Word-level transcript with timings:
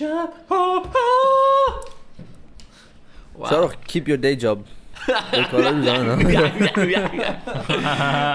شب. 0.00 0.28
ها 0.50 0.78
ها. 0.78 1.80
واو. 3.38 3.50
شارخ 3.50 3.72
keep 3.88 4.08
your 4.08 4.20
day 4.22 4.42
job. 4.42 4.58
کار 5.50 5.70
روزانه. 5.72 6.36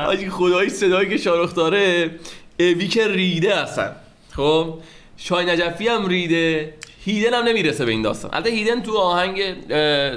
آجی 0.07 0.29
خدایی 0.29 0.69
صدایی 0.69 1.09
که 1.09 1.17
شارخ 1.17 1.55
داره 1.55 2.09
اوی 2.59 2.87
که 2.87 3.07
ریده 3.07 3.55
اصلا 3.55 3.91
خب 4.31 4.79
شای 5.17 5.45
نجفی 5.45 5.87
هم 5.87 6.07
ریده. 6.07 6.73
هیدن 7.05 7.33
هم 7.33 7.43
نمی‌رسه 7.43 7.85
به 7.85 7.91
این 7.91 8.01
داستان. 8.01 8.31
البته 8.33 8.49
هیدن 8.49 8.81
تو 8.81 8.97
آهنگ 8.97 9.41
اه، 9.69 10.11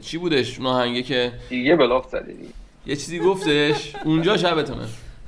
چی 0.00 0.18
بودش؟ 0.18 0.58
اون 0.58 0.66
آهنگه 0.66 1.02
که 1.02 1.32
دیگه 1.48 1.76
بلاف 1.76 2.08
زدی. 2.10 2.34
یه 2.86 2.96
چیزی 2.96 3.18
گفتش. 3.18 3.92
اونجا 4.04 4.36
شبتونه. 4.36 4.84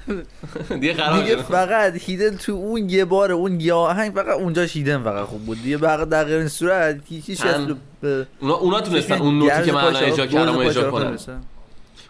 دیگه 0.81 0.95
خراب 0.95 1.23
دیگه 1.23 1.37
فقط 1.37 1.93
هیدن 1.97 2.37
تو 2.37 2.53
اون 2.53 2.91
یه 2.91 3.05
بار 3.05 3.33
اون 3.33 3.61
یه 3.61 3.73
آهنگ 3.73 4.15
فقط 4.15 4.41
اونجاش 4.41 4.77
هیدن 4.77 5.03
فقط 5.03 5.27
خوب 5.27 5.47
بود. 5.47 5.63
دیگه 5.63 5.79
فقط 5.79 6.09
در 6.09 6.25
غیر 6.25 6.39
این 6.39 6.49
صورت 6.49 7.01
هیچ 7.09 7.43
به 8.01 8.27
اونا, 8.41 8.55
اونا 8.55 8.81
تونستن. 8.81 9.15
اون 9.15 9.39
نوتی 9.39 9.63
که 9.65 9.73
من 9.73 9.97
اجرا 9.97 10.27
کردم 10.27 10.59
اجرا 10.59 10.91
کنم. 10.91 11.17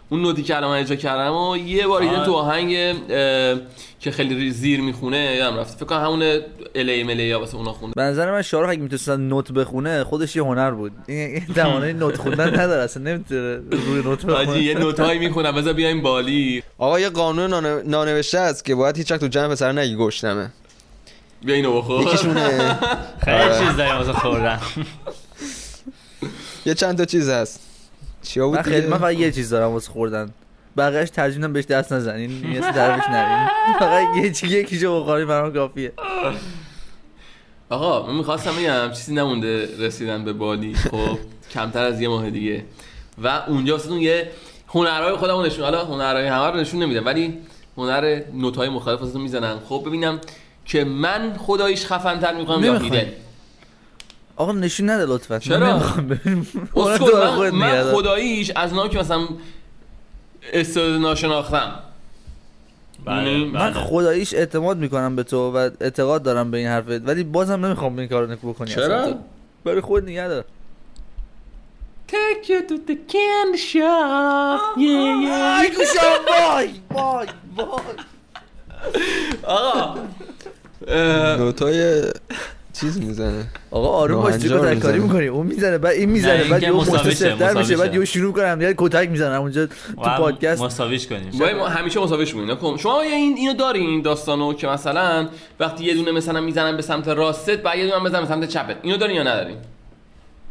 اون 0.09 0.21
نوتی 0.21 0.43
که 0.43 0.55
الان 0.57 0.77
اجرا 0.77 0.95
کردم 0.95 1.35
و 1.35 1.57
یه 1.57 1.87
بار 1.87 2.03
آه. 2.03 2.25
تو 2.25 2.33
آهنگ 2.33 2.73
اه، 3.09 3.55
که 3.99 4.11
خیلی 4.11 4.51
زیر 4.51 4.81
می‌خونه 4.81 5.17
یادم 5.17 5.57
رفته 5.57 5.75
فکر 5.75 5.85
کنم 5.85 6.03
همون 6.03 6.39
الی 6.75 7.03
ملی 7.03 7.23
یا 7.23 7.39
واسه 7.39 7.55
اونا 7.55 7.73
خونده 7.73 7.93
به 7.95 8.01
نظر 8.01 8.31
من 8.31 8.41
شارخ 8.41 8.69
اگه 8.69 8.81
می‌تونست 8.81 9.09
نوت 9.09 9.51
بخونه 9.51 10.03
خودش 10.03 10.35
یه 10.35 10.43
هنر 10.43 10.71
بود. 10.71 10.91
این 11.07 11.45
توانایی 11.55 11.93
نوت 12.03 12.17
خوندن 12.17 12.59
نداره 12.59 12.83
اصلا 12.83 13.03
نمی‌تونه 13.03 13.59
روی 13.71 14.03
نوت 14.03 14.25
حاجی 14.25 14.59
یه 14.63 14.73
بخونه 14.73 14.85
نوتایی 14.85 15.19
می‌خونم 15.19 15.51
بذار 15.55 15.73
بیایم 15.73 16.01
بالی. 16.01 16.63
آقا 16.77 16.99
یه 16.99 17.09
قانون 17.09 17.49
نان- 17.49 17.81
نانوشته 17.87 18.39
است 18.39 18.65
که 18.65 18.75
باید 18.75 18.97
هیچ 18.97 19.11
وقت 19.11 19.19
تو 19.21 19.27
جمع 19.27 19.47
پسر 19.47 19.71
نگی 19.71 19.95
گشتمه 19.95 20.49
بیا 21.41 21.55
اینو 21.55 21.77
بخور. 21.77 22.01
یکیشونه. 22.01 22.79
خیلی 23.25 23.37
آره. 23.37 23.59
چیز 23.65 23.77
داریم 23.77 23.95
واسه 23.95 24.13
خوردن. 24.13 24.59
یه 26.65 26.73
چند 26.73 26.97
تا 26.97 27.05
چیز 27.05 27.29
هست. 27.29 27.66
چیا 28.27 28.47
بود 28.47 28.55
من 28.55 28.61
خیلی 28.61 28.75
دیگه؟ 28.75 28.89
من 28.89 28.97
فقط 28.97 29.13
یه 29.13 29.31
چیز 29.31 29.49
دارم 29.49 29.71
واسه 29.71 29.91
خوردن. 29.91 30.29
بقیه‌اش 30.77 31.09
ترجیح 31.09 31.37
میدم 31.37 31.53
بهش 31.53 31.65
دست 31.65 31.93
نزنین 31.93 32.45
این 32.45 32.59
دربش 32.59 33.03
نرین 33.09 33.47
فقط 33.79 34.17
یه 34.17 34.31
چیزی 34.31 34.59
یکیشو 34.59 35.01
بخوری 35.01 35.25
برام 35.25 35.53
کافیه. 35.53 35.91
آقا 37.69 38.07
من 38.07 38.17
می‌خواستم 38.17 38.51
بگم 38.55 38.91
چیزی 38.91 39.13
نمونده 39.13 39.69
رسیدن 39.79 40.25
به 40.25 40.33
بالی. 40.33 40.73
خب 40.73 41.19
کمتر 41.51 41.83
از 41.83 42.01
یه 42.01 42.07
ماه 42.07 42.29
دیگه. 42.29 42.63
و 43.23 43.27
اونجا 43.47 43.73
واسه 43.73 43.91
یه 43.91 44.31
هنرهای 44.67 45.15
خودمون 45.15 45.45
نشون 45.45 45.63
حالا 45.63 45.85
هنرهای 45.85 46.27
همه 46.27 46.47
رو 46.47 46.57
نشون 46.59 46.83
نمیدم 46.83 47.05
ولی 47.05 47.37
هنر 47.77 48.21
نوت‌های 48.33 48.69
مختلف 48.69 49.01
واسه 49.01 49.19
می‌زنن. 49.19 49.59
خب 49.69 49.83
ببینم 49.85 50.19
که 50.65 50.83
من 50.83 51.37
خداییش 51.37 51.85
خفن 51.85 52.19
تر 52.19 52.33
می‌کنم 52.33 52.63
یا 52.63 52.79
آقا 54.37 54.51
نشون 54.51 54.89
نده 54.89 55.05
لطفا 55.05 55.39
چرا؟ 55.39 55.57
من 55.57 56.19
من, 57.25 57.49
من. 57.51 57.83
خداییش 57.93 58.51
از 58.55 58.73
نام 58.73 58.89
که 58.89 58.99
مثلا 58.99 59.27
استعداد 60.53 61.01
ناشناختم 61.01 61.79
بله 63.05 63.37
من 63.37 63.51
بله. 63.51 63.73
خداییش 63.73 64.33
اعتماد 64.33 64.77
می‌کنم 64.77 65.15
به 65.15 65.23
تو 65.23 65.51
و 65.51 65.69
اعتقاد 65.81 66.23
دارم 66.23 66.51
به 66.51 66.57
این 66.57 66.67
حرفت 66.67 67.07
ولی 67.07 67.23
بازم 67.23 67.65
نمی‌خوام 67.65 67.99
این 67.99 68.07
کارو 68.07 68.31
نکو 68.31 68.53
بکنی 68.53 68.69
چرا؟ 68.71 69.13
برای 69.63 69.81
خود 69.81 70.03
نگه 70.03 70.27
دار 70.27 70.45
Take 72.07 72.47
you 72.49 72.61
to 72.69 72.75
the 72.89 72.97
candy 73.13 73.57
shop 73.71 74.61
yeah, 74.77 75.25
yeah. 75.25 75.61
ای 75.61 75.69
گوشم 75.75 76.19
وای 76.29 76.69
وای 76.91 77.27
وای 77.55 77.67
آقا 79.43 79.99
اه، 80.87 81.37
نوتای 81.37 82.03
چیز 82.79 82.99
می‌زنه. 82.99 83.45
آقا 83.71 83.87
آروم 83.87 84.21
باش 84.21 84.37
چه 84.37 84.49
ناهنجار 84.49 84.75
کاری 84.75 84.75
می‌زنه. 84.75 84.97
می‌کنی. 84.97 85.27
اون 85.27 85.47
می‌زنه 85.47 85.77
بعد 85.77 85.93
این 85.93 86.09
می‌زنه 86.09 86.43
بعد 86.43 86.65
مساویشه، 86.65 87.09
مستسفتر 87.09 87.53
میشه. 87.53 87.77
بعد 87.77 87.93
یهو 87.93 88.05
شروع 88.05 88.33
کنم 88.33 88.61
یه 88.61 88.73
کتک 88.77 89.09
می‌زنم 89.09 89.41
اونجا 89.41 89.65
تو 89.65 89.73
پادکست. 90.17 90.61
مساویش 90.61 91.07
کنیم. 91.07 91.31
ما 91.57 91.67
همیشه 91.67 91.99
مساویش 91.99 92.33
کنیم 92.33 92.51
نکن. 92.51 92.77
شما 92.77 93.05
یه 93.05 93.15
این 93.15 93.37
اینو 93.37 93.53
داری 93.53 93.79
این 93.79 94.01
داستانو 94.01 94.53
که 94.53 94.67
مثلا 94.67 95.29
وقتی 95.59 95.83
یه 95.83 95.93
دونه 95.93 96.11
مثلا 96.11 96.41
می‌زنن 96.41 96.75
به 96.75 96.81
سمت 96.81 97.07
راستت 97.07 97.61
بعد 97.61 97.77
یه 97.77 97.83
دونه 97.83 97.95
هم 97.95 98.03
بزنن 98.03 98.21
به 98.21 98.27
سمت 98.27 98.49
چپت. 98.49 98.75
اینو 98.81 98.97
داری 98.97 99.13
یا 99.13 99.23
نداری 99.23 99.53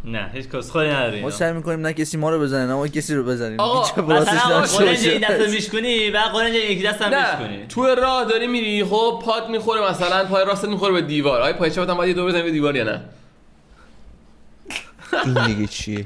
نه 0.06 0.30
هیچ 0.34 0.48
کس 0.48 0.70
خودی 0.70 0.88
نداریم 0.88 1.22
ما 1.22 1.30
سعی 1.30 1.52
می‌کنیم 1.52 1.86
نه 1.86 1.92
کسی 1.92 2.16
ما 2.16 2.30
رو 2.30 2.40
بزنه 2.40 2.66
نه 2.66 2.74
ما 2.74 2.88
کسی 2.88 3.14
رو 3.14 3.24
بزنیم. 3.24 3.60
آقا، 3.60 4.02
مثلا. 4.02 4.60
قرنج 4.60 5.08
این 5.08 5.20
دست 5.20 5.54
میشکنی 5.54 6.10
و 6.10 6.18
قرنج 6.18 6.54
یکی 6.54 6.82
دست 6.82 7.02
هم 7.02 7.14
نه 7.14 7.38
میشکنی. 7.38 7.66
تو 7.68 7.84
راه 7.86 8.24
داری 8.24 8.46
میری 8.46 8.84
خب 8.84 9.22
پات 9.24 9.48
می‌خوره 9.50 9.90
مثلا 9.90 10.24
پای 10.24 10.44
راستت 10.44 10.68
می‌خوره 10.68 10.92
به 10.92 11.00
دیوار. 11.00 11.40
آیا 11.40 11.52
پای 11.52 11.70
چپت 11.70 11.90
هم 11.90 11.96
باید 11.96 12.08
یه 12.08 12.14
دور 12.14 12.28
بزنی 12.28 12.42
به 12.42 12.50
دیوار 12.50 12.76
یا 12.76 12.84
نه؟ 12.84 13.00
این 15.24 15.46
دیگه 15.46 15.66
چیه. 15.66 16.04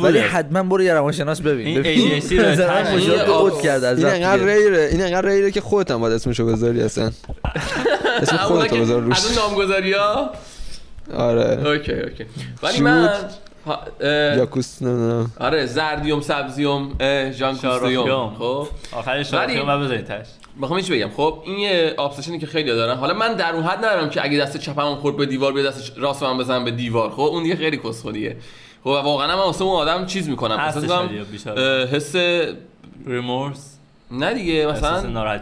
ولی 0.00 0.18
حتما 0.18 0.62
برو 0.62 0.82
یه 0.82 0.94
روانشناس 0.94 1.40
ببین. 1.40 1.66
این. 1.86 2.20
ADHD 2.20 2.32
مشکلات 2.94 3.52
این 3.52 3.62
کرده 3.62 3.88
انقدر 3.88 4.44
ریره 4.44 4.88
این 4.92 5.02
انقدر 5.02 5.28
ریره 5.28 5.50
که 5.50 5.60
خودت 5.60 5.90
هم 5.90 6.00
باید 6.00 6.14
اسمشو 6.14 6.46
بذاری 6.46 6.82
اصلا. 6.82 7.10
اسم 8.22 8.36
اونا 8.36 8.46
خودت 8.48 8.70
که 8.70 8.76
رو 8.76 8.82
بذار 8.82 9.00
روش 9.02 9.16
از 9.16 9.26
اون 9.26 9.48
نامگذاری 9.48 9.92
ها 9.92 10.30
آره. 11.14 11.68
اوکی 11.68 11.92
اوکی. 11.92 12.24
ولی 12.62 12.80
من 12.80 13.10
یاکوس 14.36 14.82
نمی‌دونم 14.82 15.32
آره 15.40 15.66
زردیوم 15.66 16.20
سبزیوم 16.20 16.88
کوستیوم 16.88 17.54
شاروخیوم. 17.62 18.34
خب. 18.38 18.68
آخر 18.92 19.24
ولی- 19.32 19.60
بذارید 19.60 20.04
تش 20.04 20.26
بخوام 20.62 20.80
چی 20.80 20.92
بگم. 20.92 21.10
خب 21.16 21.42
این 21.46 21.58
یه 21.58 21.94
ابسشنی 21.98 22.38
که 22.38 22.46
خیلی 22.46 22.70
دارن. 22.70 22.96
حالا 22.96 23.14
من 23.14 23.34
در 23.34 23.52
اون 23.52 23.62
حد 23.64 23.78
ندارم 23.78 24.10
که 24.10 24.24
اگه 24.24 24.38
دست 24.38 24.56
چپم 24.56 24.94
خورد 24.94 25.16
به 25.16 25.26
دیوار 25.26 25.52
بیا 25.52 25.62
دست 25.62 25.92
راست 25.96 26.22
من 26.22 26.38
بزنم 26.38 26.64
به 26.64 26.70
دیوار. 26.70 27.10
خب 27.10 27.20
اون 27.20 27.42
دیگه 27.42 27.56
خیلی 27.56 27.76
کسخلیه 27.76 28.36
خب 28.84 28.90
واقعا 28.90 29.26
من 29.36 29.42
واسه 29.42 29.62
اون 29.62 29.76
آدم 29.76 30.06
چیز 30.06 30.28
می‌کنم. 30.28 30.72
بیچاره. 31.32 31.86
حس 31.92 32.14
ریمورس. 33.06 33.76
نه 34.10 34.34
دیگه 34.34 34.66
مثلا. 34.66 35.00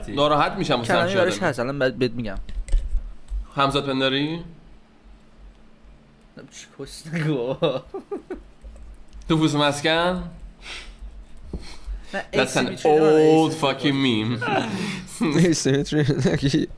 ناراحت 0.08 0.52
میشم. 0.58 0.80
مثلا 0.80 1.00
آدمی. 1.00 1.38
هست. 1.40 1.60
الان 1.60 1.78
بعد 1.78 1.98
بهت 1.98 2.10
میگم. 2.10 2.36
همزاد 3.56 3.86
پنداری 3.86 4.44
چی 6.50 6.66
کس 6.78 7.06
نگو. 7.14 7.54
تو 9.28 9.38
فوس 9.38 9.54
مسکن 9.54 10.30
That's 12.32 12.56
an 12.56 12.66
داره؟ 12.84 13.48
old 13.48 13.52
fucking 13.54 13.96
meme. 14.04 14.44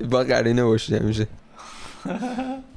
با 0.10 0.24
قرینه 0.24 0.64
باشی 0.64 0.96
همیشه 0.96 1.26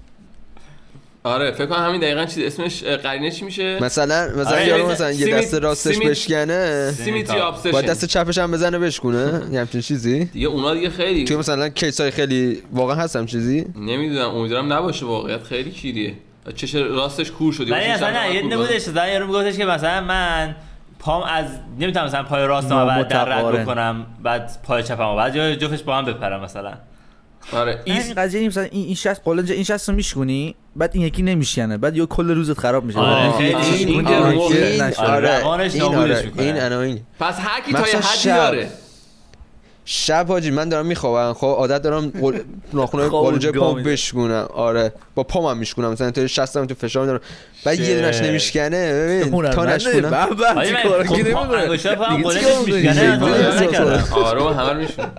آره 1.24 1.52
فکر 1.52 1.66
کنم 1.66 1.86
همین 1.86 2.02
دقیقا 2.02 2.26
چیز 2.26 2.44
اسمش 2.46 2.84
اه، 2.84 2.98
قرینه 2.98 3.32
چی 3.32 3.46
میشه؟ 3.46 3.84
مثلا 3.84 4.30
مثلا 4.38 4.52
آره، 4.52 4.68
یارو 4.68 4.82
سیمی- 4.82 4.92
مثلا 4.94 5.12
یه 5.12 5.36
دست 5.38 5.54
راستش 5.54 5.94
سیمی- 5.94 6.06
بشکنه. 6.10 6.92
سیمیتری 6.92 7.40
باید 7.40 7.72
باید 7.74 7.86
دست 7.86 8.06
چپش 8.06 8.38
هم 8.38 8.52
بزنه 8.52 8.80
بشکونه. 8.80 9.42
یه 9.52 9.60
همچین 9.60 9.82
چیزی. 9.82 10.26
دیگه 10.26 10.48
اونا 10.48 10.74
دیگه 10.74 10.90
خیلی 10.90 11.24
توی 11.24 11.38
مثلا 11.38 11.70
کیس 11.70 12.02
های 12.02 12.12
خیلی 12.12 12.62
واقعا 12.72 12.96
هستم 12.96 13.26
چیزی؟ 13.26 13.66
نمی‌دونم 13.76 14.30
امیدوارم 14.36 14.74
نباشه 14.74 15.06
واقعیت 15.06 15.44
خیلی 15.44 15.72
کیریه. 15.72 16.14
چش 16.56 16.76
راستش 16.76 17.32
کور 17.32 17.54
شدی 17.54 17.72
ولی 17.72 17.86
اصلا 17.86 18.10
نه 18.10 18.36
یه 18.36 18.42
نمودش 18.42 18.76
مثلا 18.76 19.08
یارو 19.08 19.28
میگفتش 19.28 19.58
که 19.58 19.66
مثلا 19.66 20.02
من 20.02 20.56
پام 21.00 21.24
از 21.24 21.46
نمی‌تونم 21.80 22.06
مثلا 22.06 22.24
پای 22.24 22.48
راستم 22.48 22.80
رو 22.80 22.86
بعد 22.86 23.08
در 23.08 23.26
رد. 23.26 23.62
بکنم 23.62 24.06
بعد 24.24 24.52
پای 24.64 24.84
چپم 24.84 25.10
رو 25.10 25.16
بعد 25.16 25.54
جفتش 25.56 25.84
با 25.84 25.98
هم 25.98 26.06
بپرم 26.06 26.44
مثلا. 26.44 26.74
آره. 27.54 27.80
ایس 27.86 28.06
این 28.06 28.14
قضیه 28.14 28.40
این 28.40 28.48
مثلا 28.50 28.64
این 28.64 28.86
این 28.86 28.96
شخص 28.96 29.20
قولنج 29.20 29.52
این 29.52 29.64
شخص 29.64 29.90
رو 29.90 29.96
میشکنی 29.96 30.56
بعد 30.76 30.92
این 30.94 31.04
یکی 31.06 31.22
نمیشکنه 31.22 31.78
بعد 31.78 31.98
یه 31.98 32.06
کل 32.06 32.32
روزت 32.36 32.60
خراب 32.60 32.84
میشه. 32.84 33.00
آره، 33.00 33.32
خیلی. 33.38 33.56
این- 33.56 33.88
این 33.88 34.08
آره، 34.08 34.28
این. 34.28 34.82
آره. 34.98 35.72
این 35.74 35.84
آره. 35.84 36.64
اناین 36.64 37.00
پس 37.20 37.36
هر 37.40 37.62
کی 37.62 37.74
تا 37.74 37.80
یه 37.80 37.96
حدی 37.96 38.18
شب. 38.18 38.36
داره. 38.38 38.68
شب 39.86 40.26
حاجی 40.28 40.52
من 40.52 40.70
دارم 40.70 40.86
میخوابم. 40.86 41.34
خب 41.34 41.46
عادت 41.48 41.82
دارم. 41.82 42.12
ناخونه 42.74 43.10
گام 43.10 43.52
پام. 43.54 43.84
بشکونم. 43.84 44.48
آره. 44.54 44.94
با 45.16 45.24
پام 45.24 45.46
هم 45.46 45.58
میشکونم. 45.58 45.92
مثلا 45.92 46.12
تو 46.12 46.28
شستم 46.28 46.66
تو 46.66 46.76
فشار 46.76 47.02
میدارم. 47.02 47.22
بعد 47.66 47.80
یه 47.80 48.02
دونش 48.02 48.16
شت. 48.16 48.24
نمیشکنه 48.24 48.94
ببین 48.94 49.32
تا 49.32 49.38
من 49.38 49.52
کارا 49.54 49.72
خب؟ 49.72 49.74
میشکنه، 49.74 49.94
دیگه 49.94 51.34
من 51.34 51.78
چیکار 51.78 53.64
نکردم. 53.64 54.04
آره 54.14 54.56
همه 54.56 54.70
رو 54.74 54.80
میشونم 54.80 55.12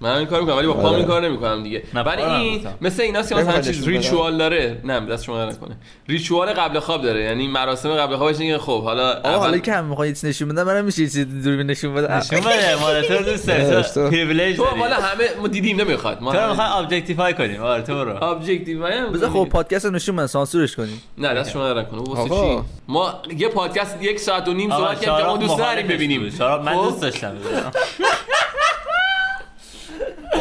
من 0.00 0.10
این 0.10 0.26
کار 0.26 0.40
می‌کنم 0.40 0.56
ولی 0.56 0.66
با 0.66 0.72
پام 0.72 0.84
آره. 0.86 0.96
این 0.96 1.06
کار 1.06 1.22
نمی‌کنم 1.28 1.62
دیگه. 1.62 1.82
ولی 1.94 2.22
رو 2.22 2.30
این 2.30 2.50
نمی‌کنم. 2.52 2.74
مثل 2.80 3.02
ایناست 3.02 3.28
که 3.28 3.34
مثلا 3.34 3.60
چیز. 3.60 3.88
ریچوال 3.88 4.38
داره. 4.38 4.80
نه 4.84 5.00
دست 5.00 5.24
شما 5.24 5.44
نکنه. 5.44 5.76
ریچوال 6.08 6.52
قبل 6.52 6.78
خواب 6.80 7.02
داره. 7.02 7.22
یعنی 7.22 7.48
مراسم 7.48 7.94
قبل 7.94 8.16
خوابش 8.16 8.40
اینه 8.40 8.52
که 8.52 8.58
خب 8.62 8.82
حالا 8.82 9.10
آقا 9.12 9.28
حالا 9.28 9.44
اول 9.44 9.58
که 9.58 9.72
هم 9.72 9.84
می‌خواد 9.84 10.08
چیز 10.08 10.24
نشون 10.24 10.48
بدم 10.48 10.62
منم 10.62 10.84
میشه 10.84 11.02
یه 11.02 11.06
چیزی 11.06 11.24
دوربین 11.24 11.66
نشون 11.66 11.94
بدم 11.94 12.12
نشون 12.14 12.40
بده 12.40 13.22
دوست 13.22 13.46
داری. 13.46 13.64
تو- 13.70 13.82
تو 13.82 14.10
پریویلیج 14.10 14.56
تو 14.56 14.64
حالا 14.64 14.96
همه 14.96 15.24
ما 15.40 15.48
دیدیم 15.48 15.80
نمی‌خواد. 15.80 16.22
ما 16.22 16.32
تو 16.32 16.48
می‌خوای 16.48 16.68
objectify 16.68 17.34
کنیم. 17.34 17.62
آره 17.62 17.82
تو 17.82 17.94
برو. 17.94 18.24
هم 18.24 19.12
بذار 19.12 19.30
خب 19.30 19.48
پادکست 19.52 19.84
رو 19.84 19.90
نشون 19.90 20.16
بدم 20.16 20.26
سانسورش 20.26 20.76
کنیم. 20.76 21.02
نه 21.18 21.34
دست 21.34 21.50
شما 21.50 21.72
نکنه 21.72 22.00
واسه. 22.00 22.28
چی؟ 22.34 22.58
ما 22.88 23.14
یه 23.38 23.48
پادکست 23.48 24.02
یک 24.02 24.20
ساعت 24.20 24.48
و 24.48 24.52
نیم 24.54 24.70
صحبت 24.70 25.00
کردیم 25.00 25.18
که 25.18 25.24
ما 25.30 25.36
دوست 25.36 25.60
نداریم 25.60 25.86
ببینیم. 25.86 26.22
من 26.40 26.74
خب؟ 26.74 26.82
دوست 26.82 27.02
داشتم. 27.02 27.32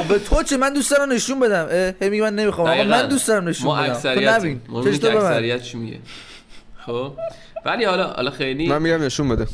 به 0.03 0.19
تو 0.19 0.43
چه؟ 0.43 0.57
من 0.57 0.73
دوست 0.73 0.91
دارم 0.91 1.11
نشون 1.11 1.39
بدم. 1.39 1.93
هی 2.01 2.09
میگه 2.09 2.23
من 2.23 2.35
نمی‌خوام. 2.35 2.67
آقا. 2.67 2.83
من 2.83 3.07
دوست 3.07 3.27
دارم 3.27 3.47
نشون 3.47 3.65
ما 3.67 3.75
بدم. 3.75 3.85
تو 3.85 3.91
اکثریت 3.91 4.29
نبین. 4.29 4.61
تو 4.65 4.71
من؟ 4.73 5.15
اکثریت 5.17 5.61
چی 5.61 5.77
میگه؟ 5.77 5.99
خب. 6.85 7.11
ولی 7.65 7.83
حالا 7.85 8.07
حالا 8.07 8.31
خیلی 8.31 8.67
من 8.67 8.81
میگم 8.81 9.03
نشون 9.03 9.29
بده. 9.29 9.47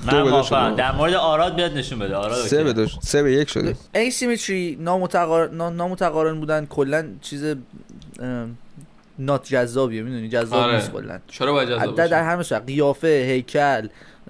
من. 0.00 0.74
در 0.74 0.92
مورد 0.92 1.14
آراد 1.14 1.56
بیاد 1.56 1.72
نشون 1.76 1.98
بده. 1.98 2.16
آراد 2.16 2.46
سه. 2.46 2.64
به 2.64 2.72
دو 2.72 2.86
سه 3.02 3.22
به 3.22 3.32
یک 3.32 3.50
شده. 3.50 3.76
asymmetry 3.94 4.80
نامتقارن 4.80 5.54
نا- 5.54 5.70
نامتقارن 5.70 6.40
بودن. 6.40 6.66
کلا 6.66 7.06
چیز 7.20 7.44
نات 9.18 9.44
جذابیه. 9.48 10.02
می‌دونی؟ 10.02 10.28
جذاب 10.28 10.54
آره. 10.54 10.74
نیست 10.74 10.90
کلا. 10.90 11.18
چرا 11.28 11.52
باید 11.52 11.68
جذاب 11.68 11.94
در, 11.94 12.22
همه 12.22 12.42
قیافه 12.42 13.24
هیکل 13.28 13.88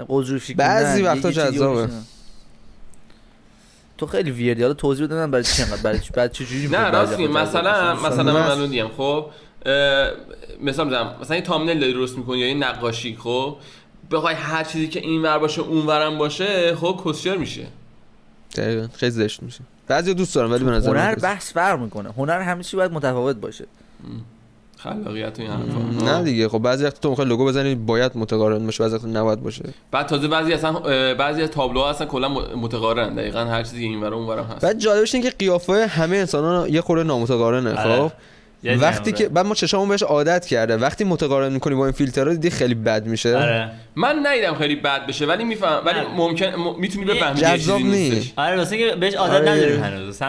قضروفی 0.09 0.55
بعضی 0.55 1.03
وقتا 1.03 1.33
جذابه. 1.33 1.89
تو 3.99 4.07
خیلی 4.07 4.31
ویردی 4.31 4.63
حالا 4.63 4.75
توضیح 4.75 5.07
بده 5.07 5.15
من 5.15 5.31
برای 5.31 5.45
چی 5.45 5.63
انقدر 5.63 5.83
برای 5.83 5.99
چی 5.99 6.11
بعد 6.15 6.33
چه 6.33 6.45
جوری 6.45 6.69
نه 6.69 6.91
راست 6.91 7.21
مثلا؟ 7.21 7.95
مثلا 7.95 8.33
من 8.33 8.43
الان 8.43 8.71
دیم 8.71 8.89
خب 8.89 9.27
مثلا 10.61 10.85
می‌زنم 10.85 11.17
مثلا 11.21 11.37
یه 11.37 11.43
تامنل 11.43 11.81
داری 11.81 11.93
درست 11.93 12.19
می‌کنی 12.19 12.39
یا 12.39 12.49
یه 12.49 12.55
نقاشی 12.55 13.17
خب 13.17 13.57
بخوای 14.11 14.35
هر 14.35 14.65
چیزی 14.65 14.89
که 14.89 15.01
این 15.01 15.23
ور 15.23 15.39
باشه 15.39 15.61
اون 15.61 15.87
ورم 15.87 16.19
باشه 16.19 16.77
خب 16.77 17.01
کسچر 17.05 17.37
میشه. 17.37 17.67
دقیقاً. 18.57 18.89
خیلی 18.95 19.11
زشت 19.11 19.43
میشه. 19.43 19.61
بعضی 19.87 20.15
دوست 20.15 20.35
دارم 20.35 20.53
ولی 20.53 20.65
به 20.65 20.71
نظر 20.71 20.91
هنر 20.91 21.15
بحث 21.15 21.53
فرق 21.53 21.81
می‌کنه. 21.81 22.13
هنر 22.13 22.63
چی 22.63 22.77
باید 22.77 22.93
متفاوت 22.93 23.37
باشه. 23.37 23.65
خلاقیت 24.85 25.39
و 25.39 25.43
این 25.43 25.51
حرفا. 25.51 26.19
نه 26.19 26.25
دیگه 26.25 26.49
خب 26.49 26.59
بعضی 26.59 26.85
وقت 26.85 27.01
تو 27.01 27.11
می‌خوای 27.11 27.29
لوگو 27.29 27.45
بزنی 27.45 27.75
باید 27.75 28.13
متقارن 28.15 28.65
باشه 28.67 28.83
بعضی 28.85 28.97
وقت 28.97 29.05
نباید 29.05 29.43
باشه. 29.43 29.65
بعد 29.91 30.07
تازه 30.07 30.29
بعضی 30.29 30.53
اصلا 30.53 30.73
بعضی 31.15 31.43
از 31.43 31.49
تابلوها 31.51 31.91
اصلا 31.91 32.07
کلا 32.07 32.29
متقارن. 32.57 33.15
دقیقا 33.15 33.45
هر 33.45 33.63
چیزی 33.63 33.85
این 33.85 34.01
ور 34.01 34.15
اون 34.15 34.27
ورم 34.27 34.45
هست. 34.45 34.65
بعد 34.65 34.79
جالبش 34.79 35.15
اینه 35.15 35.31
که 35.31 35.37
قیافه 35.39 35.87
همه 35.87 36.17
انسان 36.17 36.69
یه 36.69 36.81
خورده 36.81 37.03
نامتقارنه 37.03 37.71
آره. 37.71 38.09
خب؟ 38.09 38.13
وقتی 38.81 39.13
جمله. 39.13 39.25
که 39.25 39.29
بعد 39.29 39.47
ما 39.47 39.55
چشامون 39.55 39.89
بهش 39.89 40.03
عادت 40.03 40.47
کرده. 40.47 40.77
وقتی 40.77 41.05
متقارن 41.05 41.53
می‌کنی 41.53 41.75
با 41.75 41.85
این 41.85 41.93
فیلترها 41.93 42.33
دیدی 42.33 42.51
خیلی 42.51 42.75
بد 42.75 43.07
میشه؟ 43.07 43.37
آره. 43.37 43.71
من 43.97 44.27
ندیدم 44.27 44.55
خیلی 44.55 44.77
بد 44.77 45.07
بشه 45.07 45.27
ولی 45.27 45.45
میفهم 45.45 45.83
ولی 45.87 46.01
نه. 46.01 46.07
ممکن 46.17 46.47
م- 46.47 46.81
می‌تونی 46.81 47.05
بفهمی 47.05 47.41
جذاب 47.41 47.79
چیزی 47.79 48.11
نیست. 48.11 48.33
آره 48.37 48.57
واسه 48.57 48.79
که 48.79 48.97
بهش 48.97 49.15
عادت 49.15 49.35
آره. 49.35 49.51
نداریم 49.51 49.83
هنوز. 49.83 50.23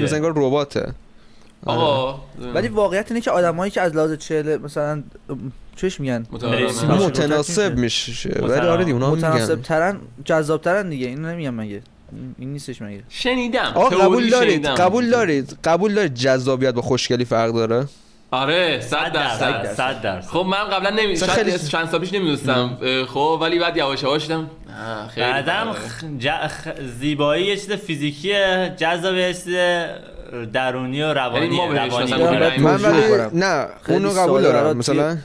مثلا 0.00 0.16
انگار 0.16 0.32
رباته. 0.36 0.92
آقا 1.66 2.20
ولی 2.54 2.68
واقعیت 2.68 3.10
اینه 3.10 3.20
که 3.20 3.30
آدمایی 3.30 3.70
که 3.70 3.80
از 3.80 3.96
لحاظ 3.96 4.12
چهل 4.12 4.56
مثلا 4.56 5.02
چش 5.76 6.00
میگن. 6.00 6.26
متناسب. 6.32 7.76
میشه. 7.78 8.30
ولی. 8.42 8.52
آره 8.60 8.84
دیگه 8.84 8.94
اونا 8.94 9.10
متناسب 9.10 9.62
ترن 9.62 9.96
جذاب 10.24 10.60
ترن 10.62 10.88
دیگه. 10.90 11.06
اینو 11.06 11.28
نمیگم 11.28 11.54
مگه. 11.54 11.82
این- 12.38 12.52
نیستش 12.52 12.82
مگه. 12.82 13.02
شنیدم. 13.08 13.72
آقا 13.74 13.88
قبول 13.88 14.30
دارید. 14.30 14.66
قبول 14.66 15.10
دارید. 15.10 15.58
قبول 15.64 15.94
دارید 15.94 16.14
جذابیت 16.14 16.74
با 16.74 16.82
خوشگلی 16.82 17.24
فرق 17.24 17.52
داره؟ 17.52 17.86
آره 18.30 18.80
100 18.80 18.88
صد 18.88 19.12
درصد 19.12 19.50
درصد. 19.62 19.74
صد 19.74 20.02
درصد. 20.02 20.28
خب 20.28 20.38
من 20.50 20.64
قبلا 20.64 20.90
نمی 20.90 21.16
خیلی- 21.16 21.58
چند 21.58 21.88
سال 21.88 22.00
پیش 22.00 22.12
نمی‌دونستم. 22.12 22.78
خب 23.08 23.38
ولی 23.42 23.58
بعد 23.58 23.76
یواش 23.76 24.02
یواش 24.02 24.22
دیدم 24.22 24.50
خیلی 25.14 25.26
بعدم. 25.26 25.72
خ- 25.72 26.22
ج- 26.22 26.48
خ- 26.50 26.80
زیبایی 27.00 27.46
یه 27.46 27.56
چیز 27.56 27.72
فیزیکیه 27.72 28.74
جذاب 28.78 29.14
یه 29.14 29.34
چیز 29.34 29.48
درونی 30.52 31.02
و 31.02 31.14
روانی 31.14 31.56
یعنی 31.56 31.76
روانی. 31.76 32.58
من 32.58 32.82
ولی. 32.82 33.38
نه 33.38 33.66
اونو 33.88 34.10
قبول 34.10 34.42
دارم. 34.42 34.76
مثلا 34.76 35.16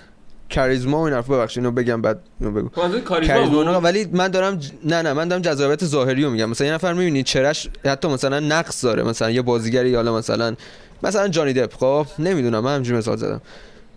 کاریزما 0.55 0.97
و 0.99 1.01
این 1.01 1.13
حرفا 1.13 1.33
ببخشید 1.33 1.57
اینو 1.57 1.71
بگم 1.71 2.01
بعد 2.01 2.19
اینو 2.39 2.51
بگو. 2.51 2.69
خب 2.81 2.99
کاریزما 2.99 3.81
ولی 3.81 4.07
من 4.11 4.27
دارم 4.27 4.59
ج- 4.59 4.65
نه 4.83 5.01
نه 5.01 5.13
من 5.13 5.27
دارم 5.27 5.41
جذابیت 5.41 5.85
ظاهری 5.85 6.23
رو 6.23 6.29
میگم. 6.29 6.49
مثلا 6.49 6.67
یه 6.67 6.73
نفر 6.73 6.93
می‌بینی 6.93 7.23
چرش 7.23 7.69
حتی 7.85 8.07
مثلا 8.07 8.39
نقص 8.39 8.83
داره 8.85 9.03
مثلا 9.03 9.29
یه 9.29 9.41
بازیگری 9.41 9.95
حالا 9.95 10.17
مثلا 10.17 10.55
مثلا 11.03 11.27
جانی 11.27 11.53
دپ 11.53 11.73
خب؟ 11.73 12.05
نمی‌دونم 12.19 12.59
من 12.59 12.71
همینجوری 12.71 12.97
مثال 12.97 13.17
زدم. 13.17 13.41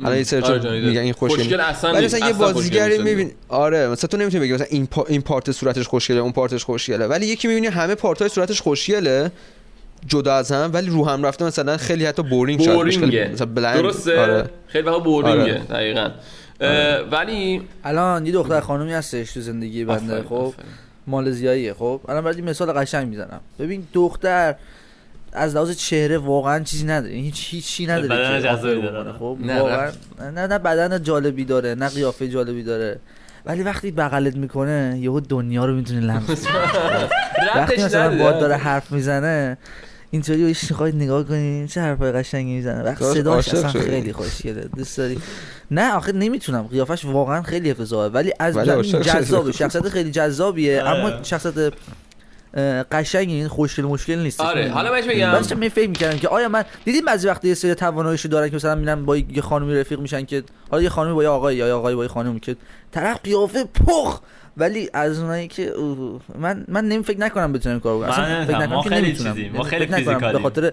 الان 0.05 0.17
یه 0.17 0.23
سری 0.23 0.43
آره،. 0.43 0.81
میگن 0.81 1.01
این 1.01 1.13
خوشگل 1.13 1.37
خوشگل 1.37 1.61
اصلا 1.61 1.93
ولی. 1.93 2.05
مثلا 2.05 2.29
یه 2.29 2.33
بازیگری 2.33 2.93
نیست. 2.93 3.05
می‌بینی 3.05 3.33
آره 3.49 3.89
مثلا 3.89 4.09
تو 4.09 4.17
نمی‌تونی 4.17 4.45
بگی 4.45 4.53
مثلا 4.53 4.67
این 4.71 4.87
پا... 4.87 5.05
این 5.09 5.23
پارت 5.23 5.53
صورتش 5.53 5.89
خوشگله 5.89 6.21
اون 6.21 6.33
پارتش 6.33 6.65
خوشگله. 6.65 7.07
ولی 7.07 7.27
یکی 7.27 7.49
می‌بینی 7.49 7.67
همه 7.67 7.95
پارت 7.95 8.19
های 8.19 8.29
صورتش 8.29 8.61
خوشگله 8.61 9.31
جدا 10.07 10.35
از 10.35 10.53
هم 10.53 10.71
ولی 10.73 10.91
رو 10.91 11.09
هم 11.09 11.27
رفته 11.27 11.45
مثلا 11.45 11.77
خیلی 11.77 12.07
حتی 12.07 12.23
بورینگ. 12.23 12.67
بورینگه 12.67 13.31
مثلا 13.33 13.47
بلند 13.47 13.77
درسته 13.77 14.21
آره. 14.21 14.51
خیلی 14.67 14.87
وقتا 14.87 14.99
بورینگه 14.99 15.41
آره. 15.43 15.59
دقیقاً 15.59 16.11
اه، 16.61 17.01
ولی 17.01 17.63
الان 17.85 18.27
یه 18.27 18.33
دختر 18.33 18.61
خانومی 18.61 18.93
هستش 18.93 19.33
تو 19.33 19.41
زندگی 19.41 19.85
بنده 19.85 20.23
خب. 20.23 20.55
مالزیاییه 21.07 21.75
خب 21.75 22.01
الان 22.09 22.25
برای 22.25 22.43
مثال 22.43 22.73
قشنگ 22.73 23.09
می‌زنم 23.09 23.41
ببین 23.59 23.87
دختر 23.93 24.55
از 25.33 25.55
لحاظ 25.55 25.71
چهره 25.77 26.19
واقعا 26.19 26.65
چیزی 26.65 26.87
نداره 26.87 27.15
هیچ 27.15 27.47
هیچی 27.51 27.87
نداره 27.87 28.09
بدن 28.09 28.41
جذابی 28.41 28.83
داره. 28.83 29.13
خب 29.13 29.37
نه، 29.41 29.61
واقعا. 29.61 29.91
نه 30.35 30.47
نه 30.47 30.59
بدن 30.59 31.03
جالبی 31.03 31.45
داره 31.45 31.75
نه 31.75 31.89
قیافه 31.89 32.29
جالبی 32.29 32.63
داره 32.63 32.99
ولی 33.47 33.63
وقتی 33.63 33.91
بغلت 33.91 34.37
می‌کنه 34.37 34.99
یهو 35.01 35.21
دنیا 35.21 35.65
رو 35.65 35.75
می‌تونه 35.75 36.01
لمس 36.01 36.47
کنه. 36.47 37.09
وقتی 37.57 37.83
مثلا. 37.83 38.19
باد 38.19 38.41
داره 38.41 38.57
حرف 38.57 38.93
می‌زنه 38.93 39.59
اینطوری 40.11 40.45
بهش 40.45 40.71
می‌خواید 40.71 40.95
نگاه 40.95 41.25
کنی 41.25 41.69
چه 41.69 41.81
حرفای 41.81 42.13
قشنگی 42.13 42.55
می‌زنه 42.55 42.83
وقتی 42.83 43.05
داشت 43.23 43.51
صداش 43.51 43.55
اصلا. 43.55 43.83
خیلی 43.83 44.13
خوشگله 44.13 44.69
دوست 44.77 44.99
داری 44.99 45.19
نه 45.71 45.95
آخه 45.95 46.13
نمی‌تونم 46.13 46.63
قیافش 46.63 47.05
واقعا 47.05 47.43
خیلی 47.43 47.71
افتضاحه 47.71 48.09
ولی 48.09 48.33
از. 48.39 48.57
جذابه 48.57 49.53
شخصیت 49.53 49.89
خیلی 49.89 50.11
جذابیه. 50.11 50.83
اما 50.83 51.23
شخصیت 51.23 51.73
اه، 52.55 52.83
قشنگی 52.83 53.35
این 53.35 53.49
خوشگل 53.49 53.85
مشکل 53.85 54.19
نیست 54.19 54.41
آره 54.41 54.71
حالا 54.71 54.91
بهش 54.91 55.05
بگم 55.05 55.59
می 55.59 55.69
فکر 55.69 55.89
می‌کردم 55.89 56.19
که 56.19 56.29
آیا 56.29 56.49
من 56.49 56.65
دیدیم 56.85 57.05
بعضی 57.05 57.29
وقتا 57.29 57.49
یه 57.49 57.55
سری 57.55 57.75
تواناییشو 57.75 58.29
دارن 58.29 58.49
که 58.49 58.57
مثلا 58.57 58.75
میرن 58.75 59.05
با 59.05 59.17
یه 59.17 59.43
خانمی 59.43 59.75
رفیق 59.75 60.01
میشن 60.01 60.25
که 60.25 60.43
حالا 60.71 60.83
یه 60.83 60.89
خانمی 60.89 61.15
با 61.15 61.23
یه 61.23 61.29
آقایی 61.29 61.59
یا 61.59 61.67
یه 61.67 61.73
آقایی 61.73 61.97
با 61.97 62.03
یه 62.03 62.09
خانمی 62.09 62.41
که 62.41 62.57
طرف 62.93 63.21
قیافه 63.25 63.65
پخ 63.65 64.21
ولی 64.61 64.91
از 64.95 65.19
اونایی 65.19 65.49
که 65.49 65.69
اوه، 65.69 66.21
من 66.39 66.65
من 66.69 66.85
نمی 66.89 67.05
فکر 67.05 67.21
نکنم 67.21 67.53
بتونم 67.53 67.81
کارو 67.81 67.99
کنم. 67.99 68.09
من 68.09 68.13
اصلا 68.13 68.25
فکر 68.25 68.35
نمی‌فهم. 68.37 68.63
نکنم 68.63 68.77
ما 68.77 68.83
که 68.83 68.89
خیلی 68.89 69.07
نمی‌تونم. 69.07 69.35
چیزیم. 69.35 69.53
ما 69.53 69.59
یعنی 69.59 69.69
خیلی 69.71 69.87
فکر 69.87 70.17
نکنم 70.17 70.33
به. 70.33 70.39
خاطر 70.39 70.73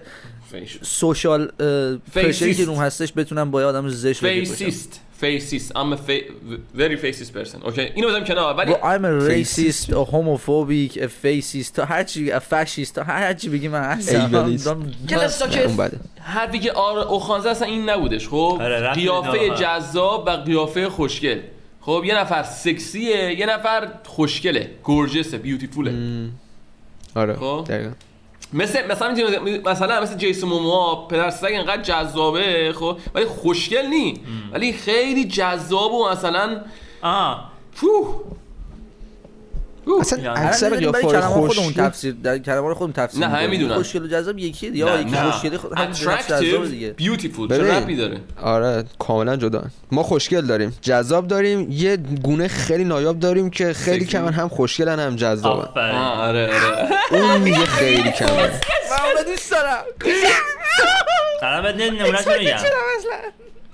سوشال 0.82 1.46
پرشری 1.46 1.92
که 2.14 2.32
فیسیست. 2.32 2.68
روم 2.68 2.78
هستش 2.78 3.12
بتونم 3.16 3.50
با 3.50 3.60
یه 3.60 3.66
آدم 3.66 3.88
زشت. 3.88 4.20
فیسیست 4.20 5.00
فیسیست 5.20 5.72
I'm 5.72 5.92
a 5.92 5.96
fa- 5.96 6.78
very 6.78 6.96
faces 6.96 7.30
person. 7.36 7.64
اوکی 7.64 7.80
اینو 7.80 8.08
بزنم 8.08 8.24
کنار. 8.24 8.54
ولی 8.56 8.72
I'm 8.72 9.04
a 9.04 9.28
Racist. 9.30 9.90
a 9.90 10.04
homophobic, 10.12 10.98
a 10.98 11.08
fascist 11.24 11.72
تا 11.74 11.84
هر 11.84 12.04
چی 12.04 12.32
a 12.32 12.40
fascist. 12.40 12.92
تا 12.94 13.02
هر 13.02 13.34
چی 13.34 13.48
بگی 13.48 13.68
من 13.68 13.82
هستم. 13.82 14.52
بده 15.78 15.98
حرفی 16.20 16.58
که 16.58 16.72
آر 16.72 16.98
اوخانزه 16.98 17.48
اصلا 17.48 17.68
این 17.68 17.90
نبودش 17.90 18.28
خب؟ 18.28 18.58
آره، 18.60 18.90
قیافه. 18.90 19.50
جذاب 19.50 20.24
و 20.26 20.30
قیافه 20.30 20.88
خوشگل. 20.88 21.38
خب 21.88 22.02
یه 22.04 22.18
نفر 22.20 22.42
سکسیه 22.42 23.38
یه 23.38 23.46
نفر 23.46 23.88
خوشگله 24.04 24.70
گورجسه 24.84 25.38
بیوتیفوله 25.38 25.94
آره 27.16 27.36
خب. 27.36 27.64
دقیقاً. 27.68 27.90
مثل 28.52 28.86
مثلا 28.90 29.14
مثلا 29.64 30.00
مثل 30.00 30.16
جیسون 30.16 30.50
موموا 30.50 31.06
پدر 31.06 31.30
سگ 31.30 31.44
اینقدر 31.44 31.82
جذابه 31.82 32.72
خب؟ 32.72 32.98
ولی 33.14 33.24
خوشگل 33.24 33.86
نی. 33.86 34.20
ولی 34.52 34.72
خیلی 34.72 35.24
جذاب 35.24 35.92
و 35.92 36.08
مثلا 36.10 36.60
آه 37.02 37.50
فوه. 37.72 38.20
اصلا 40.00 40.32
اکثر 40.32 40.76
قیافه 40.76 41.02
کلمه 41.02 41.20
خودمون 41.22 41.48
خوشگل 41.48 41.84
تفسیر 41.84 42.14
در 42.22 42.38
کلمه 42.38 42.74
خودمون 42.74 42.92
تفسیر 42.92 43.20
نه، 43.20 43.28
همه. 43.28 43.46
می‌دونن. 43.46 43.74
خوشگل 43.74 44.02
و 44.04 44.08
جذاب 44.08 44.38
یکیه 44.38 44.70
دیگه 44.70 45.00
یکی 45.00 45.10
نه. 45.10 45.30
خوشگلی 45.30 45.56
خود 45.56 46.70
دیگه. 46.70 46.94
beautiful 46.98 47.48
چه. 47.48 47.76
ربطی 47.76 47.96
داره؟ 47.96 48.20
آره 48.42 48.84
کاملا 48.98 49.36
جدا. 49.36 49.62
ما 49.92 50.02
خوشگل 50.02 50.46
داریم. 50.46 50.76
جذاب 50.82 51.26
داریم. 51.26 51.66
یه 51.70 51.96
گونه 52.22 52.48
خیلی 52.48 52.84
نایاب 52.84 53.18
داریم 53.18 53.50
که 53.50 53.72
خیلی. 53.72 54.04
کمن 54.04 54.32
هم 54.32 54.48
خوشگلن 54.48 55.00
هم 55.00 55.16
جذابن. 55.16 55.80
آره 55.80 56.46
آره. 56.46 56.50
اون 57.10 57.44
دیگه 57.44 57.66
خیلی 57.66 58.12
کمه. 58.18 58.30
من 58.36 59.22
دوست 59.26 59.50
دارم. 59.50 59.84
الان 61.42 61.62
بهت 61.62 61.74
نمونهش 61.92 62.26
میگم. 62.38 62.56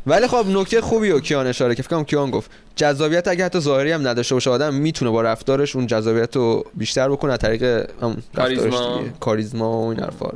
ولی 0.07 0.27
خب 0.27 0.47
نکته 0.49 0.81
خوبی 0.81 1.11
و 1.11 1.21
کیان 1.21 1.47
اشاره 1.47 1.75
که 1.75 1.83
فکر 1.83 1.91
کنم 1.91 2.05
کیان 2.05 2.31
گفت. 2.31 2.51
جذابیت 2.77 3.29
اگه 3.29 3.45
حتی 3.45 3.61
ظاهری 3.61 3.93
هم 3.93 4.09
نداشته 4.09 4.35
باشه 4.35 4.51
آدم 4.51 4.75
می‌تونه 4.75 5.11
با 5.11 5.23
رفتارش 5.23 5.77
اون 5.77 5.87
جذابیت 5.87 6.37
رو 6.37 6.65
بیشتر 6.75 7.09
بکنه 7.09 7.33
از 7.33 7.39
طریق 7.39 7.91
کاریزما. 8.37 9.05
کاریزما 9.21 9.83
و 9.83 9.89
این 9.89 10.01
حرفا 10.01 10.31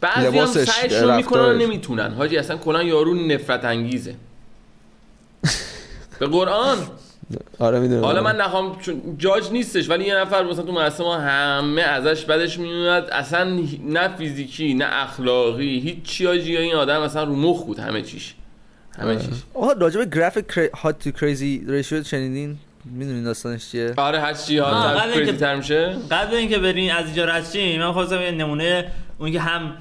بعضی 0.00 0.38
هم 0.38 0.46
سعیشون 0.46 1.16
می‌کنن. 1.16 1.58
نمی‌تونن. 1.58 2.14
حاجی 2.14 2.36
اصلا 2.36 2.56
کلا 2.56 2.82
یارو 2.82 3.14
نفرت 3.14 3.64
انگیزه. 3.64 4.14
به 6.18 6.26
قرآن. 6.26 6.78
آره 7.58 7.80
می‌دونم. 7.80 8.04
حالا 8.04 8.22
من 8.22 8.36
نخوام 8.36 8.78
چون 8.80 9.02
جاج 9.18 9.52
نیستش 9.52 9.90
ولی 9.90 10.04
یه 10.04 10.14
نفر 10.14 10.44
مثلا 10.44 10.64
تو 10.64 10.72
مدرسه 10.72 11.04
ما 11.04 11.16
همه 11.16 11.82
ازش 11.82 12.24
بدش 12.24 12.58
میاد 12.58 13.10
اصلا 13.10 13.60
نه 13.84 14.16
فیزیکی 14.16 14.74
نه 14.74 14.86
اخلاقی 14.88 15.80
هیچ 15.80 16.02
چی 16.02 16.26
حاجی. 16.26 16.56
این 16.56 16.74
آدم 16.74 17.00
اصلا 17.00 17.24
رو 17.24 17.36
مخ 17.36 17.64
بود 17.64 17.78
همه 17.78 18.02
چیش. 18.02 18.34
همه 18.98 19.16
چیش 19.16 19.28
آها 19.54 19.72
راجع 19.72 19.98
به 20.04 20.06
گرافیک 20.16 20.44
هات 20.82 20.98
تو 20.98 21.10
کریزی 21.10 21.64
ریشیو 21.68 22.02
شنیدین 22.04 22.56
می‌دونین 22.84 23.24
داستانش 23.24 23.70
چیه؟ 23.70 23.94
آره 23.96 24.20
هر 24.20 24.32
چی 24.34 24.60
آه، 24.60 24.74
ها 24.74 24.98
قبل 24.98 25.10
اینکه- 25.12 25.32
تر 25.32 25.56
میشه. 25.56 25.96
قبل 26.10 26.34
اینکه 26.34 26.58
برین 26.58 26.92
از 26.92 27.06
اینجا 27.06 27.24
رد 27.24 27.56
من 27.56 27.92
خواستم 27.92 28.20
یه 28.20 28.30
نمونه 28.30 28.84
اون 29.18 29.32
که 29.32 29.40
هم 29.40 29.72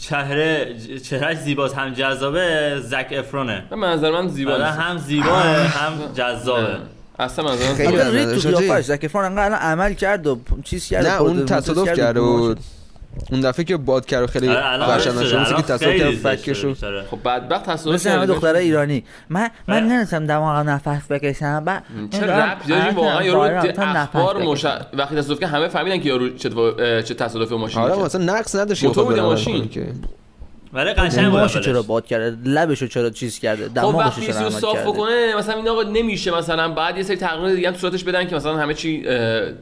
چهره 0.00 0.74
چهرهش 1.04 1.38
زیباست 1.38 1.74
هم 1.74 1.90
جذابه 1.94 2.74
زک 2.84 3.06
افرونه 3.18 3.64
من 3.70 3.78
منظر 3.78 4.10
من 4.10 4.28
زیبا 4.28 4.52
آره. 4.52 4.64
هم 4.64 4.98
زیباه 4.98 5.44
هم 5.46 6.12
جذابه. 6.14 6.76
اصلا 7.18 7.44
منظر 7.44 7.68
من 7.68 7.74
خیلی 7.74 8.40
تو 8.40 8.48
قیافش 8.58 8.84
زک 8.84 9.00
افرون 9.04 9.24
انقدر 9.24 9.54
عمل 9.54 9.92
کرد 9.94 10.26
و 10.26 10.40
چیز 10.64 10.88
کرد 10.88 11.06
نه 11.06 11.20
اون 11.20 11.44
تصادف 11.46 11.84
کرد 11.84 11.94
و 11.94 11.96
کرده 11.96 12.20
بیمار 12.20 12.38
بود. 12.38 12.58
اون 13.30 13.40
دفعه 13.40 13.64
که 13.64 13.76
باد 13.76 14.06
کرد 14.06 14.24
و 14.24 14.26
خیلی 14.26 14.48
آره، 14.48 14.84
قشنگ 14.84 15.14
مثل 15.14 15.56
که 15.56 15.62
تصادف 15.62 15.96
کرد 15.96 16.14
فکش 16.14 16.64
رو 16.64 16.68
بیچاره. 16.68 17.04
خب 17.10 17.18
بدبخت 17.24 17.64
تصادف 17.64 17.94
مثل 17.94 18.10
همه. 18.10 18.26
دختره 18.26 18.58
ایرانی 18.58 19.04
من 19.28 19.50
من 19.68 19.86
نه. 19.86 19.96
نمی‌تونم 19.96 20.26
دماغم 20.26 20.70
نفس 20.70 21.10
بکشم 21.10 21.64
بعد 21.64 21.82
چه 22.10 22.26
رب 22.26 22.58
داری 22.68 22.90
واقعا 22.90 23.22
یارو 23.22 23.40
اخبار 23.40 24.42
مش... 24.42 24.64
وقتی 24.92 25.16
تصادف 25.16 25.40
کرد 25.40 25.50
همه 25.50 25.68
فهمیدن 25.68 26.00
که 26.00 26.08
یارو 26.08 26.36
چه 26.36 26.50
چه 27.02 27.14
تصادف 27.14 27.52
ماشین 27.52 27.82
آره. 27.82 28.04
مثلا 28.04 28.24
نقص 28.24 28.56
نداشت 28.56 28.84
موتور 28.84 29.04
که 29.04 29.10
بلند 29.10 29.24
ماشین. 29.24 29.70
ولی 30.72 30.92
قشنگ 30.92 31.30
بود 31.30 31.46
چرا. 31.46 31.82
باد 31.82 32.06
کرده؟ 32.06 32.36
لبشو 32.44 32.86
چرا 32.86 33.10
چیز 33.10 33.38
کرده؟ 33.38 33.68
خب 33.68 33.74
دماغشو 33.74 33.98
وقتی 33.98 34.26
چرا 34.26 34.50
صاف 34.50 34.78
بکنه 34.78 35.36
مثلا 35.38 35.54
این 35.54 35.68
آقا 35.68 35.82
نمیشه 35.82 36.30
مثلا 36.30 36.68
بعد 36.74 36.96
یه 36.96 37.02
سری 37.02 37.16
تغییر 37.16 37.54
دیگه 37.54 37.68
هم 37.68 37.74
تو 37.74 37.80
صورتش 37.80 38.04
بدن 38.04 38.26
که 38.26 38.36
مثلا 38.36 38.56
همه 38.56 38.74
چی 38.74 39.02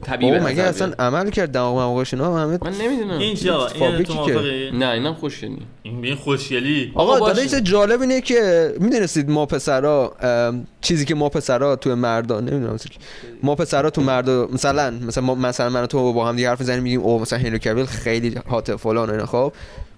طبیعی 0.01 0.31
به 0.31 0.39
مگه 0.39 0.63
اصلا. 0.63 0.93
عمل 0.99 1.29
کرد 1.29 1.51
دماغ 1.51 1.75
مماغش 1.75 2.13
اینا 2.13 2.37
همه 2.37 2.59
من 2.61 2.73
نمی‌دونم. 2.81 3.19
این 3.19 3.49
آقا 3.49 3.67
این 3.67 4.03
تو 4.03 4.41
نه 4.73 4.89
اینم 4.89 5.13
خوشگلی. 5.13 5.57
این 5.83 6.15
خوشگلی. 6.15 6.91
آقا. 6.95 7.19
داده 7.19 7.41
چیز 7.41 7.55
جالب 7.55 8.01
اینه 8.01 8.21
که 8.21 8.73
می‌دونستید 8.79 9.29
ما 9.29 9.45
پسرا 9.45 10.15
چیزی 10.81 11.05
که 11.05 11.15
ما 11.15 11.29
پسرا 11.29 11.75
تو 11.75 11.95
مردا 11.95 12.39
نمی‌دونم 12.39 12.77
ما 13.43 13.55
پسرا 13.55 13.89
تو 13.89 14.01
مردا 14.01 14.47
مثلا 14.53 14.91
مثلا 14.91 15.23
ما 15.23 15.35
مثلا 15.35 15.69
من 15.69 15.85
تو 15.85 16.13
با 16.13 16.27
هم 16.27 16.35
دیگه 16.35 16.49
حرف 16.49 16.59
می‌زنیم 16.59 16.83
میگیم 16.83 17.01
او 17.01 17.21
مثلا 17.21 17.39
هنری 17.39 17.59
کویل 17.59 17.85
خیلی 17.85 18.35
هات 18.49 18.75
فلان 18.75 19.09
و 19.09 19.11
اینا 19.11 19.25
خب؟ 19.25 19.53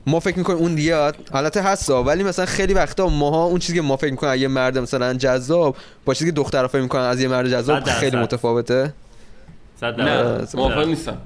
ما 0.10 0.20
فکر 0.20 0.38
می‌کنیم 0.38 0.60
اون 0.60 0.76
دیگه 0.76 1.12
البته 1.32 1.62
هستا 1.62 2.04
ولی 2.04 2.24
مثلا 2.24 2.46
خیلی 2.46 2.74
وقتا 2.74 3.08
ماها 3.08 3.44
اون 3.44 3.60
چیزی 3.60 3.74
که 3.74 3.82
ما 3.82 3.98
فکر 3.98 4.12
می‌کنیم 4.12 4.34
از 4.34 4.40
یه 4.40 4.48
مرد 4.48 4.78
مثلا 4.78 5.14
جذاب 5.14 5.76
با 6.06 6.14
چیزی 6.14 6.32
که 6.32 6.36
دخترها 6.36 6.68
فکر 6.68 6.82
می‌کنن 6.82 7.02
از 7.02 7.22
یه 7.22 7.28
مرد 7.28 7.50
جذاب. 7.50 7.84
خیلی 7.84 8.18
متفاوته. 8.18 8.94
صد 9.82 10.02
نه. 10.02 10.48
موافق 10.54 10.88
نیستم. 10.88 11.18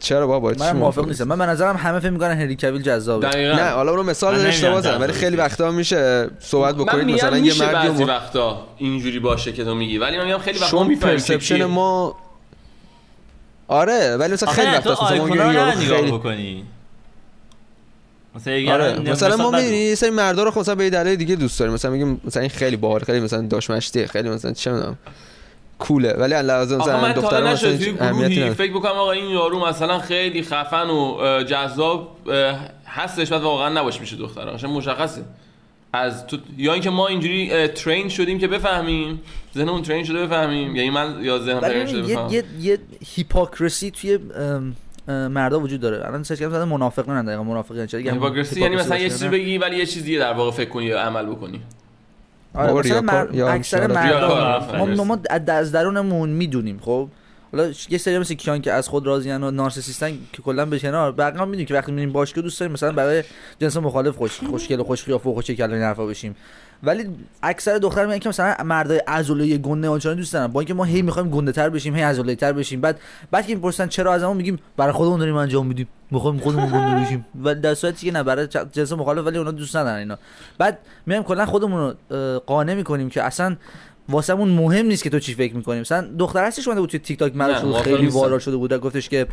چرا 0.00 0.26
بابا؟ 0.26 0.54
چی 0.54 0.60
من 0.60 0.72
موافق 0.72 1.06
نیستم. 1.06 1.24
من 1.24 1.38
به 1.38 1.46
نظرم 1.46 1.76
همه 1.76 2.00
فکر 2.00 2.10
می‌کنن 2.10 2.32
هنری 2.32 2.56
کویل 2.56 2.82
جذابه. 2.82 3.28
نه 3.28 3.64
حالا 3.64 3.90
اونو 3.90 4.02
مثال 4.02 4.34
اشتباه 4.34 4.80
زدم 4.80 5.00
ولی 5.00 5.12
خیلی. 5.12 5.36
وقتا 5.36 5.70
میشه 5.70 6.30
صحبت 6.40 6.74
بکنید. 6.74 7.16
مثلا 7.16 7.38
یه 7.38 7.58
مردی 7.58 7.88
بعضی 7.88 8.04
وقتا 8.04 8.66
اینجوری 8.76 9.18
باشه 9.18 9.52
که 9.52 9.64
تو 9.64 9.74
میگی. 9.74 9.98
ولی 9.98 10.18
من 10.18 10.24
میگم 10.24 10.38
خیلی 10.38 10.58
وقتا 10.58 11.38
کیه. 11.38 11.66
ما 11.66 12.16
آره 13.68 14.16
ولی 14.16 14.32
مثلا 14.32 14.52
خیلی 14.52 14.66
نه، 14.66 14.74
وقت 14.74 14.84
تو 14.84 14.90
هست 14.90 15.02
مثلا 15.02 15.26
ما 15.26 15.34
نگاه 15.34 15.74
خیلی 15.74 16.12
بکنی. 16.12 16.64
مثلا 18.36 18.72
آره. 18.72 18.98
مثلا 18.98 19.36
ما 19.36 19.50
می‌بینی 19.50 19.76
یه 19.76 19.94
سری 19.94 20.10
مردا 20.10 20.42
رو 20.42 20.50
خب 20.50 20.58
مثلا 20.58 20.74
به 20.74 20.90
دلیل 20.90 21.16
دیگه 21.16 21.36
دوست 21.36 21.58
داریم. 21.58 21.74
مثلا 21.74 21.90
میگیم 21.90 22.20
مثلا 22.24 22.40
این 22.40 22.50
خیلی 22.50 22.76
باحال 22.76 23.00
خیلی 23.00 23.20
مثلا 23.20 23.42
داش 23.42 23.70
مشتیه 23.70 24.06
خیلی 24.06 24.28
مثلا 24.28 24.52
چه 24.52 24.72
می‌دونم 24.72 24.98
cool 25.78 26.01
ه. 26.01 26.12
ولی 26.12 26.34
لحاظ 26.34 26.72
مثلا 26.72 26.98
حالا 26.98 27.52
مثلا 27.52 27.76
اهمیتی 28.00 28.50
فکر 28.50 28.72
بکنم 28.72 28.92
آقا 28.92 29.12
این 29.12 29.30
یارو 29.30 29.66
مثلا 29.66 29.98
خیلی 29.98 30.42
خفن 30.42 30.90
و 30.90 31.42
جذاب 31.42 32.16
هستش 32.86 33.32
بعد 33.32 33.42
واقعا 33.42 33.68
نباشه 33.68 34.00
میشه 34.00 34.16
دخترها 34.16 34.52
قشنگ 34.52 34.70
مشخصه. 34.70 35.22
از 35.92 36.26
تو 36.26 36.36
یا 36.58 36.72
اینکه 36.72 36.90
ما 36.90 37.08
اینجوری 37.08 37.68
train 37.68 38.08
شدیم 38.08 38.38
که 38.38 38.48
بفهمیم. 38.48 39.20
ذهنمون 39.54 39.82
train 39.82 40.04
شده 40.04 40.26
بفهمیم. 40.26 40.76
یعنی 40.76 40.90
من 40.90 41.18
یا 41.22 41.38
ذهنم 41.38 41.60
train 41.60 41.86
شده 41.86 42.02
ببین، 42.02 42.14
بفهمم. 42.14 42.32
یه 42.32 42.44
یه 42.60 42.70
یه 42.70 42.78
hypocrisy 43.14 43.90
توی 43.90 44.18
ام، 44.36 44.76
مردا 45.08 45.60
وجود 45.60 45.80
داره. 45.80 46.06
الان 46.06 46.22
سرچ 46.22 46.38
کردم 46.38 46.68
منافق 46.68 47.10
نه 47.10 47.22
دقیقاً 47.22 47.42
منافق 47.42 47.74
یعنی 47.74 47.88
چی؟ 47.88 47.96
دیگه 47.96 48.12
hypocrisy 48.12 48.60
یعنی 48.60 48.76
مثلا 48.76 48.98
یه 48.98 49.08
چیزی. 49.08 49.28
بگی 49.28 49.58
ولی 49.58 49.76
یه 49.76 49.86
چیز 49.86 50.04
دیگه 50.04 50.18
در 50.18 50.32
واقع 50.32 50.50
فکر 50.50 50.70
کنی 50.70 50.84
یا 50.84 51.00
عمل 51.00 51.26
بکنی. 51.26 51.60
آره 52.54 52.72
مثلا 52.72 53.00
مر... 53.00 53.42
اکثر 53.48 53.86
مردا 53.86 54.94
ما. 54.96 55.04
ما 55.04 55.18
از 55.48 55.72
درونمون 55.72 56.28
می‌دونیم 56.28 56.78
خب؟ 56.82 57.08
حالا 57.52 57.72
یه 57.88 57.98
سری 57.98 58.18
مثل 58.18 58.34
کیان 58.34 58.62
که 58.62 58.72
از 58.72 58.88
خود 58.88 59.06
راضیان 59.06 59.44
و 59.44 59.50
نارسیسیستن 59.50 60.10
که 60.32 60.42
کلا 60.42 60.66
به 60.66 60.78
کنار 60.78 61.12
بقیه 61.12 61.40
هم 61.40 61.48
می‌دونیم 61.48 61.66
که 61.66 61.74
وقتی 61.74 61.92
میریم 61.92 62.12
باشگاه 62.12 62.42
دوست 62.42 62.60
داریم 62.60 62.72
مثلا 62.72 62.92
برای 62.92 63.24
جنس 63.58 63.76
مخالف 63.76 64.16
خوش 64.16 64.40
خوشگل 64.40 64.80
و 64.80 64.84
خوش 64.84 65.04
قیافه 65.04 65.30
و 65.30 65.34
خوش 65.34 65.50
کله 65.50 65.74
این 65.74 65.82
حرفا 65.82 66.06
بشیم. 66.06 66.36
ولی 66.82 67.10
اکثر 67.42 67.78
دختر 67.78 68.06
میگن 68.06 68.18
که 68.18 68.28
مثلا 68.28 68.56
مردای 68.64 68.98
عضله 68.98 69.58
گنده 69.58 69.88
آنچنانی 69.88 70.18
دوست 70.18 70.32
دارن. 70.32 70.46
با 70.46 70.60
اینکه 70.60 70.74
ما 70.74 70.84
هی 70.84 71.02
می‌خوایم 71.02 71.30
گنده 71.30 71.52
تر 71.52 71.68
بشیم 71.68 71.96
هی 71.96 72.02
عضله 72.02 72.34
تر 72.34 72.52
بشیم. 72.52 72.80
بعد 72.80 73.00
بعد 73.30 73.46
که 73.46 73.54
می‌پرسن 73.54 73.86
چرا 73.86 74.12
از 74.12 74.24
میگیم 74.24 74.58
برای 74.76 74.92
خودمون 74.92 75.18
داریم 75.18 75.36
انجام 75.36 75.66
میدیم. 75.66 75.88
می‌خوایم 76.10 76.38
خودمون 76.38 76.70
گنده 76.70 77.04
بشیم. 77.04 77.26
ولی 77.44 77.60
در 77.60 77.74
صورتی 77.74 78.06
که 78.06 78.12
نه 78.12 78.22
برای 78.22 78.48
جنس 78.72 78.92
مخالف 78.92 79.26
ولی 79.26 79.38
اونا 79.38 79.50
دوست 79.50 79.76
ندارن 79.76 79.98
اینا. 79.98 80.18
بعد 80.58 80.78
میایم 81.06 81.22
کلا 81.22 81.46
خودمون 81.46 81.80
رو 81.80 82.38
قانع 82.46 82.74
می‌کنیم 82.74 83.08
که 83.08 83.22
اصلا 83.22 83.56
واسمون 84.08 84.48
مهم 84.48 84.86
نیست 84.86 85.02
که 85.02 85.10
تو 85.10 85.18
چی 85.18 85.34
فکر 85.34 85.56
می‌کنیم 85.56 85.80
مثلا 85.80 86.08
دختر 86.18 86.46
هستش 86.46 86.66
اومده 86.66 86.80
بود 86.80 86.90
توی 86.90 87.00
تیک 87.00 87.18
تاک 87.18 87.32
خیلی. 87.82 88.06
وایرال 88.06 88.38
شده 88.38 88.56
بود 88.56 88.72
و 88.72 88.78
گفتش 88.78 89.08
که 89.08 89.26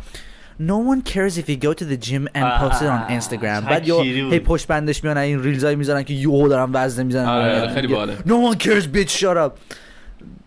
No 0.60 0.78
one 0.78 1.02
cares 1.02 1.36
if 1.38 1.48
you 1.48 1.56
go 1.56 1.72
to 1.72 1.84
the 1.84 1.96
gym 1.96 2.28
and 2.34 2.44
post 2.60 2.80
it 2.82 2.88
on 2.88 3.00
آه، 3.10 3.18
Instagram. 3.20 3.60
چه 3.60 3.70
بعد 3.70 3.88
یا 3.88 3.96
بود. 3.96 4.06
هی 4.06 4.38
پشت 4.38 4.66
بندش 4.66 5.04
میان 5.04 5.18
این 5.18 5.42
ریلزایی 5.42 5.76
می‌ذارن 5.76 6.02
که 6.02 6.14
یو 6.14 6.48
دارن 6.48 6.70
وزنه 6.72 7.04
می‌زنن. 7.04 7.28
آره، 7.28 7.74
خیلی 7.74 7.86
باحاله. 7.86 8.16
No 8.26 8.52
one 8.54 8.58
cares 8.58 8.84
bitch. 8.96 9.20
Shut 9.20 9.36
up. 9.36 9.52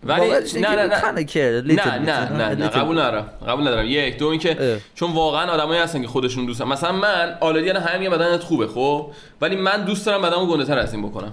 ولی 0.03 0.29
نه 0.61 0.69
نه 0.69 0.85
نه. 0.85 1.99
نه 1.99 2.29
نه 2.29 2.55
نه 2.55 2.67
قبول 2.67 2.99
ندارم. 2.99 3.29
قبول 3.47 3.67
ندارم. 3.67 3.85
یک 3.85 4.17
دو 4.17 4.27
اینکه. 4.27 4.77
چون 4.95 5.11
واقعا 5.11 5.51
آدمایی 5.51 5.81
هستن 5.81 6.01
که 6.01 6.07
خودشون 6.07 6.45
دوستن 6.45 6.65
مثلا 6.65 6.91
من 6.91 7.37
آلردی 7.39 7.69
الان 7.69 7.83
همه 7.83 7.97
میگن 7.97 8.11
بدنت 8.11 8.43
خوبه 8.43 8.67
خب؟ 8.67 9.11
ولی 9.41 9.55
من 9.55 9.85
دوست 9.85 10.05
دارم 10.05 10.21
بدنمو 10.21 10.45
گنده 10.45 10.65
تر 10.65 10.77
از 10.77 10.93
این 10.93 11.03
بکنم. 11.03 11.31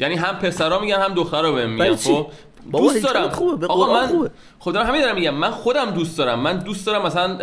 یعنی 0.00 0.14
هم 0.14 0.34
پسرا 0.34 0.80
میگن 0.80 1.00
هم 1.00 1.14
دخترا 1.14 1.52
بهم 1.52 1.70
میگن؟ 1.70 1.96
خب؟ 1.96 2.26
دوست 2.72 3.04
دارم. 3.04 3.28
خوبه، 3.28 3.56
به 3.56 3.66
آقا 3.66 3.92
من 3.92 4.06
خوبه. 4.06 4.30
دارم 4.72 4.86
همین 4.86 5.00
دارم 5.00 5.14
میگم. 5.14 5.34
من 5.34 5.50
خودم 5.50 5.90
دوست 5.90 6.18
دارم. 6.18 6.40
من 6.40 6.58
دوست 6.58 6.86
دارم 6.86 7.06
مثلا 7.06 7.38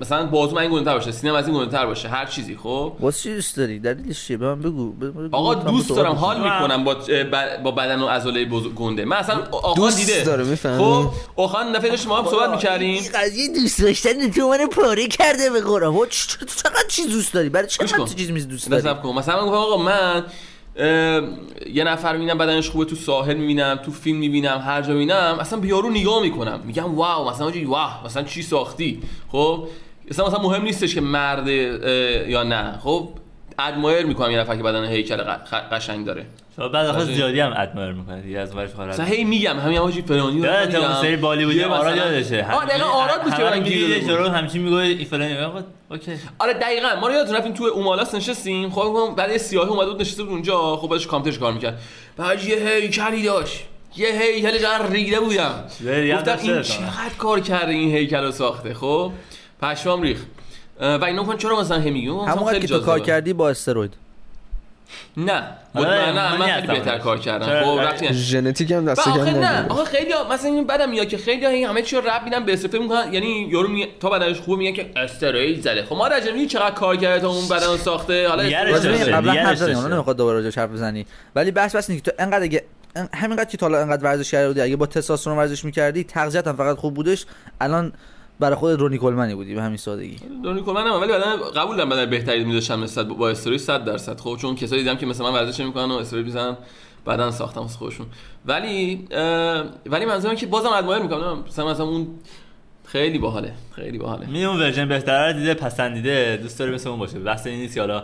مثلا 0.00 0.26
بازو 0.26 0.54
من 0.54 0.62
این 0.62 0.70
گنده 0.70 0.84
تر 0.84 0.94
باشه 0.94 1.12
سینم 1.12 1.34
از 1.34 1.48
این 1.48 1.56
گنده 1.56 1.70
تر 1.70 1.86
باشه 1.86 2.08
هر 2.08 2.26
چیزی 2.26 2.56
خب؟ 2.56 2.92
واسه 3.00 3.22
چی 3.22 3.34
دوست 3.34 3.56
داری؟ 3.56 3.78
دلیلش 3.78 4.26
چیه؟ 4.26 4.36
به 4.36 4.46
من 4.46 4.60
بگو. 4.60 4.92
بگو. 4.92 5.36
آقا 5.36 5.54
دوست 5.54 5.88
دارم. 5.88 6.12
حال 6.12 6.36
می‌کنم 6.36 6.84
با 6.84 6.96
با 7.64 7.70
بدن 7.70 8.00
و 8.00 8.06
عضله 8.06 8.44
بزرگ 8.44 8.74
گنده. 8.74 9.04
من 9.04 9.16
اصلا 9.16 9.40
دوست 9.76 9.96
دیده. 9.96 10.24
داره، 10.24 10.44
می‌فهمی؟ 10.44 10.78
خب 10.78 11.10
آخان 11.36 11.72
دفعه 11.72 11.90
داشتیم 11.90 12.08
ما 12.08 12.18
هم 12.18 12.30
صحبت 12.30 12.50
می‌کردیم. 12.50 12.94
این 12.94 13.10
قضیه 13.14 13.48
دوست 13.48 13.82
داشتن 13.82 14.30
تو 14.30 14.48
من 14.48 14.66
پاره 14.66 15.06
کرده 15.06 15.50
به 15.50 15.60
قرآن. 15.60 15.94
چ- 15.94 16.62
چقدر 16.62 16.88
چیز 16.88 17.08
دوست 17.08 17.32
داری؟ 17.32 17.48
برای 17.48 17.66
چقدر. 17.68 18.04
چیز 18.04 18.16
چیز 18.16 18.48
دوست 18.48 18.70
داری؟ 18.70 18.82
مثلا 18.82 19.40
من 19.40 19.46
گفتم 19.46 19.58
آقا 19.58 19.76
من 19.76 20.24
یه 20.76 21.84
نفر 21.84 22.12
می‌بینم 22.12 22.38
بدنش 22.38 22.70
خوبه 22.70 22.84
تو 22.84 22.96
ساحل 22.96 23.36
می‌بینم 23.36 23.80
تو 23.84 23.90
فیلم 23.90 24.18
می‌بینم 24.18 24.62
هر 24.66 24.82
جا 24.82 24.92
می‌بینم 24.92 25.36
اصلا 25.40 25.58
به 25.58 25.68
یارو 25.68 25.90
نگاه 25.90 26.22
می‌کنم. 26.22 26.60
میگم 26.64 26.94
واو 26.94 27.30
مثلا 27.30 27.52
واو 27.64 27.90
مثلا 28.04 28.22
چی 28.22 28.42
ساختی؟ 28.42 29.02
خب 29.28 29.68
اصلا 30.10 30.26
مثلا 30.26 30.42
مهم 30.42 30.62
نیستش 30.62 30.94
که 30.94 31.00
مرد 31.00 31.48
یا 32.28 32.42
نه. 32.42 32.78
خب 32.82 33.08
ادمایر 33.58 34.06
می‌کنم 34.06 34.30
یه 34.30 34.38
نفر 34.38 34.56
که 34.56 34.62
بدن 34.62 34.84
هیکل 34.84 35.16
قشنگ 35.72 36.06
داره. 36.06 36.26
شما 36.56 36.68
بعد 36.68 36.86
آخه 36.86 36.98
قشنگ. 36.98 37.14
زیادی 37.14 37.40
هم 37.40 37.54
ادمایر 37.56 37.92
می‌کنه 37.92 38.20
دیگه 38.20 38.38
از 38.38 38.56
ورش 38.56 38.70
خارج 38.74 39.00
هی 39.00 39.24
میگم 39.24 39.58
همین 39.58 39.78
آجی 39.78 40.02
فلانی 40.02 40.42
رو 40.42 40.66
میگم. 40.66 40.80
اون 40.80 40.94
سری 40.94 41.16
بالیوودی 41.16 41.58
یه 41.58 41.66
آراد 41.66 41.96
یادشه. 41.96 42.46
آه 42.52 42.66
دقیقا 42.66 42.86
آراد 42.86 43.22
بود 43.22 43.34
که 43.34 43.42
من 43.42 43.62
گیر. 43.62 43.98
جلو 43.98 44.28
همچین 44.28 44.62
میگه 44.62 44.76
این 44.76 45.04
فلانی 45.04 45.36
آقا 45.36 45.60
اوکی. 45.90 46.12
آره 46.38 46.52
دقیقا. 46.52 46.88
ما 47.00 47.08
رو 47.08 47.14
یادتون 47.14 47.36
رفتیم 47.36 47.52
تو 47.52 47.64
اومالاس 47.64 48.14
نشستیم. 48.14 48.70
خب 48.70 48.82
گفتم 48.82 49.14
بعد 49.14 49.30
یه 49.30 49.38
سیاهی 49.38 49.68
اومده 49.68 49.90
بود 49.90 50.00
نشسته 50.00 50.22
بود 50.22 50.32
اونجا. 50.32 50.76
خب 50.76 50.88
بعدش 50.88 51.06
کامپیوترش 51.06 51.40
کار 51.40 51.52
می‌کرد. 51.52 51.78
بعد 52.16 52.44
یه 52.44 52.56
هیکلی 52.56 53.22
داشت. 53.22 53.64
یه 53.96 54.08
هیکل 54.08 54.58
چقدر 54.58 54.90
ریده 54.90 55.20
بودم. 55.20 55.64
گفتم 56.14 56.38
این. 56.42 56.62
چقدر 56.62 57.14
کار 57.18 57.40
کرده 57.40 57.72
این 57.72 57.96
هیکل 57.96 58.24
رو 58.24 58.32
ساخته. 58.32 58.74
خب 58.74 59.12
پشمام 59.62 60.02
ریخ 60.02 60.18
و 60.80 61.04
اینا 61.04 61.24
کن 61.24 61.36
چرا 61.36 61.60
مثلا 61.60 61.80
همی 61.80 62.06
همون 62.06 62.60
که 62.60 62.66
تو 62.66 62.80
کار 62.80 63.00
کردی 63.00 63.32
با 63.32 63.50
استروید. 63.50 63.94
نه. 65.16 65.42
مطمئنا 65.74 66.36
من 66.36 66.46
خیلی. 66.46 66.66
بهتر 66.66 66.98
کار 66.98 67.18
کردم؟ 67.18 67.64
خب 67.64 67.80
رفتی 67.80 68.14
ژنتیک 68.14 68.70
هم 68.70 68.84
دست 68.84 69.04
کم 69.04 69.10
آخه 69.10 69.30
نه. 69.30 69.66
آخه 69.68 69.84
خیلی 69.84 70.12
ها 70.12 70.32
مثلا 70.32 70.50
این 70.50 70.66
بدم 70.66 70.90
میاد 70.90 71.08
که 71.08 71.18
خیلی 71.18 71.44
ها 71.44 71.50
این 71.50 71.66
همه 71.66 71.82
چی 71.82 71.96
رو 71.96 72.02
رب 72.02 72.24
میدن 72.24 72.44
به 72.44 72.52
استفاده 72.52 72.78
می‌کنن. 72.78 73.12
یعنی 73.12 73.48
یارو 73.50 73.68
میگه 73.68 73.88
تا 74.00 74.10
بدنش 74.10 74.40
خوبه 74.40 74.58
میگن 74.58 74.72
که 74.76 74.90
استروید 74.96 75.62
زده. 75.62 75.84
خب 75.84 75.96
ما 75.96 76.08
رجمی 76.08 76.46
چقدر 76.46 76.74
کار 76.74 76.96
کرده 76.96 77.20
تا 77.20 77.28
اون 77.28 77.48
بدن 77.48 77.76
ساخته؟ 77.76 78.28
حالا 78.28 78.42
قبلا 78.42 79.32
حرف 79.32 79.58
زدیم. 79.58 79.76
حالا 79.76 79.94
نمی‌خواد 79.94 80.16
دوباره 80.16 80.38
راجعش 80.38 80.58
حرف 80.58 80.70
بزنی. 80.70 81.06
ولی 81.34 81.50
بحث 81.50 81.76
بس 81.76 81.90
اینه 81.90 82.02
که 82.02 82.10
تو 82.10 82.16
انقدر 82.22 82.42
اگه 82.42 82.64
همینقدر 83.14 83.50
که 83.50 83.56
تا 83.56 83.66
حالا 83.66 83.80
انقدر 83.80 84.04
ورزش 84.04 84.30
کرده 84.30 84.48
بودی 84.48 84.60
اگه 84.60 84.76
با 84.76 84.86
تستوسترون 84.86 85.38
ورزش 85.38 85.64
می‌کردی 85.64 86.04
تغذیت 86.04 86.46
هم 86.46 86.56
فقط 86.56 86.76
خوب 86.76 86.94
بودش. 86.94 87.26
الان 87.60 87.92
برای 88.44 88.56
خود 88.56 88.80
رونی 88.80 88.98
کلمنی 88.98 89.34
بودی 89.34 89.54
به 89.54 89.62
همین 89.62 89.76
سادگی. 89.76 90.16
دونی 90.42 90.62
کلمن 90.62 90.86
هم 90.86 91.00
ولی 91.00 91.12
بدن 91.12 91.36
قبول 91.36 91.76
دارم 91.76 91.88
بدن 91.88 92.10
بهتری 92.10 92.44
می‌داشتم 92.44 92.84
نسبت 92.84 93.06
با 93.06 93.28
استروید 93.28 93.60
100 93.60 93.84
درصد. 93.84 94.20
خب 94.20 94.36
چون 94.36 94.54
کسایی 94.54 94.82
دیدم 94.82 94.96
که 94.96 95.06
مثلا 95.06 95.30
من 95.30 95.38
ورزش 95.38 95.60
نمی‌کنن 95.60 95.90
و 95.90 95.92
استروید 95.92 96.26
می‌زنن 96.26 96.56
بدن 97.06 97.30
ساختم 97.30 97.60
واسه 97.60 97.78
خودشون. 97.78 98.06
ولی 98.46 99.08
ولی 99.86 100.04
منظورم 100.04 100.34
که 100.34 100.46
بازم 100.46 100.68
ادمایر 100.68 101.02
می‌کنم. 101.02 101.44
مثلا 101.46 101.66
مثلا 101.66 101.86
اون 101.86 102.06
خیلی 102.84 103.18
باحاله 103.18 103.52
خیلی 103.72 103.98
باحاله. 103.98 104.26
می 104.26 104.44
اون 104.44 104.60
ورژن 104.60 104.88
بهتره؟ 104.88 105.32
دیده 105.32 105.54
پسندیده 105.54 106.38
دوست 106.42 106.58
داره 106.58 106.72
مثل 106.72 106.88
اون 106.88 106.98
باشه. 106.98 107.18
بحث 107.18 107.46
این 107.46 107.58
نیست 107.58 107.74
که 107.74 107.80
حالا 107.80 108.02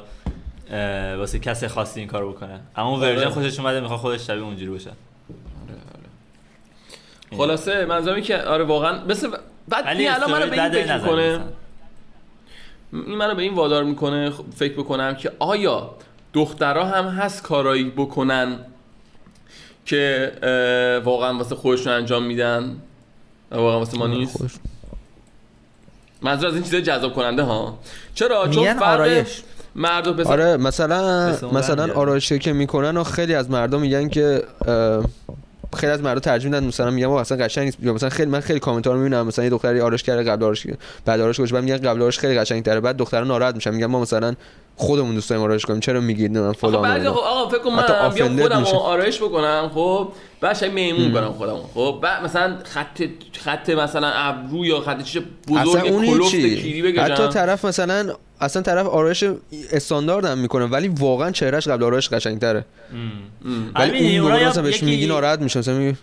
واسه 1.16 1.38
کسی 1.38 1.68
خاصی 1.68 2.00
این 2.00 2.08
کارو 2.08 2.32
بکنه. 2.32 2.60
اما 2.76 2.90
اون 2.90 3.00
ورژن 3.00 3.20
آره. 3.20 3.30
خوشش 3.30 3.58
اومده 3.58 3.80
می‌خواد 3.80 4.00
خودش 4.00 4.26
شبیه 4.26 4.42
اونجوری 4.42 4.70
باشه. 4.70 4.90
خلاصه 7.36 7.84
منظورم 7.84 8.20
که 8.20 8.42
آره 8.42 8.64
واقعا 8.64 9.04
مثل 9.04 9.28
بعد 9.70 9.86
ولی 9.86 10.02
این 10.02 10.12
الان 10.12 10.30
منو 10.30 10.46
به 10.46 10.62
این 10.62 10.70
فکر 10.70 10.96
می‌کنه. 10.96 11.40
این 12.92 13.16
منو 13.16 13.34
به 13.34 13.42
این 13.42 13.54
وادار 13.54 13.84
می‌کنه 13.84 14.30
خب، 14.30 14.44
فکر 14.56 14.72
بکنم 14.72 15.14
که 15.14 15.32
آیا 15.38 15.94
دخترها 16.32 16.84
هم 16.84 17.04
هست 17.04 17.42
کارایی 17.42 17.84
بکنن 17.84 18.58
که 19.86 20.32
واقعا 21.04 21.38
واسه 21.38 21.54
خودشون 21.54 21.92
انجام 21.92 22.22
میدن 22.22 22.76
واقعا 23.50 23.78
واسه 23.78 23.98
ما 23.98 24.06
نیست 24.06 24.36
خوش. 24.36 24.52
منظور 26.22 26.48
از 26.48 26.54
این 26.54 26.62
چیزای 26.62 26.82
جذاب 26.82 27.14
کننده 27.14 27.42
ها 27.42 27.78
چرا 28.14 28.48
چون 28.48 28.74
فرق 28.74 28.82
آرایش 28.82 29.42
مرد 29.74 30.06
و 30.06 30.14
پسر 30.14 30.32
آره 30.32 30.56
مثلا 30.56 31.28
مثلا. 31.52 31.94
آرایشی 31.94 32.38
که 32.38 32.52
می‌کنن 32.52 32.96
و 32.96 33.04
خیلی 33.04 33.34
از 33.34 33.50
مردم 33.50 33.80
میگن 33.80 34.08
که 34.08 34.42
خیلی 35.76 35.92
از 35.92 36.02
مردم 36.02 36.20
ترجیح 36.20 36.50
میدن 36.50 36.66
مثلا 36.66 37.06
"آقا 37.08 37.20
اصلا 37.20 37.44
قشنگ 37.44 37.64
نیست. 37.64 37.78
یا 37.82 37.92
مثلا 37.92 38.08
خیلی 38.08 38.30
من 38.30 38.40
خیلی 38.40 38.60
کامنت 38.60 38.86
ها 38.86 38.92
رو 38.92 38.98
می‌بینم 38.98 39.26
مثلا 39.26 39.44
یه 39.44 39.50
دختری 39.50 39.80
آرایش 39.80 40.02
کرده 40.02 40.30
قبل 40.30 40.42
آرایش 40.44 40.66
بعد 41.04 41.20
آرایش 41.20 41.36
گوش 41.40 41.52
بعد 41.52 41.64
میگن 41.64 41.76
قبل 41.76 42.00
آرایش 42.00 42.18
خیلی 42.18 42.38
قشنگ 42.38 42.62
تره 42.62 42.80
بعد 42.80 42.96
دخترا 42.96 43.24
ناراحت 43.24 43.54
میشن 43.54 43.74
میگن 43.74 43.86
ما 43.86 44.00
مثلا 44.00 44.34
خودمون 44.76 45.14
دوست 45.14 45.30
داریم 45.30 45.44
آرایش 45.44 45.64
کنیم 45.66 45.80
چرا 45.80 46.00
میگید 46.00 46.32
نه 46.32 46.40
آخه 46.40 46.58
فلان 46.58 46.82
بعضی 46.82 46.98
اینا. 46.98 47.12
خب 47.12 47.18
آقا 47.18 47.48
فکر 47.48 47.58
کن 47.58 47.70
حتی 47.70 47.92
من 47.92 48.08
بیام 48.08 48.40
خودم 48.40 48.64
آرایش 48.64 49.22
بکنم 49.22 49.70
خب؟ 49.74 50.08
بعد 50.40 50.56
شاید 50.56 50.72
میمون 50.72 51.12
کنم 51.12 51.32
خودمو 51.32 51.62
خب؟ 51.74 51.98
بعد 52.02 52.24
مثلا 52.24 52.56
خط 52.64 53.02
خط 53.44 53.70
مثلا 53.70 54.10
ابرو 54.14 54.66
یا 54.66 54.80
خط 54.80 55.02
چیز 55.02 55.22
بزرگ 55.48 55.82
کلفت 56.06 56.30
کیری 56.30 56.82
بکشم. 56.82 57.12
حتی 57.12 57.28
طرف 57.28 57.64
مثلا 57.64 58.12
اصلا 58.40 58.62
طرف 58.62 58.86
آرایش 58.86 59.24
استاندارد 59.72 60.24
هم 60.24 60.38
می‌کنه 60.38 60.64
ولی 60.64 60.88
واقعا 60.88 61.30
چهرهش 61.30 61.68
قبل 61.68 61.84
آرایش 61.84 62.08
قشنگتره. 62.08 62.64
ولی 63.74 64.18
اون 64.18 64.30
موقع 64.30 64.46
مثلا 64.48 64.62
بهش 64.62 64.82
میگی 64.82 65.06
ناراحت 65.06 65.40
میشه 65.40 65.58
مثلا 65.58 65.74
میگی 65.74 65.96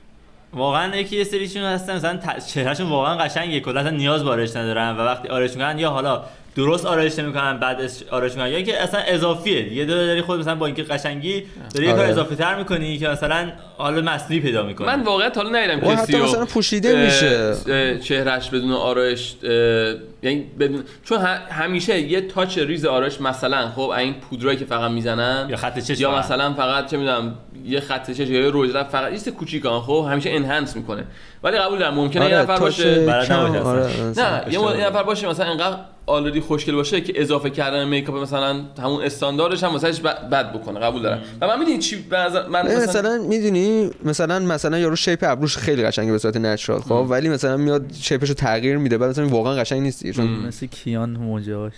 واقعا 0.54 0.96
یکی 0.96 1.18
یه 1.18 1.24
سریشون 1.24 1.64
هستن 1.64 1.96
مثلا 1.96 2.18
ت- 2.18 2.46
چهرهشون 2.54 2.90
واقعا 2.90 3.18
قشنگه 3.18 3.60
کلا 3.60 3.80
اصلا 3.80 3.92
نیاز 3.92 4.24
به 4.24 4.30
آرایش 4.30 4.56
ندارن 4.56 4.90
و 4.98 5.00
وقتی 5.02 5.28
آرایش 5.28 5.52
می‌کنن 5.52 5.80
یا 5.80 5.90
حالا 5.90 6.24
درست 6.56 6.86
آرایش 6.86 7.20
نمی‌کنن 7.20 7.60
بعد 7.60 7.92
آرایش 8.12 8.34
می‌کنن 8.34 8.48
یا 8.52 8.62
که 8.62 8.84
اصلا 8.84 9.00
اضافیه 9.00 9.62
دیگه 9.62 9.86
داری 9.86 10.08
داری 10.08 10.22
خود 10.22 10.40
مثلا 10.40 10.56
با 10.56 10.66
اینکه 10.66 10.84
قشنگی 10.84 11.44
داری 11.74 11.86
یه 11.86 11.92
آره. 11.94 12.02
کار 12.02 12.12
اضافی 12.12 12.36
تر 12.36 12.56
می‌کنی 12.58 12.98
که 12.98 13.08
مثلا 13.08 13.52
حالا 13.78 14.02
مصنوعی 14.02 14.40
پیدا 14.40 14.64
می‌کنی 14.64 14.88
من 14.88 15.04
واقعا 15.04 15.30
تا 15.30 15.42
حالا 15.42 15.60
ندیدم 15.60 15.80
کسی 15.80 15.96
حتی 15.96 16.18
رو، 16.18 16.24
مثلا 16.24 16.46
پوشیده 16.46 16.90
اه، 16.90 17.06
میشه. 17.06 17.54
اه، 17.68 17.98
چهرهش 17.98 18.50
بدون 18.50 18.72
آرایش 18.72 19.36
یعنی 20.24 20.46
بدون 20.60 20.84
چون 21.04 21.20
همیشه 21.50 22.00
یه 22.00 22.22
تاچ 22.22 22.58
ریز 22.58 22.86
آرایش 22.86 23.22
مثلا 23.22 23.70
خب 23.70 23.90
این 23.90 24.14
پودرایی 24.14 24.58
که 24.58 24.66
فقط 24.66 24.92
می‌زنن 24.92 25.48
یا 25.50 25.58
خط 25.58 25.80
چشم 25.80 26.02
یا 26.02 26.12
فقط. 26.12 26.26
مثلا 26.26 26.54
فقط 26.54 26.92
چه 26.92 26.98
می‌دونم 26.98 27.36
یه 27.66 27.80
خط 27.80 28.12
چش 28.12 28.20
یا 28.20 28.42
یه 28.42 28.50
روز 28.50 28.76
رفت 28.76 28.90
فقط 28.90 29.28
یه 29.28 29.34
کوچیکان 29.34 29.82
خب 29.82 30.08
همیشه 30.12 30.30
انهانس 30.30 30.76
می‌کنه 30.76 31.04
ولی 31.44 31.58
قبول 31.58 31.80
دارم 31.80 31.94
ممکنه 31.94 32.30
یه 32.30 32.38
نفر 32.38 32.52
آره 32.52 32.62
باشه 32.62 33.06
بلد. 33.06 33.32
آره، 33.32 33.90
نه. 34.18 34.54
یه 34.54 34.60
یه 34.60 34.88
نفر 34.88 35.04
باشه 35.04 35.30
مثلا 35.30 35.46
انقدر 35.46 35.78
آلردی 36.06 36.42
خوشگل 36.42 36.76
باشه 36.76 37.02
که 37.02 37.22
اضافه 37.22 37.50
کردن 37.50 37.88
میکاپ 37.88 38.16
مثلا 38.16 38.62
همون 38.84 39.04
استانداردش 39.04 39.64
هم 39.64 39.72
واسهش 39.72 40.00
بد 40.00 40.54
بکنه 40.54 40.80
قبول 40.80 41.02
دارم 41.02 41.22
و 41.42 41.48
من 41.48 41.60
می‌دونی 41.60 41.78
چی 41.78 42.06
من 42.10 42.66
مثلا 42.66 42.84
مثلا 42.84 43.18
می‌دونی 43.18 43.67
مثلا 44.06 44.40
مثلا 44.40 44.80
یارو 44.80 44.96
شیپ 44.96 45.20
ابروش 45.24 45.58
خیلی 45.58 45.84
قشنگه 45.84 46.12
به 46.12 46.18
صورت 46.18 46.38
نچرال 46.38 46.82
خب 46.82 47.06
ولی 47.10 47.30
مثلا 47.30 47.58
میاد 47.58 47.94
شیپشو 47.94 48.34
تغییر 48.34 48.78
میده 48.78 48.98
بعد 48.98 49.10
مثلا 49.10 49.28
واقعا 49.28 49.56
قشنگ 49.56 49.82
نیست 49.82 50.12
چون. 50.12 50.26
مثل 50.26 50.66
کیان 50.66 51.10
موجهاش 51.10 51.74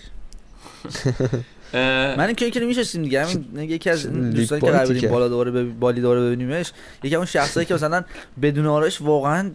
من 1.74 2.26
اینکه 2.26 2.46
اینکه 2.46 2.60
میشستیم 2.60 3.04
دیگه 3.04 3.26
همین 3.26 3.70
یکی 3.70 3.90
از 3.90 4.08
دوستانی 4.08 4.62
که 4.62 4.68
قرار 4.72 4.94
که. 4.94 5.08
بالا 5.08 5.28
دوباره 5.28 5.52
بب... 5.52 5.80
بالی 5.80 6.02
دوباره 6.02 6.22
ببینیمش 6.22 6.72
یکی 7.04 7.16
اون 7.16 7.26
شخصایی 7.26 7.66
که 7.66 7.74
مثلا 7.74 8.04
بدون 8.42 8.66
آرایش 8.66 9.02
واقعا 9.02 9.52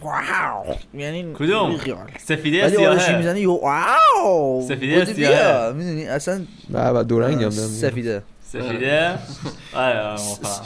واو 0.00 0.74
یعنی 0.94 1.32
کدوم؟ 1.34 1.76
سفیده 2.18 2.64
ولی 2.64 2.76
آرایشی 2.76 3.04
سیاهه 3.04 3.18
می‌زنی 3.18 3.40
یو 3.40 3.52
واو 3.52 4.68
سفیده. 4.68 5.04
بیا. 5.04 5.72
می‌دونی 5.76 6.06
اصلا 6.06 6.40
و 6.70 6.88
و 6.90 7.02
دو 7.02 7.20
رنگ 7.20 7.34
هم 7.34 7.40
دارم. 7.40 7.68
سفیده 7.68 8.22
سفیده 8.52 9.18
آره 9.74 10.00
آره،. 10.00 10.20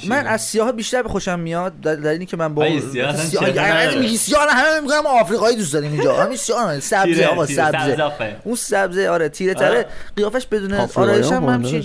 من 0.08 0.26
از 0.26 0.42
سیاه 0.42 0.72
بیشتر 0.72 1.02
به 1.02 1.08
خوشم 1.08 1.40
میاد 1.40 1.80
در 1.80 1.94
در 1.94 2.10
اینی 2.10 2.26
که 2.26 2.36
من 2.36 2.54
با 2.54 2.80
سیاه. 2.80 3.96
میگی 3.98 4.16
سیاه 4.16 4.46
همه 4.50 4.80
میگم 4.80 5.06
آفریقایی 5.06 5.56
دوست 5.56 5.72
داریم 5.72 5.92
اینجا 5.92 6.16
همین 6.16 6.36
سیاه 6.36 6.72
نه 6.72 6.80
سبزه 6.94 7.24
آقا 7.24 7.46
سبزه. 7.46 8.12
اون 8.44 8.54
سبزه 8.54 9.08
آره 9.08 9.28
تیره 9.28 9.54
تره 9.54 9.68
آره. 9.68 9.86
قیافش 10.16 10.46
بدون 10.46 10.74
آفریقایی 10.74 11.10
آرایش 11.10 11.32
هم 11.32 11.44
هم 11.44 11.48
همچین. 11.48 11.84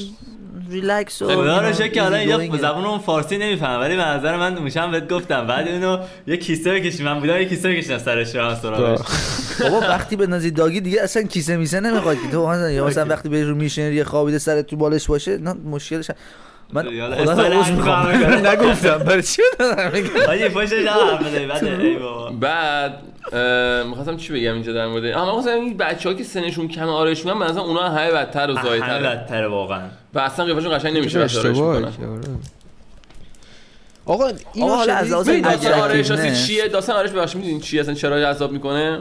ریلکس 0.70 1.22
و 1.22 1.28
خدا 1.28 1.62
رو 1.62 1.74
شکر 1.74 1.88
که 1.88 2.02
حالا 2.02 2.18
easy 2.18 2.40
اینجا. 2.40 2.58
زبان 2.58 2.86
اون 2.86 3.00
فارسی 3.00 3.38
نمیفهم 3.38 3.80
ولی 3.80 3.96
به 3.96 4.06
نظر 4.06 4.36
من 4.38 4.58
موشم 4.58 4.92
بهت 4.92 5.10
گفتم. 5.10 5.48
بعد 5.48 5.68
اینو 5.68 5.98
یه 6.28 6.38
کیسه 6.38 6.74
بکشی. 6.74 7.04
من 7.04 7.20
بودم 7.20 7.38
یه 7.38 7.46
کیسه 7.46 7.70
بکشیدم 7.70 7.98
سرش 7.98 8.36
رو 8.36 8.56
سراغش. 8.56 9.00
بابا 9.62 9.80
وقتی 9.80 10.16
به 10.16 10.28
نازی 10.28 10.52
داگی 10.52 10.82
دیگه 10.82 11.02
اصلا 11.02 11.24
کیسه 11.24 11.58
میسه 11.58 11.80
نمی‌خواد 11.80 12.16
که. 12.16 12.32
تو 12.32 12.48
مثلا 12.48 12.86
مثلا. 12.86 13.06
وقتی 13.06 13.30
به 13.30 13.44
رو 13.44 13.56
میشنری 13.56 14.04
خوابیده 14.04 14.38
سر 14.38 14.62
تو 14.62 14.76
بالش 14.76 15.08
باشه 15.08 15.38
نه 15.38 15.54
مشکلش 15.54 16.10
هم- 16.10 16.16
من 16.74 16.84
خدا 16.84 17.06
استایل 17.06 17.54
رو 17.54 17.60
عذر 17.60 17.72
هنگ 17.72 17.78
می‌خوام. 17.78 18.08
نگفتم 18.48 18.98
برای 18.98 19.24
چی 19.24 19.42
دارم 19.60 19.92
میگم؟ 19.94 20.10
بزنی 21.22 21.98
بعد 22.40 23.02
می‌خواستم 23.88 24.18
چی 24.18 24.34
بگم 24.34 24.54
اینجا 24.54 24.74
در 24.74 24.88
مورد؟ 24.88 25.06
آها 25.06 25.26
من 25.26 25.32
خواستم 25.32 25.52
این 25.52 25.78
بچه‌ها 25.78 26.16
که 26.16 26.24
سنشون 26.24 26.68
کم 26.68 26.88
آرایش 26.90 27.26
می‌کنن 27.26 27.44
مثلا 27.50 27.62
اونا 27.62 27.90
همه 27.90 28.12
بدتر 28.12 28.52
و 28.52 28.56
همه 28.56 28.70
زایدتره 28.70 29.04
بدتره 29.04 29.48
واقعا. 29.48 29.82
و 30.16 30.20
اصلا 30.20 30.46
قیافشون 30.46 30.78
قشنگ 30.78 30.98
نمیشه 30.98 31.20
آره. 31.20 31.84
آقا 34.06 34.32
آقا، 34.62 34.76
حالا 34.76 34.94
از؟ 34.94 35.12
لحاظ 35.12 35.30
داستان. 35.30 35.98
راستی 36.10 36.46
چیه؟ 36.48 36.68
داستان 36.68 36.96
آرایش 36.96 37.12
ببخشید 37.12 37.38
می‌دونین 37.38 37.62
چیه 37.62 37.82
اصلا 37.82 37.94
چرا 37.94 38.22
جذاب 38.22 38.52
می‌کنه؟ 38.52 39.00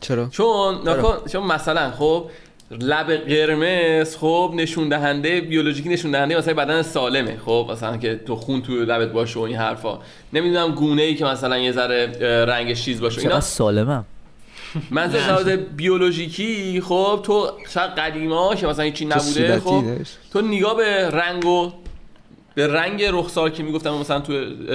چرا؟ 0.00 0.28
چون 0.28 0.88
نکن 0.88 1.16
چون 1.32 1.42
مثلا 1.42 1.90
خب 1.90 2.30
لب 2.70 3.10
قرمز 3.10 4.16
خب 4.16 4.52
نشون 4.56 4.88
دهنده 4.88 5.40
بیولوژیکی 5.40 5.88
نشون 5.88 6.10
دهنده 6.10 6.38
مثلا 6.38 6.54
بدن 6.54 6.82
سالمه. 6.82 7.38
خب 7.46 7.68
مثلا 7.72 7.96
که 7.96 8.20
تو 8.26 8.36
خون 8.36 8.62
تو 8.62 8.72
لبت 8.72 9.12
باشه 9.12 9.40
و 9.40 9.42
این 9.42 9.56
حرفا. 9.56 9.98
نمی‌دونم 10.32 10.74
گونه 10.74 11.02
ای 11.02 11.14
که 11.14 11.24
مثلا 11.24 11.58
یه 11.58 11.72
ذره 11.72 12.12
اه، 12.20 12.26
رنگش 12.26 12.84
چیز 12.84 13.00
باشه. 13.00 13.20
اینا 13.20 13.40
سالمم؟ 13.40 14.04
از 14.96 15.14
لحاظ 15.14 15.48
بیولوژیکی 15.48 16.80
خب 16.80 17.20
تو 17.22 17.50
شاید 17.74 17.90
قدیما 17.90 18.54
که 18.54 18.66
مثلا 18.66 18.84
هیچی 18.84 19.04
نبوده 19.04 19.60
خب. 19.60 19.84
تو 20.32 20.40
نگاه 20.40 20.76
به 20.76 21.10
رنگ 21.10 21.46
و 21.46 21.72
به 22.54 22.66
رنگ 22.66 23.02
رخسار 23.02 23.50
که 23.50 23.62
می‌گفتن 23.62 23.90
مثلا 23.90 24.20
تو 24.20 24.32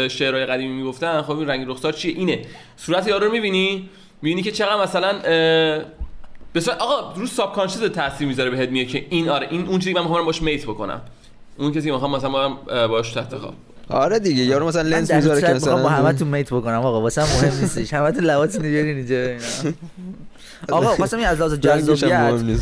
شعرهای 0.09 0.45
قدیمی 0.45 0.73
می‌گفتن 0.73 1.21
خب 1.21 1.37
این 1.37 1.47
رنگ 1.47 1.69
رخسار 1.69 1.93
چیه؟ 1.93 2.15
اینه. 2.15 2.41
صورت 2.77 3.07
یارو 3.07 3.25
رو 3.25 3.31
می‌بینی؟ 3.31 3.89
می‌بینی 4.21 4.41
که 4.41 4.51
چقدر 4.51 4.83
مثلا 4.83 5.19
صورت 6.53 6.77
آقا 6.79 7.13
رو 7.15 7.27
ساب 7.27 7.53
کانشس 7.53 7.79
تاثیر 7.79 8.27
می‌ذاره 8.27 8.49
بهت 8.49 8.69
میگه 8.69 8.85
که 8.85 9.05
این 9.09 9.29
آره 9.29 9.47
این 9.51 9.67
اون 9.67 9.79
چیزی 9.79 9.93
که 9.93 9.99
من 9.99 10.05
می‌خوام 10.05 10.25
باش 10.25 10.41
میت 10.41 10.63
بکنم. 10.63 11.01
اون 11.57 11.71
کسی 11.71 11.85
که 11.85 11.91
می‌خوام 11.91 12.15
مثلا 12.15 12.29
با 12.29 12.45
هم 12.45 12.87
باش 12.87 13.11
تحت 13.11 13.37
خواب. 13.37 13.53
آره 13.89 14.19
دیگه 14.19 14.43
یارو 14.43 14.67
مثلا 14.67 14.81
لنز 14.81 15.11
می‌ذاره 15.11 15.41
که 15.41 15.53
می‌خوام 15.53 15.83
با 15.83 15.89
مثلا 15.89 15.97
همتون 15.97 16.27
میت 16.27 16.53
بکنم 16.53 16.79
آقا 16.79 17.01
واسه 17.01 17.21
مهم 17.21 17.59
نیستش. 17.61 17.93
همتون 17.93 18.23
لواتون 18.23 18.61
بیارین 18.61 18.97
اینجا 18.97 19.15
اینا. 19.15 19.75
آقا 20.77 20.87
خواستم 20.87 21.17
این 21.17 21.27
از 21.27 21.37
لحاظ 21.37 21.53
جذابیت. 21.53 22.59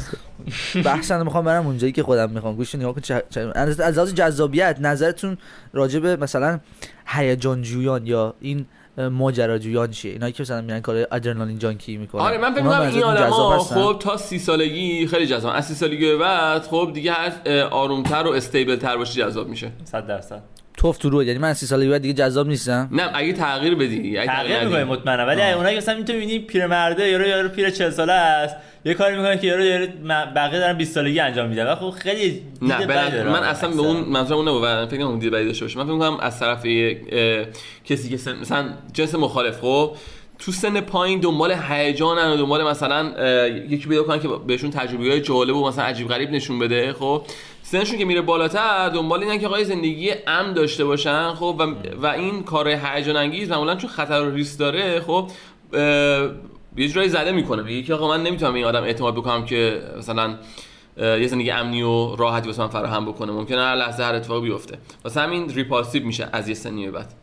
بحثا 0.84 1.24
می‌خوام 1.24 1.46
برم 1.46 1.68
اونجایی 1.68 1.94
که 1.94 2.04
خودم 2.04 2.30
می‌خوام. 2.30 2.56
گوش 2.56 2.76
نگاه 2.76 2.94
کن 2.94 3.02
چه- 3.02 3.24
چه- 3.30 3.52
از 3.56 3.80
لحاظ 3.98 4.14
جذابیت 4.14 4.78
نظرتون 4.82 5.38
راجع 5.74 6.00
به 6.00 6.16
مثلا 6.16 6.60
هیجان 7.08 7.62
جویان 7.62 8.08
یا 8.08 8.34
این 8.42 8.66
ماجراجویان 9.12 9.92
چیه؟ 9.92 10.12
اینایی 10.12 10.34
که 10.34 10.44
مثلا 10.44 10.62
میرن 10.62 10.80
کار 10.80 11.08
ادرنالین 11.12 11.60
جانکی 11.60 11.98
می‌کنن. 11.98 12.22
آره 12.22 12.38
من 12.38 12.54
فکر 12.54 12.64
می‌کنم 12.64 12.82
این 12.82 13.04
آدما؟ 13.04 13.60
خب 13.60 14.00
تا 14.00 14.18
سی 14.18 14.40
سالگی 14.40 15.08
خیلی 15.08 15.28
جذاب 15.28 15.52
از 15.56 15.66
سی 15.66 15.74
سالگی 15.74 16.06
به 16.06 16.18
بعد 16.18 16.62
خب 16.64 16.92
دیگه 16.94 17.12
هر 17.12 17.32
آرومتر 17.72 18.24
و 18.28 18.32
استیبل 18.32 18.76
تر 18.76 18.98
باشی 18.98 19.20
جذاب 19.22 19.48
میشه. 19.48 19.72
100 19.86 20.08
درصد. 20.08 20.42
توف 20.78 20.98
تو 20.98 21.10
رو 21.10 21.24
یعنی 21.24 21.40
من 21.40 21.50
از 21.50 21.58
سی 21.58 21.66
سالگی 21.66 21.90
بعد 21.90 22.02
دیگه 22.02 22.14
جذاب 22.14 22.48
نیستم. 22.48 22.90
نه 22.92 23.10
اگه 23.14 23.34
تغییر 23.34 23.76
بدی 23.76 24.18
اگه 24.18 24.32
تغییر. 24.32 24.64
می‌کنه 24.64 24.84
مطمئنا 24.84 25.26
ولی 25.26 25.42
اونایی 25.42 25.76
که 25.76 25.82
مثلا 25.82 25.98
می‌تونی 25.98 26.20
ببینی 26.20 26.40
پیرمرده 26.40 27.10
یارو 27.10 27.28
یارو 27.28 27.50
پیر 27.50 27.70
40 27.70 27.90
ساله 27.90 28.14
است. 28.14 28.56
یه 28.86 28.94
کاری 28.94 29.16
می‌کنه 29.16 29.38
که 29.38 29.48
یارو 29.48 29.64
یارو 29.64 29.88
بقیه 30.36 30.60
دارن 30.60 30.78
20 30.78 30.94
سالگی 30.94 31.20
انجام 31.20 31.50
میدن. 31.50 31.72
و 31.72 31.76
خب 31.76 31.90
خیلی 31.90 32.42
نه 32.62 32.86
بدی 32.86 33.22
من 33.22 33.44
اصلا 33.44 33.70
به. 33.70 33.80
اون 33.80 33.98
منظورم 33.98 34.40
اون 34.40 34.48
نبود. 34.48 34.90
فکر 34.90 35.00
کنم 35.00 35.20
دید 35.20 35.32
بدی 35.32 35.46
داشته 35.46 35.66
باشه. 35.66 35.78
من 35.78 35.86
فکر 35.86 35.94
می‌کنم 35.94 36.18
از 36.20 36.40
طرف 36.40 36.66
اه، 36.66 37.46
کسی 37.86 38.10
که 38.10 38.18
سن 38.18 38.40
مثلا 38.40 38.70
جنس 38.94 39.16
مخالف 39.16 39.60
خب 39.62 39.92
تو 40.40 40.52
سن 40.52 40.82
پایین 40.82 41.20
دنبال 41.20 41.56
هیجانن 41.70 42.32
و 42.32 42.38
دنبال 42.38 42.64
مثلا 42.64 43.14
اه، 43.18 43.50
یکی 43.50 43.90
پیدا 43.90 44.04
کنن 44.04 44.20
که 44.20 44.28
بهشون 44.48 44.72
تجربه 44.72 45.04
های 45.04 45.22
جالب 45.22 45.56
و 45.56 45.68
مثلا 45.68 45.84
عجیب 45.84 46.08
غریب 46.08 46.32
نشون 46.32 46.60
بده 46.60 46.94
خب. 46.94 47.22
سنشون 47.72 47.98
که 47.98 48.06
میره 48.06 48.22
بالاتر 48.22 48.90
دنبال 48.90 49.24
اینن 49.24 49.40
که 49.40 49.48
آقای 49.48 49.66
زندگی 49.66 50.12
امن 50.28 50.54
داشته 50.54 50.86
باشن 50.86 51.34
خب 51.34 51.56
و, 51.60 51.64
و 52.02 52.06
این 52.06 52.44
کار 52.44 52.68
هیجان 52.68 53.16
انگیز 53.16 53.52
معمولا 53.52 53.76
چون 53.76 53.90
خطر 53.90 54.22
و 54.22 54.32
ریسک 54.36 54.60
داره 54.60 55.00
خب 55.00 55.32
یه 56.78 56.88
جورایی 56.88 57.10
زده 57.10 57.32
می‌کنه 57.32 57.64
میگه 57.64 57.84
که 57.84 57.94
آقا 57.94 58.08
من 58.08 58.24
نمی‌تونم 58.24 58.52
به 58.52 58.58
این 58.58 58.68
آدم 58.68 58.84
اعتماد 58.84 59.16
بکنم 59.16 59.46
که 59.46 59.82
مثلا 59.98 60.36
یه 60.98 61.28
زندگی 61.28 61.52
امنی 61.52 61.82
و 61.82 62.16
راحتی 62.16 62.48
واسه 62.48 62.62
من 62.62 62.68
فراهم 62.68 63.06
بکنه. 63.06 63.32
ممکنه 63.32 63.62
هر 63.62 63.76
لحظه 63.76 64.04
هر 64.04 64.16
اتفاقی 64.16 64.50
بیفته. 64.50 64.78
واسه 65.04 65.22
همین 65.22 65.50
ریپالسیو 65.50 66.06
میشه 66.06 66.30
از 66.32 66.50
یه 66.50 66.56
سنی 66.56 66.86
به 66.86 66.92
بعد. 66.92 67.14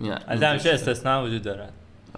نه 0.00 0.18
از 0.28 0.42
همیشه 0.42 0.70
استثنا 0.70 1.24
وجود 1.24 1.42
داره 1.42 1.68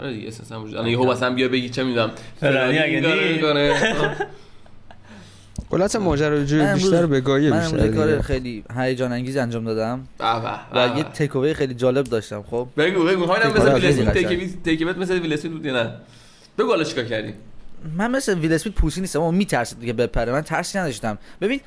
آره 0.00 0.12
دیگه 0.12 0.28
اساسا 0.28 0.60
وجود 0.60 0.76
الان 0.76 0.90
یهو 0.90 1.10
مثلا 1.10 1.34
بیا 1.34 1.48
بگی 1.48 1.68
چه 1.68 1.84
می‌دونم. 1.84 2.10
فلانی 2.40 2.78
اگه 2.78 3.00
کلا 5.70 5.84
اصلا 5.84 6.00
ماجرا 6.02 6.38
من 6.38 6.44
جوری 6.46 6.62
امروز- 6.62 6.82
بیشتر 6.82 7.06
بگاهی 7.06 7.50
من 7.50 7.60
بیشتر 7.60 7.76
امروز 7.78 7.90
یه 7.96 7.96
کار. 7.96 8.22
خیلی 8.22 8.64
هیجان 8.76 9.12
انگیز 9.12 9.36
انجام 9.36 9.64
دادم. 9.64 10.06
به 10.18 10.24
به، 10.24 10.80
و 10.80 10.88
به 10.92 10.96
یه 10.98 11.04
به. 11.04 11.10
تیکوی 11.10 11.54
خیلی 11.54 11.74
جالب 11.74 12.04
داشتم 12.04 12.42
خب. 12.50 12.68
بگو 12.76 13.04
بگو. 13.04 13.24
حالا 13.26 13.50
مثل 13.50 13.60
خیلی 13.60 13.74
ویل 13.74 13.86
اسمیت 13.86 14.08
قشنگ. 14.08 14.28
تیکیبت 14.28 14.62
تیکیبت 14.64 14.98
مثل 14.98 15.18
ویل 15.18 15.32
اسمیت 15.32 15.52
بود 15.52 15.64
یا 15.66 15.82
نه؟ 15.82 15.90
بگو 16.58 16.68
حالا 16.68 16.84
چیکار 16.84 17.04
کردی. 17.04 17.34
من 17.96 18.10
مثل 18.10 18.38
ویل 18.38 18.52
اسمیت 18.52 18.74
pussy 18.74 19.00
نیستم 19.00 19.20
اما 19.20 19.30
میترسید 19.30 19.80
دیگه 19.80 19.92
بپره. 19.92 20.32
من 20.32 20.40
ترسی 20.42 20.78
نداشتم. 20.78 21.18
ببین 21.40 21.60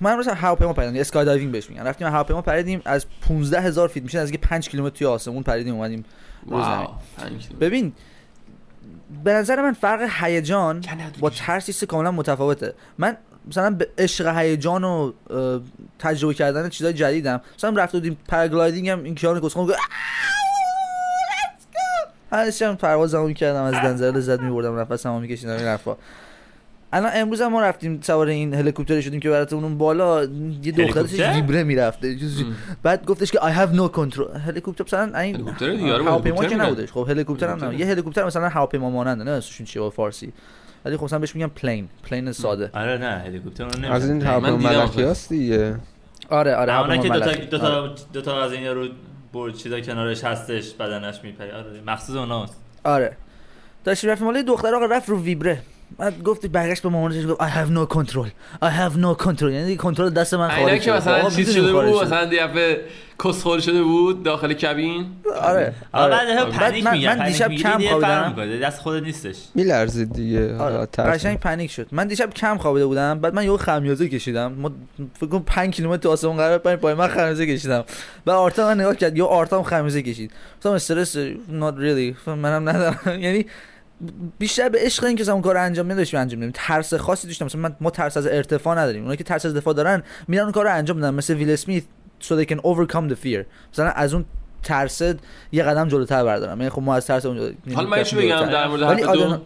من 0.00 0.18
مثلا 0.18 0.34
هواپیما 0.34 0.72
پریدم. 0.72 1.00
skydiving 1.00 1.52
بهش 1.52 1.70
میگن. 1.70 1.82
رفتیم 1.82 2.06
هواپیما 2.06 2.42
پریدیم 2.42 2.82
از 2.84 3.06
15 3.28 3.60
هزار 3.60 3.88
feet 3.88 4.02
میشه 4.02 4.18
از 4.18 4.32
5 4.32 4.68
کیلومتر 4.68 4.96
توی 4.96 5.06
آسمون 5.06 5.42
پریدیم 5.42 5.74
اومدیم 5.74 6.04
رو 6.46 6.62
زمین. 6.64 6.86
ببین 7.60 7.92
به 9.24 9.32
نظر 9.32 9.62
من 9.62 9.72
فرق 9.72 10.08
هیجان 10.20 10.84
با 11.20 11.30
ترس 11.30 11.66
چیز 11.66 11.84
کاملا 11.84 12.10
متفاوته. 12.10 12.74
من 12.98 13.16
مثلا 13.48 13.70
به 13.70 13.88
عشق 13.98 14.36
هیجان 14.36 14.84
و 14.84 15.12
تجربه 15.98 16.34
کردن 16.34 16.68
چیزای 16.68 16.92
جدیدم. 16.92 17.40
مثلا 17.58 17.70
رفته 17.70 17.98
بودیم 17.98 18.18
paragliding 18.28 18.88
هم 18.88 19.04
این 19.04 19.14
کیان 19.14 19.40
گسخون 19.40 19.66
گفت 19.66 19.78
هرچی 22.32 22.64
هم 22.64 22.76
پروازمو 22.76 23.26
می‌کردم 23.26 23.62
از 23.62 23.74
دنزل 23.74 24.16
لذت 24.16 24.40
میبردم 24.40 24.78
نفسمو 24.78 25.20
میکشیدم 25.20 25.52
این 25.52 25.66
حرفا. 25.66 25.96
الان 26.92 27.10
امروز 27.14 27.40
هم 27.40 27.52
ما 27.52 27.60
رفتیم 27.60 28.00
سوار 28.02 28.26
این 28.28 28.54
هلیکوپتر 28.54 29.00
شدیم 29.00 29.20
که 29.20 29.30
براتون 29.30 29.64
اون 29.64 29.78
بالا 29.78 30.24
یه 30.62 30.72
دخترش؟ 30.72 31.12
ویبره 31.12 31.64
می‌رفته. 31.64 32.16
بعد 32.82 33.06
گفتش 33.06 33.32
که 33.32 33.38
I 33.38 33.42
have 33.42 33.76
no 33.76 33.96
control 33.96 34.36
هلیکوپتر 34.46 34.84
مثلا 34.84 35.18
این 35.18 35.34
هلیکوپتر 35.34 35.70
دیگه، 35.70 35.92
آره، 35.92 36.04
هواپیما 36.04 36.44
که. 36.44 36.56
نبودش 36.56 36.92
خب 36.92 37.06
هلیکوپتر 37.10 37.46
هم 37.46 37.52
هلیکوپتر. 37.52 37.76
نه. 37.76 37.80
یه 37.80 37.86
هلیکوپتر 37.86 38.24
مثلا 38.24 38.48
هواپیما 38.48 38.90
ماننده 38.90 39.24
نه 39.24 39.30
اسمشون 39.30 39.66
چیه 39.66 39.90
فارسی 39.90 40.32
ولی 40.84 40.96
خب 40.96 41.04
مثلا 41.04 41.18
بهش 41.18 41.34
میگن 41.34 41.46
پلین 41.46 41.88
پلین 42.02 42.32
ساده 42.32 42.70
آره 42.74 42.98
نه 42.98 43.22
هلیکوپتر 43.26 43.64
اون 43.64 43.84
از 43.84 44.10
این. 44.10 44.22
هواپیما 44.22 44.56
من 44.56 44.58
دیدم 44.58 44.80
ملکی 44.80 45.02
هست 45.02 45.28
دیگه 45.28 45.76
آره 46.30 46.54
آره 46.54 46.72
همونا 46.72 46.96
که 46.96 47.08
دو 47.08 47.20
تا. 47.20 47.32
دو 47.32 47.66
آره. 47.66 47.88
تا 47.88 47.94
دو 48.12 48.20
تا 48.20 48.42
از 48.44 48.52
اینا 48.52 48.72
رو 48.72 48.88
برد 49.32 49.54
چیزا 49.54 49.80
کنارش 49.80 50.24
هستش 50.24 50.70
بدنش 50.70 51.20
میپره 51.24 51.54
آره 51.56 51.66
مخصوص 51.86 52.16
اوناست 52.16 52.56
آره 52.84 53.16
داشتیم 53.84 54.10
رفتیم 54.10 54.36
یه 54.36 54.42
دختر 54.42 54.74
آقا 54.74 54.86
رفت 54.86 55.08
رو 55.08 55.22
ویبره 55.22 55.62
بعد 55.98 56.22
گفت 56.22 56.46
برگشت 56.46 56.82
به 56.82 56.88
مامانش 56.88 57.26
گفت 57.26 57.40
I 57.40 57.44
have 57.44 57.70
no 57.70 57.94
control. 57.96 58.26
I 58.62 58.68
have 58.68 58.96
no 59.02 59.24
control. 59.26 59.42
یعنی 59.42 59.76
کنترل 59.76 60.10
دست 60.10 60.34
من 60.34 60.48
خارج 60.48 60.74
که 60.74 60.80
شده. 60.80 60.96
مثلا 60.96 61.16
آقا 61.18 61.30
چیز 61.30 61.50
شده 61.54 61.72
بود. 61.72 61.84
مثلا 62.02 62.32
یه 62.32 62.46
دفعه 62.46 62.80
کسخل 63.24 63.58
شده 63.60 63.82
بود 63.82 64.22
داخل 64.22 64.52
کبین. 64.52 65.06
آره. 65.42 65.74
آره. 65.92 66.14
آره. 66.14 66.34
بعد 66.44 66.48
پنیک 66.50 66.84
من- 66.84 66.92
میگه 66.92 67.16
من 67.16 67.26
دیشب 67.26 67.52
کم 67.52 67.78
خوابیدم. 67.88 68.58
دست 68.62 68.80
خودت 68.80 69.02
نیستش. 69.02 69.36
میلرزید 69.54 70.12
دیگه. 70.12 70.56
آره. 70.56 70.86
قشنگ 70.98 71.38
پنیک 71.38 71.70
شد. 71.70 71.88
من 71.92 72.06
دیشب 72.06 72.34
کم 72.34 72.58
خوابیده 72.58 72.86
بودم. 72.86 73.18
بعد 73.20 73.34
من 73.34 73.44
یهو 73.44 73.56
خمیازه 73.56 74.08
کشیدم. 74.08 74.52
ما 74.52 74.70
فکر 75.20 75.26
کنم 75.26 75.42
5 75.42 75.74
کیلومتر 75.74 76.02
تو 76.02 76.10
آسمون 76.10 76.36
قرار 76.36 76.58
پایین 76.58 76.78
پای 76.78 76.94
من 76.94 77.08
خمیازه 77.08 77.46
کشیدم. 77.46 77.84
بعد 78.24 78.36
آرتا 78.36 78.66
من 78.66 78.80
نگاه 78.80 78.96
کرد 78.96 79.16
یا 79.16 79.26
آرتا 79.26 79.56
هم 79.58 79.62
خمیازه 79.62 80.02
کشید. 80.02 80.30
گفتم 80.56 80.70
استرس 80.70 81.16
not 81.60 81.74
really. 81.78 82.28
منم 82.28 82.68
ندارم. 82.68 82.98
یعنی 83.22 83.46
بیشتر 84.38 84.68
به 84.68 84.78
عشق 84.80 85.04
این 85.04 85.16
که 85.16 85.30
اون 85.30 85.42
کار 85.42 85.56
انجام 85.56 85.92
نداشتیم 85.92 86.20
انجام 86.20 86.40
بدیم 86.40 86.52
ترس 86.54 86.94
خاصی 86.94 87.26
داشتم 87.26 87.44
مثلا 87.44 87.60
من 87.60 87.76
ما 87.80 87.90
ترس 87.90 88.16
از 88.16 88.26
ارتفاع 88.26 88.78
نداریم. 88.78 89.00
اونایی 89.00 89.16
که 89.16 89.24
ترس 89.24 89.46
از 89.46 89.54
ارتفاع 89.54 89.74
دارن 89.74 90.02
میرن 90.28 90.42
اون 90.42 90.52
کار 90.52 90.64
رو 90.64 90.74
انجام 90.74 90.96
میدن. 90.96 91.14
مثل 91.14 91.34
ویل 91.34 91.50
اسمیت 91.50 91.82
so 92.22 92.26
they 92.26 92.46
can 92.52 92.58
overcome 92.58 93.12
the 93.12 93.16
fear. 93.24 93.44
مثلا 93.72 93.90
از 93.90 94.14
اون 94.14 94.24
ترس 94.62 95.02
یه 95.52 95.62
قدم 95.62 95.88
جلوتر 95.88 96.24
بردارم. 96.24 96.58
یعنی 96.58 96.70
خب 96.70 96.82
ما 96.82 96.94
از 96.94 97.06
ترس 97.06 97.26
اونجا 97.26 97.50
حالا 97.74 97.88
من 97.88 98.02
چی 98.02 98.16
بگم 98.16 98.46
در 98.46 98.66
مورد 98.68 98.82
ولی 98.82 99.02
دو 99.02 99.08
آدم- 99.08 99.42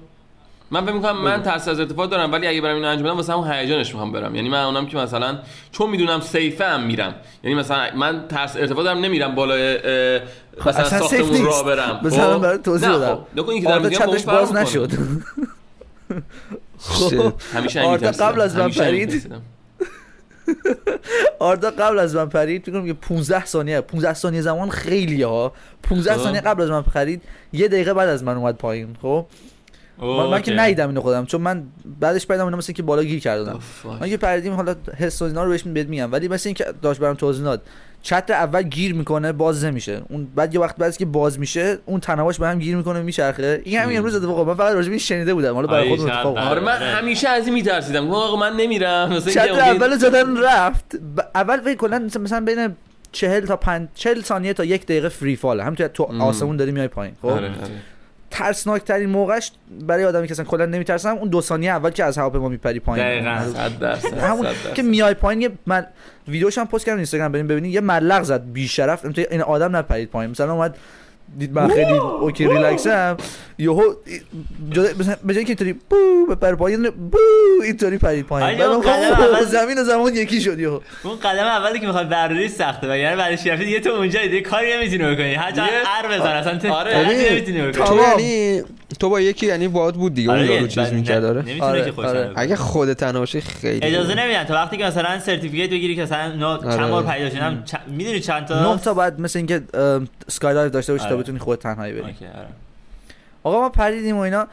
من 0.71 0.85
فکر 0.85 0.95
می‌کنم 0.95 1.23
من. 1.23 1.43
ترس 1.43 1.69
از 1.69 1.81
ارتفاع 1.81 2.07
دارم 2.07 2.33
ولی 2.33 2.47
اگه 2.47 2.61
برم 2.61 2.75
اینو 2.75 2.89
انجام 2.89 3.07
بدم 3.07 3.17
واسه 3.17 3.33
همون 3.33 3.53
هیجانش 3.53 3.91
می‌خوام 3.91 4.13
برم 4.13 4.35
یعنی 4.35 4.49
من 4.49 4.65
اونم 4.65 4.87
که 4.87 4.97
مثلا 4.97 5.39
چون 5.73 5.91
می‌دونم 5.91 6.21
سیفه 6.21 6.65
هم 6.65 6.83
میرم 6.83 7.15
یعنی 7.45 7.57
مثلا 7.57 7.87
من 7.97 8.29
ترس 8.29 8.57
ارتفاع 8.57 8.85
دارم 8.85 8.99
نمیرم 8.99 9.35
بالای 9.35 9.79
مثلا 10.67 10.85
ساختمون. 10.85 11.45
راه 11.45 11.65
برم 11.65 12.01
مثلا 12.03 12.35
خب؟ 12.35 12.43
برات 12.43 12.63
توضیح 12.63 12.97
بدم. 12.97 13.15
خب 13.15 13.41
نکن 13.41 13.51
این 13.51 13.63
که 13.63 13.69
دارم 13.69 13.83
میگم 13.87 14.17
فرق 14.17 14.41
باز. 14.41 14.55
نشد 14.55 14.91
Shit. 16.81 17.55
همیشه. 17.55 17.97
قبل 17.99 18.41
از 18.41 18.57
من 18.57 18.71
پرید. 18.71 19.33
آرتا 21.39 21.71
قبل 21.71 21.99
از 21.99 22.17
من 22.17 22.29
پرید 22.29 22.63
فکر 22.63 22.73
کنم 22.73 22.87
که 22.87 22.93
15 22.93 23.45
ثانیه 23.45 23.81
15 23.81 24.15
ثانیه 24.15 24.41
زمان 24.41 24.71
خیلی 24.71 25.23
ها 25.23 25.53
15 25.83 26.15
خب. 26.15 26.23
ثانیه 26.23 26.41
قبل 26.41 26.63
از 26.63 26.71
من 26.71 26.83
خرید 26.83 27.23
یه 27.53 27.69
دقیقه 27.69 27.95
بعد 27.95 28.09
از 28.09 28.25
من 28.25 28.37
اومد 28.37 28.57
پایین 28.57 28.97
خب 29.03 29.27
من, 29.99 30.27
من 30.27 30.43
که. 30.43 30.53
ندیدم 30.53 30.89
اینو 30.89 31.01
خودم 31.01 31.25
چون 31.25 31.41
من 31.41 31.63
بعدش 32.01 32.27
پیدم 32.27 32.45
اینا 32.45 32.57
مثل 32.57 32.73
که 32.73 32.83
بالا 32.83 33.03
گیر 33.03 33.21
کردم 33.21 33.53
آفای. 33.55 33.97
من 34.01 34.09
که 34.09 34.17
پریدیم 34.17 34.53
حالا 34.53 34.75
حس 34.99 35.23
و 35.23 35.25
اینا 35.25 35.45
رو 35.45 35.51
بهش 35.51 35.63
بهت 35.63 35.87
میگم. 35.89 36.13
ولی 36.13 36.29
مثل 36.29 36.49
اینکه 36.49 36.65
داشت 36.83 37.01
برام 37.01 37.15
توضیح 37.15 37.45
داد 37.45 37.63
چتر 38.03 38.33
اول 38.33 38.63
گیر 38.63 38.95
می‌کنه 38.95 39.33
باز 39.33 39.65
نمیشه. 39.65 40.03
اون 40.09 40.29
بعد 40.35 40.55
یه 40.55 40.61
وقت 40.61 40.77
بعد 40.77 40.97
که 40.97 41.05
باز 41.05 41.39
میشه 41.39 41.79
اون 41.87 42.01
تنواش 42.01 42.39
به 42.39 42.49
هم 42.49 42.59
گیر 42.59 42.77
می‌کنه 42.77 43.03
میچرخه. 43.03 43.61
این 43.65 43.79
همین 43.81 43.99
امروز 43.99 44.15
اتفاق. 44.15 44.49
من 44.49 44.55
فقط 44.55 44.75
راجع 44.75 44.87
به 44.87 44.93
این 44.93 44.99
شنیده 44.99 45.35
بودم. 45.35 45.55
حالا 45.55 45.67
برای 45.67 45.91
آی، 45.91 45.97
خودم 45.97 46.13
اتفاق. 46.13 46.37
آره 46.37 46.61
من 46.61 46.73
آره. 46.73 46.87
همیشه 46.87 47.29
از 47.29 47.45
این 47.45 47.55
میترسیدم. 47.55 48.09
گفتم 48.09 48.15
آقا 48.15 48.37
من 48.37 48.53
نمیرم. 48.57 49.09
مثلا 49.13 49.17
اینکه 49.17 49.31
چتر 49.55 49.61
اول 49.61 49.97
زدن 49.97 50.37
رفت. 50.37 50.97
ب- 50.97 51.21
اول 51.35 51.61
فکر 51.61 51.75
کلا 51.75 51.99
مثلا- 52.21 52.41
بین 52.41 52.69
40 53.13 53.47
تا 53.47 53.57
5 53.57 53.89
40 53.95 54.21
ثانیه 54.21 54.53
تا 54.53 54.65
یک 54.65 54.85
دقیقه 54.85 55.09
فری 55.09 55.37
فاله. 55.37 55.63
همینطور 55.65 55.89
تو 55.89 56.03
ام. 56.11 56.21
آسمون 56.21 56.57
داری 56.57 56.73
میای 56.73 56.89
پایین 56.89 57.15
خب؟ 57.23 57.29
آره 57.29 57.47
آره. 57.47 57.55
ترسناک 58.35 58.85
ترین 58.85 59.09
موقعش 59.09 59.53
برای 59.87 60.05
آدمی 60.05 60.27
که 60.27 60.33
اصلا 60.33 60.45
کلا 60.45 60.67
نمیترسن 60.67 61.09
اون 61.09 61.29
دو 61.29 61.41
ثانیه 61.41 61.71
اول 61.71 61.91
که 61.91 62.05
از 62.05 62.19
هواپیما 62.19 62.49
میپری 62.49 62.81
پایین 62.81 63.07
دقیقاً. 63.07 63.31
همون. 64.21 64.47
که 64.75 64.83
میای 64.83 65.15
پایین 65.15 65.43
یه 65.43 65.51
مل... 65.67 65.83
ویدیوش 66.29 66.59
هم 66.59 66.67
پست 66.67 66.87
کردم 66.87 66.97
اینستاگرام 66.97 67.33
بریم 67.33 67.47
ببینید 67.47 67.75
یه 67.75 67.81
ملق 67.81 68.23
زد 68.23 68.45
بی 68.45 68.69
شرف 68.69 69.07
این 69.31 69.43
آدم 69.43 69.77
نپرید 69.77 70.11
پایین 70.11 70.31
مثلا 70.31 70.53
اومد 70.53 70.77
دید 71.39 71.53
من 71.53 71.69
خیلی 71.69 71.93
اوکی 71.93 72.47
ریلکسم 72.49 73.17
یهو 73.59 73.83
جدا 74.71 74.89
مثلا 75.01 75.15
به 75.25 75.35
جای 75.35 75.45
که 75.45 75.49
اینطوری 75.49 75.73
بو 75.73 76.27
بپر 76.27 76.55
پایین 76.55 76.91
بو 76.91 77.19
اینطوری 77.65 77.99
پرید 77.99 78.27
پایین 78.27 78.59
بعد 78.59 78.71
اول- 78.71 79.45
زمین 79.45 79.79
و 79.79 79.85
زمان 79.85 80.15
یکی 80.15 80.41
شد 80.41 80.59
یهو 80.59 80.81
اون 81.05 81.17
قدم 81.17 81.45
اولی 81.45 81.81
که 81.81 81.87
می‌خواد 81.87 82.09
برداری 82.09 82.49
سخته 82.49 82.91
و 82.93 82.97
یعنی 82.97 83.17
بعدش 83.17 83.47
رفتی 83.47 83.65
دیگه 83.65 83.81
تو 83.81 83.91
اونجا 83.91 84.23
دیگه 84.23 84.41
کاری 84.41 84.73
نمی‌تونی 84.77 85.15
بکنی 85.15 85.35
هر 85.35 85.51
چقدر 85.51 85.67
یه- 85.67 85.83
ار 86.05 86.19
بزن 86.19 86.27
اصلا 86.27 86.59
ت- 86.59 86.65
آره. 86.65 86.93
غلطی 86.93 87.15
ببین، 87.15 87.57
نمی‌تونی 87.61 87.63
بکنی 87.73 88.63
تو. 88.95 89.07
یعنی 89.07 89.11
با 89.15 89.21
یکی 89.21 89.47
یعنی 89.47 89.69
باهات 89.69 89.95
بود 89.95 90.15
دیگه 90.15 90.31
اون 90.31 90.39
آره، 90.39 90.55
یارو 90.55 90.67
چیز 90.67 90.77
بعد 90.85 90.93
می‌کرد 90.93 91.25
آره 91.25 91.43
نمی‌تونه 91.43 91.65
آره، 91.65 91.85
که 91.85 91.93
خوش 91.93 92.05
آره. 92.05 92.33
اگه 92.37 92.57
خودت 92.57 92.97
تنها 92.97 93.19
باشی 93.21 93.41
خیلی 93.41 93.87
اجازه 93.87 94.15
نمیدن 94.15 94.45
تا 94.45 94.55
وقتی 94.55 94.77
که 94.77 94.85
مثلا 94.85 95.19
certificate 95.19 95.71
بگیری 95.71 95.97
که 95.97 96.03
مثلا 96.03 96.31
اینا 96.31 96.59
چند 96.59 96.67
آره. 96.67 96.91
بار 96.91 97.03
پیدا 97.03 97.31
شدن 97.31 97.63
چ- 97.67 97.89
می‌دونی 97.89 98.21
چند 98.21 98.45
تا 98.45 98.75
نه 98.75 98.81
تا 98.81 98.95
بعد 98.95 99.21
مثل 99.21 99.39
اینکه 99.39 99.63
skydive 100.29 100.69
داشته 100.71 100.93
باشی 100.93 101.05
تا 101.05 101.11
آره. 101.11 101.19
بتونی 101.19 101.39
خودت 101.39 101.63
تنهایی 101.63 101.93
بری 101.93 102.03
آره. 102.03 102.49
آقا 103.43 103.61
ما 103.61 103.69
پریدیم 103.69 104.17
و 104.17 104.21
اینا 104.21 104.47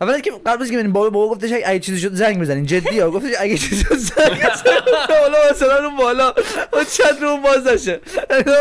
اولا 0.00 0.20
که 0.20 0.32
قبل 0.46 0.62
از 0.62 0.70
که 0.70 0.76
بریم 0.76 0.92
بابا 0.92 1.10
بابا 1.10 1.34
گفتش 1.34 1.50
اگه 1.52 1.78
چیزی 1.78 2.00
شد 2.00 2.14
زنگ 2.14 2.40
بزنین 2.40 2.66
جدی 2.66 2.98
ها 3.00 3.10
گفتش 3.10 3.30
اگه 3.38 3.58
چیزی 3.58 3.84
شد 3.84 3.96
زنگ 3.96 4.30
بزنین 4.30 4.80
بالا 5.08 5.38
مثلا 5.50 5.86
اون 5.86 5.96
بالا 5.96 6.34
اون 6.72 6.84
چترو 6.92 7.36
باز 7.36 7.66
نشه. 7.66 8.00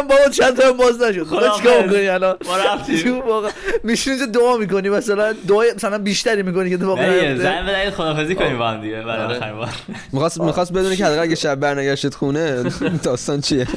بابا 0.10 0.30
چترو 0.32 0.74
باز 0.74 1.02
نشد. 1.02 1.24
خدا 1.24 1.58
چیکار. 1.58 1.84
می‌کنی 1.84 2.08
الان؟ 2.08 2.38
ما 2.46 3.22
واقعا 3.28 3.52
میشینی 3.84 4.16
اینجا 4.16 4.40
دعا 4.40 4.58
می‌کنی 4.58 4.90
مثلا 4.90 5.34
دعای 5.48 5.74
مثلا 5.74 5.98
بیشتری 5.98 6.44
می‌کنی 6.44 6.70
که 6.70 6.78
نیفته 6.78 7.36
زنگ 7.38 7.64
بزنید 7.64 7.90
خدافظی 7.90 8.36
کنیم 8.36 8.58
با 8.58 8.70
هم 8.70 8.82
دیگه 8.82 9.02
برای 9.02 9.26
آره. 9.26 9.38
آخرین 9.38 9.56
بار. 9.56 9.70
می‌خواست 10.12 10.42
می‌خواست 10.42 10.74
بدونه 10.74 10.96
که 10.96 11.06
حداقل 11.06 11.22
اگه 11.22 11.36
شب 11.36 11.56
برنگشت 11.56 12.14
خونه 12.14 12.64
داستان 13.04 13.42
چیه؟ 13.42 13.68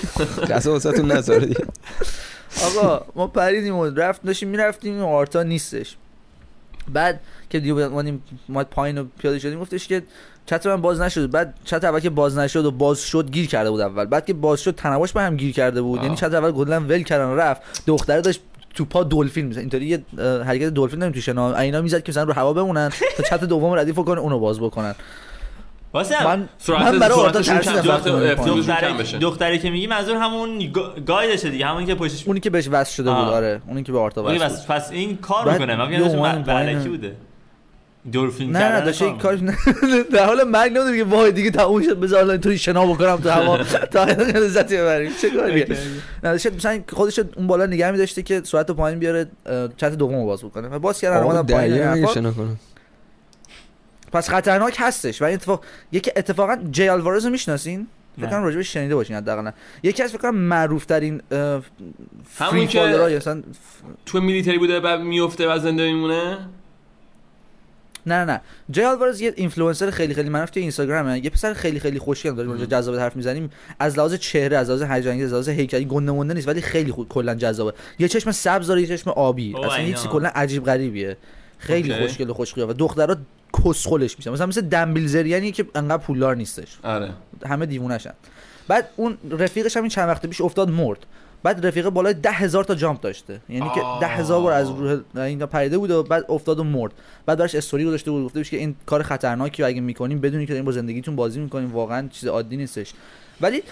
قصه 0.51 0.71
واسهتون 0.71 1.13
نذاره 1.13 1.49
آقا 2.65 3.07
ما 3.15 3.27
پریدیم 3.27 3.77
و 3.77 3.87
رفت 3.87 4.23
داشتیم 4.23 4.49
می‌رفتیم 4.49 5.05
آرتا 5.05 5.43
نیستش. 5.43 5.97
بعد 6.89 7.21
که 7.51 7.61
دیگه 7.61 7.73
اومدیم 7.73 8.23
ما 8.49 8.65
پایین 8.65 8.99
رو 8.99 9.05
پیاده 9.19 9.39
شدیم 9.39 9.61
گفتش 9.61 9.89
که 9.89 10.03
چت 10.47 10.67
من 10.67 10.81
باز 10.81 11.01
نشد. 11.01 11.31
بعد 11.31 11.55
چت 11.65 11.85
اول 11.85 12.01
که 12.01 12.11
باز 12.11 12.39
نشد 12.39 12.65
و 12.65 12.71
باز 12.71 13.01
شد 13.01 13.31
گیر 13.31 13.47
کرده 13.47 13.71
بود 13.71 13.81
اول. 13.81 14.05
بعد 14.05 14.27
که 14.27 14.33
باز 14.35 14.61
شد 14.61 14.75
تنواش 14.75 15.13
به 15.13 15.23
هم 15.23 15.37
گیر 15.37 15.53
کرده 15.53 15.83
بود. 15.83 15.99
آه. 15.99 16.05
یعنی 16.05 16.17
چت 16.17 16.35
اول 16.35 16.53
کلا 16.53 16.81
ول 16.81 17.03
کردن 17.03 17.25
و 17.25 17.37
رفت. 17.37 17.63
دختره 17.87 18.21
داشت 18.21 18.41
تو 18.75 18.85
پا 18.85 19.05
دلفین 19.05 19.47
می‌زد. 19.47 19.59
اینطوری 19.59 19.87
یه 19.87 20.05
حرکت 20.19 20.69
دلفین 20.69 20.99
داریم 20.99 21.15
تو 21.15 21.21
شنا. 21.21 21.57
اینا 21.57 21.83
می‌زد 21.83 22.03
که 22.03 22.13
مثلا 22.13 22.23
رو 22.23 22.33
هوا 22.33 22.53
بمونن 22.53 22.91
تا 23.17 23.23
چت 23.23 23.45
دوم 23.45 23.73
ردیف 23.73 23.95
کنه 23.97 24.21
اونو 24.21 24.39
باز 24.39 24.61
بکنن. 24.61 24.95
واسه 25.93 26.25
من 26.25 26.49
سرعت 26.59 26.83
من 26.83 26.99
برای 26.99 27.33
دختری 28.43 29.19
دختری 29.19 29.59
که 29.59 29.71
میگی 29.71 29.87
منظور 29.87 30.17
همون 30.17 30.73
گا- 30.73 31.01
گایدشه 31.07 31.51
دیگه 31.51 31.67
همون 31.67 31.87
که 31.87 31.95
پشتش 31.95 32.27
اونی 32.27 32.41
که 32.41 32.51
بهش 32.51 32.69
وصل 32.71 32.95
شده 32.95 33.11
بود. 33.11 33.19
آره. 33.19 33.61
اونی 33.69 33.83
که 33.83 33.93
به 33.93 33.99
آرتا 33.99 34.23
وصل 34.23 34.67
پس 34.69 34.91
این 34.91 35.17
کار 35.17 35.53
می‌کنه 35.53 35.77
من 35.77 35.89
میگم. 35.89 36.51
علکی 36.51 36.89
بوده. 36.89 37.17
دورفین 38.13 38.51
نه 38.53 38.73
نه 38.73 38.81
داشته 38.81 39.05
این 39.05 39.19
کار 39.19 39.37
کار 39.37 39.55
در 40.13 40.25
حال 40.27 40.43
مرگ 40.45 40.73
نمی‌دونم 40.73 40.91
دیگه 40.93 41.05
وای 41.05 41.33
دیگه 41.33 41.51
تموم 41.51 41.83
شد 41.83 42.01
بذار 42.01 42.19
الان 42.19 42.31
اینطوری 42.31 42.59
شنا 42.59 42.87
بکنم 42.87 43.17
تو 43.17 43.31
هوا. 43.31 43.59
تا 43.93 44.05
لذتی 44.05 44.77
ببریم 44.77 45.13
چه 45.23 45.31
کاریه 45.31 45.67
نه 46.25 46.33
داشته 46.33 46.51
مثلا 46.51 46.81
خودش 46.93 47.19
اون 47.19 47.47
بالا 47.47 47.67
نگه 47.67 47.91
می 47.91 47.99
داشته 47.99 48.23
که 48.23 48.41
سرعت 48.45 48.71
پایین 48.71 48.99
بیاره 48.99 49.27
چتر 49.77 49.95
دوم 49.95 50.15
رو 50.15 50.25
باز 50.27 50.43
بکنه. 50.45 50.69
و 50.69 50.79
باز 50.79 51.01
کردن 51.01 51.17
آقا 51.17 51.33
اومدن 51.39 51.55
پایین. 51.55 52.07
شنا 52.07 52.33
کنم 52.33 52.57
پس 54.13 54.31
خطرناک 54.31 54.77
هستش. 54.79 55.23
و 55.23 55.25
این 55.25 55.35
اتفاق 55.35 55.65
یکی 55.93 56.11
اتفاقا 56.17 56.57
Jay 56.71 56.89
Alvarrez 56.89 57.25
رو 57.25 57.31
می‌شناسین؟ 57.31 57.87
فکر. 58.21 58.27
کنم 58.31 58.45
راجبش 58.45 58.73
شنیده 58.73 58.95
باشین 58.95 59.17
حداقل. 59.17 59.51
یکی 59.83 60.03
از 60.03 60.11
فکر 60.11 60.19
کنم 60.23 60.35
معروف 60.35 60.85
ترین 60.87 61.23
همون 61.33 61.63
فری 62.25 62.67
که- 62.67 62.81
مثلا 63.17 63.43
تو 64.07 64.21
military 64.21 64.59
بوده 64.59 64.81
بعد 64.81 65.01
میفته 65.01 65.55
و 65.55 65.59
زنده 65.59 65.83
میمونه؟ 65.87 66.39
نه 68.07 68.25
نه 68.25 68.41
Jay 68.71 68.83
Alvarrez 68.83 69.21
یه 69.21 69.33
اینفلوئنسر 69.37 69.91
خیلی 69.91 70.15
خیلی 70.15 70.29
معروف 70.29 70.51
توی 70.51 70.63
اینستاگرامه. 70.63 71.25
یه 71.25 71.31
پسر 71.31 71.53
خیلی 71.55 71.81
خیلی 71.81 71.99
خوشگل 71.99 72.35
داریم 72.35 72.51
اونجا 72.51 72.67
جذاب 72.67 72.97
حرف 72.97 73.17
می‌زنیم. 73.17 73.51
از 73.79 73.99
لحاظ 73.99 74.15
چهره 74.15 74.57
از 74.57 74.71
لحاظ 74.71 74.83
هیجان 74.83 75.13
انگیز، 75.13 75.27
از 75.27 75.33
لحاظ 75.33 75.49
هیکلی 75.49 75.85
گنده 75.85 76.13
مونده 76.13 76.35
نیست 76.35 76.49
ولی 76.49 76.61
خیلی 76.61 76.93
خوب 76.93 77.09
کلا 77.09 77.35
جذابه. 77.35 77.73
یه 77.99 78.09
چشم 78.09 78.33
سبز 78.33 78.67
داره 78.67 78.81
یه 78.81 78.87
چشم 78.87 79.11
آبی. 79.11 79.55
اصلا. 79.57 79.85
چیزی 79.85 80.09
کلا 80.09 80.31
عجیب 80.35 80.65
غریبیه. 80.65 81.17
خیلی 81.59 81.93
اوکی. 81.93 82.03
خوشگل 82.03 82.31
و 82.31 82.35
خوشقیافه. 82.35 82.73
دخترها 82.73 83.17
کسخلش 83.65 84.17
میشن. 84.19 84.31
مثلا 84.31 84.47
مثل 84.47 84.61
دنبیلزریانی 84.61 85.53
که 85.53 85.67
انقدر 85.75 86.03
پولدار 86.03 86.37
نیستش. 86.37 86.79
آره. 86.83 87.11
همه 87.47 87.67
دیوونهشن. 87.67 88.13
بعد 88.69 88.89
اون 88.97 89.19
رفیقش 89.31 89.77
هم 89.77 89.83
این 89.83 89.91
چند 89.91 90.09
وقت 90.09 90.27
پیش 90.27 90.41
افتاد 90.41 90.71
مرد. 90.71 91.07
بعد 91.43 91.67
رفیقه 91.67 91.91
بالای 91.91 92.15
ده 92.15 92.31
هزار 92.31 92.65
تا 92.65 92.75
جامپ 92.75 93.01
داشته. 93.01 93.41
یعنی 93.49 93.71
که. 93.75 93.81
ده 94.01 94.07
هزار 94.07 94.43
بار 94.43 94.53
از 94.53 94.71
روح 94.71 95.01
اینا 95.17 95.47
پریده 95.47 95.79
بود 95.79 95.91
و 95.91 96.03
بعد 96.03 96.25
افتاد 96.29 96.59
و 96.59 96.65
مرد. 96.65 96.93
بعد 97.27 97.39
براش 97.39 97.55
استوری 97.55 97.85
گذاشته 97.85 98.11
بود 98.11 98.25
گفته 98.25 98.45
که 98.45 98.57
این 98.57 98.77
کار 98.87 99.03
خطرناکی 99.03 99.63
رو 99.63 99.69
اگه 99.69 99.81
می‌کنیم 99.81 100.21
بدونی 100.21 100.47
که 100.47 100.53
دارین 100.53 100.65
با 100.65 100.73
زندگیتون 100.73 101.17
بازی 101.17 101.41
می‌کنیم. 101.41 101.73
واقعا 101.73 102.09
چیز 102.09 102.29
عادی 102.29 102.57
نیستش. 102.57 102.93
ولی 103.41 103.63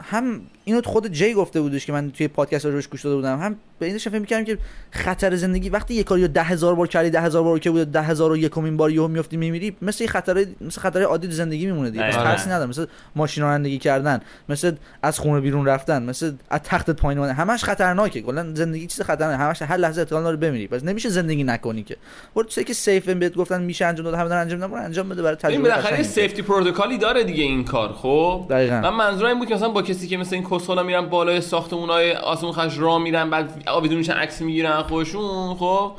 هم 0.00 0.40
اینو 0.64 0.82
خود 0.84 1.06
جی 1.06 1.34
گفته 1.34 1.60
بودش 1.60 1.86
که 1.86 1.92
من 1.92 2.10
توی 2.10 2.28
پادکست 2.28 2.66
روش 2.66 2.88
گوش 2.88 3.04
داده 3.04 3.16
بودم. 3.16 3.40
هم 3.40 3.56
به 3.78 3.86
اینش 3.86 4.08
فکر 4.08 4.18
می‌کردم 4.18 4.44
که 4.44 4.58
خطر 4.90 5.36
زندگی 5.36 5.68
وقتی 5.68 5.94
یه 5.94 6.02
کاری 6.02 6.22
رو 6.22 6.28
ده 6.28 6.42
هزار 6.42 6.74
بار 6.74 6.88
کردی 6.88 7.10
ده 7.10 7.20
هزار 7.20 7.42
بار 7.42 7.58
که 7.58 7.70
بود 7.70 7.92
ده 7.92 8.02
هزار 8.02 8.32
و 8.32 8.36
یکمین 8.36 8.76
بار 8.76 8.90
یهو 8.90 9.08
میافتی 9.08 9.36
میمیری 9.36 9.76
مثل 9.82 10.06
خطر 10.06 10.46
مثل 10.60 10.80
خطر 10.80 11.02
عادی 11.02 11.30
زندگی 11.30 11.66
میمونه 11.66 11.90
دیگه. 11.90 12.04
پس 12.04 12.14
دقیقاً. 12.14 12.30
ترسی 12.30 12.50
نداره 12.50 12.70
مثل 12.70 12.86
ماشین 13.16 13.44
رانندگی 13.44 13.78
کردن 13.78 14.20
مثل 14.48 14.72
از 15.02 15.18
خونه 15.18 15.40
بیرون 15.40 15.66
رفتن 15.66 16.02
مثل 16.02 16.32
از 16.50 16.60
تختت 16.64 16.90
پایین 16.90 17.18
اومدن. 17.18 17.34
همش 17.34 17.64
خطرناکه. 17.64 18.22
کلا 18.22 18.54
زندگی 18.54 18.86
چیز 18.86 19.00
خطرناکه. 19.00 19.42
همش 19.42 19.62
هر 19.62 19.76
لحظه 19.76 20.00
احتمال 20.00 20.22
داره 20.22 20.36
بمیری. 20.36 20.68
پس 20.68 20.84
نمیشه 20.84 21.08
زندگی 21.08 21.44
نکنی 21.44 21.82
که. 21.82 21.96
برو 22.34 22.44
چیزی 22.44 22.64
که 22.64 22.74
سیف 22.74 23.08
بهت 23.08 23.34
گفتن 23.34 23.62
میشه 23.62 23.86
انجام 23.86 24.04
داد 24.04 24.14
همه 24.14 24.28
دارن 24.28 24.40
انجام 24.40 24.58
میدن 24.58 24.72
برو 24.72 24.84
انجام 24.84 25.08
بده 25.08 25.22
برای 25.22 25.36
این 25.44 25.52
تجربه 25.52 25.62
بالاخره 25.68 25.84
یه 25.84 26.04
قشنگه. 26.04 26.08
safety 26.08 26.42
پروتکلی 26.42 26.98
داره 26.98 27.24
دیگه 27.24 27.42
این 27.42 27.64
کار 27.64 27.92
خب؟ 27.92 28.46
دقیقاً. 28.50 28.80
من 28.80 28.90
منظورم 28.90 29.28
این 29.28 29.38
بود 29.38 29.48
که 29.48 29.54
مثلا 29.54 29.68
با 29.68 29.82
کسی 29.82 30.08
که 30.08 30.16
مثل 30.16 30.34
این 30.34 30.44
کسخلا 30.58 30.82
میرن 30.82 31.06
بالای 31.06 31.40
ساختمونای 31.40 32.12
آسمون 32.12 32.52
خراش 32.52 32.78
راه 32.78 32.98
میرن 32.98 33.30
بعد 33.30 33.62
آویزون 33.66 33.98
میشن 33.98 34.12
عکس 34.12 34.40
می‌گیرن 34.40 34.82
خودشون 34.82 35.54
خب؟ 35.54 35.92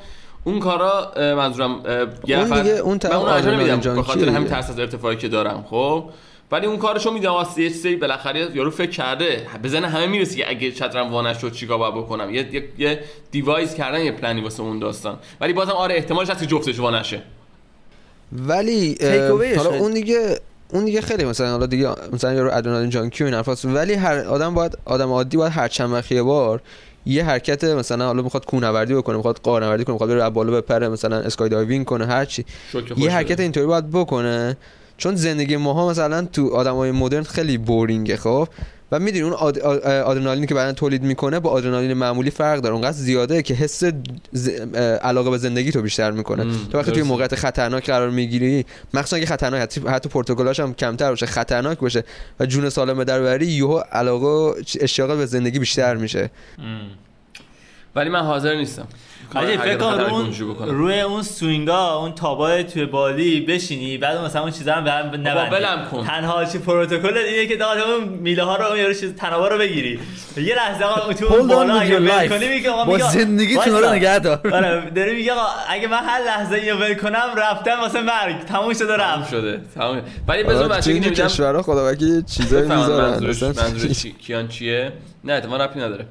اون 0.44 0.60
کارا 0.60 1.12
منظورم 1.18 1.82
یه 2.28 2.38
اون 2.38 2.62
دیگه 2.62 2.76
اون 2.76 3.00
من 3.04 3.12
اون 3.12 3.22
انجام 3.22 3.22
آدرنالین 3.22 3.70
نمیدم 3.70 3.96
به 3.96 4.04
خاطر 4.04 4.30
همین. 4.30 4.48
ترس 4.48 4.70
از 4.70 4.80
ارتفاعی 4.80 5.18
که 5.18 5.28
دارم 5.28 5.66
خب؟ 5.70 6.04
ولی 6.52 6.66
اون 6.68 6.78
کارشو 6.78 7.12
میدم 7.12 7.32
واسه 7.32 7.62
یه 7.62 7.70
چیزی 7.70 7.96
بالاخره 7.96 8.48
یارو 8.54 8.72
فکر 8.72 8.90
کرده 8.92 9.48
بزنه 9.64 9.88
همه 9.88 10.08
می‌رسه 10.08 10.36
که 10.36 10.50
اگه 10.50 10.72
چترم 10.72 11.12
وا 11.14 11.38
نشد 11.38 11.52
چیکار 11.52 11.78
باید 11.78 11.96
بکنم؟ 11.96 12.34
یه 12.36 12.56
یه, 12.56 12.64
یه 12.78 13.00
device 13.32 13.76
کردن 13.76 14.02
یه 14.02 14.12
پلنی 14.12 14.42
واسه 14.42 14.64
اون 14.64 14.80
داستان. 14.80 15.18
ولی 15.42 15.54
بازم 15.54 15.72
آره 15.72 15.96
احتمالش 15.96 16.30
هست 16.30 16.40
که 16.40 16.46
جفتش 16.46 16.80
وا 16.80 16.88
نشه 16.88 17.22
ولی 18.32 18.98
اه، 19.00 19.30
Take 19.30 19.32
awayش 19.32 19.58
حالا. 19.58 19.78
اون 19.80 19.94
دیگه 19.94 20.40
اون 20.76 20.86
دیگه 20.86 21.02
خیلی 21.02 21.26
مثلا 21.26 21.52
حالا 21.52 21.66
دیگه 21.66 21.90
مثلا 22.14 22.34
یارو 22.34 22.54
ادرنالین 22.54 22.90
جانکی 22.90 23.24
و 23.24 23.28
این 23.28 23.36
حرفاست 23.36 23.66
ولی 23.66 23.94
هر 23.94 24.18
آدم 24.20 24.54
باید 24.54 24.78
آدم 24.86 25.10
عادی 25.10 25.38
باید 25.38 25.52
هر 25.52 25.68
چند 25.68 25.92
وقت 25.92 26.12
یه 26.12 26.24
بار 26.24 26.62
یه 27.06 27.24
حرکت 27.24 27.64
مثلا 27.64 28.06
حالا 28.06 28.22
می‌خواد 28.22 28.46
کوهنوردی 28.46 28.94
بکنه 28.94 29.16
می‌خواد 29.16 29.40
قارنوردی 29.44 29.84
کنه 29.84 29.94
می‌خواد 29.94 30.10
بره 30.10 30.30
بالا 30.30 30.52
بپره 30.62 30.90
مثلا 30.90 31.18
اسکای 31.18 31.50
دایوینگ 31.50 31.86
کنه 31.86 32.06
هر 32.06 32.26
چی. 32.26 32.46
یه 32.98 33.12
حرکت. 33.12 33.40
اینطوری 33.40 33.66
باید 33.66 33.92
بکنه. 33.92 34.58
چون 34.98 35.16
زندگی 35.16 35.58
ماها 35.58 35.90
مثلا 35.90 36.28
تو 36.34 36.56
آدمای 36.56 36.92
مدرن 36.92 37.24
خیلی 37.24 37.58
بورینگه 37.58 38.18
خب؟ 38.18 38.48
و 38.92 39.00
می‌دونی 39.00 39.24
اون 39.24 39.34
آد... 39.34 39.60
آدرنالینی 39.60 40.48
که 40.48 40.56
بدن 40.56 40.72
تولید 40.72 41.04
می‌کنه 41.04 41.40
با 41.40 41.50
آدرنالین 41.50 41.94
معمولی 41.94 42.30
فرق 42.30 42.60
داره. 42.60 42.76
اونقدر 42.76 42.98
زیاده 42.98 43.42
که 43.42 43.54
حس 43.54 43.84
ز... 44.32 44.50
علاقه 45.02 45.30
به 45.30 45.38
زندگی 45.38 45.72
تو 45.72 45.82
بیشتر 45.82 46.12
می‌کنه. 46.12 46.44
مم، 46.44 46.66
تو 46.72 46.78
وقتی 46.78 46.92
توی. 46.92 47.04
موقعیت 47.04 47.36
خطرناک 47.36 47.86
قرار 47.86 48.10
می‌گیری 48.10 48.66
مخصوصا 48.94 49.20
که 49.20 49.26
خطرناک 49.26 49.62
حتی, 49.62 49.82
حتی 49.88 50.10
پروتکلاش 50.10 50.60
هم 50.60 50.74
کمتر 50.74 51.10
باشه 51.10 51.26
خطرناک 51.26 51.78
باشه 51.78 52.04
و 52.40 52.46
جون 52.46 52.70
سالم 52.70 53.04
در 53.04 53.22
بری 53.22 53.48
یهو 53.48 53.78
علاقه 53.78 54.62
اشتیاق 54.80 55.18
به 55.18 55.26
زندگی 55.26 55.60
بیشتر 55.60 55.96
میشه. 55.96 56.32
ولی 57.96 58.10
من 58.10 58.22
حاضر 58.22 58.56
نیستم. 58.56 58.88
حاجی 59.34 59.58
فکر 59.58 59.78
کن 59.78 60.00
رو 60.00 60.14
اون. 60.14 60.34
روی 60.68 61.00
اون 61.02 61.22
سوینگا 61.24 61.96
اون 61.98 62.12
تابای 62.16 62.64
توی 62.64 62.86
بالی 62.86 63.42
بشینی 63.42 63.98
بعد 63.98 64.18
مثلا 64.18 64.42
اون 64.42 64.52
چیزا 64.52 64.74
رو 64.74 64.82
به 64.82 64.92
هم 64.92 65.06
نبندی. 65.08 65.90
کن. 65.92 66.04
تنها 66.06 66.46
چی 66.46 66.58
پروتکل 66.58 67.18
اینه 67.18 67.46
که 67.46 67.56
داخل 67.58 67.80
اون 67.80 68.04
میله 68.04 68.44
ها 68.44 68.56
رو 68.56 68.66
اون 68.66 68.78
یارو 68.78 68.94
چیز 68.94 69.16
تنابا 69.16 69.48
رو 69.48 69.58
بگیری. 69.58 70.00
یه 70.38 70.56
لحظه 70.56 70.84
آقا 70.84 71.14
تو 71.14 71.34
اون 71.34 71.48
بالا 71.48 71.76
اگه 71.80 72.00
ول. 72.00 72.28
کنی 72.28 72.48
میگه 72.48 72.70
آقا 72.70 72.86
با 72.86 72.94
میگه 72.94 73.10
زندگیتون 73.12 73.66
رو 73.74 73.74
وایسا. 73.74 73.94
نگه 73.96 74.20
دار. 74.20 74.40
آره 74.56 74.90
داری 74.96 75.16
میگه 75.16 75.32
آقا 75.34 75.48
اگه 75.70 75.88
من 75.88 76.04
هر 76.06 76.22
لحظه 76.26 76.56
اینو 76.56 76.78
ول 76.78 76.94
کنم 76.94 77.30
رفتم 77.38 77.80
واسه 77.82 78.02
مرگ. 78.02 78.46
تموم 78.46 78.74
شده 78.74 78.96
رفت. 78.98 79.30
شده. 79.32 79.62
تمام 79.76 80.02
ولی 80.28 80.44
تو 80.44 80.68
بچگی 80.70 80.94
این 80.94 81.04
نمیدم 81.06 81.26
کشورها 81.28 81.62
خدا 81.62 81.92
وکیلی 81.92 82.24
چیزایی 82.24 82.64
می‌ذارن. 82.68 83.26
مثلا 83.26 83.54
کیان 84.26 84.48
چیه؟ 84.48 84.92
نه 85.24 85.34
اتفاقا 85.34 85.58
ربطی 85.66 85.80
نداره. 85.80 86.06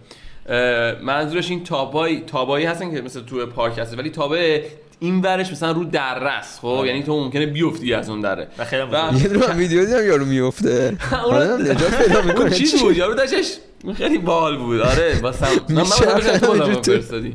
منظورش 1.02 1.50
این 1.50 1.64
تابایی 1.64 2.20
تابایی 2.26 2.66
هستن 2.66 2.94
که 2.94 3.00
مثل 3.02 3.20
تو 3.20 3.46
پارک 3.46 3.78
هست 3.78 3.98
ولی 3.98 4.10
تابه 4.10 4.64
این 5.00 5.20
ورش 5.20 5.52
مثلا 5.52 5.72
رو 5.72 5.84
دره 5.84 6.30
است 6.30 6.60
خب 6.60 6.82
یعنی 6.86 7.02
تو 7.02 7.20
ممکنه 7.24 7.46
بیفتی 7.46 7.94
از 7.94 8.10
اون 8.10 8.20
دره. 8.20 8.48
و 8.58 8.64
خیلی 8.64 8.82
و-. 8.82 9.14
یه 9.22 9.28
دونه 9.28 9.46
من 9.48 9.56
ویدیو 9.56 9.84
دیدم 9.86 10.06
یارو 10.06 10.24
میفته. 10.24 10.96
اون- 11.24 11.34
آره 11.34 11.46
نجات 11.62 12.02
پیدا 12.02 12.18
اون 12.18 12.28
می‌کنه 12.28 12.50
چیز 12.50 12.82
بود؟ 12.82 12.96
یارو 12.96 13.14
داشتش 13.14 13.46
خیلی 13.96 14.18
بال 14.18 14.56
بود. 14.56 14.80
آره 14.80 15.20
واسم 15.22 15.46
من 15.68 15.74
من. 15.76 15.82
فرستادی. 16.82 17.34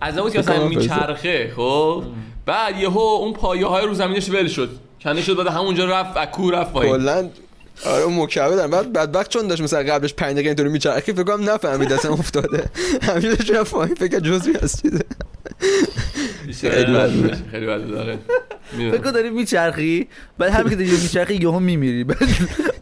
از 0.00 0.18
اون 0.18 0.30
که 0.30 0.38
مثلا 0.38 0.68
میچرخه 0.68 1.52
خب؟ 1.56 2.02
بعد 2.46 2.76
یهو 2.78 2.98
اون 2.98 3.32
پایه 3.32 3.66
های 3.66 3.86
رو 3.86 3.94
زمینش 3.94 4.28
ول 4.30 4.48
شد. 4.48 4.70
کنده 5.04 5.22
شد 5.22 5.36
بعد 5.36 5.46
همونجا 5.46 5.86
رفت 5.86 6.16
از 6.16 6.26
کوه 6.28 6.52
رفت 6.54 6.72
پایین. 6.72 6.96
کلا 6.96 7.28
آره 7.86 8.02
اون 8.02 8.16
مکعبه 8.16 8.56
دارم 8.56 8.70
بعد 8.70 8.92
بدبخت 8.92 9.30
چون 9.30 9.48
داشت 9.48 9.62
مثلا 9.62 9.82
قبلش 9.94 10.14
5 10.14 10.32
دقیقه 10.32 10.48
اینطوری 10.48 10.68
میچرخی 10.68 11.12
فکر 11.12 11.22
کنم 11.22 11.50
نفهمید 11.50 11.92
اصلا 11.92 12.12
افتاده. 12.12 12.64
همین 13.02 13.34
داشت 13.34 13.50
رفت 13.50 13.72
پایین؟ 13.72 13.94
فکر 13.94 14.20
جزئی 14.20 14.56
از 14.62 14.82
چیزه. 14.82 15.00
خیلی 16.60 16.92
بد 16.92 17.10
خیلی 17.50 17.66
بد. 17.66 17.80
فکر 18.90 18.98
کن 18.98 19.10
داری 19.10 19.30
میچرخی 19.30 20.08
بعد 20.38 20.50
همین 20.50 20.70
که 20.70 20.76
داری 20.76 20.90
میچرخی 20.90 21.34
یهو 21.34 21.58
میمیری. 21.60 22.04
بعد 22.04 22.18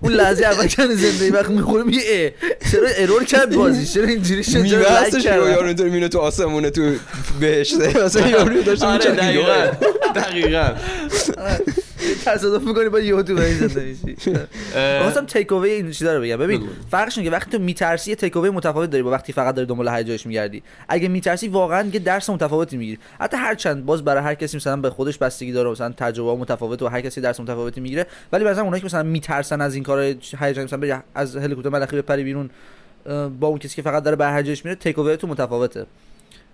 اون 0.00 0.12
لحظه 0.12 0.44
اول 0.44 0.66
که 0.66 0.86
زندگی 0.86 1.30
وقت 1.30 1.50
می‌خوره 1.50 1.82
میگه 1.82 2.00
اه، 2.10 2.30
چرا 2.72 2.88
error 2.88 3.24
کرد 3.24 3.56
بازی؟ 3.56 3.86
چرا 3.86 4.04
اینجوری 4.04 4.44
شد؟ 4.44 4.64
چرا 4.64 4.90
هستش 4.90 5.22
کرد؟ 5.22 5.48
یارو 5.48 5.66
اینطوری 5.66 5.90
میره 5.90 6.08
تو 6.08 6.18
آسمونه 6.18 6.70
تو 6.70 6.94
بهشته. 7.40 8.04
مثلا 8.04 8.28
یارو 8.28 8.62
داشت 8.62 8.82
آره 8.82 8.96
میچرخید 8.96 9.20
دقیقاً 9.20 9.70
دقیقاً. 10.14 10.70
تصادف 12.24 12.66
می‌کنی 12.66 12.88
با 12.88 13.00
یهو 13.00 13.22
تو 13.22 13.36
زنده 13.36 13.96
میشی 14.04 14.32
اه، 14.74 15.02
خواستم 15.02 15.26
تیک 15.26 15.52
اووی 15.52 15.70
این 15.70 15.90
چیزا 15.90 16.16
رو 16.16 16.22
بگم. 16.22 16.36
ببین. 16.36 16.68
فرقش 16.90 17.18
اینه 17.18 17.30
که 17.30 17.36
وقتی 17.36 17.50
تو 17.50 17.58
میترسی 17.58 18.14
تیک 18.14 18.36
اووی 18.36 18.50
متفاوت 18.50 18.90
داری 18.90 19.02
با 19.02 19.10
وقتی 19.10 19.32
فقط 19.32 19.54
داری 19.54 19.66
دنبال 19.68 19.88
هیجانش 19.88 20.26
میگردی. 20.26 20.62
اگه 20.88 21.08
میترسی 21.08 21.48
واقعا 21.48 21.88
یه 21.92 22.00
درس 22.00 22.30
متفاوتی 22.30 22.76
می‌گیری. 22.76 22.98
حتی 23.20 23.36
هر 23.36 23.54
چند 23.54 23.86
باز 23.86 24.04
برای 24.04 24.22
هر 24.22 24.34
کسی 24.34 24.56
مثلا 24.56 24.76
به 24.76 24.90
خودش 24.90 25.18
بستگی 25.18 25.52
داره 25.52 25.70
مثلا 25.70 25.92
تجربه 25.96 26.40
متفاوت 26.40 26.82
و 26.82 26.86
هر 26.86 27.00
کسی 27.00 27.20
درس 27.20 27.40
متفاوتی 27.40 27.80
می‌گیره. 27.80 28.06
ولی 28.32 28.44
مثلا 28.44 28.62
اونایی 28.62 28.80
که 28.80 28.86
مثلا 28.86 29.02
میترسن 29.02 29.60
از 29.60 29.74
این 29.74 29.84
کار 29.84 30.00
هیجانی 30.38 30.64
مثلا 30.64 30.78
بری 30.78 30.94
از 31.14 31.36
هلیکوپتر 31.36 31.68
ملخی 31.68 31.96
بپری 31.96 32.24
بیرون 32.24 32.50
با 33.40 33.48
اون 33.48 33.58
کسی 33.58 33.76
که 33.76 33.82
فقط 33.82 34.02
داره 34.02 34.16
به 34.16 34.32
هیجانش 34.32 34.64
میره 34.64 34.74
تیک 34.74 34.98
اووی 34.98 35.16
تو 35.16 35.26
متفاوته. 35.26 35.86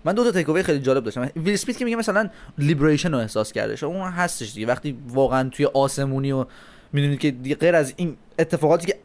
من 0.05 0.13
دو 0.13 0.23
تا 0.23 0.31
تیک 0.31 0.61
خیلی 0.61 0.79
جالب 0.79 1.03
داشتم. 1.03 1.29
ویل 1.35 1.53
اسمیت 1.53 1.77
که 1.77 1.85
میگه 1.85 1.97
مثلا 1.97 2.29
لیبریشن 2.57 3.11
رو 3.11 3.17
احساس 3.17 3.51
کرده 3.51 3.75
شما 3.75 3.89
اون 3.89 4.11
هستش 4.11 4.53
دیگه. 4.53 4.67
وقتی 4.67 4.97
واقعا 5.07 5.49
توی 5.49 5.65
آسمونی 5.65 6.31
و 6.31 6.45
می‌دونید 6.93 7.19
که 7.19 7.31
دیگه 7.31 7.55
غیر 7.55 7.75
از 7.75 7.93
این 7.97 8.17
اتفاقاتی 8.39 8.87
که 8.87 8.95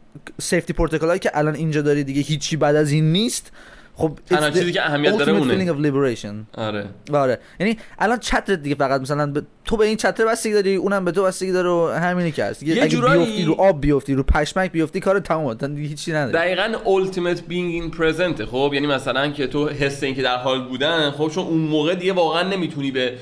سیفتی 0.41 0.73
پروتکل 0.73 1.17
که 1.17 1.31
الان 1.33 1.55
اینجا 1.55 1.81
داری 1.81 2.03
دیگه 2.03 2.21
هیچی 2.21 2.57
بعد 2.57 2.75
از 2.75 2.91
این 2.91 3.11
نیست 3.11 3.51
خب 3.95 4.11
تنها 4.29 4.49
چیزی 4.49 4.71
که 4.71 4.85
اهمیت 4.85 5.17
داره 5.17 5.33
اونه. 5.33 5.65
of 5.73 5.75
liberation. 5.77 6.59
آره. 6.59 6.85
آره. 7.13 7.39
یعنی 7.59 7.77
الان 7.99 8.19
چتر 8.19 8.55
دیگه 8.55 8.75
فقط 8.75 9.01
مثلا 9.01 9.25
به- 9.31 9.43
تو 9.65 9.77
به 9.77 9.85
این 9.85 9.97
چتر 9.97 10.25
بستگی 10.25 10.53
داری 10.53 10.75
اونم 10.75 11.05
به 11.05 11.11
تو 11.11 11.23
بستگی 11.23 11.51
داره 11.51 11.69
و 11.69 11.87
همینی 11.99 12.31
که 12.31 12.43
هست. 12.45 12.63
یه 12.63 12.73
اگه 12.73 12.87
جورایی- 12.87 13.25
بیفتی 13.25 13.45
رو 13.45 13.53
آب 13.53 13.81
بیفتی 13.81 14.13
رو 14.13 14.23
پشمک 14.23 14.71
بیفتی 14.71 14.99
کار 14.99 15.19
تا 15.19 15.67
دیگه 15.67 15.87
هیچی 15.89 16.11
نداره. 16.13 16.31
دقیقا 16.45 16.77
ultimate 16.85 17.37
being 17.37 17.83
in 17.93 17.97
present. 17.97 18.43
خب 18.43 18.71
یعنی 18.73 18.87
مثلا 18.87 19.27
که 19.31 19.47
تو 19.47 19.67
حس 19.69 20.03
این 20.03 20.15
که 20.15 20.21
در 20.21 20.37
حال 20.37 20.67
بودن 20.67 21.11
خب 21.11 21.27
چون 21.29 21.45
اون 21.45 21.61
موقع 21.61 21.95
دیگه 21.95 22.13
واقعا 22.13 22.49
نمی‌تونی 22.49 22.91
به 22.91 23.13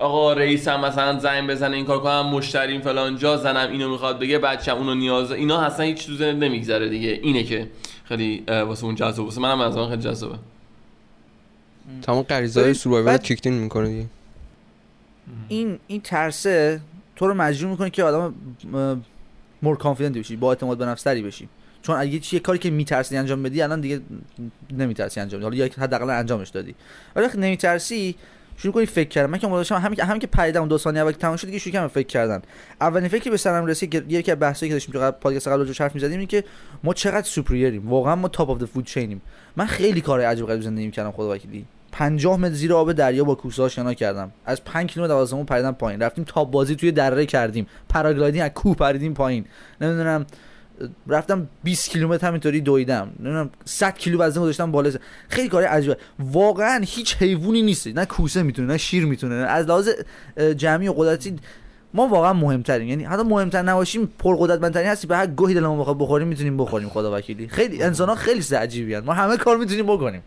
آقا 0.00 0.32
رئیسم 0.32 0.80
مثلا 0.80 1.18
زنگ 1.18 1.50
بزنه 1.50 1.76
این 1.76 1.84
کار 1.84 2.00
کنم 2.00 2.26
مشتریم 2.26 2.80
فلان 2.80 3.16
جا 3.16 3.36
زنم 3.36 3.70
اینو 3.70 3.90
می‌خواد 3.90 4.18
بگه 4.18 4.38
بچم 4.38 4.76
اونو 4.76 4.94
نیاز 4.94 5.32
اینا 5.32 5.60
اصلا 5.60 5.86
هیچ 5.86 6.10
ذهنت 6.10 6.42
نمیگذره 6.42 6.88
دیگه. 6.88 7.08
اینه 7.22 7.42
که 7.42 7.70
خیلی 8.04 8.44
واسه 8.48 8.84
اون 8.84 8.94
جذاب 8.94 9.24
واسه 9.24 9.40
منم 9.40 9.60
از 9.60 9.76
آن 9.76 9.90
خیلی 9.90 10.02
جذابه. 10.02 10.38
تمام 12.02 12.22
غریزه 12.22 12.74
های 12.86 13.02
بعد- 13.02 13.22
کیکتین 13.22 13.52
می‌کنه 13.52 13.88
دیگه. 13.88 14.06
این 15.48 15.78
این 15.86 16.00
ترسه 16.00 16.80
تو 17.16 17.26
رو 17.26 17.34
مجبور 17.34 17.70
می‌کنه 17.70 17.90
که 17.90 18.04
آدم 18.04 18.34
مور 19.62 19.76
کانفیدنت 19.76 20.18
بشی 20.18 20.36
با 20.36 20.48
اعتماد 20.48 20.78
به 20.78 20.86
نفس 20.86 21.02
تری 21.02 21.22
بشی. 21.22 21.48
چون 21.82 21.96
اگه 21.96 22.18
چیه 22.18 22.40
کاری 22.40 22.58
که 22.58 22.70
میترسی 22.70 23.16
انجام 23.16 23.42
بدی 23.42 23.62
الان 23.62 23.80
دیگه 23.80 24.00
نمیترسی 24.70 25.20
انجام 25.20 25.40
بدی. 25.40 25.44
حالا 25.44 25.56
یا 25.56 25.72
حداقل 25.78 26.10
انجامش 26.10 26.48
دادی. 26.48 26.74
ولی 27.16 27.26
نمیترسی 27.34 28.14
شروع 28.58 28.74
کنی 28.74 28.86
فکر 28.86 29.08
کردن. 29.08 29.30
من 29.30 29.38
که 29.38 29.46
مداشم 29.46 29.74
همین 29.74 29.94
که 29.94 30.04
همین 30.04 30.20
که 30.20 30.26
پریدم 30.26 30.68
دو 30.68 30.78
ثانیه 30.78 31.02
اول 31.02 31.12
که 31.12 31.18
تمام 31.18 31.36
شد 31.36 31.46
دیگه 31.46 31.58
شروع 31.58 31.72
کردم 31.72 31.88
فکر 31.88 32.06
کردن. 32.06 32.42
اولین 32.80 33.08
فکری 33.08 33.30
به 33.30 33.36
سرم 33.36 33.66
رسید 33.66 33.90
که 33.90 34.04
یکی 34.08 34.32
از 34.32 34.40
بحثایی 34.40 34.70
که 34.70 34.74
داشتیم 34.74 35.00
قبل 35.00 35.18
پادکست 35.18 35.48
قبل 35.48 35.58
راجعش 35.58 35.80
حرف 35.80 35.94
می‌زدیم 35.94 36.18
این 36.18 36.28
که 36.28 36.44
ما 36.84 36.94
چقدر 36.94 37.26
superior 37.26 37.76
یم 37.76 37.88
واقعا 37.88 38.16
ما 38.16 38.28
top 38.28 38.50
of 38.50 38.58
the 38.58 38.64
food 38.64 38.84
chain 38.84 39.11
یم 39.11 39.22
من 39.56 39.66
خیلی 39.66 40.00
کار 40.00 40.20
عجیب 40.20 40.46
غریب 40.46 40.60
زندگی 40.60 40.86
می‌کردم 40.86 41.10
خدا 41.10 41.30
وکیلی. 41.30 41.64
50 41.92 42.36
متر 42.36 42.54
زیر 42.54 42.72
آب 42.72 42.92
دریا 42.92 43.24
با 43.24 43.34
کوسه 43.34 43.68
شنا 43.68 43.94
کردم. 43.94 44.32
از 44.46 44.64
5 44.64 44.90
کیلومتر 44.90 45.14
از 45.14 45.20
آسمون 45.20 45.46
پریدم 45.46 45.72
پایین. 45.72 46.02
رفتیم 46.02 46.24
تاب 46.24 46.50
بازی 46.50 46.76
توی 46.76 46.92
دره 46.92 47.26
کردیم. 47.26 47.66
paragliding 47.88 48.44
از 48.44 48.50
کوه 48.50 48.76
پریدیم 48.76 49.14
پایین. 49.14 49.44
نمی‌دونم. 49.80 50.26
رفتم 51.08 51.48
20 51.64 51.90
کیلومتر 51.90 52.26
همینطوری 52.26 52.60
دویدم. 52.60 53.10
نمی‌دونم 53.20 53.50
100 53.64 53.98
کیلو 53.98 54.18
وزن 54.18 54.40
گذاشتم 54.40 54.72
بالا. 54.72 54.90
خیلی 55.28 55.48
کار 55.48 55.64
عجیبه. 55.64 55.96
واقعا 56.18 56.84
هیچ 56.86 57.16
حیوانی 57.16 57.62
نیست. 57.62 57.86
نه 57.86 58.04
کوسه 58.04 58.42
می‌تونه 58.42 58.68
نه 58.68 58.78
شیر 58.78 59.06
می‌تونه. 59.06 59.34
از 59.34 59.66
لحاظ 59.66 59.88
جمعی 60.56 60.88
و 60.88 60.92
قدرتی 60.92 61.36
ما 61.94 62.06
واقعا 62.06 62.32
مهمتریم. 62.32 62.88
یعنی 62.88 63.04
حتی 63.04 63.22
مهمتر 63.22 63.62
نباشیم 63.62 64.12
پرقدرتمندترین 64.18 64.88
هستی. 64.88 65.06
به 65.06 65.16
هر 65.16 65.26
گوهی 65.26 65.54
دلمون 65.54 65.78
بخواد 65.78 65.98
بخوریم 65.98 66.28
می‌تونیم 66.28 66.56
بخوریم 66.56 66.88
خدا 66.88 67.16
وکیلی. 67.16 67.48
خیلی 67.48 67.82
انسان 67.82 68.08
ها 68.08 68.14
خیلی 68.14 68.54
عجیبی. 68.56 69.00
ما 69.00 69.12
همه 69.12 69.36
کار 69.36 69.56
می‌تونیم 69.56 69.86
بکنیم. 69.86 70.22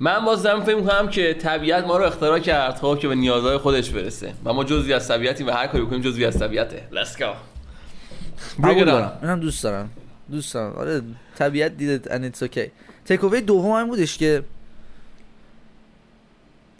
من 0.00 0.24
باز 0.24 0.42
دارم 0.42 0.64
فکر 0.64 0.76
می‌کنم 0.76 1.08
که 1.08 1.34
طبیعت 1.34 1.86
ما 1.86 1.96
رو 1.96 2.04
اختراع 2.04 2.38
کرد 2.38 2.74
خب 2.74 2.98
که 3.00 3.08
به 3.08 3.14
نیازهای 3.14 3.56
خودش 3.56 3.90
برسه. 3.90 4.32
و 4.44 4.52
ما 4.52 4.64
جزوی 4.64 4.92
از 4.92 5.08
طبیعتیم 5.08 5.46
و 5.46 5.50
هر 5.50 5.66
کاری 5.66 5.84
بکنیم 5.84 6.00
جزوی 6.00 6.24
از 6.24 6.38
طبیعته. 6.38 6.82
Let's 6.92 7.18
go. 7.18 7.51
On. 8.62 8.84
دارم. 8.84 9.40
دوست 9.40 9.62
دارم. 9.62 9.90
دوست 10.30 10.54
دارم. 10.54 10.72
آره 10.72 11.02
طبیعت 11.36 11.76
دیده 11.76 12.00
and 12.18 12.34
it's 12.34 12.42
okay. 12.48 12.68
تیک 13.04 13.24
اوی 13.24 13.40
دوم 13.40 13.70
این 13.70 13.86
بودش 13.86 14.18
که 14.18 14.44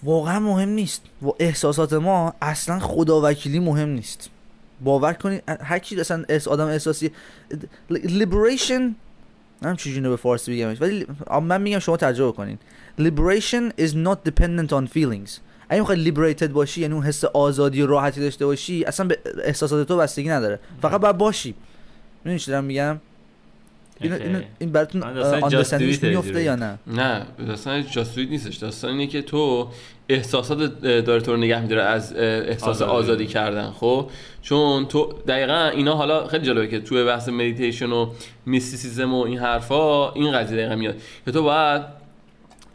واقعا 0.02 0.40
مهم 0.40 0.68
نیست. 0.68 1.02
و 1.22 1.26
احساسات 1.40 1.92
ما 1.92 2.34
اصلا 2.42 2.78
خدا 2.78 3.20
وکیلی 3.24 3.58
مهم 3.58 3.88
نیست. 3.88 4.30
باور 4.84 5.12
کنید 5.12 5.42
هر 5.62 5.78
کی 5.78 6.00
اصلا 6.00 6.24
احس- 6.28 6.48
آدم 6.48 6.66
احساسی 6.66 7.10
liberation 7.92 8.70
نمی‌دونم 9.62 9.76
چجوری 9.76 10.00
به 10.08 10.16
فارسی 10.16 10.56
بگمش 10.56 10.80
ولی 10.80 11.06
من 11.42 11.60
میگم 11.62 11.78
شما 11.78 11.96
تجربه 11.96 12.32
کنین 12.36 12.58
liberation 13.00 13.80
is 13.80 13.90
not 13.92 14.18
dependent 14.30 14.72
on 14.72 14.86
feelings. 14.98 15.30
اگه 15.72 15.80
می‌خوای 15.80 16.12
liberated 16.12 16.48
باشی 16.48 16.80
یعنی 16.80 16.94
اون 16.94 17.02
حس 17.02 17.24
آزادی 17.24 17.82
و 17.82 17.86
راحتی 17.86 18.20
داشته 18.20 18.46
باشی 18.46 18.84
اصلا 18.84 19.06
به 19.06 19.18
احساسات 19.44 19.88
تو 19.88 19.96
بستگی 19.96 20.28
نداره 20.28 20.58
فقط 20.82 21.00
باید 21.00 21.18
باشی 21.18 21.54
می‌دونی 22.24 22.38
چی 22.38 22.50
دارم 22.50 22.64
میگم 22.64 23.00
این. 24.00 24.12
این, 24.12 24.42
این 24.58 24.72
براتون 24.72 25.02
آندرستندینگش 25.02 26.02
میفته. 26.02 26.42
یا 26.42 26.56
نه 26.56 26.78
نه 26.86 27.26
داستان 27.46 27.86
جاسوید 27.90 28.30
نیستش 28.30 28.56
داستان 28.56 28.90
اینه 28.90 29.06
که 29.06 29.22
تو 29.22 29.68
احساسات 30.08 30.80
داره 30.80 31.20
تو 31.20 31.32
رو 31.32 31.36
نگه 31.36 31.62
میداره 31.62 31.82
از 31.82 32.12
احساس 32.16 32.82
آزادی. 32.82 32.90
آزادی 32.92 33.26
کردن 33.26 33.70
خب 33.70 34.10
چون 34.42 34.86
تو 34.86 35.12
دقیقا 35.28 35.70
اینا 35.74 35.94
حالا 35.94 36.26
خیلی 36.26 36.46
جالبه 36.46 36.68
که 36.68 36.80
توی 36.80 37.04
بحث 37.04 37.28
مدیتیشن 37.28 37.92
و 37.92 38.10
mysticism 38.46 39.14
و 39.14 39.22
این 39.22 39.38
حرفا 39.38 40.12
این 40.12 40.32
قضیه 40.32 40.56
دقیقا 40.56 40.76
میاد 40.76 40.96
که 41.24 41.32
تو 41.32 41.42
باید 41.42 42.01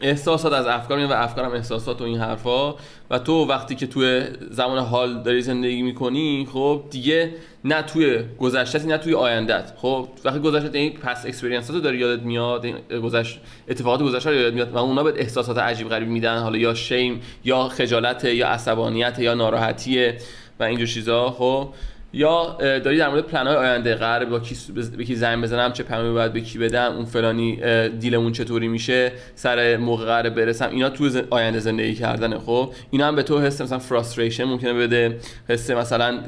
احساسات 0.02 0.54
از 0.54 0.66
افکار 0.66 0.98
میاد 0.98 1.12
و 1.12 1.14
افکار 1.14 1.46
هم 1.46 1.52
احساسات 1.52 2.02
و 2.02 2.04
این 2.04 2.18
حرفا. 2.18 2.76
و 3.10 3.20
تو 3.20 3.46
وقتی 3.46 3.76
که 3.76 3.88
توی 3.88 4.24
زمان 4.52 4.78
حال 4.78 5.24
داری 5.24 5.42
زندگی 5.42 5.82
می‌کنی 5.82 6.48
خب 6.54 6.84
دیگه 6.92 7.32
نه 7.64 7.82
توی 7.82 8.20
گذشته 8.40 8.86
نه 8.86 8.98
توی 8.98 9.14
آیندت 9.14 9.74
خب 9.78 10.08
وقتی 10.26 10.40
گذشته 10.40 10.78
این 10.78 10.94
پس 10.94 11.26
experience 11.26 11.72
رو 11.72 11.80
داری 11.80 11.98
یادت 11.98 12.24
میاد 12.24 12.66
گذشت 13.04 13.40
اتفاقات 13.68 14.02
گذشته 14.04 14.30
رو 14.30 14.36
یادت 14.36 14.54
میاد 14.54 14.72
و 14.72 14.78
اونا 14.78 15.04
به 15.04 15.14
احساسات 15.18 15.58
عجیب 15.58 15.90
غریب 15.90 16.08
میدن. 16.08 16.38
حالا 16.38 16.58
یا 16.58 16.74
شیم 16.74 17.22
یا 17.44 17.68
خجالت 17.68 18.24
یا 18.24 18.48
عصبانیت 18.48 19.20
یا 19.20 19.34
ناراحتیه 19.34 20.18
و 20.60 20.64
اینجور 20.64 20.88
چیزا. 20.88 21.30
خب 21.30 21.70
یا 22.18 22.58
داری 22.60 22.98
در 22.98 23.10
مورد 23.10 23.24
پلن 23.24 23.48
های 23.48 23.56
آینده 23.56 23.96
قرار 23.96 24.26
با 24.26 24.40
کی 24.40 24.58
به 24.98 25.04
کی 25.04 25.16
زنگ 25.16 25.44
بزنم 25.44 25.74
چه 25.74 25.84
پیامی 25.84 26.14
باید 26.14 26.34
به 26.34 26.42
کی 26.42 26.58
بدم 26.58 26.94
اون 26.94 27.06
فلانی 27.06 27.56
دیلمون 27.90 28.32
چطوری 28.32 28.68
میشه 28.68 29.12
سر 29.36 29.78
موقع 29.78 30.06
قرار 30.06 30.30
برسم 30.30 30.70
اینا 30.70 30.90
تو 30.90 31.22
آینده 31.30 31.60
زندگی 31.60 31.96
کردنه 31.96 32.40
خب 32.40 32.74
اینا 32.92 33.08
هم 33.08 33.16
به 33.16 33.24
تو 33.24 33.40
حس 33.40 33.62
مثلا 33.62 33.80
فراستریشن 33.80 34.44
ممکنه 34.44 34.74
بده 34.74 35.18
حس 35.50 35.70
مثلا 35.70 36.20